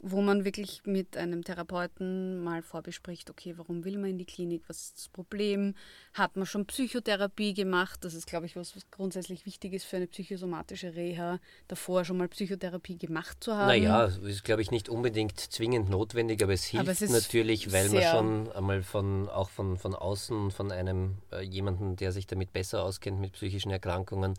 wo 0.04 0.22
man 0.22 0.46
wirklich 0.46 0.82
mit 0.86 1.16
einem 1.16 1.44
Therapeuten 1.44 2.44
mal 2.44 2.62
vorbespricht, 2.62 3.30
okay, 3.30 3.54
warum 3.58 3.86
will 3.86 3.98
man 3.98 4.12
in 4.12 4.18
die 4.18 4.26
Klinik, 4.26 4.64
was 4.68 4.82
ist 4.82 4.98
das 4.98 5.10
Problem, 5.10 5.76
hat 6.14 6.36
man 6.36 6.46
schon 6.46 6.66
Psychotherapie 6.66 7.54
gemacht, 7.54 8.04
das 8.04 8.14
ist, 8.14 8.26
glaube 8.26 8.46
ich, 8.48 8.56
was, 8.56 8.76
was 8.76 8.90
grundsätzlich 8.90 9.46
wichtig 9.46 9.74
ist 9.74 9.86
für 9.86 9.98
eine 9.98 10.08
psychosomatische 10.08 10.96
Reha, 10.96 11.40
davor 11.68 12.04
schon 12.04 12.18
mal 12.18 12.28
Psychotherapie 12.28 12.98
gemacht 12.98 13.44
zu 13.44 13.56
haben. 13.56 13.68
Naja, 13.68 14.06
ist, 14.06 14.44
glaube 14.44 14.62
ich, 14.62 14.72
nicht 14.72 14.90
unbedingt 14.90 15.40
zwingend 15.40 15.90
notwendig, 15.90 16.42
aber 16.44 16.54
es 16.54 16.64
hilft 16.64 16.88
aber 16.88 16.92
es 16.92 17.10
natürlich, 17.10 17.72
weil 17.72 17.90
man 17.90 18.04
schon 18.04 18.52
einmal 18.54 18.84
von, 18.84 19.30
auch 19.30 19.50
von, 19.50 19.78
von 19.78 19.94
außen, 19.94 20.52
von 20.52 20.72
einem 20.72 21.18
äh, 21.32 21.42
jemanden, 21.42 21.96
der 21.96 22.12
sich 22.12 22.28
damit 22.28 22.54
besser 22.54 22.84
auskennt 22.84 23.20
mit 23.20 23.34
psychischen 23.34 23.72
Erkrankungen, 23.72 24.34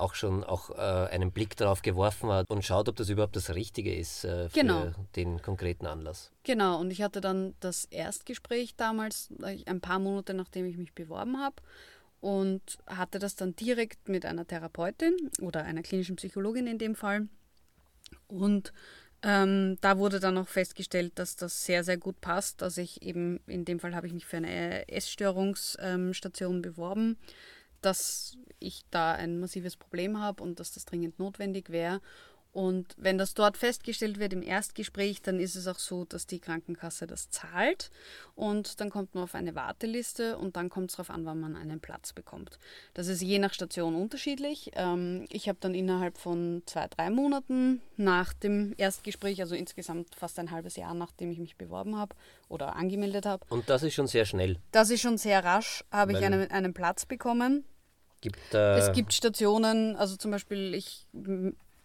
auch 0.00 0.14
schon 0.14 0.44
auch 0.44 0.70
äh, 0.70 1.08
einen 1.10 1.32
Blick 1.32 1.56
darauf 1.56 1.82
geworfen 1.82 2.30
hat 2.30 2.50
und 2.50 2.64
schaut, 2.64 2.88
ob 2.88 2.96
das 2.96 3.08
überhaupt 3.08 3.36
das 3.36 3.54
Richtige 3.54 3.94
ist 3.94 4.24
äh, 4.24 4.48
für 4.48 4.60
genau. 4.60 4.92
den 5.16 5.42
konkreten 5.42 5.86
Anlass. 5.86 6.30
Genau, 6.44 6.80
und 6.80 6.90
ich 6.90 7.02
hatte 7.02 7.20
dann 7.20 7.54
das 7.60 7.84
Erstgespräch 7.86 8.76
damals, 8.76 9.30
äh, 9.42 9.62
ein 9.66 9.80
paar 9.80 9.98
Monate 9.98 10.34
nachdem 10.34 10.66
ich 10.66 10.76
mich 10.76 10.94
beworben 10.94 11.38
habe 11.38 11.56
und 12.20 12.78
hatte 12.86 13.18
das 13.18 13.36
dann 13.36 13.54
direkt 13.54 14.08
mit 14.08 14.24
einer 14.26 14.46
Therapeutin 14.46 15.14
oder 15.40 15.64
einer 15.64 15.82
klinischen 15.82 16.16
Psychologin 16.16 16.66
in 16.66 16.78
dem 16.78 16.94
Fall. 16.94 17.28
Und 18.26 18.72
ähm, 19.22 19.78
da 19.80 19.98
wurde 19.98 20.20
dann 20.20 20.38
auch 20.38 20.48
festgestellt, 20.48 21.12
dass 21.16 21.36
das 21.36 21.64
sehr, 21.64 21.82
sehr 21.82 21.96
gut 21.96 22.20
passt. 22.20 22.62
Also 22.62 22.80
ich 22.80 23.02
eben, 23.02 23.40
in 23.46 23.64
dem 23.64 23.80
Fall 23.80 23.94
habe 23.94 24.06
ich 24.06 24.12
mich 24.12 24.26
für 24.26 24.36
eine 24.36 24.88
Essstörungsstation 24.88 26.56
ähm, 26.56 26.62
beworben 26.62 27.18
dass 27.80 28.36
ich 28.58 28.84
da 28.90 29.12
ein 29.12 29.38
massives 29.40 29.76
Problem 29.76 30.20
habe 30.20 30.42
und 30.42 30.60
dass 30.60 30.72
das 30.72 30.84
dringend 30.84 31.18
notwendig 31.18 31.70
wäre. 31.70 32.00
Und 32.52 32.94
wenn 32.96 33.18
das 33.18 33.34
dort 33.34 33.56
festgestellt 33.58 34.18
wird 34.18 34.32
im 34.32 34.42
Erstgespräch, 34.42 35.20
dann 35.20 35.38
ist 35.38 35.54
es 35.54 35.68
auch 35.68 35.78
so, 35.78 36.04
dass 36.06 36.26
die 36.26 36.40
Krankenkasse 36.40 37.06
das 37.06 37.28
zahlt 37.28 37.90
und 38.34 38.80
dann 38.80 38.88
kommt 38.88 39.14
man 39.14 39.24
auf 39.24 39.34
eine 39.34 39.54
Warteliste 39.54 40.38
und 40.38 40.56
dann 40.56 40.70
kommt 40.70 40.90
es 40.90 40.96
darauf 40.96 41.10
an, 41.10 41.26
wann 41.26 41.40
man 41.40 41.56
einen 41.56 41.78
Platz 41.78 42.14
bekommt. 42.14 42.58
Das 42.94 43.08
ist 43.08 43.20
je 43.20 43.38
nach 43.38 43.52
Station 43.52 43.94
unterschiedlich. 43.94 44.70
Ähm, 44.74 45.26
ich 45.28 45.48
habe 45.48 45.58
dann 45.60 45.74
innerhalb 45.74 46.16
von 46.16 46.62
zwei, 46.64 46.88
drei 46.88 47.10
Monaten 47.10 47.82
nach 47.96 48.32
dem 48.32 48.74
Erstgespräch, 48.78 49.40
also 49.42 49.54
insgesamt 49.54 50.14
fast 50.14 50.38
ein 50.38 50.50
halbes 50.50 50.76
Jahr, 50.76 50.94
nachdem 50.94 51.30
ich 51.30 51.38
mich 51.38 51.56
beworben 51.56 51.98
habe 51.98 52.16
oder 52.48 52.76
angemeldet 52.76 53.26
habe. 53.26 53.44
Und 53.50 53.68
das 53.68 53.82
ist 53.82 53.94
schon 53.94 54.06
sehr 54.06 54.24
schnell. 54.24 54.56
Das 54.72 54.88
ist 54.88 55.02
schon 55.02 55.18
sehr 55.18 55.44
rasch, 55.44 55.84
habe 55.92 56.12
ich 56.12 56.24
einen, 56.24 56.50
einen 56.50 56.72
Platz 56.72 57.04
bekommen. 57.04 57.64
Gibt, 58.20 58.54
äh 58.54 58.78
es 58.78 58.90
gibt 58.92 59.12
Stationen, 59.12 59.94
also 59.94 60.16
zum 60.16 60.32
Beispiel, 60.32 60.74
ich 60.74 61.06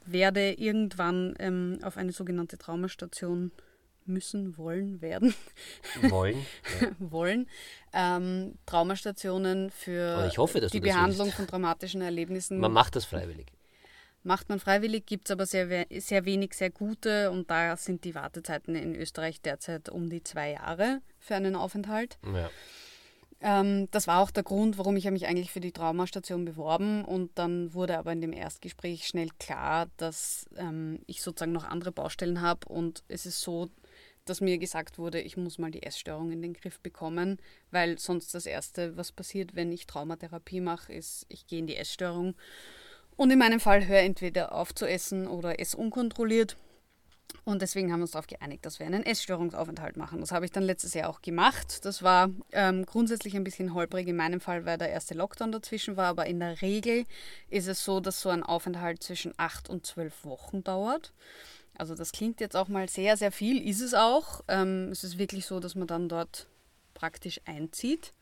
werde 0.06 0.54
irgendwann 0.54 1.34
ähm, 1.39 1.80
auf 1.84 1.97
eine 1.97 2.12
sogenannte 2.12 2.58
Traumastation 2.58 3.51
müssen, 4.06 4.58
wollen, 4.58 5.01
werden. 5.01 5.34
Wollen. 6.01 6.45
Ja. 6.82 6.89
wollen. 6.99 7.47
Ähm, 7.93 8.56
Traumastationen 8.66 9.70
für 9.70 10.30
hoffe, 10.38 10.60
die 10.60 10.80
Behandlung 10.82 11.28
willst. 11.28 11.38
von 11.38 11.47
traumatischen 11.47 12.01
Erlebnissen. 12.01 12.60
Man 12.60 12.74
macht 12.74 12.95
das 12.95 13.06
freiwillig. 13.06 13.47
Macht 14.24 14.47
man 14.47 14.60
freiwillig, 14.60 15.06
gibt 15.06 15.28
es 15.28 15.32
aber 15.32 15.45
sehr, 15.45 15.86
sehr 15.97 16.26
wenig 16.26 16.54
sehr 16.54 16.70
gute 16.70 17.30
und 17.30 17.49
da 17.49 17.76
sind 17.76 18.06
die 18.06 18.16
Wartezeiten 18.16 18.74
in 18.74 18.95
Österreich 18.95 19.41
derzeit 19.41 19.89
um 19.89 20.10
die 20.10 20.24
zwei 20.24 20.51
Jahre 20.51 21.01
für 21.20 21.36
einen 21.36 21.56
Aufenthalt. 21.56 22.18
Ja. 22.26 22.49
Ähm, 23.44 23.89
das 23.91 24.08
war 24.08 24.20
auch 24.20 24.32
der 24.32 24.44
Grund, 24.44 24.78
warum 24.78 24.96
ich 24.96 25.10
mich 25.12 25.28
eigentlich 25.28 25.52
für 25.52 25.60
die 25.60 25.74
Traumastation 25.74 26.46
beworben. 26.46 27.04
Und 27.04 27.38
dann 27.38 27.74
wurde 27.74 27.98
aber 28.00 28.14
in 28.14 28.22
dem 28.22 28.32
Erstgespräch 28.32 29.06
schnell 29.06 29.28
klar, 29.38 29.88
dass 29.98 30.46
ähm, 30.56 31.00
ich 31.08 31.22
sozusagen 31.22 31.52
noch 31.52 31.66
andere 31.66 31.91
Baustellen 31.91 32.41
habe 32.41 32.68
und 32.70 33.04
es 33.10 33.26
ist 33.26 33.41
so, 33.41 33.70
dass 34.24 34.39
mir 34.39 34.58
gesagt 34.58 34.98
wurde, 34.98 35.20
ich 35.20 35.36
muss 35.36 35.58
mal 35.58 35.72
die 35.72 35.84
Essstörung 35.84 36.32
in 36.32 36.41
den 36.41 36.54
Griff 36.54 36.80
bekommen, 36.80 37.38
weil 37.72 38.00
sonst 38.00 38.34
das 38.34 38.46
Erste, 38.46 38.96
was 38.96 39.12
passiert, 39.12 39.56
wenn 39.56 39.74
ich 39.74 39.88
Traumatherapie 39.88 40.62
mache, 40.62 40.94
ist, 40.94 41.26
ich 41.28 41.46
gehe 41.46 41.60
in 41.60 41.68
die 41.68 41.76
Essstörung. 41.76 42.36
Und 43.18 43.30
in 43.30 43.39
meinem 43.39 43.60
Fall 43.60 43.86
höre 43.86 44.00
entweder 44.00 44.54
auf 44.54 44.74
zu 44.74 44.86
essen 44.86 45.28
oder 45.28 45.60
esse 45.60 45.76
unkontrolliert 45.76 46.56
und 47.46 47.62
deswegen 47.62 47.92
haben 47.92 48.00
wir 48.00 48.04
uns 48.04 48.12
darauf 48.12 48.28
geeinigt, 48.28 48.66
dass 48.66 48.80
wir 48.80 48.86
einen 48.86 49.04
Essstörungsaufenthalt 49.04 49.98
machen. 49.98 50.22
Das 50.22 50.32
habe 50.32 50.46
ich 50.46 50.52
dann 50.52 50.64
letztes 50.64 50.94
Jahr 50.94 51.10
auch 51.10 51.22
gemacht. 51.22 51.84
Das 51.84 52.02
war 52.02 52.30
ähm, 52.54 52.86
grundsätzlich 52.86 53.36
ein 53.36 53.44
bisschen 53.44 53.74
holprig 53.74 54.08
in 54.08 54.16
meinem 54.16 54.40
Fall, 54.40 54.66
weil 54.66 54.78
der 54.78 54.90
erste 54.90 55.14
Lockdown 55.14 55.52
dazwischen 55.52 55.98
war. 55.98 56.08
Aber 56.08 56.26
in 56.26 56.40
der 56.40 56.62
Regel 56.62 57.04
ist 57.50 57.68
es 57.68 57.84
so, 57.84 58.00
dass 58.00 58.22
so 58.22 58.30
ein 58.30 58.44
Aufenthalt 58.44 59.04
zwischen 59.04 59.34
acht 59.38 59.70
und 59.70 59.86
zwölf 59.86 60.24
Wochen 60.24 60.64
dauert. 60.64 61.12
Also 61.78 61.96
das 61.96 62.14
klingt 62.14 62.40
jetzt 62.40 62.56
auch 62.56 62.70
mal 62.70 62.88
sehr, 62.88 63.18
sehr 63.18 63.32
viel, 63.32 63.68
ist 63.68 63.82
es 63.82 63.94
auch. 63.94 64.42
Ähm, 64.48 64.90
es 64.92 65.04
ist 65.04 65.18
wirklich 65.18 65.46
so, 65.46 65.60
dass 65.60 65.76
man 65.76 65.88
dann 65.88 66.08
dort 66.08 66.48
praktisch 66.94 67.42
einzieht. 67.46 68.14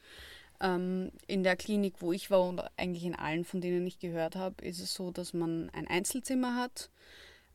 Ähm, 0.62 1.12
in 1.28 1.44
der 1.44 1.58
Klinik, 1.58 1.96
wo 2.00 2.12
ich 2.12 2.32
war 2.32 2.42
und 2.48 2.64
eigentlich 2.78 3.04
in 3.04 3.16
allen, 3.16 3.46
von 3.46 3.62
denen 3.62 3.86
ich 3.86 4.00
gehört 4.00 4.36
habe, 4.36 4.66
ist 4.66 4.80
es 4.80 4.96
so, 4.96 5.12
dass 5.12 5.34
man 5.34 5.70
ein 5.72 5.88
Einzelzimmer 5.88 6.56
hat 6.56 6.90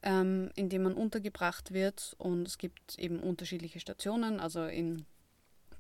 ähm, 0.07 0.51
in 0.55 0.69
dem 0.69 0.85
man 0.85 0.95
untergebracht 0.95 1.73
wird. 1.73 2.15
Und 2.19 2.47
es 2.47 2.59
gibt 2.59 2.97
eben 2.99 3.19
unterschiedliche 3.19 3.81
Stationen. 3.81 4.39
Also 4.39 4.65
in 4.65 5.05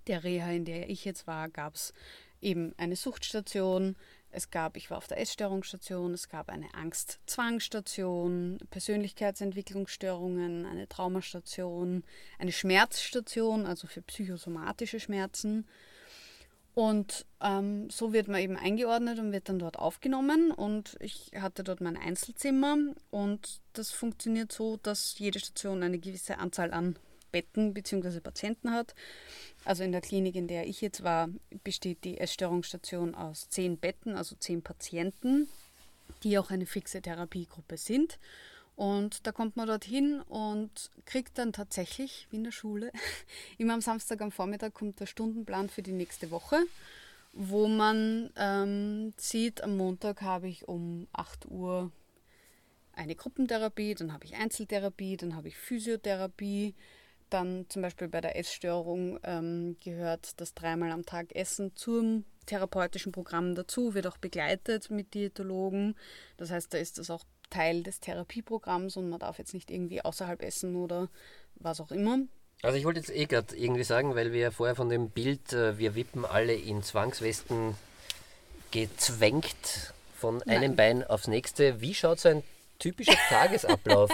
der 0.09 0.25
Reha, 0.25 0.51
in 0.51 0.65
der 0.65 0.91
ich 0.91 1.05
jetzt 1.05 1.29
war, 1.29 1.49
gab 1.49 1.77
es 1.77 1.95
eben 2.41 2.75
eine 2.77 2.97
Suchtstation. 2.97 3.95
Es 4.31 4.51
gab, 4.51 4.77
ich 4.77 4.91
war 4.91 4.99
auf 4.99 5.07
der 5.07 5.21
Essstörungsstation, 5.21 6.13
es 6.13 6.29
gab 6.29 6.51
eine 6.51 6.75
Angst-Zwangsstation, 6.75 8.59
Persönlichkeitsentwicklungsstörungen, 8.69 10.67
eine 10.67 10.89
Traumastation, 10.89 12.03
eine 12.39 12.53
Schmerzstation, 12.53 13.65
also 13.65 13.87
für 13.87 14.03
psychosomatische 14.03 14.99
Schmerzen. 14.99 15.67
Und 16.77 17.25
ähm, 17.41 17.89
so 17.89 18.13
wird 18.13 18.29
man 18.29 18.39
eben 18.39 18.59
eingeordnet 18.59 19.19
und 19.19 19.33
wird 19.33 19.49
dann 19.49 19.59
dort 19.59 19.79
aufgenommen. 19.79 20.51
Und 20.51 20.99
ich 21.01 21.31
hatte 21.35 21.65
dort 21.65 21.81
mein 21.81 21.97
Einzelzimmer 21.97 22.77
und 23.11 23.63
das 23.73 23.93
funktioniert 23.93 24.53
so, 24.53 24.77
dass 24.77 25.19
jede 25.19 25.39
Station 25.39 25.83
eine 25.83 25.99
gewisse 25.99 26.37
Anzahl 26.37 26.75
an 26.75 26.99
Betten 27.33 27.73
bzw. 27.73 28.21
Patienten 28.21 28.73
hat. 28.73 28.95
Also 29.65 29.85
in 29.85 29.93
der 29.93 30.03
Klinik, 30.03 30.35
in 30.35 30.49
der 30.49 30.67
ich 30.67 30.83
jetzt 30.83 31.03
war, 31.03 31.31
besteht 31.65 32.05
die 32.05 32.19
Essstörungsstation 32.19 33.15
aus 33.15 33.49
zehn 33.49 33.79
Betten, 33.79 34.15
also 34.15 34.37
zehn 34.37 34.61
Patienten, 34.61 35.49
die 36.25 36.39
auch 36.39 36.51
eine 36.51 36.67
fixe 36.67 37.01
Therapiegruppe 37.01 37.79
sind. 37.79 38.19
Und 38.77 39.27
da 39.27 39.33
kommt 39.33 39.57
man 39.57 39.67
dorthin 39.67 40.21
und 40.21 40.91
kriegt 41.07 41.39
dann 41.39 41.55
tatsächlich, 41.55 42.29
wie 42.31 42.37
in 42.37 42.45
der 42.45 42.53
Schule, 42.53 42.93
immer 43.59 43.73
am 43.73 43.81
Samstag 43.81 44.21
am 44.21 44.31
Vormittag 44.31 44.75
kommt 44.75 45.01
der 45.01 45.07
Stundenplan 45.07 45.71
für 45.71 45.83
die 45.83 45.93
nächste 45.93 46.31
Woche, 46.31 46.59
wo 47.33 47.69
man 47.69 48.31
ähm, 48.37 49.15
sieht, 49.17 49.63
am 49.63 49.79
Montag 49.79 50.21
habe 50.21 50.49
ich 50.49 50.69
um 50.69 51.09
8 51.13 51.47
Uhr 51.47 51.91
eine 52.93 53.15
Gruppentherapie, 53.15 53.95
dann 53.95 54.13
habe 54.13 54.27
ich 54.27 54.37
Einzeltherapie, 54.37 55.17
dann 55.17 55.37
habe 55.37 55.49
ich 55.49 55.57
Physiotherapie, 55.57 56.75
dann 57.31 57.67
zum 57.69 57.83
Beispiel 57.83 58.09
bei 58.09 58.21
der 58.21 58.37
Essstörung 58.39 59.19
ähm, 59.23 59.77
gehört 59.83 60.41
das 60.41 60.55
dreimal 60.55 60.93
am 60.93 61.05
Tag 61.05 61.35
Essen 61.35 61.75
zum 61.75 62.25
therapeutischen 62.47 63.13
Programm 63.13 63.55
dazu, 63.55 63.95
wird 63.95 64.07
auch 64.07 64.19
begleitet 64.19 64.91
mit 64.91 65.15
Diätologen. 65.15 65.97
Das 66.37 66.51
heißt, 66.51 66.73
da 66.73 66.79
ist 66.79 66.99
das 66.99 67.11
auch 67.11 67.25
Teil 67.51 67.83
des 67.83 68.01
Therapieprogramms 68.01 68.97
und 68.97 69.09
man 69.09 69.21
darf 69.21 69.39
jetzt 69.39 69.55
nicht 69.55 69.71
irgendwie 69.71 70.03
außerhalb 70.03 70.43
essen 70.43 70.77
oder 70.77 71.09
was 71.57 71.81
auch 71.81 71.91
immer. 71.91 72.19
Also 72.63 72.79
ich 72.79 72.85
wollte 72.85 73.01
jetzt 73.01 73.15
eh 73.15 73.27
gerade 73.27 73.55
irgendwie 73.57 73.85
sagen, 73.85 74.15
weil 74.15 74.33
wir 74.33 74.41
ja 74.41 74.51
vorher 74.51 74.75
von 74.75 74.89
dem 74.89 75.11
Bild, 75.11 75.53
äh, 75.53 75.79
wir 75.79 75.95
wippen 75.95 76.25
alle 76.25 76.55
in 76.55 76.83
Zwangswesten 76.83 77.75
gezwängt 78.71 79.93
von 80.17 80.43
einem 80.43 80.75
Nein. 80.75 80.77
Bein 80.77 81.05
aufs 81.05 81.29
nächste. 81.29 81.81
Wie 81.81 81.95
schaut 81.95 82.19
so 82.19 82.31
ein 82.31 82.43
typischer 82.79 83.17
Tagesablauf 83.29 84.11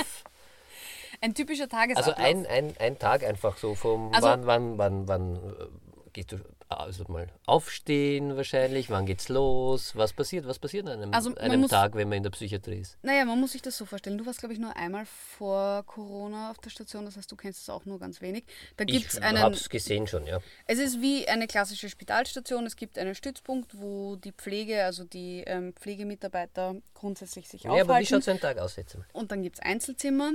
Ein 1.21 1.35
typischer 1.35 1.69
Tagesablauf. 1.69 2.19
Also 2.19 2.21
ein, 2.21 2.47
ein, 2.47 2.77
ein 2.79 2.99
Tag 2.99 3.23
einfach 3.23 3.57
so 3.57 3.77
vom 3.77 4.13
also, 4.13 4.27
wann, 4.27 4.47
wann, 4.47 4.79
wann, 4.79 5.09
wann 5.09 5.37
äh, 5.37 5.67
gehst 6.13 6.33
du 6.33 6.41
also 6.75 7.05
mal 7.09 7.29
aufstehen 7.47 8.37
wahrscheinlich, 8.37 8.91
wann 8.91 9.07
geht's 9.07 9.29
los, 9.29 9.97
was 9.97 10.13
passiert, 10.13 10.47
was 10.47 10.59
passiert 10.59 10.87
an 10.87 11.03
einem, 11.03 11.15
also 11.15 11.35
einem 11.37 11.61
muss, 11.61 11.71
Tag, 11.71 11.95
wenn 11.95 12.09
man 12.09 12.19
in 12.19 12.23
der 12.23 12.31
Psychiatrie 12.31 12.81
ist? 12.81 12.99
Naja, 13.03 13.25
man 13.25 13.41
muss 13.41 13.53
sich 13.53 13.63
das 13.63 13.77
so 13.77 13.85
vorstellen. 13.85 14.19
Du 14.19 14.27
warst, 14.27 14.41
glaube 14.41 14.55
ich, 14.55 14.61
nur 14.61 14.77
einmal 14.77 15.07
vor 15.07 15.85
Corona 15.85 16.51
auf 16.51 16.59
der 16.59 16.71
Station, 16.71 17.05
das 17.05 17.17
heißt, 17.17 17.31
du 17.31 17.37
kennst 17.37 17.63
es 17.63 17.69
auch 17.69 17.85
nur 17.85 17.99
ganz 17.99 18.21
wenig. 18.21 18.45
Da 18.77 18.85
gibt's 18.85 19.19
ich 19.19 19.23
habe 19.23 19.55
es 19.55 19.69
gesehen 19.69 20.07
schon, 20.07 20.27
ja. 20.27 20.41
Es 20.67 20.79
ist 20.79 21.01
wie 21.01 21.29
eine 21.29 21.47
klassische 21.47 21.89
Spitalstation. 21.89 22.67
Es 22.67 22.77
gibt 22.77 22.99
einen 22.99 23.15
Stützpunkt, 23.15 23.79
wo 23.79 24.17
die 24.17 24.33
Pflege, 24.33 24.85
also 24.85 25.05
die 25.05 25.43
ähm, 25.47 25.75
Pflegemitarbeiter 25.75 26.77
grundsätzlich 26.95 27.49
sich 27.49 27.65
ja, 27.65 27.71
aufhalten. 27.71 27.89
Ja, 27.89 27.95
aber 27.95 28.01
wie 28.03 28.07
schaut 28.07 28.25
so 28.25 28.31
ein 28.31 28.41
Tag 28.41 28.59
aus 28.59 28.77
jetzt? 28.77 28.97
Und 29.13 29.31
dann 29.31 29.43
gibt 29.43 29.57
es 29.57 29.63
Einzelzimmer. 29.63 30.33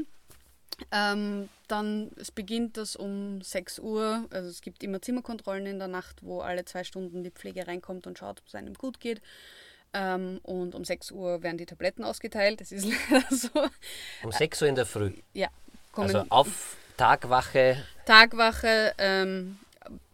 Ähm, 0.92 1.50
dann, 1.68 2.12
es 2.18 2.32
beginnt 2.32 2.78
das 2.78 2.96
um 2.96 3.42
6 3.42 3.80
Uhr, 3.80 4.26
also 4.30 4.50
es 4.50 4.62
gibt 4.62 4.84
immer 4.84 5.02
Zimmerkontrollen 5.02 5.66
in 5.66 5.80
der 5.80 5.88
Nacht, 5.88 6.18
wo 6.22 6.42
alle 6.42 6.66
zwei 6.66 6.84
Stunden 6.84 7.24
die 7.24 7.32
Pflege 7.32 7.68
reinkommt 7.68 8.08
und 8.08 8.18
schaut, 8.18 8.40
ob 8.40 8.48
es 8.48 8.56
einem 8.56 8.74
gut 8.74 9.00
geht. 9.00 9.22
Ähm, 9.94 10.40
und 10.44 10.76
um 10.76 10.86
6 10.86 11.12
Uhr 11.12 11.42
werden 11.44 11.58
die 11.58 11.66
Tabletten 11.66 12.04
ausgeteilt, 12.04 12.62
das 12.62 12.72
ist 12.72 12.86
leider 13.10 13.26
so. 13.30 13.50
Um 14.24 14.32
6 14.32 14.62
Uhr 14.62 14.68
in 14.68 14.76
der 14.76 14.86
Früh? 14.86 15.12
Ja. 15.34 15.50
Also 15.94 16.26
auf 16.30 16.78
Tagwache? 16.96 17.84
Tagwache, 18.06 18.94
ähm, 18.98 19.58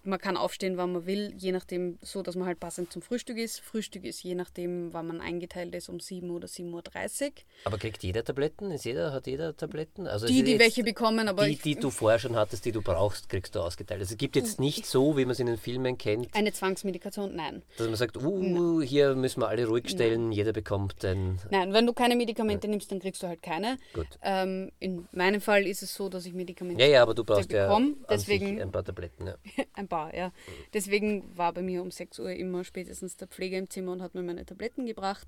man 0.03 0.19
kann 0.19 0.37
aufstehen, 0.37 0.77
wann 0.77 0.91
man 0.91 1.05
will, 1.05 1.33
je 1.37 1.51
nachdem, 1.51 1.97
so 2.01 2.21
dass 2.21 2.35
man 2.35 2.47
halt 2.47 2.59
passend 2.59 2.91
zum 2.91 3.01
Frühstück 3.01 3.37
ist. 3.37 3.59
Frühstück 3.59 4.03
ist 4.03 4.23
je 4.23 4.35
nachdem, 4.35 4.93
wann 4.93 5.07
man 5.07 5.21
eingeteilt 5.21 5.73
ist, 5.75 5.89
um 5.89 5.99
7 5.99 6.29
oder 6.29 6.47
7.30 6.47 7.23
Uhr. 7.25 7.31
Aber 7.65 7.77
kriegt 7.77 8.03
jeder 8.03 8.23
Tabletten? 8.23 8.71
Ist 8.71 8.85
jeder, 8.85 9.13
hat 9.13 9.27
jeder 9.27 9.55
Tabletten? 9.55 10.07
Also 10.07 10.27
die, 10.27 10.43
die 10.43 10.59
welche 10.59 10.83
bekommen, 10.83 11.27
aber. 11.27 11.45
Die, 11.45 11.55
die 11.55 11.75
du 11.75 11.89
vorher 11.89 12.19
schon 12.19 12.35
hattest, 12.35 12.65
die 12.65 12.71
du 12.71 12.81
brauchst, 12.81 13.29
kriegst 13.29 13.55
du 13.55 13.59
ausgeteilt. 13.59 14.01
Also 14.01 14.13
es 14.13 14.17
gibt 14.17 14.35
jetzt 14.35 14.59
nicht 14.59 14.85
so, 14.85 15.17
wie 15.17 15.25
man 15.25 15.31
es 15.31 15.39
in 15.39 15.47
den 15.47 15.57
Filmen 15.57 15.97
kennt. 15.97 16.33
Eine 16.35 16.51
Zwangsmedikation, 16.51 17.35
nein. 17.35 17.63
Dass 17.77 17.87
man 17.87 17.95
sagt, 17.95 18.17
uh, 18.17 18.81
hier 18.81 19.15
müssen 19.15 19.41
wir 19.41 19.47
alle 19.47 19.65
ruhig 19.67 19.89
stellen, 19.89 20.25
nein. 20.25 20.31
jeder 20.33 20.53
bekommt 20.53 21.03
ein. 21.05 21.39
Nein, 21.49 21.73
wenn 21.73 21.85
du 21.85 21.93
keine 21.93 22.15
Medikamente 22.15 22.67
nimmst, 22.67 22.91
dann 22.91 22.99
kriegst 22.99 23.23
du 23.23 23.27
halt 23.27 23.41
keine. 23.41 23.77
Gut. 23.93 24.07
Ähm, 24.21 24.71
in 24.79 25.07
meinem 25.11 25.41
Fall 25.41 25.65
ist 25.65 25.81
es 25.83 25.93
so, 25.93 26.09
dass 26.09 26.25
ich 26.25 26.33
Medikamente 26.33 26.81
Ja, 26.83 26.89
ja, 26.89 27.01
aber 27.01 27.13
du 27.13 27.23
brauchst 27.23 27.51
ja 27.51 27.79
deswegen 28.09 28.61
ein 28.61 28.71
paar 28.71 28.83
Tabletten. 28.83 29.27
Ja. 29.27 29.35
ein 29.73 29.87
paar, 29.87 29.92
ja. 30.13 30.31
Deswegen 30.73 31.37
war 31.37 31.53
bei 31.53 31.61
mir 31.61 31.81
um 31.81 31.91
6 31.91 32.19
Uhr 32.19 32.31
immer 32.31 32.63
spätestens 32.63 33.17
der 33.17 33.27
Pfleger 33.27 33.57
im 33.57 33.69
Zimmer 33.69 33.91
und 33.91 34.01
hat 34.01 34.15
mir 34.15 34.23
meine 34.23 34.45
Tabletten 34.45 34.85
gebracht. 34.85 35.27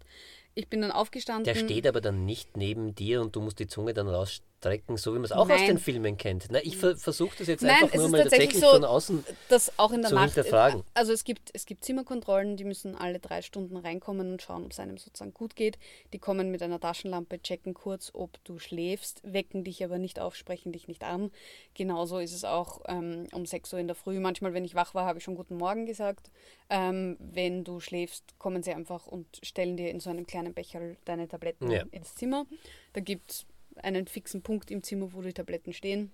Ich 0.58 0.70
bin 0.70 0.82
dann 0.82 0.91
aufgestanden. 0.91 1.43
Der 1.43 1.56
steht 1.56 1.86
aber 1.86 1.99
dann 1.99 2.24
nicht 2.24 2.56
neben 2.56 2.95
dir 2.95 3.22
und 3.22 3.36
du 3.36 3.41
musst 3.41 3.60
die 3.60 3.68
Zunge 3.68 3.93
dann 3.93 4.08
rausstrecken, 4.08 4.95
so 4.95 5.12
wie 5.12 5.18
man 5.18 5.26
es 5.26 5.34
auch 5.34 5.49
Nein. 5.49 5.60
aus 5.60 5.66
den 5.66 5.78
Filmen 5.80 6.16
kennt. 6.16 6.47
Na, 6.49 6.60
ich 6.64 6.78
ver 6.78 6.95
versuche 6.95 7.36
das 7.38 7.47
jetzt 7.47 7.62
Nein, 7.62 7.84
einfach 7.84 7.97
nur 7.97 8.08
mal 8.08 8.24
tatsächlich 8.24 8.62
so, 8.62 8.72
von 8.72 8.86
außen 8.86 9.26
das 9.49 9.78
auch 9.78 9.91
in 9.91 9.99
der 9.99 10.12
zu 10.12 10.16
Nacht, 10.16 10.34
hinterfragen. 10.34 10.84
Also 10.93 11.12
es 11.12 11.26
gibt, 11.26 11.49
es 11.51 11.66
gibt 11.66 11.84
Zimmerkontrollen, 11.84 12.56
die 12.56 12.64
müssen 12.64 12.95
alle 12.95 13.20
drei 13.20 13.41
Stunden 13.41 13.76
reinkommen 13.76 14.32
und 14.32 14.41
schauen, 14.41 14.64
ob 14.64 14.72
es 14.72 14.80
einem 14.80 14.97
sozusagen 14.97 15.34
gut 15.34 15.58
geht. 15.58 15.78
Die 16.14 16.20
kommen 16.20 16.51
mit 16.51 16.64
einer 16.64 16.80
Taschenlampe, 16.80 17.41
checken 17.41 17.74
kurz, 17.74 18.12
ob 18.14 18.41
du 18.45 18.58
schläfst, 18.58 19.22
wecken 19.26 19.66
dich 19.66 19.84
aber 19.84 19.97
nicht 19.97 20.22
auf, 20.22 20.38
sprechen 20.38 20.72
dich 20.72 20.88
nicht 20.88 21.03
an. 21.03 21.32
Genauso 21.74 22.20
ist 22.20 22.34
es 22.34 22.45
auch 22.45 22.80
ähm, 22.88 23.28
um 23.34 23.45
6 23.45 23.74
Uhr 23.74 23.80
in 23.80 23.88
der 23.88 23.95
Früh. 23.95 24.22
Manchmal, 24.22 24.53
wenn 24.53 24.64
ich 24.64 24.74
wach 24.74 24.93
war, 24.93 25.06
habe 25.06 25.18
ich 25.18 25.26
schon 25.26 25.36
Guten 25.36 25.58
Morgen 25.58 25.86
gesagt. 25.86 26.32
Ähm, 26.70 27.18
wenn 27.20 27.63
du 27.63 27.80
schläfst, 27.80 28.39
kommen 28.39 28.63
sie 28.63 28.74
einfach 28.74 29.05
und 29.05 29.28
stellen 29.43 29.78
dir 29.78 29.91
in 29.91 29.99
so 29.99 30.09
einem 30.09 30.26
kleinen 30.26 30.53
Becher 30.53 30.95
deine 31.05 31.28
Tabletten 31.28 31.70
ja. 31.70 31.84
ins 31.91 32.16
Zimmer. 32.16 32.45
Da 32.93 33.01
gibt 33.01 33.32
es 33.32 33.45
einen 33.78 34.07
fixen 34.07 34.41
Punkt 34.41 34.72
im 34.72 34.82
Zimmer, 34.82 35.13
wo 35.13 35.22
die 35.22 35.34
Tabletten 35.34 35.74
stehen, 35.74 36.11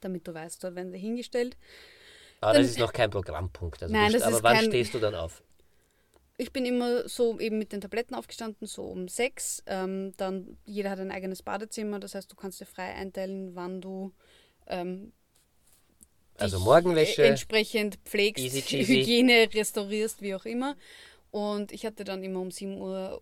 damit 0.00 0.28
du 0.28 0.34
weißt, 0.34 0.62
dort 0.62 0.76
werden 0.76 0.92
sie 0.92 0.98
hingestellt. 0.98 1.56
Aber 2.40 2.52
dann, 2.52 2.62
das 2.62 2.72
ist 2.72 2.78
noch 2.78 2.92
kein 2.92 3.10
Programmpunkt. 3.10 3.82
Also 3.82 3.92
nein, 3.92 4.12
du, 4.12 4.24
aber 4.24 4.42
wann 4.42 4.56
kein, 4.56 4.64
stehst 4.66 4.94
du 4.94 4.98
dann 4.98 5.14
auf? 5.14 5.42
Ich 6.36 6.52
bin 6.52 6.66
immer 6.66 7.08
so 7.08 7.38
eben 7.40 7.58
mit 7.58 7.72
den 7.72 7.80
Tabletten 7.80 8.14
aufgestanden, 8.14 8.66
so 8.66 8.82
um 8.82 9.08
sechs. 9.08 9.62
Ähm, 9.66 10.12
dann 10.16 10.56
jeder 10.64 10.90
hat 10.90 11.00
ein 11.00 11.10
eigenes 11.10 11.42
Badezimmer, 11.42 12.00
das 12.00 12.14
heißt, 12.14 12.30
du 12.30 12.36
kannst 12.36 12.60
dir 12.60 12.66
frei 12.66 12.94
einteilen, 12.94 13.54
wann 13.54 13.80
du 13.80 14.12
ähm, 14.66 15.12
also 16.38 16.58
Morgenwäsche 16.60 17.24
entsprechend 17.24 17.98
pflegst, 18.04 18.44
Hygiene 18.70 19.48
restaurierst, 19.52 20.22
wie 20.22 20.34
auch 20.34 20.44
immer. 20.44 20.76
Und 21.30 21.72
ich 21.72 21.84
hatte 21.84 22.04
dann 22.04 22.22
immer 22.22 22.40
um 22.40 22.50
7 22.50 22.80
Uhr 22.80 23.20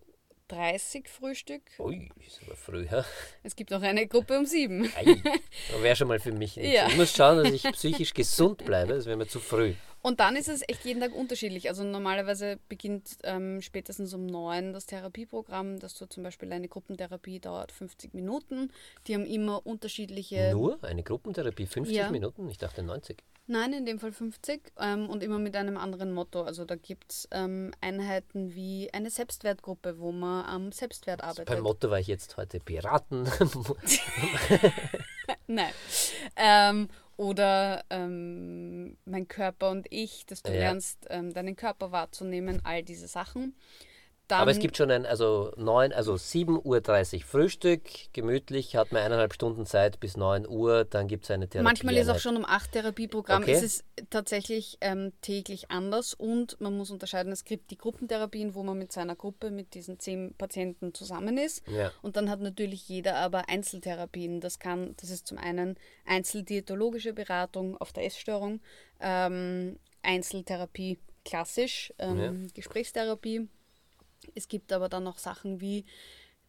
30 0.49 1.07
Frühstück. 1.09 1.63
Ui, 1.79 2.09
ist 2.27 2.41
aber 2.45 2.55
früh, 2.55 2.85
ja? 2.85 3.05
Es 3.43 3.55
gibt 3.55 3.71
noch 3.71 3.81
eine 3.81 4.05
Gruppe 4.07 4.37
um 4.37 4.45
7. 4.45 4.91
Wäre 5.81 5.95
schon 5.95 6.07
mal 6.07 6.19
für 6.19 6.31
mich. 6.31 6.55
Ja. 6.63 6.87
Ich 6.87 6.95
muss 6.95 7.15
schauen, 7.15 7.43
dass 7.43 7.51
ich 7.51 7.63
psychisch 7.63 8.13
gesund 8.13 8.63
bleibe, 8.65 8.93
das 8.93 9.05
wäre 9.05 9.17
mir 9.17 9.27
zu 9.27 9.39
früh. 9.39 9.73
Und 10.03 10.19
dann 10.19 10.35
ist 10.35 10.49
es 10.49 10.63
echt 10.67 10.83
jeden 10.83 10.99
Tag 10.99 11.15
unterschiedlich. 11.15 11.69
Also 11.69 11.85
normalerweise 11.85 12.59
beginnt 12.67 13.17
ähm, 13.23 13.61
spätestens 13.61 14.13
um 14.13 14.25
9 14.25 14.73
das 14.73 14.85
Therapieprogramm, 14.85 15.79
dass 15.79 15.95
du 15.95 16.05
zum 16.07 16.23
Beispiel 16.23 16.51
eine 16.51 16.67
Gruppentherapie 16.67 17.39
dauert 17.39 17.71
50 17.71 18.13
Minuten. 18.13 18.69
Die 19.07 19.13
haben 19.13 19.25
immer 19.25 19.65
unterschiedliche. 19.65 20.51
Nur 20.51 20.83
eine 20.83 21.03
Gruppentherapie 21.03 21.65
50 21.65 21.95
ja. 21.95 22.11
Minuten? 22.11 22.49
Ich 22.49 22.57
dachte 22.57 22.83
90. 22.83 23.23
Nein, 23.47 23.71
in 23.71 23.85
dem 23.85 23.97
Fall 23.97 24.11
50 24.11 24.73
ähm, 24.77 25.09
und 25.09 25.23
immer 25.23 25.39
mit 25.39 25.55
einem 25.55 25.77
anderen 25.77 26.11
Motto. 26.11 26.41
Also 26.43 26.65
da 26.65 26.75
gibt 26.75 27.11
es 27.11 27.29
ähm, 27.31 27.71
Einheiten 27.79 28.53
wie 28.55 28.89
eine 28.93 29.09
Selbstwertgruppe, 29.09 29.99
wo 29.99 30.11
man 30.11 30.45
am 30.45 30.71
Selbstwert 30.73 31.23
arbeitet. 31.23 31.47
Beim 31.47 31.63
Motto 31.63 31.89
war 31.89 31.99
ich 31.99 32.07
jetzt 32.07 32.35
heute 32.35 32.59
Piraten. 32.59 33.25
Nein. 35.47 35.73
Ähm, 36.35 36.89
oder 37.17 37.83
ähm, 37.89 38.97
mein 39.05 39.27
Körper 39.27 39.69
und 39.69 39.87
ich, 39.89 40.25
dass 40.25 40.41
du 40.43 40.51
ja. 40.51 40.59
lernst, 40.59 41.05
ähm, 41.09 41.33
deinen 41.33 41.55
Körper 41.55 41.91
wahrzunehmen, 41.91 42.61
all 42.63 42.83
diese 42.83 43.07
Sachen. 43.07 43.55
Dann 44.33 44.41
Aber 44.41 44.51
es 44.51 44.57
gibt 44.57 44.75
schon 44.77 44.89
ein, 44.89 45.05
also 45.05 45.51
9, 45.57 45.93
also 45.93 46.15
7.30 46.15 47.17
Uhr 47.17 47.21
Frühstück, 47.21 47.83
gemütlich, 48.13 48.75
hat 48.75 48.91
man 48.91 49.03
eineinhalb 49.03 49.31
Stunden 49.31 49.67
Zeit 49.67 49.99
bis 49.99 50.17
9 50.17 50.47
Uhr, 50.47 50.85
dann 50.85 51.07
gibt 51.07 51.25
es 51.25 51.29
eine 51.29 51.47
Therapie. 51.47 51.63
Manchmal 51.63 51.97
ist 51.97 52.09
auch 52.09 52.17
schon 52.17 52.35
um 52.35 52.43
8 52.43 52.71
Therapieprogramm. 52.71 53.43
Okay. 53.43 53.51
Es 53.51 53.61
ist 53.61 53.85
tatsächlich 54.09 54.79
ähm, 54.81 55.11
täglich 55.21 55.69
anders 55.69 56.15
und 56.15 56.59
man 56.59 56.75
muss 56.75 56.89
unterscheiden, 56.89 57.31
es 57.31 57.43
gibt 57.43 57.69
die 57.69 57.77
Gruppentherapien, 57.77 58.55
wo 58.55 58.63
man 58.63 58.75
mit 58.75 58.91
seiner 58.91 59.15
Gruppe, 59.15 59.51
mit 59.51 59.75
diesen 59.75 59.99
zehn 59.99 60.33
Patienten 60.35 60.95
zusammen 60.95 61.37
ist. 61.37 61.61
Ja. 61.67 61.91
Und 62.01 62.17
dann 62.17 62.31
hat 62.31 62.41
natürlich 62.41 62.89
jeder 62.89 63.17
aber 63.17 63.49
Einzeltherapien. 63.49 64.41
Das 64.41 64.57
kann, 64.57 64.95
das 64.99 65.11
ist 65.11 65.27
zum 65.27 65.37
einen 65.37 65.77
einzeldiätologische 66.07 67.13
Beratung 67.13 67.77
auf 67.77 67.93
der 67.93 68.05
Essstörung, 68.05 68.61
ähm, 68.99 69.77
Einzeltherapie 70.01 70.97
klassisch, 71.23 71.93
ähm, 71.99 72.19
ja. 72.19 72.33
Gesprächstherapie 72.55 73.47
es 74.35 74.47
gibt 74.47 74.71
aber 74.71 74.89
dann 74.89 75.03
noch 75.03 75.17
Sachen 75.17 75.61
wie 75.61 75.85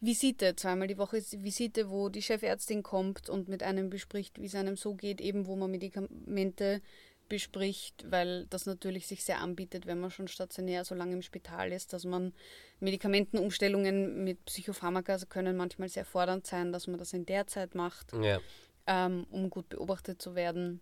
Visite, 0.01 0.55
zweimal 0.55 0.87
die 0.87 0.97
Woche 0.97 1.17
ist 1.17 1.41
Visite, 1.43 1.89
wo 1.89 2.09
die 2.09 2.21
Chefärztin 2.21 2.83
kommt 2.83 3.29
und 3.29 3.47
mit 3.47 3.63
einem 3.63 3.89
bespricht, 3.89 4.39
wie 4.39 4.45
es 4.45 4.55
einem 4.55 4.75
so 4.75 4.93
geht, 4.93 5.21
eben 5.21 5.47
wo 5.47 5.55
man 5.55 5.71
Medikamente 5.71 6.81
bespricht, 7.29 8.05
weil 8.11 8.45
das 8.51 8.65
natürlich 8.67 9.07
sich 9.07 9.23
sehr 9.23 9.39
anbietet, 9.39 9.87
wenn 9.87 9.99
man 9.99 10.11
schon 10.11 10.27
stationär 10.27 10.85
so 10.85 10.93
lange 10.93 11.13
im 11.13 11.21
Spital 11.23 11.71
ist, 11.71 11.91
dass 11.93 12.05
man 12.05 12.33
Medikamentenumstellungen 12.81 14.23
mit 14.23 14.43
Psychopharmaka 14.45 15.13
also 15.13 15.25
können 15.25 15.55
manchmal 15.57 15.89
sehr 15.89 16.05
fordernd 16.05 16.45
sein, 16.45 16.71
dass 16.71 16.87
man 16.87 16.99
das 16.99 17.13
in 17.13 17.25
der 17.25 17.47
Zeit 17.47 17.75
macht, 17.75 18.13
Ja. 18.13 18.39
ähm, 18.87 19.25
um 19.31 19.49
gut 19.49 19.69
beobachtet 19.69 20.21
zu 20.21 20.35
werden. 20.35 20.81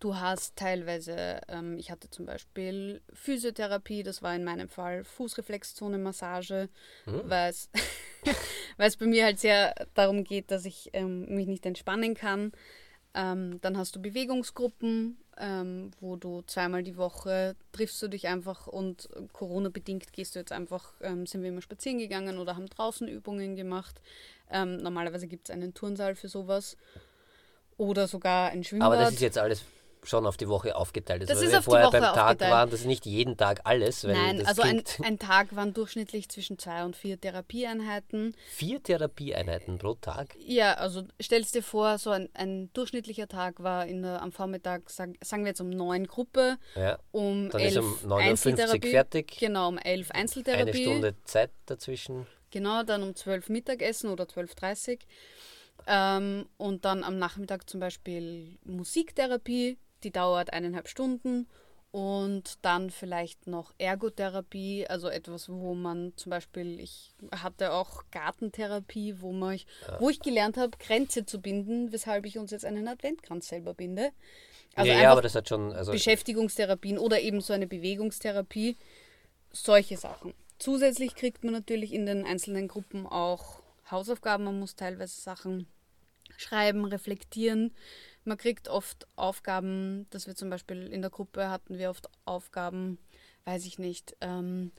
Du 0.00 0.16
hast 0.16 0.56
teilweise, 0.56 1.40
ähm, 1.48 1.78
ich 1.78 1.90
hatte 1.90 2.10
zum 2.10 2.26
Beispiel 2.26 3.00
Physiotherapie, 3.12 4.02
das 4.02 4.22
war 4.22 4.34
in 4.34 4.44
meinem 4.44 4.68
Fall 4.68 5.04
Fußreflexzone-Massage, 5.04 6.68
Hm. 7.04 7.22
weil 7.24 7.50
es 7.50 7.70
weil 8.76 8.88
es 8.88 8.96
bei 8.96 9.06
mir 9.06 9.24
halt 9.24 9.38
sehr 9.38 9.74
darum 9.94 10.24
geht, 10.24 10.50
dass 10.50 10.64
ich 10.64 10.90
ähm, 10.92 11.34
mich 11.34 11.46
nicht 11.46 11.64
entspannen 11.64 12.14
kann. 12.14 12.52
Ähm, 13.14 13.60
dann 13.60 13.78
hast 13.78 13.94
du 13.94 14.02
Bewegungsgruppen, 14.02 15.16
ähm, 15.38 15.92
wo 16.00 16.16
du 16.16 16.42
zweimal 16.42 16.82
die 16.82 16.96
Woche 16.96 17.54
triffst 17.72 18.02
du 18.02 18.08
dich 18.08 18.26
einfach 18.26 18.66
und 18.66 19.08
Corona-bedingt 19.32 20.12
gehst 20.12 20.34
du 20.34 20.40
jetzt 20.40 20.52
einfach, 20.52 20.92
ähm, 21.00 21.24
sind 21.24 21.42
wir 21.42 21.50
immer 21.50 21.62
spazieren 21.62 21.98
gegangen 21.98 22.38
oder 22.38 22.56
haben 22.56 22.66
draußen 22.66 23.06
Übungen 23.06 23.54
gemacht. 23.54 24.00
Ähm, 24.50 24.78
normalerweise 24.78 25.28
gibt 25.28 25.48
es 25.48 25.54
einen 25.54 25.72
Turnsaal 25.74 26.14
für 26.16 26.28
sowas. 26.28 26.76
Oder 27.76 28.06
sogar 28.06 28.50
ein 28.50 28.62
Schwimmbad. 28.64 28.86
Aber 28.86 28.96
das 28.96 29.14
ist 29.14 29.20
jetzt 29.20 29.38
alles 29.38 29.64
schon 30.04 30.26
auf 30.26 30.36
die 30.36 30.48
Woche 30.48 30.76
aufgeteilt. 30.76 31.22
Das 31.22 31.38
weil 31.38 31.44
ist 31.46 31.50
wir 31.52 31.58
auf 31.58 31.64
die 31.64 31.70
vorher 31.70 31.86
Woche 31.86 31.92
beim 32.00 32.02
Tag 32.14 32.24
aufgeteilt. 32.26 32.50
waren, 32.52 32.70
das 32.70 32.80
ist 32.80 32.86
nicht 32.86 33.06
jeden 33.06 33.36
Tag 33.36 33.60
alles. 33.64 34.02
Nein, 34.04 34.44
also 34.46 34.62
ein, 34.62 34.82
ein 35.02 35.18
Tag 35.18 35.54
waren 35.56 35.74
durchschnittlich 35.74 36.28
zwischen 36.28 36.58
zwei 36.58 36.84
und 36.84 36.96
vier 36.96 37.20
Therapieeinheiten. 37.20 38.34
vier 38.50 38.82
Therapieeinheiten 38.82 39.78
pro 39.78 39.94
Tag. 39.94 40.34
Ja, 40.38 40.74
also 40.74 41.02
stellst 41.22 41.54
dir 41.54 41.62
vor, 41.62 41.98
so 41.98 42.10
ein, 42.10 42.28
ein 42.34 42.70
durchschnittlicher 42.72 43.28
Tag 43.28 43.62
war 43.62 43.86
in 43.86 44.02
der, 44.02 44.22
am 44.22 44.32
Vormittag, 44.32 44.88
sag, 44.90 45.10
sagen 45.22 45.44
wir 45.44 45.50
jetzt 45.50 45.60
um 45.60 45.70
neun 45.70 46.06
Gruppe, 46.06 46.56
Ja. 46.74 46.98
um 47.12 47.50
Dann 47.50 47.60
ist 47.62 47.76
elf 47.76 48.04
um 48.04 48.10
9.50 48.12 48.84
Uhr 48.84 48.90
fertig. 48.90 49.36
Genau, 49.38 49.68
um 49.68 49.78
elf 49.78 50.10
Eine 50.10 50.20
Einzeltherapie. 50.22 50.82
Stunde 50.82 51.14
Zeit 51.24 51.50
dazwischen. 51.66 52.26
Genau, 52.50 52.82
dann 52.84 53.02
um 53.02 53.14
12 53.16 53.48
Mittagessen 53.48 54.10
oder 54.10 54.24
12.30 54.24 54.90
Uhr. 54.92 54.98
Ähm, 55.86 56.46
und 56.56 56.84
dann 56.84 57.02
am 57.02 57.18
Nachmittag 57.18 57.68
zum 57.68 57.80
Beispiel 57.80 58.56
Musiktherapie, 58.64 59.76
die 60.04 60.10
dauert 60.10 60.52
eineinhalb 60.52 60.88
Stunden. 60.88 61.48
Und 61.90 62.58
dann 62.62 62.90
vielleicht 62.90 63.46
noch 63.46 63.72
Ergotherapie, 63.78 64.84
also 64.88 65.08
etwas, 65.08 65.48
wo 65.48 65.74
man 65.74 66.12
zum 66.16 66.30
Beispiel, 66.30 66.80
ich 66.80 67.12
hatte 67.30 67.72
auch 67.72 68.02
Gartentherapie, 68.10 69.20
wo, 69.20 69.30
man, 69.30 69.60
wo 70.00 70.10
ich 70.10 70.18
gelernt 70.18 70.56
habe, 70.56 70.76
Grenze 70.76 71.24
zu 71.24 71.40
binden, 71.40 71.92
weshalb 71.92 72.26
ich 72.26 72.36
uns 72.36 72.50
jetzt 72.50 72.64
einen 72.64 72.88
Adventkranz 72.88 73.46
selber 73.46 73.74
binde. 73.74 74.10
Also 74.74 74.90
ja, 74.90 75.02
ja, 75.02 75.12
aber 75.12 75.22
das 75.22 75.36
hat 75.36 75.48
schon. 75.48 75.72
Also, 75.72 75.92
Beschäftigungstherapien 75.92 76.98
oder 76.98 77.20
eben 77.20 77.40
so 77.40 77.52
eine 77.52 77.68
Bewegungstherapie, 77.68 78.76
solche 79.52 79.96
Sachen. 79.96 80.34
Zusätzlich 80.58 81.14
kriegt 81.14 81.44
man 81.44 81.52
natürlich 81.52 81.92
in 81.92 82.06
den 82.06 82.26
einzelnen 82.26 82.66
Gruppen 82.66 83.06
auch 83.06 83.62
Hausaufgaben, 83.88 84.42
man 84.42 84.58
muss 84.58 84.74
teilweise 84.74 85.20
Sachen 85.20 85.68
schreiben, 86.36 86.84
reflektieren. 86.84 87.72
Man 88.24 88.38
kriegt 88.38 88.68
oft 88.68 89.06
Aufgaben, 89.16 90.06
dass 90.10 90.26
wir 90.26 90.34
zum 90.34 90.50
Beispiel 90.50 90.86
in 90.86 91.02
der 91.02 91.10
Gruppe 91.10 91.50
hatten 91.50 91.78
wir 91.78 91.90
oft 91.90 92.08
Aufgaben, 92.24 92.98
weiß 93.44 93.66
ich 93.66 93.78
nicht, 93.78 94.16
ähm, 94.20 94.72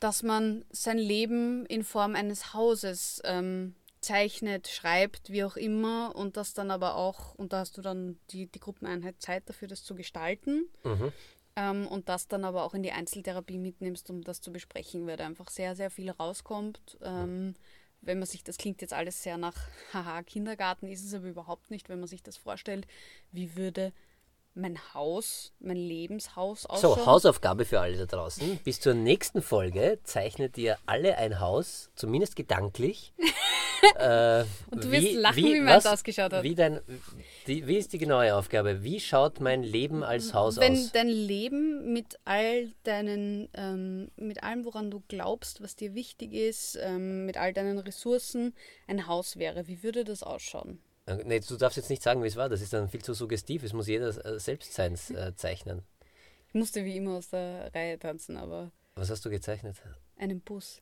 dass 0.00 0.22
man 0.22 0.64
sein 0.70 0.98
Leben 0.98 1.64
in 1.66 1.84
Form 1.84 2.14
eines 2.14 2.52
Hauses 2.52 3.22
ähm, 3.24 3.74
zeichnet, 4.00 4.68
schreibt, 4.68 5.30
wie 5.30 5.44
auch 5.44 5.56
immer, 5.56 6.14
und 6.14 6.36
das 6.36 6.52
dann 6.52 6.70
aber 6.70 6.96
auch, 6.96 7.34
und 7.36 7.52
da 7.52 7.60
hast 7.60 7.78
du 7.78 7.82
dann 7.82 8.18
die, 8.30 8.46
die 8.46 8.60
Gruppeneinheit 8.60 9.22
Zeit 9.22 9.48
dafür, 9.48 9.68
das 9.68 9.82
zu 9.84 9.94
gestalten. 9.94 10.68
mhm. 10.82 11.12
Ähm, 11.56 11.86
und 11.86 12.08
das 12.08 12.26
dann 12.26 12.44
aber 12.44 12.64
auch 12.64 12.74
in 12.74 12.82
die 12.82 12.90
Einzeltherapie 12.90 13.58
mitnimmst, 13.58 14.10
um 14.10 14.22
das 14.22 14.40
zu 14.40 14.50
besprechen, 14.50 15.06
weil 15.06 15.16
da 15.16 15.24
einfach 15.24 15.48
sehr, 15.50 15.76
sehr 15.76 15.88
viel 15.88 16.10
rauskommt. 16.10 16.98
Ähm, 17.00 17.54
wenn 18.06 18.18
man 18.18 18.26
sich, 18.26 18.44
das 18.44 18.58
klingt 18.58 18.80
jetzt 18.80 18.92
alles 18.92 19.22
sehr 19.22 19.38
nach, 19.38 19.68
haha, 19.92 20.22
Kindergarten 20.22 20.88
ist 20.88 21.04
es 21.04 21.14
aber 21.14 21.26
überhaupt 21.26 21.70
nicht, 21.70 21.88
wenn 21.88 22.00
man 22.00 22.08
sich 22.08 22.22
das 22.22 22.36
vorstellt, 22.36 22.86
wie 23.32 23.56
würde 23.56 23.92
mein 24.54 24.78
Haus, 24.94 25.52
mein 25.58 25.76
Lebenshaus 25.76 26.66
ausschauen. 26.66 26.96
So, 26.96 27.06
Hausaufgabe 27.06 27.64
für 27.64 27.80
alle 27.80 27.96
da 27.96 28.06
draußen. 28.06 28.58
Bis 28.64 28.80
zur 28.80 28.94
nächsten 28.94 29.42
Folge 29.42 29.98
zeichnet 30.04 30.56
ihr 30.58 30.78
alle 30.86 31.18
ein 31.18 31.40
Haus, 31.40 31.90
zumindest 31.96 32.36
gedanklich. 32.36 33.12
äh, 33.98 34.44
Und 34.70 34.84
du 34.84 34.90
wirst 34.92 35.14
lachen, 35.14 35.36
wie 35.36 35.60
meins 35.60 35.86
ausgeschaut 35.86 36.32
hat. 36.32 36.44
Wie, 36.44 36.54
dein, 36.54 36.80
die, 37.48 37.66
wie 37.66 37.76
ist 37.76 37.92
die 37.92 37.98
genaue 37.98 38.34
Aufgabe? 38.34 38.84
Wie 38.84 39.00
schaut 39.00 39.40
mein 39.40 39.64
Leben 39.64 40.04
als 40.04 40.32
Haus 40.34 40.56
wenn 40.58 40.74
aus? 40.74 40.92
dein 40.92 41.08
Leben 41.08 41.92
mit 41.92 42.18
all 42.24 42.72
deinen, 42.84 43.48
ähm, 43.54 44.10
mit 44.16 44.44
allem, 44.44 44.64
woran 44.64 44.90
du 44.90 45.02
glaubst, 45.08 45.62
was 45.62 45.74
dir 45.74 45.94
wichtig 45.94 46.32
ist, 46.32 46.78
ähm, 46.80 47.26
mit 47.26 47.36
all 47.36 47.52
deinen 47.52 47.78
Ressourcen 47.78 48.54
ein 48.86 49.08
Haus 49.08 49.36
wäre, 49.36 49.66
wie 49.66 49.82
würde 49.82 50.04
das 50.04 50.22
ausschauen? 50.22 50.78
Nee, 51.06 51.40
du 51.40 51.56
darfst 51.56 51.76
jetzt 51.76 51.90
nicht 51.90 52.02
sagen, 52.02 52.22
wie 52.22 52.28
es 52.28 52.36
war. 52.36 52.48
Das 52.48 52.62
ist 52.62 52.72
dann 52.72 52.88
viel 52.88 53.02
zu 53.02 53.12
suggestiv. 53.14 53.62
Es 53.62 53.72
muss 53.72 53.86
jeder 53.88 54.08
äh, 54.24 54.38
selbst 54.40 54.72
seins 54.72 55.10
äh, 55.10 55.32
zeichnen. 55.36 55.82
Ich 56.48 56.54
musste 56.54 56.84
wie 56.84 56.96
immer 56.96 57.16
aus 57.16 57.28
der 57.30 57.74
Reihe 57.74 57.98
tanzen, 57.98 58.36
aber 58.36 58.70
Was 58.94 59.10
hast 59.10 59.24
du 59.24 59.30
gezeichnet? 59.30 59.76
einen 60.16 60.40
Bus, 60.40 60.80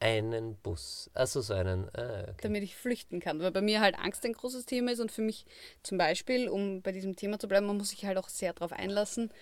Einen 0.00 0.56
Bus. 0.56 1.10
Achso, 1.14 1.40
so 1.40 1.54
einen. 1.54 1.88
Ah, 1.94 2.24
okay. 2.28 2.34
damit 2.42 2.62
ich 2.62 2.76
flüchten 2.76 3.20
kann. 3.20 3.40
Weil 3.40 3.50
bei 3.52 3.62
mir 3.62 3.80
halt 3.80 3.98
Angst 3.98 4.24
ein 4.24 4.34
großes 4.34 4.66
Thema 4.66 4.92
ist 4.92 5.00
und 5.00 5.10
für 5.10 5.22
mich 5.22 5.46
zum 5.82 5.96
Beispiel, 5.98 6.48
um 6.48 6.82
bei 6.82 6.92
diesem 6.92 7.16
Thema 7.16 7.38
zu 7.38 7.48
bleiben, 7.48 7.66
man 7.66 7.78
muss 7.78 7.88
sich 7.90 8.04
halt 8.04 8.18
auch 8.18 8.28
sehr 8.28 8.52
darauf 8.52 8.72
einlassen. 8.72 9.32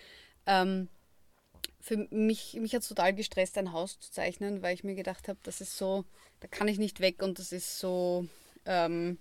Ähm, 0.46 0.88
für 1.80 1.96
mich, 2.10 2.54
mich 2.54 2.74
hat 2.74 2.82
es 2.82 2.88
total 2.88 3.12
gestresst, 3.12 3.58
ein 3.58 3.72
Haus 3.72 3.98
zu 3.98 4.10
zeichnen, 4.12 4.62
weil 4.62 4.74
ich 4.74 4.84
mir 4.84 4.94
gedacht 4.94 5.26
habe, 5.28 5.38
das 5.42 5.60
ist 5.60 5.76
so, 5.76 6.04
da 6.40 6.46
kann 6.48 6.68
ich 6.68 6.78
nicht 6.78 7.00
weg 7.00 7.22
und 7.22 7.38
das 7.40 7.50
ist 7.52 7.78
so 7.80 8.26
ähm, 8.64 9.18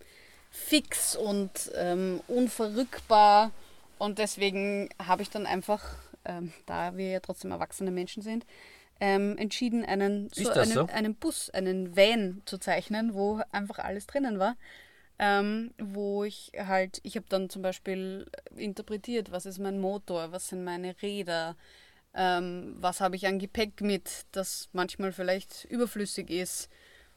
fix 0.52 1.16
und 1.16 1.72
ähm, 1.76 2.22
unverrückbar. 2.28 3.52
Und 3.98 4.20
deswegen 4.20 4.90
habe 5.00 5.24
ich 5.24 5.30
dann 5.30 5.46
einfach, 5.46 5.96
ähm, 6.26 6.52
da 6.66 6.98
wir 6.98 7.10
ja 7.10 7.20
trotzdem 7.20 7.52
erwachsene 7.52 7.92
Menschen 7.92 8.22
sind, 8.22 8.46
ähm, 9.00 9.38
entschieden, 9.38 9.84
einen, 9.84 10.30
so 10.30 10.52
einen, 10.52 10.72
so? 10.72 10.88
einen 10.88 11.16
Bus, 11.16 11.50
einen 11.50 11.96
Van 11.96 12.42
zu 12.46 12.60
zeichnen, 12.60 13.16
wo 13.16 13.42
einfach 13.52 13.80
alles 13.80 14.06
drinnen 14.06 14.38
war. 14.38 14.56
Ähm, 15.18 15.72
wo 15.80 16.24
ich 16.24 16.52
halt, 16.58 17.00
ich 17.04 17.16
habe 17.16 17.28
dann 17.30 17.50
zum 17.50 17.62
Beispiel 17.62 18.28
interpretiert, 18.56 19.32
was 19.32 19.46
ist 19.46 19.60
mein 19.60 19.80
Motor, 19.80 20.32
was 20.32 20.48
sind 20.48 20.64
meine 20.64 21.00
Räder, 21.04 21.56
ähm, 22.16 22.76
was 22.80 23.02
habe 23.02 23.16
ich 23.16 23.28
an 23.28 23.38
Gepäck 23.38 23.82
mit, 23.82 24.26
das 24.32 24.70
manchmal 24.74 25.12
vielleicht 25.12 25.66
überflüssig 25.66 26.32
ist 26.32 26.70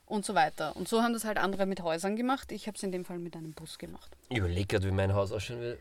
und 0.07 0.25
so 0.25 0.35
weiter. 0.35 0.77
Und 0.77 0.89
so 0.89 1.03
haben 1.03 1.13
das 1.13 1.25
halt 1.25 1.39
andere 1.39 1.67
mit 1.67 1.83
Häusern 1.83 2.17
gemacht. 2.17 2.53
Ich 2.53 2.67
habe 2.67 2.77
es 2.77 2.83
in 2.83 2.93
dem 2.93 3.05
Fall 3.05 3.19
mit 3.19 3.37
einem 3.37 3.53
Bus 3.53 3.79
gemacht. 3.79 4.17
Ich 4.29 4.39
überlege 4.39 4.67
gerade, 4.67 4.87
wie 4.87 4.91
mein 4.93 5.15
Haus 5.15 5.33
ausschauen 5.33 5.61
will. 5.61 5.79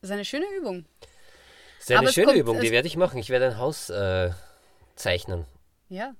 Das 0.00 0.10
ist 0.10 0.14
eine 0.14 0.24
schöne 0.24 0.46
Übung. 0.58 0.84
Sehr 1.80 1.98
eine 1.98 2.06
Aber 2.08 2.12
schöne 2.12 2.26
kommt- 2.28 2.38
Übung, 2.38 2.60
die 2.60 2.70
werde 2.70 2.88
ich 2.88 2.96
machen. 2.96 3.18
Ich 3.18 3.30
werde 3.30 3.46
ein 3.46 3.58
Haus 3.58 3.90
äh, 3.90 4.30
zeichnen. 4.96 5.44
Ja. 5.88 6.14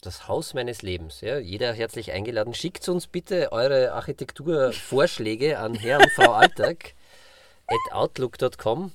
Das 0.00 0.26
Haus 0.26 0.54
meines 0.54 0.82
Lebens. 0.82 1.20
Ja, 1.20 1.38
jeder 1.38 1.72
herzlich 1.72 2.10
eingeladen. 2.12 2.54
Schickt 2.54 2.88
uns 2.88 3.06
bitte 3.06 3.52
eure 3.52 3.92
Architekturvorschläge 3.92 5.58
an 5.58 5.74
Herr 5.74 6.00
und 6.00 6.10
Frau 6.12 6.32
Alltag 6.32 6.94
at 7.66 7.92
outlook.com. 7.92 8.92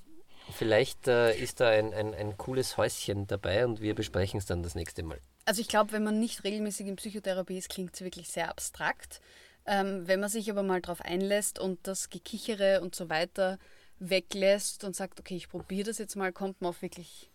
Vielleicht 0.53 1.07
äh, 1.07 1.33
ist 1.37 1.59
da 1.59 1.69
ein, 1.69 1.93
ein, 1.93 2.13
ein 2.13 2.37
cooles 2.37 2.77
Häuschen 2.77 3.27
dabei 3.27 3.65
und 3.65 3.81
wir 3.81 3.95
besprechen 3.95 4.37
es 4.37 4.45
dann 4.45 4.63
das 4.63 4.75
nächste 4.75 5.03
Mal. 5.03 5.19
Also 5.47 5.61
ich 5.61 5.69
glaube, 5.69 5.93
wenn 5.93 6.03
man 6.03 6.19
nicht 6.19 6.43
regelmäßig 6.43 6.87
in 6.87 6.97
Psychotherapie 6.97 7.57
ist, 7.57 7.69
klingt 7.69 7.95
es 7.95 8.01
wirklich 8.01 8.27
sehr 8.27 8.49
abstrakt. 8.49 9.21
Ähm, 9.65 10.05
wenn 10.05 10.19
man 10.19 10.29
sich 10.29 10.51
aber 10.51 10.61
mal 10.61 10.81
darauf 10.81 10.99
einlässt 10.99 11.57
und 11.57 11.87
das 11.87 12.09
Gekichere 12.09 12.81
und 12.81 12.95
so 12.95 13.09
weiter 13.09 13.57
weglässt 13.97 14.83
und 14.83 14.93
sagt, 14.93 15.21
okay, 15.21 15.37
ich 15.37 15.47
probiere 15.47 15.85
das 15.85 15.99
jetzt 15.99 16.17
mal, 16.17 16.33
kommt 16.33 16.59
man 16.59 16.71
auf 16.71 16.81
wirklich 16.81 17.31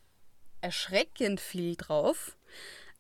erschreckend 0.60 1.40
viel 1.40 1.74
drauf, 1.74 2.36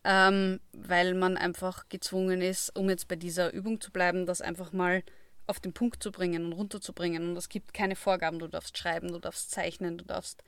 ähm, 0.02 0.60
weil 0.72 1.12
man 1.12 1.36
einfach 1.36 1.90
gezwungen 1.90 2.40
ist, 2.40 2.74
um 2.74 2.88
jetzt 2.88 3.06
bei 3.06 3.16
dieser 3.16 3.52
Übung 3.52 3.82
zu 3.82 3.90
bleiben, 3.90 4.24
das 4.24 4.40
einfach 4.40 4.72
mal 4.72 5.02
auf 5.46 5.60
den 5.60 5.74
Punkt 5.74 6.02
zu 6.02 6.10
bringen 6.10 6.46
und 6.46 6.54
runterzubringen. 6.54 7.28
Und 7.28 7.36
es 7.36 7.50
gibt 7.50 7.74
keine 7.74 7.96
Vorgaben. 7.96 8.38
Du 8.38 8.48
darfst 8.48 8.78
schreiben, 8.78 9.12
du 9.12 9.18
darfst 9.18 9.50
zeichnen, 9.50 9.98
du 9.98 10.06
darfst 10.06 10.42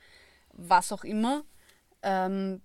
was 0.53 0.91
auch 0.91 1.03
immer. 1.03 1.43
Ähm, 2.01 2.63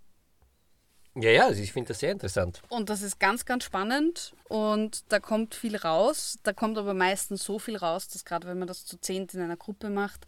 Ja, 1.16 1.30
ja, 1.30 1.46
also 1.46 1.60
ich 1.60 1.72
finde 1.72 1.88
das 1.88 2.00
sehr 2.00 2.12
interessant. 2.12 2.62
und 2.68 2.88
das 2.88 3.02
ist 3.02 3.18
ganz, 3.18 3.44
ganz 3.44 3.64
spannend 3.64 4.32
und 4.48 5.04
da 5.08 5.18
kommt 5.18 5.54
viel 5.54 5.76
raus. 5.76 6.38
Da 6.44 6.52
kommt 6.52 6.78
aber 6.78 6.94
meistens 6.94 7.42
so 7.42 7.58
viel 7.58 7.76
raus, 7.76 8.08
dass 8.08 8.24
gerade 8.24 8.46
wenn 8.46 8.58
man 8.58 8.68
das 8.68 8.84
zu 8.84 8.96
zehnt 9.00 9.34
in 9.34 9.40
einer 9.40 9.56
Gruppe 9.56 9.90
macht, 9.90 10.26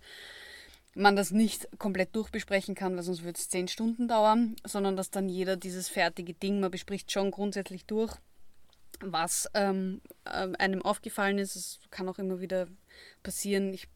man 0.94 1.16
das 1.16 1.30
nicht 1.30 1.68
komplett 1.78 2.14
durchbesprechen 2.16 2.74
kann, 2.74 2.96
weil 2.96 3.02
sonst 3.02 3.22
würde 3.22 3.38
es 3.38 3.48
zehn 3.48 3.68
Stunden 3.68 4.08
dauern, 4.08 4.56
sondern 4.64 4.96
dass 4.96 5.10
dann 5.10 5.28
jeder 5.28 5.56
dieses 5.56 5.88
fertige 5.88 6.34
Ding, 6.34 6.60
man 6.60 6.70
bespricht 6.70 7.12
schon 7.12 7.30
grundsätzlich 7.30 7.86
durch, 7.86 8.14
was 9.00 9.48
ähm, 9.54 10.00
ähm, 10.32 10.56
einem 10.58 10.82
aufgefallen 10.82 11.38
ist. 11.38 11.56
Es 11.56 11.78
kann 11.90 12.08
auch 12.08 12.18
immer 12.18 12.40
wieder 12.40 12.66
passieren. 13.22 13.72
Ich 13.72 13.88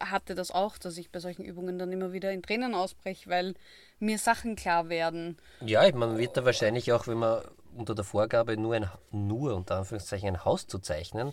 hatte 0.00 0.34
das 0.34 0.50
auch, 0.50 0.78
dass 0.78 0.96
ich 0.98 1.10
bei 1.10 1.20
solchen 1.20 1.44
Übungen 1.44 1.78
dann 1.78 1.92
immer 1.92 2.12
wieder 2.12 2.32
in 2.32 2.42
Tränen 2.42 2.74
ausbreche, 2.74 3.28
weil 3.28 3.54
mir 3.98 4.18
Sachen 4.18 4.56
klar 4.56 4.88
werden. 4.88 5.38
Ja, 5.60 5.82
man 5.94 6.18
wird 6.18 6.36
da 6.36 6.44
wahrscheinlich 6.44 6.92
auch, 6.92 7.06
wenn 7.06 7.18
man 7.18 7.42
unter 7.76 7.94
der 7.94 8.04
Vorgabe 8.04 8.56
nur 8.56 8.74
ein, 8.74 8.90
nur 9.10 9.54
unter 9.54 9.76
Anführungszeichen 9.76 10.28
ein 10.28 10.44
Haus 10.44 10.66
zu 10.66 10.78
zeichnen, 10.78 11.32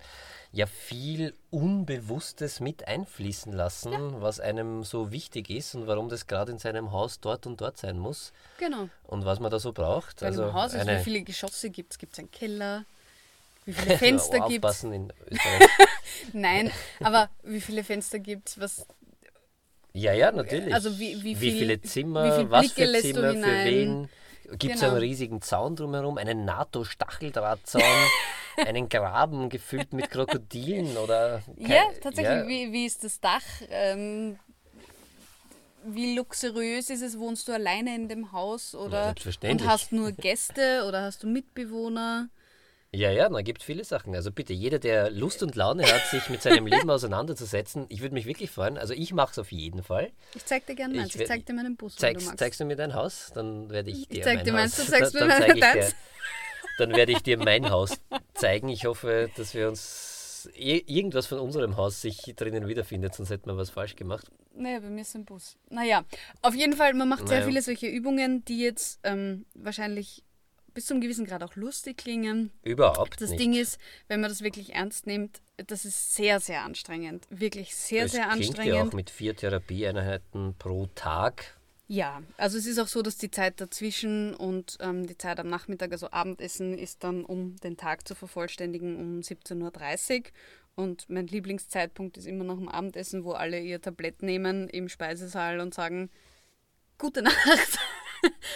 ja 0.51 0.65
viel 0.65 1.33
Unbewusstes 1.51 2.59
mit 2.59 2.87
einfließen 2.87 3.51
lassen, 3.51 3.91
ja. 3.91 4.21
was 4.21 4.39
einem 4.39 4.83
so 4.83 5.11
wichtig 5.11 5.49
ist 5.49 5.75
und 5.75 5.87
warum 5.87 6.09
das 6.09 6.27
gerade 6.27 6.51
in 6.51 6.57
seinem 6.57 6.91
Haus 6.91 7.19
dort 7.19 7.45
und 7.45 7.61
dort 7.61 7.77
sein 7.77 7.99
muss. 7.99 8.33
Genau. 8.57 8.89
Und 9.03 9.25
was 9.25 9.39
man 9.39 9.51
da 9.51 9.59
so 9.59 9.73
braucht. 9.73 10.21
Bei 10.21 10.27
also 10.27 10.43
einem 10.43 10.53
Haus 10.53 10.73
ist, 10.73 10.81
eine, 10.81 10.99
wie 10.99 11.03
viele 11.03 11.21
Geschosse 11.21 11.69
gibt 11.69 11.93
es? 11.93 11.99
Gibt 11.99 12.13
es 12.13 12.19
einen 12.19 12.31
Keller? 12.31 12.85
Wie 13.69 13.73
viele 13.73 13.97
Fenster 13.97 14.39
gibt 14.47 14.65
es? 14.65 14.83
Nein, 16.33 16.71
aber 17.01 17.29
wie 17.43 17.61
viele 17.61 17.83
Fenster 17.83 18.19
gibt 18.19 18.49
es? 18.49 18.59
Was 18.59 18.87
ja, 19.93 20.13
ja, 20.13 20.31
natürlich. 20.31 20.73
Also 20.73 20.99
wie, 20.99 21.23
wie, 21.23 21.35
viel, 21.35 21.53
wie 21.53 21.59
viele 21.59 21.81
Zimmer, 21.81 22.25
wie 22.25 22.41
viel 22.41 22.51
was 22.51 22.73
Blicke 22.73 22.93
für 22.93 23.01
Zimmer, 23.01 23.33
für 23.33 23.65
wen. 23.65 24.09
Gibt 24.57 24.75
es 24.75 24.81
Genau. 24.81 24.91
einen 24.93 25.01
riesigen 25.01 25.41
Zaun 25.43 25.75
drumherum, 25.75 26.17
einen 26.17 26.43
NATO-Stacheldrahtzaun, 26.45 27.83
einen 28.65 28.89
Graben 28.89 29.49
gefüllt 29.49 29.93
mit 29.93 30.09
Krokodilen 30.09 30.97
oder... 30.97 31.43
kein- 31.57 31.69
Ja, 31.69 31.83
tatsächlich. 32.01 32.25
ja. 32.25 32.47
Wie, 32.47 32.71
wie 32.71 32.85
ist 32.87 33.03
das 33.03 33.19
Dach? 33.19 33.43
Ähm, 33.69 34.39
wie 35.85 36.15
luxuriös 36.15 36.89
ist 36.89 37.01
es? 37.03 37.17
Wohnst 37.19 37.47
du 37.47 37.51
alleine 37.53 37.93
in 37.95 38.07
dem 38.09 38.31
Haus 38.31 38.73
Ja, 38.73 38.79
oder 38.79 39.03
selbstverständlich. 39.05 39.61
und 39.61 39.71
hast 39.71 39.91
nur 39.91 40.11
Gäste 40.11 40.85
oder 40.87 41.03
hast 41.03 41.23
du 41.23 41.27
Mitbewohner? 41.27 42.29
Ja, 42.91 43.11
ja, 43.11 43.29
da 43.29 43.41
gibt 43.41 43.61
viele 43.61 43.83
Sachen. 43.83 44.15
Also 44.15 44.31
bitte, 44.31 44.51
jeder, 44.53 44.79
der 44.79 45.11
Lust 45.11 45.43
und 45.43 45.55
Laune 45.55 45.83
hat, 45.83 46.07
sich 46.07 46.27
mit 46.29 46.41
seinem 46.41 46.65
Leben 46.65 46.89
auseinanderzusetzen, 46.89 47.85
ich 47.89 48.01
würde 48.01 48.15
mich 48.15 48.25
wirklich 48.25 48.49
freuen. 48.49 48.79
Also 48.79 48.93
ich 48.95 49.13
mache 49.13 49.31
es 49.31 49.37
auf 49.39 49.51
jeden 49.51 49.83
Fall. 49.83 50.11
Ich 50.35 50.43
zeig 50.45 50.65
dir 50.65 50.73
gerne 50.75 50.95
meins. 50.95 51.13
Ich 51.13 51.21
Ich, 51.21 51.27
zeig 51.27 51.45
dir 51.45 51.53
meinen 51.53 51.75
Bus, 51.75 51.95
Zeigst, 51.97 52.23
du 52.23 52.29
magst. 52.29 52.39
zeigst 52.39 52.59
du 52.59 52.65
mir 52.65 52.75
dein 52.75 52.95
Haus, 52.95 53.31
dann 53.35 53.69
werde 53.69 53.91
ich 53.91 54.07
dir 54.07 54.23
zeig 54.23 54.37
mein 54.37 54.45
dir 54.45 54.53
meins, 54.53 54.77
Haus. 54.77 54.85
du 54.85 54.91
zeigst 54.91 55.15
dann, 55.15 55.27
mir 55.27 55.33
dann 55.37 55.41
zeig 55.43 55.55
ich 55.55 55.61
dir. 55.89 55.93
Dann 56.79 56.95
werde 56.95 57.11
ich 57.11 57.19
dir 57.19 57.37
mein 57.37 57.69
Haus 57.69 57.91
zeigen. 58.33 58.69
Ich 58.69 58.85
hoffe, 58.85 59.29
dass 59.35 59.53
wir 59.53 59.67
uns 59.67 60.49
irgendwas 60.55 61.27
von 61.27 61.37
unserem 61.39 61.75
Haus 61.77 62.01
sich 62.01 62.33
drinnen 62.37 62.67
wiederfindet, 62.67 63.13
sonst 63.13 63.29
hätten 63.29 63.47
wir 63.49 63.57
was 63.57 63.69
falsch 63.69 63.97
gemacht. 63.97 64.25
Naja, 64.55 64.79
bei 64.79 64.89
mir 64.89 65.01
ist 65.01 65.13
ein 65.15 65.25
Bus. 65.25 65.57
Naja, 65.69 66.05
auf 66.41 66.55
jeden 66.55 66.73
Fall, 66.73 66.93
man 66.93 67.09
macht 67.09 67.27
sehr 67.27 67.39
Naja. 67.39 67.47
viele 67.47 67.61
solche 67.61 67.87
Übungen, 67.87 68.43
die 68.45 68.61
jetzt 68.61 68.99
ähm, 69.03 69.45
wahrscheinlich 69.53 70.23
bis 70.79 70.85
zum 70.85 71.01
gewissen 71.01 71.25
Grad 71.25 71.43
auch 71.43 71.57
lustig 71.57 71.97
klingen. 71.97 72.51
Überhaupt 72.63 73.19
Das 73.19 73.31
nicht. 73.31 73.41
Ding 73.41 73.53
ist, 73.53 73.77
wenn 74.07 74.21
man 74.21 74.29
das 74.29 74.41
wirklich 74.41 74.75
ernst 74.75 75.07
nimmt, 75.07 75.41
das 75.57 75.83
ist 75.83 76.15
sehr, 76.15 76.39
sehr 76.39 76.63
anstrengend. 76.63 77.27
Wirklich 77.29 77.75
sehr, 77.75 78.05
es 78.05 78.13
sehr 78.13 78.29
klingt 78.29 78.45
ja 78.45 78.47
anstrengend. 78.47 78.87
auch 78.87 78.93
mit 78.95 79.09
vier 79.09 79.35
Therapieeinheiten 79.35 80.55
pro 80.57 80.87
Tag. 80.95 81.57
Ja, 81.89 82.23
also 82.37 82.57
es 82.57 82.65
ist 82.65 82.79
auch 82.79 82.87
so, 82.87 83.01
dass 83.01 83.17
die 83.17 83.29
Zeit 83.29 83.59
dazwischen 83.59 84.33
und 84.33 84.77
ähm, 84.79 85.05
die 85.05 85.17
Zeit 85.17 85.41
am 85.41 85.49
Nachmittag, 85.49 85.91
also 85.91 86.09
Abendessen, 86.11 86.77
ist 86.77 87.03
dann, 87.03 87.25
um 87.25 87.57
den 87.57 87.75
Tag 87.75 88.07
zu 88.07 88.15
vervollständigen, 88.15 88.95
um 88.95 89.19
17.30 89.19 90.19
Uhr. 90.19 90.23
Und 90.75 91.09
mein 91.09 91.27
Lieblingszeitpunkt 91.27 92.15
ist 92.15 92.25
immer 92.25 92.45
nach 92.45 92.55
dem 92.55 92.69
Abendessen, 92.69 93.25
wo 93.25 93.33
alle 93.33 93.59
ihr 93.59 93.81
Tablett 93.81 94.23
nehmen 94.23 94.69
im 94.69 94.87
Speisesaal 94.87 95.59
und 95.59 95.73
sagen, 95.73 96.09
gute 96.97 97.21
Nacht 97.21 97.35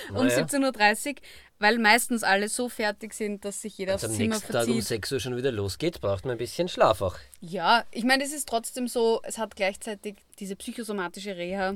um 0.09 0.25
Naja. 0.27 0.39
17.30 0.45 1.09
Uhr, 1.09 1.15
weil 1.59 1.77
meistens 1.79 2.23
alle 2.23 2.49
so 2.49 2.67
fertig 2.69 3.13
sind, 3.13 3.45
dass 3.45 3.61
sich 3.61 3.77
jeder 3.77 3.91
Wenn 3.93 3.97
es 3.97 4.03
aufs 4.03 4.11
am 4.13 4.17
Zimmer 4.17 4.35
nächsten 4.35 4.51
Tag 4.53 4.61
um 4.63 4.73
verzieht. 4.73 4.87
6 4.87 5.11
Uhr 5.13 5.19
schon 5.19 5.37
wieder 5.37 5.51
losgeht, 5.51 6.01
braucht 6.01 6.25
man 6.25 6.33
ein 6.33 6.37
bisschen 6.37 6.67
Schlaf 6.67 7.01
auch. 7.01 7.15
Ja, 7.39 7.85
ich 7.91 8.03
meine, 8.03 8.23
es 8.23 8.33
ist 8.33 8.47
trotzdem 8.49 8.87
so, 8.87 9.21
es 9.23 9.37
hat 9.37 9.55
gleichzeitig 9.55 10.15
diese 10.39 10.55
psychosomatische 10.55 11.37
Reha, 11.37 11.75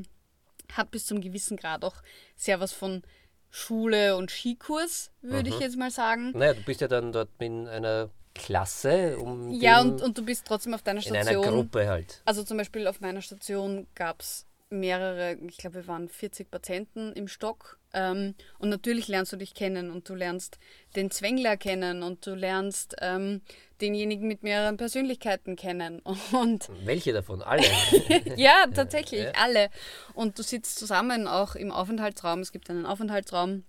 hat 0.73 0.91
bis 0.91 1.05
zum 1.05 1.21
gewissen 1.21 1.55
Grad 1.57 1.85
auch 1.85 1.95
sehr 2.35 2.59
was 2.59 2.73
von 2.73 3.03
Schule 3.49 4.17
und 4.17 4.29
Skikurs, 4.29 5.11
würde 5.21 5.49
Mhm. 5.49 5.55
ich 5.55 5.61
jetzt 5.61 5.77
mal 5.77 5.91
sagen. 5.91 6.31
Naja, 6.35 6.53
du 6.53 6.61
bist 6.63 6.81
ja 6.81 6.87
dann 6.89 7.11
dort 7.13 7.29
in 7.39 7.67
einer 7.67 8.09
Klasse, 8.35 9.17
um 9.17 9.51
Ja, 9.51 9.81
und, 9.81 10.01
und 10.01 10.17
du 10.17 10.23
bist 10.23 10.45
trotzdem 10.45 10.73
auf 10.73 10.81
deiner 10.83 11.03
in 11.05 11.15
einer 11.15 11.23
Station. 11.23 11.45
Gruppe 11.45 11.87
halt. 11.87 12.21
Also 12.25 12.43
zum 12.43 12.57
Beispiel 12.57 12.85
auf 12.87 12.99
meiner 12.99 13.21
Station 13.21 13.87
gab 13.95 14.21
es 14.21 14.45
mehrere, 14.69 15.37
ich 15.47 15.57
glaube, 15.57 15.75
wir 15.75 15.87
waren 15.87 16.09
40 16.09 16.51
Patienten 16.51 17.13
im 17.13 17.27
Stock. 17.27 17.79
Ähm, 17.93 18.35
und 18.59 18.69
natürlich 18.69 19.07
lernst 19.07 19.31
du 19.31 19.37
dich 19.37 19.53
kennen 19.53 19.91
und 19.91 20.09
du 20.09 20.15
lernst 20.15 20.59
den 20.95 21.09
Zwängler 21.09 21.55
kennen 21.55 22.03
und 22.03 22.25
du 22.25 22.35
lernst 22.35 22.95
ähm, 23.01 23.41
denjenigen 23.79 24.27
mit 24.27 24.43
mehreren 24.43 24.77
Persönlichkeiten 24.77 25.55
kennen. 25.55 26.01
Und 26.31 26.69
Welche 26.83 27.13
davon? 27.13 27.41
Alle. 27.41 27.63
ja, 28.35 28.65
tatsächlich, 28.73 29.23
ja. 29.23 29.31
alle. 29.41 29.69
Und 30.13 30.37
du 30.37 30.43
sitzt 30.43 30.77
zusammen 30.77 31.27
auch 31.27 31.55
im 31.55 31.71
Aufenthaltsraum. 31.71 32.39
Es 32.39 32.51
gibt 32.51 32.69
einen 32.69 32.85
Aufenthaltsraum, 32.85 33.63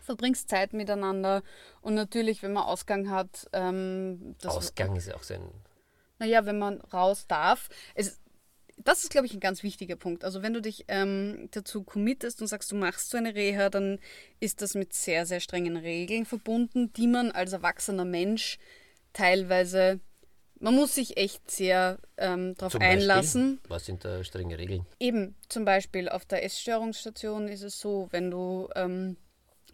verbringst 0.00 0.48
Zeit 0.48 0.72
miteinander. 0.72 1.42
Und 1.82 1.94
natürlich, 1.94 2.42
wenn 2.42 2.52
man 2.52 2.64
Ausgang 2.64 3.10
hat, 3.10 3.48
ähm, 3.52 4.34
das, 4.40 4.56
Ausgang 4.56 4.96
ist 4.96 5.12
auch 5.14 5.22
so 5.22 5.34
ein. 5.34 5.42
naja, 6.18 6.46
wenn 6.46 6.58
man 6.58 6.80
raus 6.80 7.26
darf. 7.28 7.68
Es, 7.94 8.21
das 8.84 9.02
ist, 9.02 9.10
glaube 9.10 9.26
ich, 9.26 9.34
ein 9.34 9.40
ganz 9.40 9.62
wichtiger 9.62 9.96
Punkt. 9.96 10.24
Also 10.24 10.42
wenn 10.42 10.52
du 10.52 10.60
dich 10.60 10.84
ähm, 10.88 11.48
dazu 11.52 11.82
committest 11.82 12.40
und 12.40 12.48
sagst, 12.48 12.70
du 12.72 12.76
machst 12.76 13.10
so 13.10 13.16
eine 13.16 13.34
Reha, 13.34 13.70
dann 13.70 13.98
ist 14.40 14.62
das 14.62 14.74
mit 14.74 14.92
sehr, 14.92 15.26
sehr 15.26 15.40
strengen 15.40 15.76
Regeln 15.76 16.24
verbunden, 16.24 16.92
die 16.92 17.06
man 17.06 17.30
als 17.30 17.52
erwachsener 17.52 18.04
Mensch 18.04 18.58
teilweise, 19.12 20.00
man 20.58 20.74
muss 20.74 20.94
sich 20.94 21.16
echt 21.16 21.50
sehr 21.50 21.98
ähm, 22.16 22.54
darauf 22.56 22.80
einlassen. 22.80 23.60
Was 23.68 23.86
sind 23.86 24.04
da 24.04 24.22
strenge 24.24 24.58
Regeln? 24.58 24.86
Eben, 25.00 25.34
zum 25.48 25.64
Beispiel 25.64 26.08
auf 26.08 26.24
der 26.24 26.44
Essstörungsstation 26.44 27.48
ist 27.48 27.62
es 27.62 27.80
so, 27.80 28.08
wenn 28.10 28.30
du 28.30 28.68
ähm, 28.74 29.16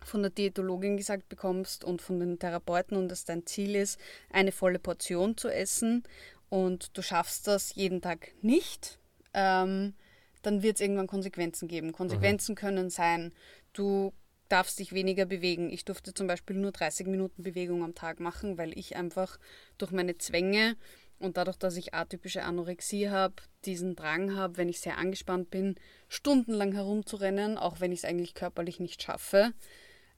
von 0.04 0.22
der 0.22 0.30
Diätologin 0.30 0.96
gesagt 0.96 1.28
bekommst 1.28 1.84
und 1.84 2.02
von 2.02 2.20
den 2.20 2.38
Therapeuten 2.38 2.96
und 2.96 3.12
es 3.12 3.24
dein 3.24 3.46
Ziel 3.46 3.74
ist, 3.76 3.98
eine 4.30 4.52
volle 4.52 4.78
Portion 4.78 5.36
zu 5.36 5.48
essen 5.48 6.04
und 6.49 6.96
du 6.96 7.03
schaffst 7.03 7.46
das 7.46 7.74
jeden 7.74 8.01
Tag 8.01 8.32
nicht, 8.42 8.99
ähm, 9.34 9.94
dann 10.42 10.62
wird 10.62 10.76
es 10.76 10.80
irgendwann 10.80 11.07
Konsequenzen 11.07 11.68
geben. 11.68 11.92
Konsequenzen 11.92 12.55
können 12.55 12.90
sein, 12.90 13.34
du 13.72 14.12
darfst 14.49 14.78
dich 14.78 14.92
weniger 14.92 15.26
bewegen. 15.26 15.70
Ich 15.70 15.84
durfte 15.84 16.14
zum 16.14 16.26
Beispiel 16.26 16.57
nur 16.57 16.72
30 16.72 17.07
Minuten 17.07 17.42
Bewegung 17.42 17.82
am 17.84 17.94
Tag 17.94 18.20
machen, 18.20 18.57
weil 18.57 18.76
ich 18.78 18.96
einfach 18.96 19.38
durch 19.76 19.90
meine 19.90 20.16
Zwänge 20.16 20.76
und 21.18 21.36
dadurch, 21.36 21.57
dass 21.57 21.76
ich 21.76 21.94
atypische 21.94 22.44
Anorexie 22.44 23.11
habe, 23.11 23.34
diesen 23.64 23.96
Drang 23.96 24.36
habe, 24.36 24.57
wenn 24.57 24.68
ich 24.68 24.80
sehr 24.80 24.99
angespannt 24.99 25.51
bin, 25.51 25.74
stundenlang 26.09 26.72
herumzurennen, 26.72 27.59
auch 27.59 27.80
wenn 27.80 27.92
ich 27.92 28.01
es 28.01 28.05
eigentlich 28.05 28.34
körperlich 28.34 28.80
nicht 28.80 29.03
schaffe. 29.03 29.53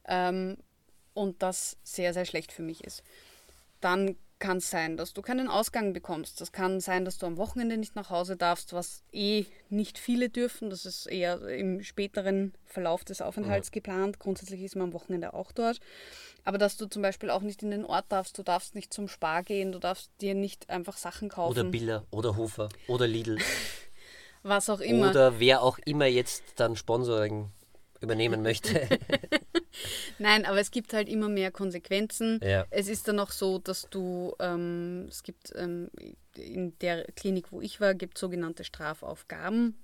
Ähm, 0.07 0.59
und 1.15 1.43
das 1.43 1.79
sehr, 1.83 2.15
sehr 2.15 2.25
schlecht 2.25 2.53
für 2.53 2.63
mich 2.63 2.85
ist. 2.85 3.03
Dann 3.81 4.17
kann 4.41 4.57
es 4.57 4.71
sein, 4.71 4.97
dass 4.97 5.13
du 5.13 5.23
keinen 5.23 5.47
Ausgang 5.49 5.93
bekommst. 5.93 6.41
Das 6.41 6.51
kann 6.51 6.81
sein, 6.81 7.05
dass 7.05 7.19
du 7.19 7.27
am 7.27 7.37
Wochenende 7.37 7.77
nicht 7.77 7.95
nach 7.95 8.11
Hause 8.11 8.37
darfst, 8.37 8.73
was 8.73 9.05
eh 9.13 9.45
nicht 9.69 9.99
viele 9.99 10.29
dürfen. 10.29 10.71
Das 10.71 10.87
ist 10.87 11.07
eher 11.07 11.41
im 11.49 11.83
späteren 11.83 12.55
Verlauf 12.65 13.05
des 13.05 13.21
Aufenthalts 13.21 13.71
geplant. 13.71 14.19
Grundsätzlich 14.19 14.63
ist 14.63 14.75
man 14.75 14.89
am 14.89 14.93
Wochenende 14.93 15.35
auch 15.35 15.53
dort. 15.53 15.79
Aber 16.45 16.59
dass 16.59 16.77
du 16.77 16.87
zum 16.87 17.03
Beispiel 17.03 17.31
auch 17.31 17.43
nicht 17.43 17.63
in 17.63 17.71
den 17.71 17.85
Ort 17.85 18.07
darfst, 18.09 18.37
du 18.39 18.43
darfst 18.43 18.75
nicht 18.75 18.93
zum 18.93 19.07
Spar 19.07 19.43
gehen, 19.43 19.73
du 19.73 19.79
darfst 19.79 20.11
dir 20.21 20.35
nicht 20.35 20.71
einfach 20.71 20.97
Sachen 20.97 21.29
kaufen. 21.29 21.59
Oder 21.59 21.65
Biller, 21.65 22.07
oder 22.11 22.37
Hofer, 22.37 22.71
oder 22.89 23.07
Lidl, 23.07 23.39
was 24.43 24.71
auch 24.71 24.81
immer. 24.81 25.11
oder 25.11 25.39
wer 25.39 25.63
auch 25.63 25.79
immer 25.85 26.07
jetzt 26.07 26.43
dann 26.57 26.77
Sponsoring 26.77 27.51
übernehmen 28.01 28.43
möchte. 28.43 28.89
Nein, 30.19 30.45
aber 30.45 30.59
es 30.61 30.71
gibt 30.71 30.93
halt 30.93 31.09
immer 31.09 31.29
mehr 31.29 31.51
Konsequenzen. 31.51 32.41
Ja. 32.43 32.67
Es 32.71 32.89
ist 32.89 33.09
dann 33.09 33.19
auch 33.21 33.31
so, 33.31 33.59
dass 33.59 33.89
du, 33.91 34.35
ähm, 34.41 35.07
es 35.09 35.23
gibt 35.23 35.53
ähm, 35.55 35.91
in 36.37 36.79
der 36.81 37.05
Klinik, 37.17 37.53
wo 37.53 37.61
ich 37.61 37.81
war, 37.81 37.95
gibt 37.95 38.17
es 38.17 38.21
sogenannte 38.21 38.65
Strafaufgaben. 38.65 39.77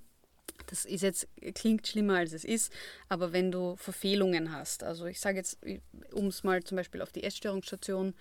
Das 0.69 0.85
ist 0.85 1.03
jetzt, 1.03 1.29
klingt 1.55 1.87
schlimmer 1.87 2.17
als 2.17 2.33
es 2.33 2.45
ist, 2.45 2.73
aber 3.09 3.33
wenn 3.33 3.53
du 3.53 3.77
Verfehlungen 3.77 4.53
hast, 4.53 4.83
also 4.83 5.07
ich 5.07 5.21
sage 5.21 5.39
jetzt, 5.39 5.59
um 6.13 6.27
es 6.27 6.45
mal 6.45 6.63
zum 6.63 6.77
Beispiel 6.77 7.03
auf 7.03 7.13
die 7.13 7.23
Essstörungsstation, 7.23 8.15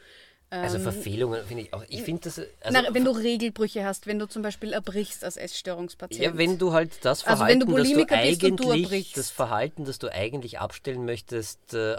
Also 0.50 0.78
ähm, 0.78 0.84
Verfehlungen 0.84 1.44
finde 1.46 1.64
ich 1.64 1.74
auch. 1.74 1.84
Ich 1.90 2.04
finde 2.04 2.22
das. 2.24 2.40
Also, 2.40 2.50
na, 2.72 2.94
wenn 2.94 3.04
du 3.04 3.12
Regelbrüche 3.12 3.84
hast, 3.84 4.08
wenn 4.08 4.20
du 4.20 4.28
zum 4.28 4.42
Beispiel 4.42 4.74
erbrichst 4.74 5.24
als 5.24 5.38
Essstörungspatient. 5.38 6.24
ja, 6.24 6.38
wenn 6.38 6.58
du 6.58 6.72
halt 6.72 7.04
das 7.04 7.26
Also 7.26 7.38
Verhalten, 7.38 7.62
wenn 7.62 7.68
du 7.68 7.78
das 7.78 7.88
du 7.88 7.94
Bulimiker 7.94 8.22
bist 8.22 8.44
und 8.44 8.60
du 8.60 8.72
eigentlich, 8.72 8.84
erbrichst. 8.84 9.18
das 9.18 9.30
Verhalten, 9.32 9.86
das 9.86 10.00
du 10.00 10.12
eigentlich 10.12 10.60
abstellen 10.60 11.06
möchtest, 11.06 11.74
äh, 11.74 11.98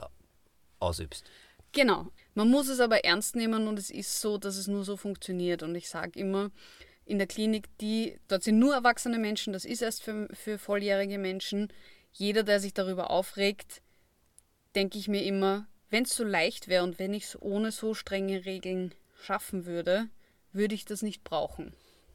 ausübst. 0.79 1.25
Genau. 1.73 2.07
Man 2.35 2.51
muss 2.51 2.69
es 2.69 2.81
aber 2.81 3.05
ernst 3.05 3.35
nehmen 3.35 3.67
und 3.67 3.79
es 3.79 3.91
ist 3.91 4.21
so, 4.21 4.39
dass 4.39 4.57
es 4.57 4.67
nur 4.67 4.85
so 4.85 4.97
funktioniert. 4.97 5.63
Und 5.63 5.75
ich 5.75 5.89
sage 5.89 6.19
immer, 6.19 6.51
in 7.05 7.19
der 7.19 7.27
Klinik, 7.27 7.69
die, 7.81 8.19
dort 8.29 8.43
sind 8.43 8.59
nur 8.59 8.75
erwachsene 8.75 9.19
Menschen, 9.19 9.53
das 9.53 9.65
ist 9.65 9.83
erst 9.83 10.03
für, 10.03 10.29
für 10.33 10.59
volljährige 10.59 11.19
Menschen. 11.19 11.73
Jeder, 12.13 12.43
der 12.43 12.61
sich 12.61 12.75
darüber 12.75 13.11
aufregt, 13.11 13.83
denke 14.75 14.99
ich 14.99 15.09
mir 15.09 15.23
immer, 15.23 15.67
wenn 15.91 16.05
es 16.05 16.15
so 16.15 16.25
leicht 16.25 16.69
wäre 16.69 16.85
und 16.85 16.99
wenn 16.99 17.15
ich 17.15 17.25
es 17.25 17.41
ohne 17.41 17.73
so 17.73 17.95
strenge 17.95 18.45
Regeln 18.45 18.95
schaffen 19.23 19.67
würde, 19.67 20.09
würde 20.53 20.75
ich 20.75 20.85
das 20.85 21.03
nicht 21.03 21.25
brauchen. 21.25 21.73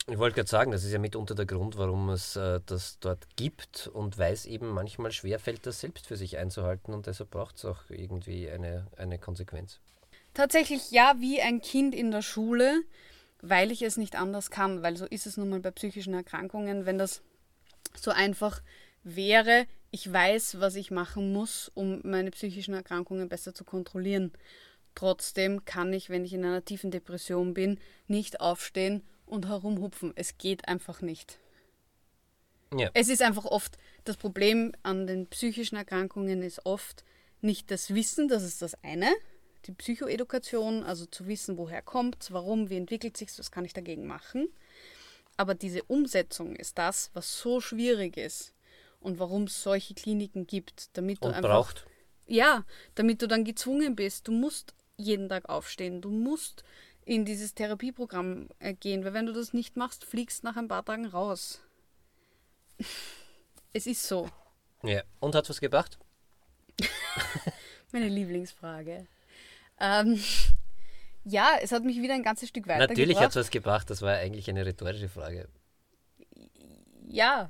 Ich 0.07 0.17
wollte 0.17 0.35
gerade 0.35 0.49
sagen, 0.49 0.71
das 0.71 0.83
ist 0.83 0.91
ja 0.91 0.99
mitunter 0.99 1.35
der 1.35 1.45
Grund, 1.45 1.77
warum 1.77 2.09
es 2.09 2.35
äh, 2.35 2.59
das 2.65 2.97
dort 2.99 3.27
gibt 3.35 3.87
und 3.87 4.17
weil 4.17 4.33
es 4.33 4.45
eben 4.45 4.69
manchmal 4.69 5.11
schwerfällt, 5.11 5.65
das 5.65 5.79
selbst 5.79 6.07
für 6.07 6.17
sich 6.17 6.37
einzuhalten 6.37 6.93
und 6.93 7.05
deshalb 7.05 7.29
braucht 7.29 7.57
es 7.57 7.65
auch 7.65 7.89
irgendwie 7.89 8.49
eine, 8.49 8.87
eine 8.97 9.19
Konsequenz. 9.19 9.79
Tatsächlich 10.33 10.91
ja, 10.91 11.15
wie 11.19 11.41
ein 11.41 11.61
Kind 11.61 11.93
in 11.93 12.09
der 12.09 12.23
Schule, 12.23 12.81
weil 13.41 13.69
ich 13.69 13.83
es 13.83 13.97
nicht 13.97 14.15
anders 14.15 14.49
kann, 14.49 14.81
weil 14.81 14.97
so 14.97 15.05
ist 15.05 15.27
es 15.27 15.37
nun 15.37 15.49
mal 15.49 15.59
bei 15.59 15.71
psychischen 15.71 16.13
Erkrankungen, 16.13 16.85
wenn 16.85 16.97
das 16.97 17.21
so 17.95 18.11
einfach 18.11 18.61
wäre, 19.03 19.67
ich 19.91 20.11
weiß, 20.11 20.59
was 20.59 20.75
ich 20.75 20.89
machen 20.89 21.33
muss, 21.33 21.69
um 21.73 21.99
meine 22.03 22.31
psychischen 22.31 22.73
Erkrankungen 22.73 23.27
besser 23.27 23.53
zu 23.53 23.65
kontrollieren. 23.65 24.31
Trotzdem 24.95 25.65
kann 25.65 25.91
ich, 25.93 26.09
wenn 26.09 26.25
ich 26.25 26.33
in 26.33 26.45
einer 26.45 26.63
tiefen 26.63 26.91
Depression 26.91 27.53
bin, 27.53 27.79
nicht 28.07 28.39
aufstehen 28.39 29.03
und 29.25 29.47
herumhupfen. 29.47 30.13
Es 30.15 30.37
geht 30.37 30.67
einfach 30.67 31.01
nicht. 31.01 31.39
Ja. 32.73 32.89
Es 32.93 33.09
ist 33.09 33.21
einfach 33.21 33.45
oft, 33.45 33.77
das 34.05 34.15
Problem 34.15 34.71
an 34.81 35.07
den 35.07 35.27
psychischen 35.27 35.75
Erkrankungen 35.75 36.41
ist 36.41 36.65
oft 36.65 37.03
nicht 37.41 37.69
das 37.69 37.93
Wissen, 37.93 38.29
das 38.29 38.43
ist 38.43 38.61
das 38.61 38.81
eine, 38.83 39.11
die 39.65 39.73
Psychoedukation, 39.73 40.83
also 40.83 41.05
zu 41.05 41.27
wissen, 41.27 41.57
woher 41.57 41.81
kommt 41.81 42.17
es, 42.21 42.31
warum, 42.31 42.69
wie 42.69 42.77
entwickelt 42.77 43.17
sich 43.17 43.37
was 43.37 43.51
kann 43.51 43.65
ich 43.65 43.73
dagegen 43.73 44.07
machen. 44.07 44.47
Aber 45.35 45.53
diese 45.53 45.83
Umsetzung 45.83 46.55
ist 46.55 46.77
das, 46.77 47.09
was 47.13 47.39
so 47.39 47.59
schwierig 47.59 48.15
ist 48.15 48.53
und 49.01 49.19
warum 49.19 49.43
es 49.43 49.61
solche 49.61 49.93
Kliniken 49.93 50.47
gibt, 50.47 50.95
damit 50.95 51.21
du 51.21 51.27
und 51.27 51.33
einfach 51.33 51.49
braucht. 51.49 51.85
ja, 52.27 52.63
damit 52.95 53.21
du 53.21 53.27
dann 53.27 53.43
gezwungen 53.43 53.95
bist, 53.95 54.27
du 54.27 54.31
musst 54.31 54.73
jeden 54.97 55.27
Tag 55.27 55.49
aufstehen, 55.49 56.01
du 56.01 56.09
musst 56.09 56.63
in 57.03 57.25
dieses 57.25 57.53
Therapieprogramm 57.55 58.49
äh, 58.59 58.73
gehen, 58.73 59.03
weil 59.03 59.13
wenn 59.13 59.25
du 59.25 59.33
das 59.33 59.53
nicht 59.53 59.75
machst, 59.75 60.05
fliegst 60.05 60.43
nach 60.43 60.55
ein 60.55 60.67
paar 60.67 60.85
Tagen 60.85 61.07
raus. 61.07 61.61
es 63.73 63.87
ist 63.87 64.07
so. 64.07 64.29
Ja, 64.83 65.01
und 65.19 65.35
hat 65.35 65.49
was 65.49 65.59
gebracht? 65.59 65.97
Meine 67.91 68.07
Lieblingsfrage. 68.07 69.07
Ähm, 69.79 70.23
ja, 71.23 71.57
es 71.61 71.71
hat 71.71 71.83
mich 71.83 72.01
wieder 72.01 72.13
ein 72.13 72.23
ganzes 72.23 72.49
Stück 72.49 72.67
weiter 72.67 72.87
Natürlich 72.87 73.17
hat 73.17 73.31
es 73.31 73.35
was 73.35 73.49
gebracht, 73.51 73.89
das 73.89 74.01
war 74.01 74.15
eigentlich 74.15 74.49
eine 74.49 74.65
rhetorische 74.65 75.09
Frage. 75.09 75.49
Ja. 77.07 77.49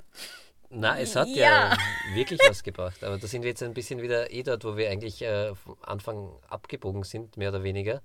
Na, 0.73 0.97
es 0.97 1.15
hat 1.15 1.27
ja. 1.27 1.73
ja. 1.73 1.77
wirklich 2.13 2.39
was 2.47 2.63
gebracht. 2.63 3.03
Aber 3.03 3.17
da 3.17 3.27
sind 3.27 3.43
wir 3.43 3.49
jetzt 3.49 3.61
ein 3.61 3.73
bisschen 3.73 4.01
wieder 4.01 4.31
eh 4.31 4.43
dort, 4.43 4.63
wo 4.63 4.77
wir 4.77 4.89
eigentlich 4.89 5.21
äh, 5.21 5.53
vom 5.53 5.75
Anfang 5.81 6.31
abgebogen 6.47 7.03
sind, 7.03 7.35
mehr 7.37 7.49
oder 7.49 7.63
weniger. 7.63 8.01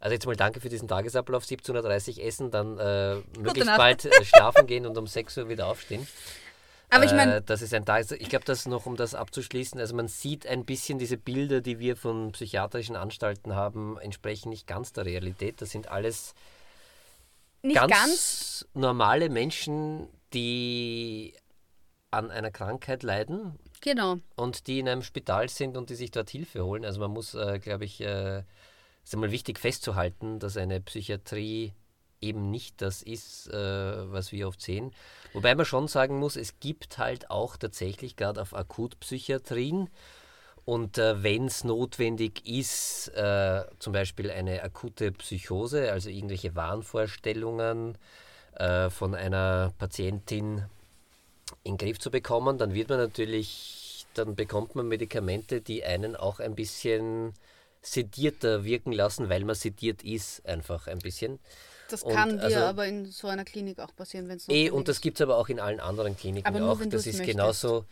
Also 0.00 0.14
jetzt 0.14 0.26
mal 0.26 0.34
danke 0.34 0.60
für 0.60 0.68
diesen 0.68 0.88
Tagesablauf. 0.88 1.44
17.30 1.44 2.18
Uhr 2.18 2.24
essen, 2.24 2.50
dann 2.50 2.78
äh, 2.78 3.16
möglichst 3.38 3.76
bald 3.76 4.04
äh, 4.06 4.24
schlafen 4.24 4.66
gehen 4.66 4.86
und 4.86 4.98
um 4.98 5.06
6 5.06 5.38
Uhr 5.38 5.48
wieder 5.48 5.68
aufstehen. 5.68 6.06
Aber 6.88 7.04
ich 7.04 7.12
meine. 7.12 7.36
Äh, 7.36 7.42
das 7.42 7.62
ist 7.62 7.72
ein 7.72 7.84
Tag. 7.84 8.10
Ich 8.10 8.28
glaube, 8.28 8.44
das 8.44 8.66
noch, 8.66 8.86
um 8.86 8.96
das 8.96 9.14
abzuschließen, 9.14 9.78
also 9.78 9.94
man 9.94 10.08
sieht 10.08 10.46
ein 10.46 10.64
bisschen 10.64 10.98
diese 10.98 11.16
Bilder, 11.16 11.60
die 11.60 11.78
wir 11.78 11.96
von 11.96 12.32
psychiatrischen 12.32 12.96
Anstalten 12.96 13.54
haben, 13.54 13.98
entsprechen 14.00 14.48
nicht 14.48 14.66
ganz 14.66 14.92
der 14.92 15.04
Realität. 15.04 15.62
Das 15.62 15.70
sind 15.70 15.88
alles 15.88 16.34
ganz, 17.62 17.90
ganz 17.90 18.68
normale 18.74 19.28
Menschen, 19.28 20.08
die 20.32 21.34
an 22.10 22.30
einer 22.30 22.50
Krankheit 22.50 23.02
leiden. 23.02 23.58
Genau. 23.80 24.18
Und 24.36 24.66
die 24.66 24.80
in 24.80 24.88
einem 24.88 25.02
Spital 25.02 25.48
sind 25.48 25.76
und 25.76 25.90
die 25.90 25.94
sich 25.94 26.10
dort 26.10 26.30
Hilfe 26.30 26.64
holen. 26.64 26.84
Also 26.84 27.00
man 27.00 27.10
muss, 27.10 27.34
äh, 27.34 27.58
glaube 27.58 27.84
ich, 27.84 28.00
äh, 28.00 28.42
ist 29.04 29.14
einmal 29.14 29.30
wichtig 29.30 29.58
festzuhalten, 29.58 30.38
dass 30.38 30.56
eine 30.56 30.80
Psychiatrie 30.80 31.72
eben 32.20 32.50
nicht 32.50 32.82
das 32.82 33.02
ist, 33.02 33.48
äh, 33.48 34.12
was 34.12 34.32
wir 34.32 34.48
oft 34.48 34.60
sehen. 34.60 34.92
Wobei 35.32 35.54
man 35.54 35.64
schon 35.64 35.88
sagen 35.88 36.18
muss, 36.18 36.36
es 36.36 36.60
gibt 36.60 36.98
halt 36.98 37.30
auch 37.30 37.56
tatsächlich 37.56 38.16
gerade 38.16 38.42
auf 38.42 38.54
Akutpsychiatrien 38.54 39.88
und 40.64 40.98
äh, 40.98 41.22
wenn 41.22 41.46
es 41.46 41.64
notwendig 41.64 42.46
ist, 42.46 43.08
äh, 43.08 43.64
zum 43.78 43.92
Beispiel 43.92 44.30
eine 44.30 44.62
akute 44.62 45.12
Psychose, 45.12 45.90
also 45.90 46.10
irgendwelche 46.10 46.54
Wahnvorstellungen 46.54 47.96
äh, 48.54 48.90
von 48.90 49.14
einer 49.14 49.72
Patientin 49.78 50.64
in 51.62 51.76
den 51.76 51.86
Griff 51.86 51.98
zu 51.98 52.10
bekommen, 52.10 52.58
dann 52.58 52.74
wird 52.74 52.88
man 52.88 52.98
natürlich, 52.98 54.06
dann 54.14 54.34
bekommt 54.34 54.74
man 54.74 54.88
Medikamente, 54.88 55.60
die 55.60 55.84
einen 55.84 56.16
auch 56.16 56.40
ein 56.40 56.54
bisschen 56.54 57.34
sedierter 57.82 58.64
wirken 58.64 58.92
lassen, 58.92 59.28
weil 59.28 59.44
man 59.44 59.54
sediert 59.54 60.02
ist, 60.02 60.44
einfach 60.46 60.86
ein 60.86 60.98
bisschen. 60.98 61.38
Das 61.88 62.04
kann 62.04 62.36
dir 62.38 62.44
also, 62.44 62.58
aber 62.60 62.86
in 62.86 63.06
so 63.06 63.26
einer 63.26 63.44
Klinik 63.44 63.80
auch 63.80 63.94
passieren, 63.96 64.28
wenn 64.28 64.36
es 64.36 64.48
Eh, 64.48 64.70
und 64.70 64.86
das 64.86 65.00
gibt 65.00 65.18
es 65.18 65.22
aber 65.22 65.36
auch 65.38 65.48
in 65.48 65.58
allen 65.58 65.80
anderen 65.80 66.16
Kliniken 66.16 66.46
aber 66.46 66.60
nur, 66.60 66.70
auch. 66.70 66.78
das 66.78 67.06
ist 67.06 67.18
möchtest. 67.18 67.26
genauso, 67.26 67.84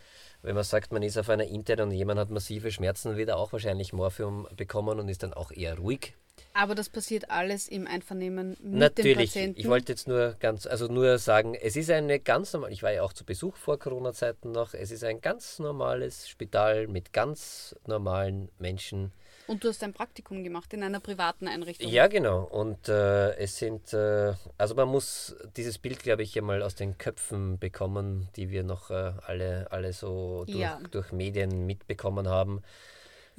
wenn 0.43 0.55
man 0.55 0.65
sagt, 0.65 0.93
man 0.93 1.03
ist 1.03 1.19
auf 1.19 1.29
einer 1.29 1.45
internen 1.45 1.89
und 1.89 1.95
jemand 1.95 2.21
hat 2.21 2.31
massive 2.31 2.71
Schmerzen, 2.71 3.17
wird 3.17 3.31
er 3.31 3.39
auch 3.39 3.53
wahrscheinlich 3.53 3.93
Morphium 3.93 4.47
bekommen 4.57 5.01
und 5.01 5.09
ist 5.09 5.23
dann 5.23 5.33
auch 5.33 5.51
eher 5.51 5.79
ruhig. 5.79 6.15
Aber 6.55 6.75
das 6.75 6.89
passiert 6.89 7.31
alles 7.31 7.69
im 7.69 7.87
Einvernehmen 7.87 8.57
mit 8.61 8.75
Natürlich. 8.75 9.17
dem 9.17 9.25
Patienten. 9.25 9.61
Ich 9.61 9.69
wollte 9.69 9.93
jetzt 9.93 10.09
nur 10.09 10.37
ganz, 10.41 10.67
also 10.67 10.87
nur 10.87 11.19
sagen, 11.19 11.55
es 11.55 11.77
ist 11.77 11.91
eine 11.91 12.21
ganz 12.21 12.53
normal, 12.53 12.73
ich 12.73 12.83
war 12.83 12.93
ja 12.93 13.03
auch 13.03 13.13
zu 13.13 13.25
Besuch 13.25 13.57
vor 13.57 13.79
Corona-Zeiten 13.79 14.53
noch, 14.53 14.75
es 14.75 14.91
ist 14.91 15.05
ein 15.05 15.21
ganz 15.21 15.59
normales 15.59 16.29
Spital 16.29 16.87
mit 16.87 17.13
ganz 17.13 17.75
normalen 17.87 18.49
Menschen. 18.59 19.13
Und 19.49 19.65
du 19.65 19.69
hast 19.69 19.83
ein 19.83 19.95
Praktikum 19.95 20.45
gemacht 20.45 20.75
in 20.75 20.83
einer 20.83 21.01
privaten 21.01 21.49
Einrichtung. 21.49 21.91
Ja, 21.91 22.07
genau. 22.07 22.45
Und 22.45 22.89
äh, 22.89 23.35
es 23.37 23.57
sind, 23.57 23.95
äh, 23.95 24.35
also 24.59 24.75
man 24.75 24.89
muss 24.89 25.37
dieses 25.57 25.79
Bild, 25.79 26.01
glaube 26.01 26.23
ich, 26.23 26.37
einmal 26.37 26.63
aus 26.63 26.75
den 26.75 26.99
Köpfen 26.99 27.59
bekommen, 27.59 28.29
die 28.37 28.51
wir 28.51 28.63
noch 28.63 28.91
äh, 28.91 29.13
alle, 29.27 29.67
alle 29.71 29.95
so 29.95 30.45
durch, 30.45 30.59
ja. 30.59 30.79
durch 30.91 31.13
Medien 31.13 31.65
mitbekommen 31.65 32.29
haben. 32.29 32.63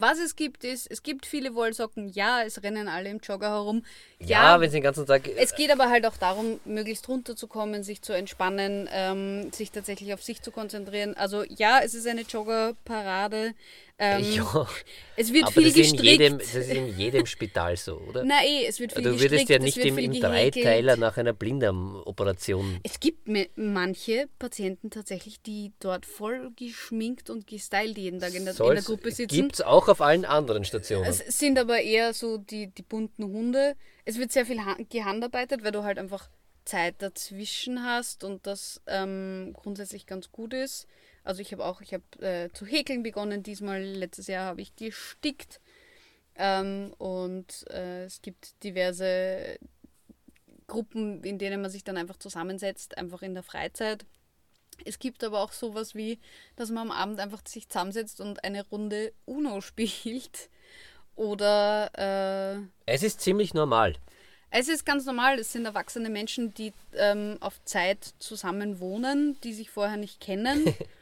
Was 0.01 0.17
es 0.17 0.37
gibt, 0.37 0.63
ist, 0.63 0.89
es 0.89 1.03
gibt 1.03 1.25
viele 1.25 1.55
Wollsocken, 1.55 2.07
ja, 2.07 2.41
es 2.41 2.63
rennen 2.63 2.87
alle 2.87 3.09
im 3.09 3.19
Jogger 3.19 3.49
herum. 3.49 3.83
Ja, 4.19 4.53
ja 4.53 4.61
wenn 4.61 4.69
sie 4.69 4.77
den 4.77 4.83
ganzen 4.83 5.05
Tag. 5.05 5.27
Es 5.35 5.53
geht 5.55 5.71
aber 5.71 5.89
halt 5.89 6.05
auch 6.05 6.15
darum, 6.15 6.61
möglichst 6.63 7.09
runterzukommen, 7.09 7.83
sich 7.83 8.01
zu 8.01 8.13
entspannen, 8.13 8.87
ähm, 8.93 9.51
sich 9.51 9.71
tatsächlich 9.71 10.13
auf 10.13 10.23
sich 10.23 10.41
zu 10.41 10.51
konzentrieren. 10.51 11.17
Also 11.17 11.43
ja, 11.43 11.81
es 11.83 11.95
ist 11.95 12.07
eine 12.07 12.21
Joggerparade. 12.21 13.53
Ähm, 14.01 14.23
ja, 14.31 14.65
es 15.17 15.33
wird 15.33 15.51
viel 15.51 15.73
gestrickt. 15.73 16.03
Jedem, 16.03 16.37
das 16.37 16.55
ist 16.55 16.71
in 16.71 16.97
jedem 16.97 17.25
Spital 17.25 17.75
so, 17.75 17.97
oder? 17.97 18.23
Na 18.23 18.45
eh, 18.45 18.65
es 18.65 18.79
wird 18.79 18.93
viel 18.93 19.03
Du 19.03 19.19
würdest 19.19 19.49
ja 19.49 19.59
nicht 19.59 19.77
im, 19.77 19.97
im 19.97 20.13
Dreiteiler 20.13 20.95
nach 20.95 21.17
einer 21.17 21.33
Blinddarmoperation. 21.33 22.79
Es 22.83 23.01
gibt 23.01 23.27
manche 23.57 24.29
Patienten 24.39 24.89
tatsächlich, 24.89 25.41
die 25.41 25.73
dort 25.81 26.05
voll 26.05 26.51
geschminkt 26.55 27.29
und 27.29 27.45
gestylt 27.45 27.97
jeden 27.97 28.21
Tag 28.21 28.33
in 28.33 28.45
der, 28.45 28.57
in 28.57 28.75
der 28.75 28.83
Gruppe 28.83 29.11
sitzen. 29.11 29.35
Gibt 29.35 29.55
es 29.55 29.61
auch 29.61 29.89
auf 29.89 29.99
allen 29.99 30.23
anderen 30.23 30.63
Stationen. 30.63 31.05
Es 31.05 31.19
sind 31.37 31.59
aber 31.59 31.81
eher 31.81 32.13
so 32.13 32.37
die, 32.37 32.67
die 32.67 32.83
bunten 32.83 33.25
Hunde. 33.25 33.75
Es 34.05 34.17
wird 34.17 34.31
sehr 34.31 34.45
viel 34.45 34.61
gehandarbeitet, 34.89 35.61
weil 35.65 35.73
du 35.73 35.83
halt 35.83 35.99
einfach 35.99 36.29
Zeit 36.63 37.01
dazwischen 37.01 37.83
hast 37.83 38.23
und 38.23 38.47
das 38.47 38.81
ähm, 38.87 39.53
grundsätzlich 39.53 40.05
ganz 40.05 40.31
gut 40.31 40.53
ist. 40.53 40.87
Also 41.23 41.41
ich 41.41 41.51
habe 41.51 41.65
auch, 41.65 41.81
ich 41.81 41.93
habe 41.93 42.03
äh, 42.25 42.49
zu 42.53 42.65
häkeln 42.65 43.03
begonnen 43.03 43.43
diesmal. 43.43 43.81
Letztes 43.81 44.27
Jahr 44.27 44.45
habe 44.45 44.61
ich 44.61 44.75
gestickt. 44.75 45.59
Ähm, 46.35 46.93
und 46.97 47.65
äh, 47.69 48.05
es 48.05 48.21
gibt 48.21 48.63
diverse 48.63 49.59
Gruppen, 50.67 51.23
in 51.23 51.37
denen 51.37 51.61
man 51.61 51.69
sich 51.69 51.83
dann 51.83 51.97
einfach 51.97 52.17
zusammensetzt, 52.17 52.97
einfach 52.97 53.21
in 53.21 53.33
der 53.33 53.43
Freizeit. 53.43 54.05
Es 54.85 54.99
gibt 54.99 55.23
aber 55.25 55.41
auch 55.41 55.51
sowas 55.51 55.95
wie, 55.95 56.19
dass 56.55 56.69
man 56.69 56.89
am 56.89 56.91
Abend 56.91 57.19
einfach 57.19 57.41
sich 57.45 57.67
zusammensetzt 57.67 58.21
und 58.21 58.43
eine 58.45 58.65
Runde 58.69 59.11
Uno 59.25 59.59
spielt. 59.61 60.49
Oder. 61.15 61.91
Äh, 62.55 62.65
es 62.85 63.03
ist 63.03 63.19
ziemlich 63.19 63.53
normal. 63.53 63.95
Es 64.51 64.67
ist 64.67 64.85
ganz 64.85 65.05
normal, 65.05 65.37
es 65.37 65.51
sind 65.51 65.65
erwachsene 65.65 66.09
Menschen, 66.09 66.53
die 66.55 66.73
ähm, 66.95 67.37
auf 67.39 67.63
Zeit 67.65 68.15
zusammen 68.17 68.79
wohnen, 68.79 69.37
die 69.43 69.53
sich 69.53 69.69
vorher 69.69 69.97
nicht 69.97 70.19
kennen. 70.19 70.73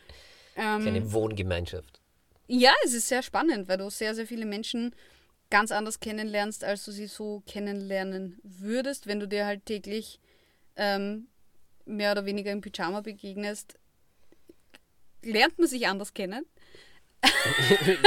ähm, 0.57 0.83
Keine 0.83 1.13
Wohngemeinschaft. 1.13 2.01
Ja, 2.47 2.73
es 2.83 2.93
ist 2.93 3.07
sehr 3.07 3.23
spannend, 3.23 3.67
weil 3.67 3.77
du 3.77 3.89
sehr, 3.89 4.15
sehr 4.15 4.27
viele 4.27 4.45
Menschen 4.45 4.93
ganz 5.49 5.71
anders 5.71 5.99
kennenlernst, 5.99 6.63
als 6.63 6.83
du 6.85 6.91
sie 6.91 7.07
so 7.07 7.41
kennenlernen 7.45 8.39
würdest, 8.43 9.07
wenn 9.07 9.19
du 9.19 9.27
dir 9.27 9.45
halt 9.45 9.65
täglich 9.65 10.19
ähm, 10.75 11.27
mehr 11.85 12.11
oder 12.11 12.25
weniger 12.25 12.51
im 12.51 12.61
Pyjama 12.61 13.01
begegnest, 13.01 13.77
lernt 15.23 15.57
man 15.57 15.67
sich 15.67 15.87
anders 15.87 16.13
kennen. 16.13 16.45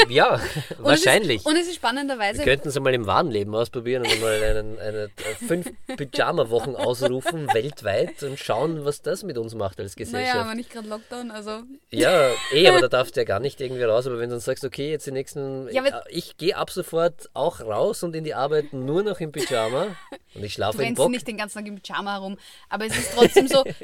Ja, 0.09 0.41
wahrscheinlich. 0.79 1.45
Und 1.45 1.57
es, 1.57 1.57
ist, 1.57 1.57
und 1.57 1.57
es 1.57 1.69
ist 1.69 1.75
spannenderweise. 1.77 2.39
Wir 2.39 2.45
könnten 2.45 2.69
es 2.69 2.77
einmal 2.77 2.95
im 2.95 3.07
wahren 3.07 3.31
Leben 3.31 3.55
ausprobieren 3.55 4.05
und 4.05 4.21
mal 4.21 4.43
einen, 4.43 4.79
eine, 4.79 5.11
fünf 5.47 5.71
Pyjama-Wochen 5.97 6.77
ausrufen 6.77 7.49
weltweit 7.53 8.23
und 8.23 8.39
schauen, 8.39 8.85
was 8.85 9.03
das 9.03 9.23
mit 9.23 9.39
uns 9.39 9.55
macht 9.55 9.81
als 9.81 9.97
Gesellschaft. 9.97 10.35
Naja, 10.35 10.45
aber 10.45 10.55
nicht 10.55 10.71
gerade 10.71 10.89
Lockdown, 10.89 11.31
also. 11.31 11.63
Ja, 11.91 12.31
eh, 12.53 12.69
aber 12.69 12.81
da 12.81 12.89
darfst 12.89 13.17
du 13.17 13.21
ja 13.21 13.25
gar 13.25 13.41
nicht 13.41 13.61
irgendwie 13.61 13.83
raus. 13.83 14.07
Aber 14.07 14.19
wenn 14.19 14.29
du 14.29 14.35
dann 14.37 14.41
sagst, 14.41 14.65
okay, 14.65 14.91
jetzt 14.91 15.07
die 15.07 15.13
nächsten. 15.13 15.69
Ja, 15.73 15.83
ich 16.09 16.37
gehe 16.37 16.57
ab 16.57 16.71
sofort 16.71 17.31
auch 17.35 17.61
raus 17.61 18.03
und 18.03 18.15
in 18.15 18.25
die 18.25 18.35
Arbeit 18.35 18.73
nur 18.73 19.03
noch 19.03 19.21
im 19.21 19.33
Pyjama 19.33 19.97
und 20.35 20.45
ich 20.45 20.55
schlafe 20.55 20.83
im 20.83 20.95
Bock. 20.95 21.11
nicht 21.11 21.27
den 21.27 21.37
ganzen 21.37 21.59
Tag 21.59 21.67
im 21.67 21.81
Pyjama 21.81 22.13
herum, 22.13 22.39
aber 22.69 22.87
es 22.87 22.97
ist 22.97 23.13
trotzdem 23.15 23.49
so. 23.49 23.65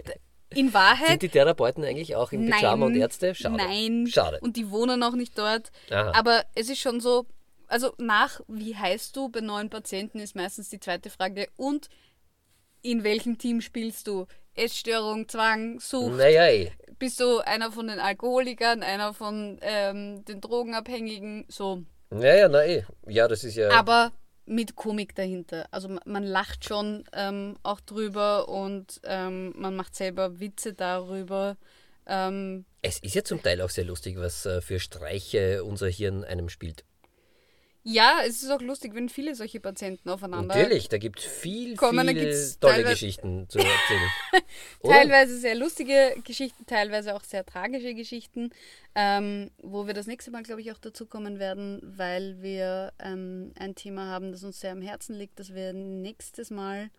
In 0.55 0.73
Wahrheit. 0.73 1.09
Sind 1.09 1.23
die 1.23 1.29
Therapeuten 1.29 1.85
eigentlich 1.85 2.15
auch 2.15 2.33
im 2.33 2.49
Pyjama 2.49 2.87
und 2.87 2.95
Ärzte? 2.95 3.35
Schade. 3.35 3.57
Nein. 3.57 4.07
Schade. 4.07 4.39
Und 4.41 4.57
die 4.57 4.71
wohnen 4.71 5.03
auch 5.03 5.15
nicht 5.15 5.37
dort. 5.37 5.71
Aha. 5.91 6.13
Aber 6.15 6.45
es 6.55 6.71
ist 6.71 6.79
schon 6.79 7.01
so, 7.01 7.27
also 7.67 7.93
nach 7.99 8.41
wie 8.47 8.77
heißt 8.77 9.17
du 9.17 9.29
bei 9.29 9.41
neuen 9.41 9.71
Patienten 9.71 10.21
ist 10.21 10.37
meistens 10.37 10.69
die 10.69 10.81
zweite 10.81 11.11
Frage 11.11 11.49
und 11.57 11.89
in 12.83 13.03
welchem 13.03 13.39
Team 13.39 13.61
spielst 13.61 14.07
du? 14.07 14.27
Essstörung, 14.55 15.29
Zwang, 15.29 15.81
Sucht. 15.81 16.17
Naja, 16.17 16.49
eh. 16.49 16.73
Bist 16.99 17.21
du 17.21 17.41
einer 17.41 17.73
von 17.73 17.89
den 17.89 17.99
Alkoholikern, 17.99 18.83
einer 18.83 19.13
von 19.13 19.59
ähm, 19.61 20.25
den 20.25 20.41
Drogenabhängigen? 20.41 21.45
So. 21.49 21.83
Naja, 22.11 22.49
na 22.49 22.65
eh. 22.65 22.85
Ja, 23.07 23.29
das 23.29 23.45
ist 23.45 23.57
ja. 23.57 23.71
Aber 23.71 24.13
mit 24.47 24.77
Komik 24.77 25.15
dahinter. 25.15 25.67
Also 25.71 25.89
man, 26.05 26.25
lacht 26.25 26.65
schon 26.65 27.05
ähm, 27.13 27.57
auch 27.63 27.81
drüber 27.81 28.49
und 28.49 29.01
ähm, 29.05 29.53
man 29.57 29.77
macht 29.77 29.95
selber 29.95 30.41
Witze 30.41 30.73
darüber. 30.73 31.57
Ähm, 32.07 32.65
es 32.83 32.99
ist 33.01 33.15
ja 33.15 33.25
zum 33.25 33.43
Teil 33.43 33.61
auch 33.61 33.71
sehr 33.71 33.85
lustig, 33.85 34.17
was 34.19 34.47
äh, 34.47 34.61
für 34.61 34.79
Streiche 34.79 35.65
unser 35.65 35.89
Hirn 35.89 36.25
einem 36.25 36.49
spielt. 36.49 36.85
Ja, 37.89 38.19
es 38.27 38.43
ist 38.43 38.51
auch 38.51 38.61
lustig, 38.61 38.97
wenn 38.97 39.09
viele 39.09 39.37
solche 39.37 39.61
Patienten 39.61 40.09
aufeinander. 40.09 40.57
Natürlich, 40.57 40.89
da 40.89 40.99
gibt 40.99 41.21
es 41.21 41.27
viel, 41.27 41.77
kommen, 41.77 42.09
viel 42.09 42.55
tolle 42.61 42.83
Geschichten 42.83 43.49
zu 43.49 43.59
erzählen. 43.59 44.11
Oder? 44.81 44.95
Teilweise 44.95 45.39
sehr 45.39 45.55
lustige 45.55 46.17
Geschichten, 46.25 46.67
teilweise 46.67 47.15
auch 47.15 47.23
sehr 47.23 47.47
tragische 47.47 47.95
Geschichten, 47.95 48.51
ähm, 48.97 49.53
wo 49.63 49.87
wir 49.87 49.95
das 49.95 50.09
nächste 50.09 50.33
Mal, 50.33 50.43
glaube 50.43 50.63
ich, 50.63 50.73
auch 50.73 50.79
dazu 50.79 51.07
kommen 51.07 51.39
werden, 51.39 51.81
weil 51.85 52.43
wir 52.43 52.93
ähm, 52.99 53.53
ein 53.57 53.77
Thema 53.77 54.07
haben, 54.07 54.33
das 54.33 54.43
uns 54.43 54.59
sehr 54.59 54.73
am 54.73 54.83
Herzen 54.83 55.15
liegt, 55.15 55.39
das 55.39 55.55
wir 55.55 55.73
nächstes 55.73 56.51
Mal 56.51 56.91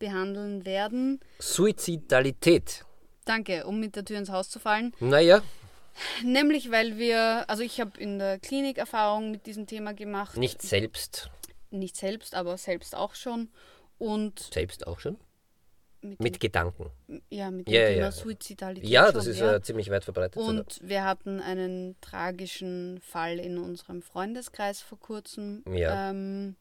behandeln 0.00 0.64
werden. 0.64 1.20
Suizidalität. 1.38 2.84
Danke, 3.24 3.66
um 3.66 3.78
mit 3.78 3.94
der 3.94 4.04
Tür 4.04 4.18
ins 4.18 4.30
Haus 4.30 4.50
zu 4.50 4.58
fallen. 4.58 4.92
Naja, 4.98 5.42
Nämlich, 6.24 6.70
weil 6.70 6.98
wir, 6.98 7.44
also 7.48 7.62
ich 7.62 7.80
habe 7.80 8.00
in 8.00 8.18
der 8.18 8.38
Klinik 8.38 8.78
Erfahrung 8.78 9.30
mit 9.30 9.46
diesem 9.46 9.66
Thema 9.66 9.94
gemacht. 9.94 10.36
nicht 10.36 10.62
selbst. 10.62 11.30
Nicht 11.70 11.96
selbst, 11.96 12.34
aber 12.34 12.56
selbst 12.58 12.94
auch 12.96 13.14
schon. 13.14 13.48
Und 13.98 14.38
Selbst 14.52 14.86
auch 14.86 14.98
schon? 15.00 15.16
mit, 16.00 16.20
Mit 16.20 16.40
Gedanken. 16.40 16.90
dem, 17.08 17.22
ja, 17.30 17.50
mit 17.50 17.66
dem 17.66 17.72
Ja, 17.74 17.86
Thema 17.86 18.00
ja. 18.00 18.12
Suizidalität. 18.12 18.88
Ja, 18.90 19.06
schon, 19.06 19.14
das 19.14 19.26
ist 19.26 19.38
ja. 19.38 19.62
ziemlich 19.62 19.88
weit 19.90 20.04
verbreitet. 20.04 20.34
sogar. 20.34 20.48
Und 20.50 20.78
wir 20.82 21.02
hatten 21.04 21.40
einen 21.40 21.96
tragischen 22.02 23.00
Fall 23.00 23.38
in 23.38 23.56
unserem 23.56 24.02
Freundeskreis 24.02 24.82
vor 24.82 24.98
kurzem, 25.00 25.64
Ja. 25.72 26.10
ähm, 26.10 26.56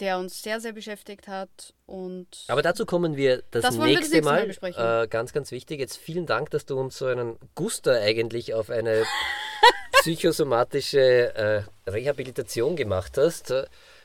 der 0.00 0.18
uns 0.18 0.42
sehr, 0.42 0.60
sehr 0.60 0.72
beschäftigt 0.72 1.28
hat. 1.28 1.72
Und 1.86 2.26
Aber 2.48 2.62
dazu 2.62 2.84
kommen 2.86 3.16
wir 3.16 3.42
das, 3.50 3.62
Das 3.62 3.78
wollen 3.78 3.90
wir 3.90 3.94
das 4.00 4.10
nächste 4.10 4.16
nächste 4.16 4.30
Mal 4.30 4.40
Mal. 4.40 4.46
besprechen. 4.46 4.82
äh, 4.84 5.06
ganz, 5.08 5.32
ganz 5.32 5.50
wichtig. 5.50 5.80
Jetzt 5.80 5.96
vielen 5.96 6.26
Dank, 6.26 6.50
dass 6.50 6.66
du 6.66 6.78
uns 6.78 6.98
so 6.98 7.06
einen 7.06 7.36
Guster 7.54 8.00
eigentlich 8.00 8.54
auf 8.54 8.70
eine 8.70 9.04
psychosomatische 10.00 11.34
äh, 11.34 11.62
Rehabilitation 11.90 12.76
gemacht 12.76 13.16
hast. 13.18 13.52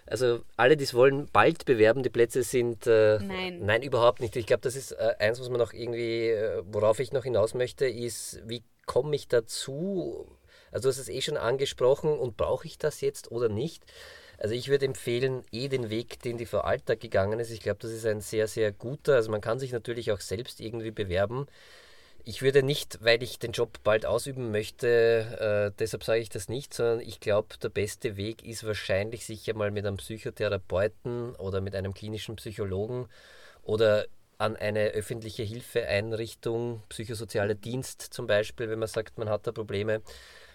Also 0.05 0.41
alle, 0.57 0.75
die 0.75 0.83
es 0.85 0.93
wollen, 0.93 1.27
bald 1.31 1.65
bewerben. 1.65 2.01
Die 2.03 2.09
Plätze 2.09 2.41
sind 2.43 2.87
äh, 2.87 3.19
Nein. 3.19 3.59
nein, 3.65 3.83
überhaupt 3.83 4.21
nicht. 4.21 4.35
Ich 4.35 4.47
glaube, 4.47 4.61
das 4.61 4.75
ist 4.75 4.91
äh, 4.93 5.15
eins, 5.19 5.39
was 5.39 5.49
man 5.49 5.59
noch 5.59 5.73
irgendwie, 5.73 6.29
äh, 6.29 6.63
worauf 6.71 6.99
ich 6.99 7.11
noch 7.11 7.23
hinaus 7.23 7.53
möchte, 7.53 7.85
ist, 7.87 8.39
wie 8.47 8.63
komme 8.85 9.15
ich 9.15 9.27
dazu? 9.27 10.27
Also 10.71 10.83
du 10.83 10.89
hast 10.89 10.97
es 10.99 11.09
eh 11.09 11.21
schon 11.21 11.37
angesprochen 11.37 12.17
und 12.17 12.37
brauche 12.37 12.65
ich 12.65 12.77
das 12.77 13.01
jetzt 13.01 13.31
oder 13.31 13.49
nicht? 13.49 13.83
Also 14.39 14.55
ich 14.55 14.69
würde 14.69 14.85
empfehlen, 14.85 15.43
eh 15.51 15.67
den 15.67 15.89
Weg, 15.89 16.21
den 16.21 16.37
die 16.37 16.45
Frau 16.45 16.59
Alltag 16.59 17.01
gegangen 17.01 17.39
ist. 17.39 17.51
Ich 17.51 17.59
glaube, 17.59 17.79
das 17.81 17.91
ist 17.91 18.05
ein 18.05 18.21
sehr, 18.21 18.47
sehr 18.47 18.71
guter. 18.71 19.15
Also 19.15 19.29
man 19.31 19.41
kann 19.41 19.59
sich 19.59 19.73
natürlich 19.73 20.11
auch 20.13 20.21
selbst 20.21 20.61
irgendwie 20.61 20.91
bewerben. 20.91 21.45
Ich 22.23 22.41
würde 22.41 22.63
nicht, 22.63 23.03
weil 23.03 23.21
ich 23.23 23.39
den 23.39 23.51
Job 23.51 23.79
bald 23.83 24.05
ausüben 24.05 24.51
möchte, 24.51 25.71
äh, 25.73 25.77
deshalb 25.77 26.03
sage 26.03 26.21
ich 26.21 26.29
das 26.29 26.47
nicht, 26.47 26.73
sondern 26.73 27.01
ich 27.01 27.19
glaube, 27.19 27.57
der 27.61 27.69
beste 27.69 28.17
Weg 28.17 28.45
ist 28.45 28.65
wahrscheinlich 28.65 29.25
sicher 29.25 29.53
mal 29.55 29.71
mit 29.71 29.85
einem 29.85 29.97
Psychotherapeuten 29.97 31.35
oder 31.35 31.59
mit 31.61 31.75
einem 31.75 31.93
klinischen 31.93 32.35
Psychologen 32.35 33.07
oder 33.63 34.05
an 34.37 34.55
eine 34.55 34.89
öffentliche 34.89 35.43
Hilfeeinrichtung, 35.43 36.83
psychosozialer 36.89 37.55
Dienst 37.55 38.01
zum 38.01 38.27
Beispiel, 38.27 38.69
wenn 38.69 38.79
man 38.79 38.87
sagt, 38.87 39.17
man 39.17 39.29
hat 39.29 39.47
da 39.47 39.51
Probleme. 39.51 40.01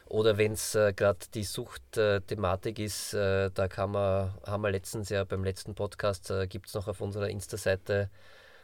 Oder 0.07 0.37
wenn 0.37 0.53
es 0.53 0.75
äh, 0.75 0.93
gerade 0.93 1.27
die 1.33 1.45
Suchtthematik 1.45 2.79
ist, 2.79 3.15
äh, 3.15 3.51
da 3.53 3.69
kann 3.69 3.93
man, 3.93 4.35
haben 4.47 4.63
wir 4.63 4.71
letztens 4.71 5.09
ja 5.09 5.25
beim 5.25 5.45
letzten 5.45 5.75
Podcast, 5.75 6.31
äh, 6.31 6.47
gibt 6.47 6.69
es 6.69 6.75
noch 6.75 6.89
auf 6.89 7.01
unserer 7.01 7.31
Insta-Seite 7.31 8.11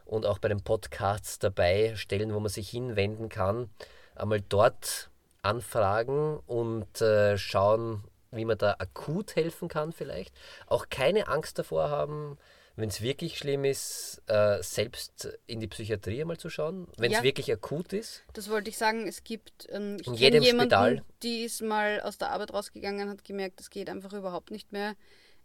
und 0.05 0.27
auch 0.27 0.39
bei 0.39 0.49
den 0.49 0.63
Podcasts 0.63 1.39
dabei 1.39 1.95
Stellen, 1.97 2.35
wo 2.35 2.41
man 2.41 2.51
sich 2.51 2.69
hinwenden 2.69 3.29
kann. 3.29 3.71
Einmal 4.15 4.43
dort 4.43 5.11
anfragen 5.43 6.39
und 6.47 7.01
äh, 7.01 7.39
schauen, 7.39 8.05
wie 8.31 8.45
man 8.45 8.59
da 8.59 8.77
akut 8.79 9.35
helfen 9.37 9.69
kann 9.69 9.93
vielleicht. 9.93 10.35
Auch 10.67 10.89
keine 10.91 11.29
Angst 11.29 11.59
davor 11.59 11.91
haben, 11.91 12.39
wenn 12.77 12.89
es 12.89 13.01
wirklich 13.03 13.37
schlimm 13.39 13.65
ist, 13.65 14.23
äh, 14.27 14.63
selbst 14.63 15.29
in 15.47 15.61
die 15.61 15.67
Psychiatrie 15.67 16.21
einmal 16.23 16.39
zu 16.39 16.49
schauen, 16.51 16.87
wenn 16.97 17.11
es 17.13 17.19
Ja. 17.19 17.23
wirklich 17.25 17.53
akut 17.53 17.93
ist. 17.93 18.23
das 18.33 18.49
wollte 18.49 18.71
ich 18.71 18.79
sagen, 18.79 19.07
es 19.07 19.23
gibt, 19.25 19.69
ähm, 19.71 19.97
ich 20.01 20.07
In 20.07 20.15
jedem 20.15 20.43
jemanden, 20.43 20.71
Spital. 20.73 21.05
die 21.23 21.43
ist 21.45 21.61
mal 21.63 22.01
aus 22.01 22.17
der 22.19 22.31
Arbeit 22.31 22.53
rausgegangen, 22.53 23.09
hat 23.11 23.25
gemerkt, 23.25 23.61
das 23.61 23.71
geht 23.71 23.91
einfach 23.91 24.13
überhaupt 24.13 24.51
nicht 24.51 24.73
mehr, 24.73 24.95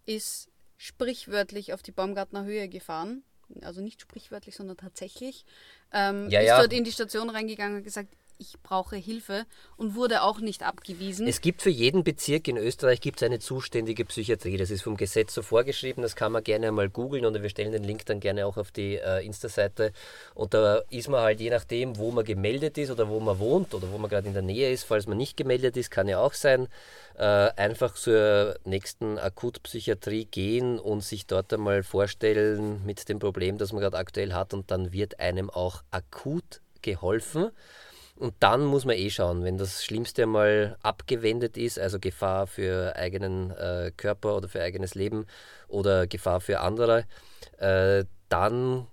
ist 0.05 0.49
sprichwörtlich 0.78 1.73
auf 1.73 1.82
die 1.84 1.91
Baumgartner 1.91 2.43
Höhe 2.45 2.67
gefahren. 2.69 3.23
Also 3.61 3.82
nicht 3.82 4.01
sprichwörtlich, 4.01 4.55
sondern 4.55 4.78
tatsächlich. 4.78 5.45
Ähm, 5.91 6.30
Ja, 6.30 6.39
ist 6.39 6.47
ja. 6.47 6.59
dort 6.59 6.73
in 6.73 6.84
die 6.84 6.91
Station 6.91 7.30
reingegangen 7.30 7.78
und 7.78 7.84
gesagt, 7.84 8.09
ich 8.38 8.55
brauche 8.61 8.95
Hilfe 8.95 9.45
und 9.77 9.95
wurde 9.95 10.21
auch 10.21 10.39
nicht 10.39 10.63
abgewiesen. 10.63 11.27
Es 11.27 11.41
gibt 11.41 11.61
für 11.61 11.69
jeden 11.69 12.03
Bezirk 12.03 12.47
in 12.47 12.57
Österreich 12.57 13.01
gibt's 13.01 13.23
eine 13.23 13.39
zuständige 13.39 14.05
Psychiatrie. 14.05 14.57
Das 14.57 14.71
ist 14.71 14.81
vom 14.81 14.97
Gesetz 14.97 15.33
so 15.33 15.41
vorgeschrieben. 15.41 16.01
Das 16.01 16.15
kann 16.15 16.31
man 16.31 16.43
gerne 16.43 16.71
mal 16.71 16.89
googeln 16.89 17.25
oder 17.25 17.41
wir 17.41 17.49
stellen 17.49 17.71
den 17.71 17.83
Link 17.83 18.05
dann 18.05 18.19
gerne 18.19 18.45
auch 18.45 18.57
auf 18.57 18.71
die 18.71 18.95
äh, 18.95 19.25
Insta-Seite. 19.25 19.93
Und 20.33 20.53
da 20.53 20.81
ist 20.89 21.09
man 21.09 21.21
halt 21.21 21.39
je 21.39 21.49
nachdem, 21.49 21.97
wo 21.97 22.11
man 22.11 22.25
gemeldet 22.25 22.77
ist 22.77 22.91
oder 22.91 23.09
wo 23.09 23.19
man 23.19 23.39
wohnt 23.39 23.73
oder 23.73 23.91
wo 23.91 23.97
man 23.97 24.09
gerade 24.09 24.27
in 24.27 24.33
der 24.33 24.43
Nähe 24.43 24.71
ist, 24.71 24.83
falls 24.83 25.07
man 25.07 25.17
nicht 25.17 25.38
gemeldet 25.38 25.77
ist, 25.77 25.91
kann 25.91 26.07
ja 26.07 26.19
auch 26.19 26.33
sein, 26.33 26.67
äh, 27.17 27.23
einfach 27.23 27.95
zur 27.95 28.55
nächsten 28.65 29.17
Akutpsychiatrie 29.17 30.25
gehen 30.25 30.79
und 30.79 31.01
sich 31.01 31.25
dort 31.25 31.53
einmal 31.53 31.83
vorstellen 31.83 32.86
mit 32.86 33.07
dem 33.07 33.19
Problem, 33.19 33.57
das 33.57 33.71
man 33.71 33.81
gerade 33.81 33.97
aktuell 33.97 34.33
hat 34.33 34.53
und 34.53 34.71
dann 34.71 34.91
wird 34.91 35.19
einem 35.19 35.49
auch 35.49 35.83
akut 35.91 36.61
geholfen. 36.81 37.51
Und 38.18 38.34
dann 38.39 38.63
muss 38.63 38.86
man 38.86 38.95
eh 38.95 39.09
schauen, 39.09 39.43
wenn 39.43 39.57
das 39.57 39.84
Schlimmste 39.84 40.24
einmal 40.24 40.78
abgewendet 40.82 41.57
ist, 41.57 41.78
also 41.78 41.99
Gefahr 41.99 42.47
für 42.47 42.95
eigenen 42.95 43.51
äh, 43.51 43.91
Körper 43.95 44.38
oder 44.38 44.47
für 44.47 44.61
eigenes 44.61 44.95
Leben 44.95 45.26
oder 45.68 46.07
Gefahr 46.07 46.39
für 46.39 46.61
andere, 46.61 47.05
äh, 47.57 48.05
dann 48.30 48.88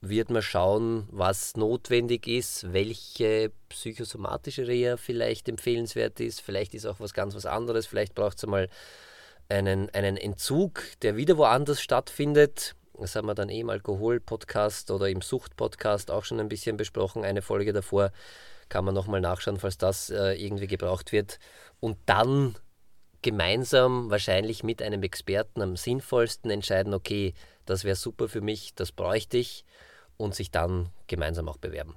wird 0.00 0.30
man 0.30 0.42
schauen, 0.42 1.08
was 1.10 1.56
notwendig 1.56 2.26
ist, 2.26 2.72
welche 2.72 3.52
psychosomatische 3.68 4.66
Reha 4.66 4.96
vielleicht 4.96 5.48
empfehlenswert 5.48 6.20
ist. 6.20 6.40
Vielleicht 6.40 6.74
ist 6.74 6.86
auch 6.86 7.00
was 7.00 7.14
ganz 7.14 7.34
was 7.34 7.46
anderes. 7.46 7.86
Vielleicht 7.86 8.14
braucht 8.14 8.38
es 8.38 8.44
einmal 8.44 8.68
einen, 9.48 9.90
einen 9.90 10.16
Entzug, 10.16 10.82
der 11.02 11.16
wieder 11.16 11.36
woanders 11.36 11.80
stattfindet. 11.80 12.74
Das 12.98 13.14
haben 13.14 13.26
wir 13.26 13.34
dann 13.34 13.48
eh 13.48 13.60
im 13.60 13.70
Alkohol-Podcast 13.70 14.90
oder 14.90 15.08
im 15.08 15.20
Sucht-Podcast 15.20 16.10
auch 16.10 16.24
schon 16.24 16.40
ein 16.40 16.48
bisschen 16.48 16.76
besprochen. 16.76 17.24
Eine 17.24 17.42
Folge 17.42 17.72
davor 17.72 18.10
kann 18.68 18.84
man 18.84 18.94
nochmal 18.94 19.20
nachschauen, 19.20 19.58
falls 19.58 19.78
das 19.78 20.10
äh, 20.10 20.34
irgendwie 20.34 20.66
gebraucht 20.66 21.12
wird. 21.12 21.38
Und 21.80 21.98
dann 22.06 22.56
gemeinsam, 23.22 24.10
wahrscheinlich 24.10 24.62
mit 24.62 24.82
einem 24.82 25.02
Experten 25.02 25.62
am 25.62 25.76
sinnvollsten 25.76 26.50
entscheiden, 26.50 26.94
okay, 26.94 27.34
das 27.64 27.84
wäre 27.84 27.96
super 27.96 28.28
für 28.28 28.40
mich, 28.40 28.74
das 28.74 28.92
bräuchte 28.92 29.36
ich 29.36 29.64
und 30.16 30.34
sich 30.34 30.50
dann 30.50 30.90
gemeinsam 31.06 31.48
auch 31.48 31.56
bewerben. 31.56 31.96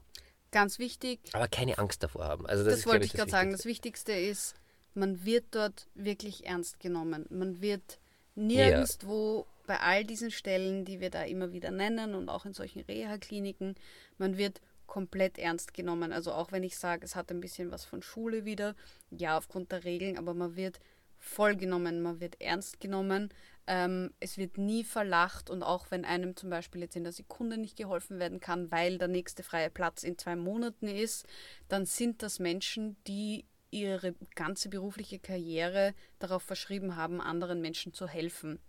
Ganz 0.52 0.80
wichtig, 0.80 1.20
Aber 1.34 1.48
keine 1.48 1.78
Angst 1.78 2.02
davor 2.02 2.26
haben. 2.26 2.48
Also 2.48 2.64
das, 2.64 2.74
das, 2.74 2.80
ist, 2.80 2.86
wollte 2.88 3.00
glaub 3.02 3.06
ich 3.06 3.14
gerade 3.14 3.32
sagen. 3.32 3.52
Das 3.52 3.66
Wichtigste. 3.66 4.14
Wichtigste 4.14 4.32
ist, 4.32 4.56
man 4.96 5.24
wird 5.24 5.46
dort 5.52 5.88
wirklich 5.94 6.48
ernst 6.48 6.80
genommen. 6.80 7.26
Man 7.30 7.62
wird 7.62 8.00
nirgendwo 8.36 9.46
bei 9.68 9.80
all 9.80 10.04
diesen 10.04 10.32
Stellen, 10.32 10.86
die 10.86 11.00
wir 11.00 11.12
da 11.12 11.24
immer 11.24 11.54
wieder 11.54 11.70
nennen 11.70 12.16
und 12.16 12.30
auch 12.30 12.46
in 12.46 12.54
solchen 12.54 12.80
Reha-Kliniken, 12.80 13.76
man 14.18 14.38
wird 14.38 14.62
komplett 14.90 15.38
ernst 15.38 15.74
genommen. 15.74 16.12
Also 16.12 16.34
auch 16.34 16.52
wenn 16.52 16.64
ich 16.64 16.78
sage, 16.78 17.06
es 17.06 17.16
hat 17.16 17.32
ein 17.32 17.40
bisschen 17.40 17.72
was 17.72 17.86
von 17.86 18.02
Schule 18.02 18.44
wieder, 18.44 18.76
ja, 19.12 19.38
aufgrund 19.38 19.72
der 19.72 19.86
Regeln, 19.86 20.18
aber 20.18 20.34
man 20.34 20.56
wird 20.58 20.82
voll 21.18 21.56
genommen, 21.56 22.02
man 22.02 22.20
wird 22.20 22.42
ernst 22.42 22.82
genommen. 22.82 23.30
Ähm, 23.68 24.12
es 24.20 24.38
wird 24.38 24.58
nie 24.58 24.84
verlacht 24.84 25.50
und 25.52 25.62
auch 25.62 25.92
wenn 25.92 26.06
einem 26.06 26.36
zum 26.36 26.50
Beispiel 26.50 26.82
jetzt 26.82 26.96
in 26.96 27.04
der 27.04 27.14
Sekunde 27.14 27.58
nicht 27.58 27.78
geholfen 27.78 28.18
werden 28.18 28.40
kann, 28.40 28.72
weil 28.72 28.98
der 28.98 29.08
nächste 29.08 29.44
freie 29.44 29.70
Platz 29.70 30.04
in 30.04 30.18
zwei 30.18 30.36
Monaten 30.36 30.88
ist, 30.88 31.28
dann 31.68 31.86
sind 31.86 32.24
das 32.24 32.40
Menschen, 32.40 32.98
die 33.06 33.46
ihre 33.70 34.16
ganze 34.34 34.70
berufliche 34.70 35.20
Karriere 35.20 35.94
darauf 36.18 36.42
verschrieben 36.42 36.96
haben, 36.96 37.22
anderen 37.22 37.62
Menschen 37.62 37.94
zu 37.94 38.08
helfen 38.08 38.60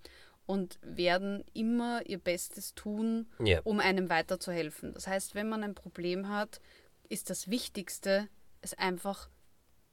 und 0.51 0.81
werden 0.83 1.45
immer 1.55 2.05
ihr 2.07 2.19
Bestes 2.19 2.75
tun, 2.75 3.29
Ja. 3.39 3.61
um 3.63 3.79
einem 3.79 4.11
weiterzuhelfen. 4.11 4.93
Das 4.95 5.07
heißt, 5.07 5.37
wenn 5.37 5.49
man 5.49 5.63
ein 5.63 5.77
Problem 5.77 6.29
hat, 6.29 6.61
ist 7.09 7.31
das 7.31 7.49
Wichtigste, 7.51 8.27
es 8.61 8.75
einfach 8.75 9.29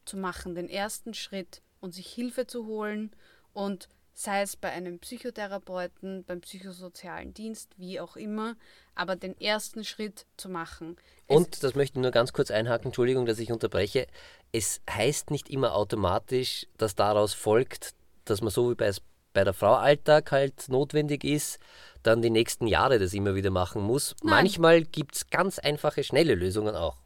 zu 0.05 0.17
machen, 0.17 0.55
den 0.55 0.67
ersten 0.67 1.13
Schritt 1.13 1.61
und 1.79 1.93
sich 1.93 2.07
Hilfe 2.07 2.47
zu 2.47 2.65
holen 2.65 3.11
und 3.53 3.87
sei 4.15 4.41
es 4.41 4.55
bei 4.55 4.71
einem 4.71 4.97
Psychotherapeuten, 4.97 6.23
beim 6.23 6.41
psychosozialen 6.41 7.35
Dienst, 7.35 7.77
wie 7.77 7.99
auch 7.99 8.15
immer, 8.15 8.55
aber 8.95 9.15
den 9.15 9.39
ersten 9.39 9.83
Schritt 9.83 10.25
zu 10.37 10.49
machen. 10.49 10.97
Und, 11.27 11.61
das 11.61 11.75
möchte 11.75 11.99
ich 11.99 12.01
nur 12.01 12.09
ganz 12.09 12.33
kurz 12.33 12.49
einhaken, 12.49 12.87
Entschuldigung, 12.87 13.27
dass 13.27 13.37
ich 13.37 13.51
unterbreche, 13.51 14.07
es 14.51 14.81
heißt 14.89 15.29
nicht 15.29 15.51
immer 15.51 15.75
automatisch, 15.75 16.65
dass 16.79 16.95
daraus 16.95 17.35
folgt, 17.35 17.93
dass 18.25 18.41
man 18.41 18.49
so 18.49 18.71
wie 18.71 18.75
bei, 18.75 18.91
bei 19.37 19.43
der 19.43 19.53
Frau 19.53 19.75
Alltag 19.75 20.31
halt 20.31 20.67
notwendig 20.67 21.23
ist, 21.23 21.59
dann 22.01 22.23
die 22.23 22.31
nächsten 22.31 22.65
Jahre 22.65 22.97
das 22.97 23.13
immer 23.13 23.35
wieder 23.35 23.51
machen 23.51 23.83
muss. 23.83 24.15
Nein. 24.23 24.31
Manchmal 24.31 24.81
gibt 24.81 25.15
es 25.15 25.29
ganz 25.29 25.59
einfache, 25.59 26.03
schnelle 26.03 26.33
Lösungen 26.33 26.75
auch. 26.75 26.97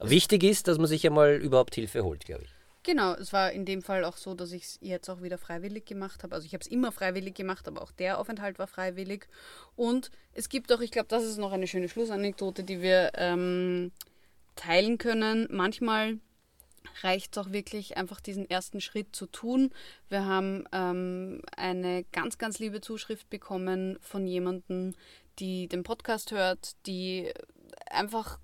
Wichtig 0.00 0.42
ist, 0.42 0.68
dass 0.68 0.78
man 0.78 0.86
sich 0.86 1.06
einmal 1.06 1.34
überhaupt 1.34 1.74
Hilfe 1.74 2.02
holt, 2.02 2.24
glaube 2.24 2.44
ich. 2.44 2.50
Genau, 2.82 3.12
es 3.12 3.30
war 3.34 3.52
in 3.52 3.66
dem 3.66 3.82
Fall 3.82 4.06
auch 4.06 4.16
so, 4.16 4.32
dass 4.32 4.52
ich 4.52 4.62
es 4.62 4.78
jetzt 4.80 5.10
auch 5.10 5.20
wieder 5.20 5.36
freiwillig 5.36 5.84
gemacht 5.84 6.22
habe. 6.22 6.34
Also 6.34 6.46
ich 6.46 6.54
habe 6.54 6.62
es 6.62 6.66
immer 6.66 6.92
freiwillig 6.92 7.34
gemacht, 7.34 7.68
aber 7.68 7.82
auch 7.82 7.92
der 7.92 8.18
Aufenthalt 8.18 8.58
war 8.58 8.66
freiwillig. 8.66 9.26
Und 9.74 10.10
es 10.32 10.48
gibt 10.48 10.72
auch, 10.72 10.80
ich 10.80 10.92
glaube, 10.92 11.08
das 11.08 11.24
ist 11.24 11.36
noch 11.36 11.52
eine 11.52 11.66
schöne 11.66 11.90
Schlussanekdote, 11.90 12.64
die 12.64 12.80
wir 12.80 13.10
ähm, 13.16 13.92
teilen 14.54 14.96
können. 14.96 15.46
Manchmal 15.50 16.20
reicht 17.02 17.36
es 17.36 17.42
auch 17.42 17.52
wirklich, 17.52 17.96
einfach 17.96 18.20
diesen 18.20 18.48
ersten 18.48 18.80
Schritt 18.80 19.14
zu 19.14 19.26
tun. 19.26 19.72
Wir 20.08 20.24
haben 20.24 20.64
ähm, 20.72 21.42
eine 21.56 22.04
ganz, 22.12 22.38
ganz 22.38 22.58
liebe 22.58 22.80
Zuschrift 22.80 23.28
bekommen 23.30 23.98
von 24.00 24.26
jemandem, 24.26 24.94
die 25.38 25.68
den 25.68 25.82
Podcast 25.82 26.30
hört, 26.32 26.76
die 26.86 27.32
einfach 27.90 28.38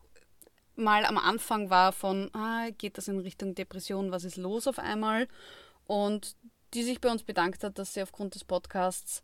mal 0.77 1.05
am 1.05 1.19
Anfang 1.19 1.71
war 1.71 1.93
von, 1.93 2.31
ah, 2.35 2.69
geht 2.77 2.99
das 2.99 3.09
in 3.09 3.19
Richtung 3.19 3.55
Depression, 3.55 4.11
was 4.11 4.25
ist 4.25 4.37
los 4.37 4.67
auf 4.67 4.79
einmal? 4.79 5.29
Und 5.87 6.37
die 6.75 6.83
sich 6.83 7.01
bei 7.01 7.11
uns 7.11 7.23
bedankt 7.23 7.65
hat, 7.65 7.79
dass 7.79 7.95
sie 7.95 8.03
aufgrund 8.03 8.35
des 8.35 8.45
Podcasts 8.45 9.23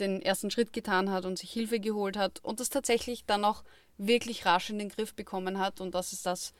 den 0.00 0.22
ersten 0.22 0.50
Schritt 0.50 0.72
getan 0.72 1.10
hat 1.10 1.24
und 1.24 1.38
sich 1.38 1.50
Hilfe 1.50 1.80
geholt 1.80 2.16
hat 2.16 2.42
und 2.44 2.60
das 2.60 2.70
tatsächlich 2.70 3.24
dann 3.24 3.44
auch 3.44 3.64
wirklich 3.96 4.46
rasch 4.46 4.70
in 4.70 4.78
den 4.78 4.88
Griff 4.88 5.14
bekommen 5.14 5.58
hat. 5.58 5.80
Und 5.80 5.94
das 5.94 6.12
ist 6.12 6.26
das, 6.26 6.54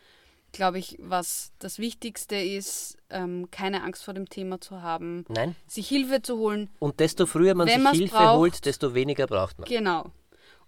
glaube 0.59 0.79
ich, 0.81 0.97
was 1.01 1.53
das 1.61 1.79
Wichtigste 1.79 2.35
ist, 2.37 2.99
ähm, 3.11 3.49
keine 3.53 3.83
Angst 3.85 4.05
vor 4.05 4.13
dem 4.13 4.29
Thema 4.29 4.61
zu 4.61 4.83
haben, 4.83 5.25
Nein? 5.29 5.55
sich 5.69 5.89
Hilfe 5.89 6.21
zu 6.21 6.37
holen. 6.37 6.69
Und 6.81 6.99
desto 6.99 7.27
früher 7.27 7.55
man 7.55 7.69
sich 7.69 7.77
Hilfe 7.77 8.17
braucht- 8.17 8.37
holt, 8.39 8.67
desto 8.67 8.93
weniger 8.93 9.27
braucht 9.29 9.59
man. 9.61 9.69
Genau. 9.69 10.11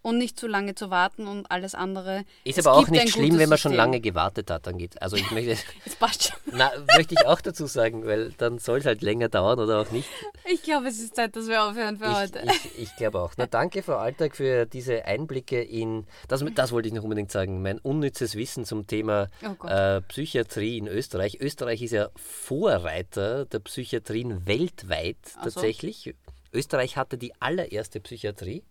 Und 0.03 0.17
nicht 0.17 0.41
zu 0.41 0.47
lange 0.47 0.75
zu 0.75 0.89
warten 0.89 1.27
und 1.27 1.51
alles 1.51 1.75
andere. 1.75 2.25
Ist 2.45 2.57
Es 2.59 2.67
aber 2.67 2.77
auch 2.79 2.89
nicht 2.89 3.11
schlimm, 3.11 3.39
wenn 3.39 3.51
man 3.51 3.59
schon 3.59 3.75
lange 3.75 4.01
gewartet 4.01 4.51
hat. 4.51 4.67
Dann 4.67 4.79
geht 4.79 5.01
Also 5.03 5.17
ich 5.17 5.31
möchte, 5.31 5.57
Es 5.85 5.95
passt 5.95 6.25
schon. 6.29 6.39
na, 6.57 6.71
möchte 6.97 7.15
ich 7.15 7.27
auch 7.27 7.41
dazu 7.43 7.67
sagen, 7.67 8.07
weil 8.07 8.31
dann 8.39 8.59
soll 8.59 8.79
es 8.79 8.87
halt 8.87 9.03
länger 9.03 9.29
dauern 9.29 9.59
oder 9.61 9.79
auch 9.81 9.91
nicht. 9.91 10.09
Ich 10.51 10.63
glaube, 10.63 10.89
es 10.89 10.99
ist 11.01 11.15
Zeit, 11.17 11.37
dass 11.37 11.49
wir 11.49 11.63
aufhören 11.65 11.99
für 11.99 12.07
Ich, 12.07 12.13
heute. 12.15 12.41
ich, 12.45 12.79
ich 12.79 12.97
glaube 12.97 13.21
auch. 13.21 13.33
Na, 13.37 13.47
danke, 13.47 13.83
Frau 13.83 13.97
Alltag, 13.97 14.37
für 14.37 14.65
diese 14.65 15.05
Einblicke 15.05 15.61
in, 15.63 16.07
das, 16.29 16.43
das 16.55 16.73
wollte 16.73 16.89
ich 16.89 16.95
noch 16.95 17.03
unbedingt 17.05 17.31
sagen, 17.31 17.61
mein 17.61 17.79
unnützes 17.79 18.37
Wissen 18.37 18.65
zum 18.65 18.87
Thema 18.87 19.29
Oh 19.43 19.67
äh, 19.67 20.01
Psychiatrie 20.01 20.79
in 20.79 20.89
Österreich. 20.89 21.39
Österreich 21.41 21.83
ist 21.83 21.93
ja 21.93 22.09
Vorreiter 22.17 23.45
der 23.45 23.59
Psychiatrien 23.61 24.47
weltweit 24.47 25.17
Ach 25.37 25.45
so. 25.45 25.51
tatsächlich. 25.51 26.15
Österreich 26.53 26.97
hatte 26.97 27.17
die 27.19 27.33
allererste 27.41 28.01
Psychiatrie. 28.01 28.65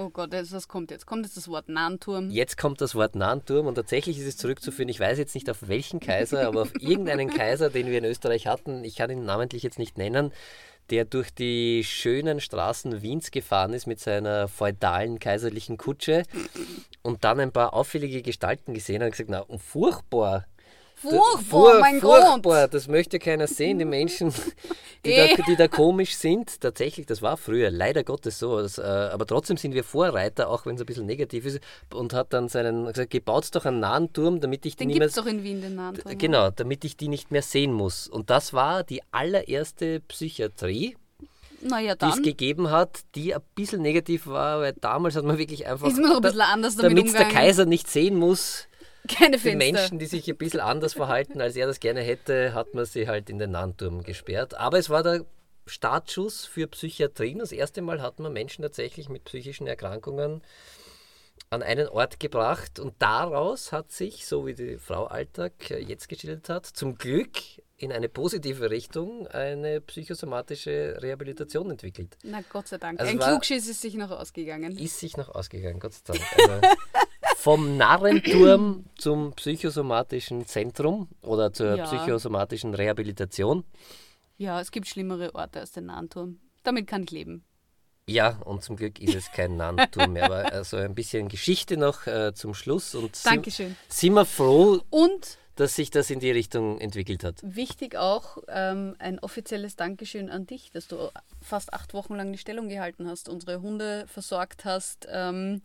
Oh 0.00 0.10
Gott, 0.10 0.32
das, 0.32 0.52
was 0.52 0.68
kommt 0.68 0.92
jetzt? 0.92 1.06
Kommt 1.06 1.26
jetzt 1.26 1.36
das 1.36 1.48
Wort 1.48 1.68
Nahenturm? 1.68 2.30
Jetzt 2.30 2.56
kommt 2.56 2.80
das 2.80 2.94
Wort 2.94 3.16
Nahenturm 3.16 3.66
und 3.66 3.74
tatsächlich 3.74 4.16
ist 4.20 4.28
es 4.28 4.36
zurückzuführen, 4.36 4.88
ich 4.88 5.00
weiß 5.00 5.18
jetzt 5.18 5.34
nicht 5.34 5.50
auf 5.50 5.66
welchen 5.66 5.98
Kaiser, 5.98 6.46
aber 6.46 6.62
auf 6.62 6.72
irgendeinen 6.80 7.28
Kaiser, 7.28 7.68
den 7.68 7.88
wir 7.88 7.98
in 7.98 8.04
Österreich 8.04 8.46
hatten, 8.46 8.84
ich 8.84 8.94
kann 8.94 9.10
ihn 9.10 9.24
namentlich 9.24 9.64
jetzt 9.64 9.80
nicht 9.80 9.98
nennen, 9.98 10.32
der 10.90 11.04
durch 11.04 11.34
die 11.34 11.82
schönen 11.82 12.40
Straßen 12.40 13.02
Wiens 13.02 13.32
gefahren 13.32 13.72
ist 13.72 13.88
mit 13.88 13.98
seiner 13.98 14.46
feudalen 14.46 15.18
kaiserlichen 15.18 15.78
Kutsche 15.78 16.22
und 17.02 17.24
dann 17.24 17.40
ein 17.40 17.50
paar 17.50 17.74
auffällige 17.74 18.22
Gestalten 18.22 18.74
gesehen 18.74 19.02
hat 19.02 19.06
und 19.06 19.10
gesagt, 19.10 19.30
na, 19.30 19.44
furchtbar. 19.58 20.46
Furchtbar, 21.00 21.42
Fur- 21.48 21.80
mein 21.80 22.00
furchtbar, 22.00 22.62
Gott! 22.64 22.74
das 22.74 22.88
möchte 22.88 23.18
keiner 23.18 23.46
sehen. 23.46 23.78
Die 23.78 23.84
Menschen, 23.84 24.32
die, 25.04 25.10
Eh. 25.10 25.36
da, 25.36 25.42
die 25.44 25.56
da 25.56 25.68
komisch 25.68 26.16
sind, 26.16 26.60
tatsächlich, 26.60 27.06
das 27.06 27.22
war 27.22 27.36
früher 27.36 27.70
leider 27.70 28.02
Gottes 28.04 28.38
so. 28.38 28.60
Das, 28.60 28.78
äh, 28.78 28.82
aber 28.82 29.26
trotzdem 29.26 29.56
sind 29.56 29.74
wir 29.74 29.84
Vorreiter, 29.84 30.48
auch 30.48 30.66
wenn 30.66 30.74
es 30.74 30.80
ein 30.82 30.86
bisschen 30.86 31.06
negativ 31.06 31.44
ist. 31.46 31.60
Und 31.94 32.12
hat 32.14 32.32
dann 32.32 32.48
seinen 32.48 32.86
gesagt, 32.86 33.10
gebaut 33.10 33.48
doch 33.52 33.64
einen 33.64 33.80
nahen 33.80 34.12
Turm, 34.12 34.40
damit 34.40 34.66
ich 34.66 34.74
die 34.76 34.84
Den 34.84 34.88
nicht 34.88 34.98
mehr, 34.98 35.08
doch 35.08 35.26
in 35.26 35.42
Wien, 35.44 35.60
den 35.62 35.74
Nahenturm. 35.76 36.18
genau, 36.18 36.50
damit 36.50 36.84
ich 36.84 36.96
die 36.96 37.08
nicht 37.08 37.30
mehr 37.30 37.42
sehen 37.42 37.72
muss. 37.72 38.08
Und 38.08 38.30
das 38.30 38.52
war 38.52 38.82
die 38.84 39.00
allererste 39.12 40.00
Psychiatrie, 40.00 40.96
Naja, 41.60 41.96
die 41.96 42.06
es 42.06 42.22
gegeben 42.22 42.70
hat, 42.70 43.00
die 43.16 43.34
ein 43.34 43.40
bisschen 43.54 43.82
negativ 43.82 44.26
war, 44.28 44.60
weil 44.60 44.74
damals 44.80 45.16
hat 45.16 45.24
man 45.24 45.38
wirklich 45.38 45.66
einfach, 45.66 45.88
ist 45.88 45.98
man 45.98 46.10
noch 46.10 46.16
ein 46.16 46.22
bisschen 46.22 46.40
anders 46.40 46.76
damit 46.76 46.92
damit 46.98 47.06
es 47.06 47.12
der. 47.14 47.28
Kaiser 47.28 47.64
nicht 47.66 47.88
sehen 47.88 48.14
muss, 48.16 48.67
Keine 49.08 49.36
die 49.36 49.42
Fenster. 49.42 49.72
Menschen, 49.72 49.98
die 49.98 50.06
sich 50.06 50.28
ein 50.28 50.36
bisschen 50.36 50.60
anders 50.60 50.94
verhalten, 50.94 51.40
als 51.40 51.56
er 51.56 51.66
das 51.66 51.80
gerne 51.80 52.00
hätte, 52.00 52.54
hat 52.54 52.74
man 52.74 52.84
sie 52.84 53.08
halt 53.08 53.30
in 53.30 53.38
den 53.38 53.52
Nahenturm 53.52 54.02
gesperrt. 54.02 54.54
Aber 54.54 54.78
es 54.78 54.90
war 54.90 55.02
der 55.02 55.24
Startschuss 55.66 56.44
für 56.46 56.66
Psychiatrien. 56.66 57.38
Das 57.38 57.52
erste 57.52 57.82
Mal 57.82 58.00
hat 58.00 58.20
man 58.20 58.32
Menschen 58.32 58.62
tatsächlich 58.62 59.08
mit 59.08 59.24
psychischen 59.24 59.66
Erkrankungen 59.66 60.42
an 61.50 61.62
einen 61.62 61.88
Ort 61.88 62.20
gebracht 62.20 62.78
und 62.78 62.94
daraus 62.98 63.72
hat 63.72 63.90
sich, 63.90 64.26
so 64.26 64.46
wie 64.46 64.54
die 64.54 64.76
Frau 64.76 65.06
Alltag 65.06 65.70
äh, 65.70 65.78
jetzt 65.78 66.08
geschildert 66.08 66.48
hat, 66.48 66.66
zum 66.66 66.96
Glück 66.96 67.38
in 67.76 67.92
eine 67.92 68.08
positive 68.08 68.70
Richtung 68.70 69.26
eine 69.28 69.80
psychosomatische 69.80 70.98
Rehabilitation 71.00 71.70
entwickelt. 71.70 72.18
Na 72.24 72.40
Gott 72.52 72.68
sei 72.68 72.78
Dank. 72.78 73.00
Also 73.00 73.12
Ein 73.12 73.18
Klugschiss 73.18 73.68
ist 73.68 73.80
sich 73.80 73.94
noch 73.94 74.10
ausgegangen. 74.10 74.76
Ist 74.76 74.98
sich 74.98 75.16
noch 75.16 75.28
ausgegangen, 75.28 75.78
Gott 75.78 75.94
sei 75.94 76.00
Dank. 76.12 76.22
Also 76.36 76.76
vom 77.38 77.76
Narrenturm 77.76 78.84
zum 78.96 79.32
psychosomatischen 79.34 80.44
Zentrum 80.46 81.06
oder 81.22 81.52
zur 81.52 81.76
Ja. 81.76 81.84
psychosomatischen 81.84 82.74
Rehabilitation. 82.74 83.62
Ja, 84.38 84.60
es 84.60 84.72
gibt 84.72 84.88
schlimmere 84.88 85.32
Orte 85.36 85.60
als 85.60 85.70
den 85.70 85.86
Nahenturm. 85.86 86.40
Damit 86.64 86.88
kann 86.88 87.04
ich 87.04 87.12
leben. 87.12 87.44
Ja, 88.08 88.40
und 88.44 88.64
zum 88.64 88.74
Glück 88.74 88.98
ist 89.00 89.14
es 89.14 89.30
kein 89.30 89.56
Narrenturm 89.56 90.14
mehr. 90.14 90.24
Aber 90.24 90.52
also 90.52 90.78
ein 90.78 90.96
bisschen 90.96 91.28
Geschichte 91.28 91.76
noch 91.76 92.08
äh, 92.08 92.32
zum 92.34 92.54
Schluss. 92.54 92.96
Und 92.96 93.24
Dankeschön. 93.24 93.76
sind 93.88 94.14
wir 94.14 94.24
froh, 94.24 94.80
Und 94.90 95.38
dass 95.54 95.76
sich 95.76 95.90
das 95.90 96.10
in 96.10 96.18
die 96.20 96.30
Richtung 96.30 96.80
entwickelt 96.80 97.22
hat. 97.24 97.40
wichtig 97.42 97.96
auch 97.96 98.38
ähm, 98.48 98.94
ein 98.98 99.18
offizielles 99.20 99.74
Dankeschön 99.76 100.30
an 100.30 100.46
dich, 100.46 100.70
dass 100.70 100.86
du 100.88 100.96
fast 101.40 101.72
acht 101.72 101.94
Wochen 101.94 102.14
lang 102.16 102.30
die 102.32 102.38
Stellung 102.38 102.68
gehalten 102.68 103.08
hast, 103.08 103.28
unsere 103.28 103.60
Hunde 103.60 104.06
versorgt 104.08 104.64
hast 104.64 105.06
ähm, 105.10 105.60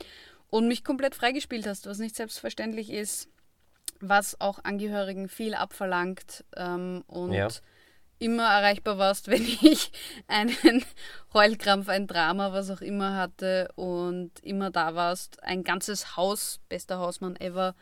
und 0.53 0.67
mich 0.67 0.83
komplett 0.83 1.15
freigespielt 1.15 1.65
hast, 1.65 1.87
was 1.87 1.97
nicht 1.97 2.15
selbstverständlich 2.15 2.91
ist, 2.91 3.27
was 4.01 4.39
auch 4.39 4.59
Angehörigen 4.63 5.27
viel 5.27 5.55
abverlangt 5.55 6.45
ähm, 6.55 7.03
und 7.07 7.33
Ja. 7.33 7.47
immer 8.19 8.43
erreichbar 8.43 8.99
warst, 8.99 9.27
wenn 9.31 9.41
ich 9.41 9.91
einen 10.27 10.85
Heulkrampf, 11.33 11.89
ein 11.89 12.05
Drama, 12.05 12.53
was 12.53 12.69
auch 12.69 12.81
immer 12.81 13.15
hatte 13.15 13.69
und 13.73 14.29
immer 14.43 14.69
da 14.69 14.93
warst. 14.93 15.41
Ein 15.41 15.63
ganzes 15.63 16.17
Haus, 16.17 16.59
bester 16.69 16.99
Hausmann 16.99 17.35
ever, 17.37 17.73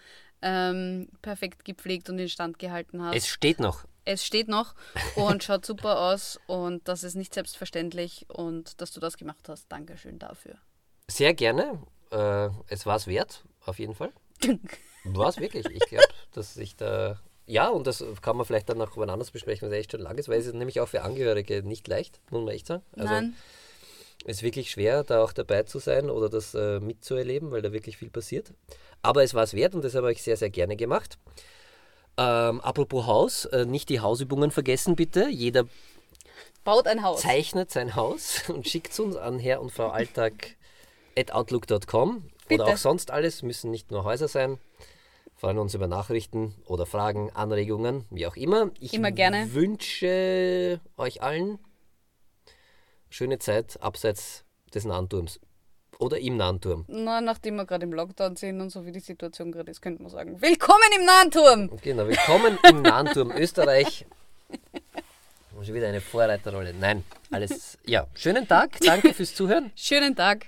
ähm, 0.41 1.10
perfekt 1.22 1.65
gepflegt 1.65 2.10
und 2.10 2.19
instand 2.19 2.57
gehalten 2.57 3.03
hast. 3.03 3.18
Es 3.18 3.27
steht 3.27 3.60
noch. 3.60 3.84
Es 4.06 4.26
steht 4.26 4.48
noch 4.48 4.76
und 5.18 5.43
schaut 5.43 5.65
super 5.65 5.99
aus 5.99 6.39
und 6.48 6.88
das 6.88 7.03
ist 7.03 7.15
nicht 7.15 7.34
selbstverständlich 7.34 8.27
und 8.30 8.80
dass 8.80 8.91
du 8.91 9.02
das 9.02 9.18
gemacht 9.18 9.49
hast. 9.49 9.69
Dankeschön 9.69 10.19
dafür. 10.19 10.56
Sehr 11.10 11.34
gerne. 11.34 11.81
Äh, 12.11 12.49
es 12.67 12.85
war 12.85 12.95
es 12.97 13.07
wert, 13.07 13.43
auf 13.65 13.79
jeden 13.79 13.95
Fall. 13.95 14.11
War 15.03 15.29
es 15.29 15.39
wirklich. 15.39 15.65
Ich 15.65 15.79
glaube, 15.88 16.05
dass 16.33 16.57
ich 16.57 16.75
da. 16.75 17.19
Ja, 17.47 17.69
und 17.69 17.88
das 17.88 18.03
kann 18.21 18.38
man 18.38 18.45
vielleicht 18.45 18.69
dann 18.69 18.77
noch 18.77 18.95
wann 18.97 19.09
anders 19.09 19.31
besprechen, 19.31 19.67
was 19.67 19.75
echt 19.75 19.91
schon 19.91 20.01
lang 20.01 20.17
ist, 20.17 20.29
weil 20.29 20.39
es 20.39 20.45
ist 20.45 20.53
nämlich 20.53 20.79
auch 20.79 20.88
für 20.88 21.01
Angehörige 21.01 21.63
nicht 21.63 21.88
leicht, 21.88 22.21
muss 22.29 22.43
man 22.43 22.53
echt 22.53 22.67
sagen. 22.67 22.83
Also, 22.95 23.11
Nein, 23.11 23.35
Es 24.25 24.38
ist 24.38 24.43
wirklich 24.43 24.69
schwer, 24.69 25.03
da 25.03 25.23
auch 25.23 25.33
dabei 25.33 25.63
zu 25.63 25.79
sein 25.79 26.09
oder 26.11 26.29
das 26.29 26.53
äh, 26.53 26.79
mitzuerleben, 26.79 27.49
weil 27.51 27.63
da 27.63 27.71
wirklich 27.73 27.97
viel 27.97 28.11
passiert. 28.11 28.53
Aber 29.01 29.23
es 29.23 29.33
war 29.33 29.43
es 29.43 29.55
wert 29.55 29.73
und 29.73 29.83
das 29.83 29.95
habe 29.95 30.11
ich 30.11 30.21
sehr, 30.21 30.38
sehr 30.38 30.51
gerne 30.51 30.75
gemacht. 30.75 31.17
Ähm, 32.17 32.61
apropos 32.61 33.07
Haus, 33.07 33.45
äh, 33.45 33.65
nicht 33.65 33.89
die 33.89 34.01
Hausübungen 34.01 34.51
vergessen 34.51 34.95
bitte. 34.95 35.27
Jeder 35.29 35.65
Baut 36.63 36.85
ein 36.85 37.01
Haus. 37.01 37.21
zeichnet 37.21 37.71
sein 37.71 37.95
Haus 37.95 38.43
und 38.49 38.67
schickt 38.67 38.91
es 38.91 38.99
uns 38.99 39.15
an 39.15 39.39
Herr 39.39 39.61
und 39.61 39.71
Frau 39.71 39.89
Alltag 39.89 40.55
at 41.17 41.31
outlook.com 41.33 42.23
oder 42.49 42.67
auch 42.67 42.77
sonst 42.77 43.11
alles, 43.11 43.43
müssen 43.43 43.71
nicht 43.71 43.91
nur 43.91 44.03
Häuser 44.03 44.27
sein. 44.27 44.57
Freuen 45.35 45.57
uns 45.57 45.73
über 45.73 45.88
Nachrichten 45.88 46.53
oder 46.65 46.85
Fragen, 46.85 47.31
Anregungen, 47.31 48.05
wie 48.11 48.27
auch 48.27 48.35
immer. 48.35 48.69
Ich 48.79 48.93
Immer 48.93 49.11
gerne. 49.11 49.53
wünsche 49.53 50.79
euch 50.97 51.21
allen 51.23 51.57
schöne 53.09 53.39
Zeit 53.39 53.81
abseits 53.81 54.43
des 54.73 54.85
Nahen 54.85 55.09
Turms 55.09 55.39
oder 55.97 56.19
im 56.19 56.38
Nahen 56.38 56.61
Turm. 56.61 56.85
Na, 56.88 57.21
nachdem 57.21 57.55
wir 57.55 57.65
gerade 57.65 57.85
im 57.85 57.93
Lockdown 57.93 58.35
sind 58.35 58.61
und 58.61 58.69
so 58.69 58.85
wie 58.85 58.91
die 58.91 58.99
Situation 58.99 59.51
gerade 59.51 59.71
ist, 59.71 59.81
könnte 59.81 60.01
man 60.03 60.11
sagen, 60.11 60.41
willkommen 60.41 60.89
im 60.99 61.05
Nahen 61.05 61.31
Turm! 61.31 61.79
Genau, 61.81 62.07
willkommen 62.07 62.57
im 62.69 62.81
Nahen 62.83 63.07
Turm 63.07 63.31
Österreich. 63.31 64.05
Schon 65.63 65.75
wieder 65.75 65.88
eine 65.88 66.01
Vorreiterrolle. 66.01 66.73
Nein, 66.73 67.03
alles. 67.29 67.77
Ja, 67.85 68.07
schönen 68.15 68.47
Tag, 68.47 68.79
danke 68.79 69.13
fürs 69.13 69.35
Zuhören 69.35 69.71
Schönen 69.75 70.15
Tag! 70.15 70.47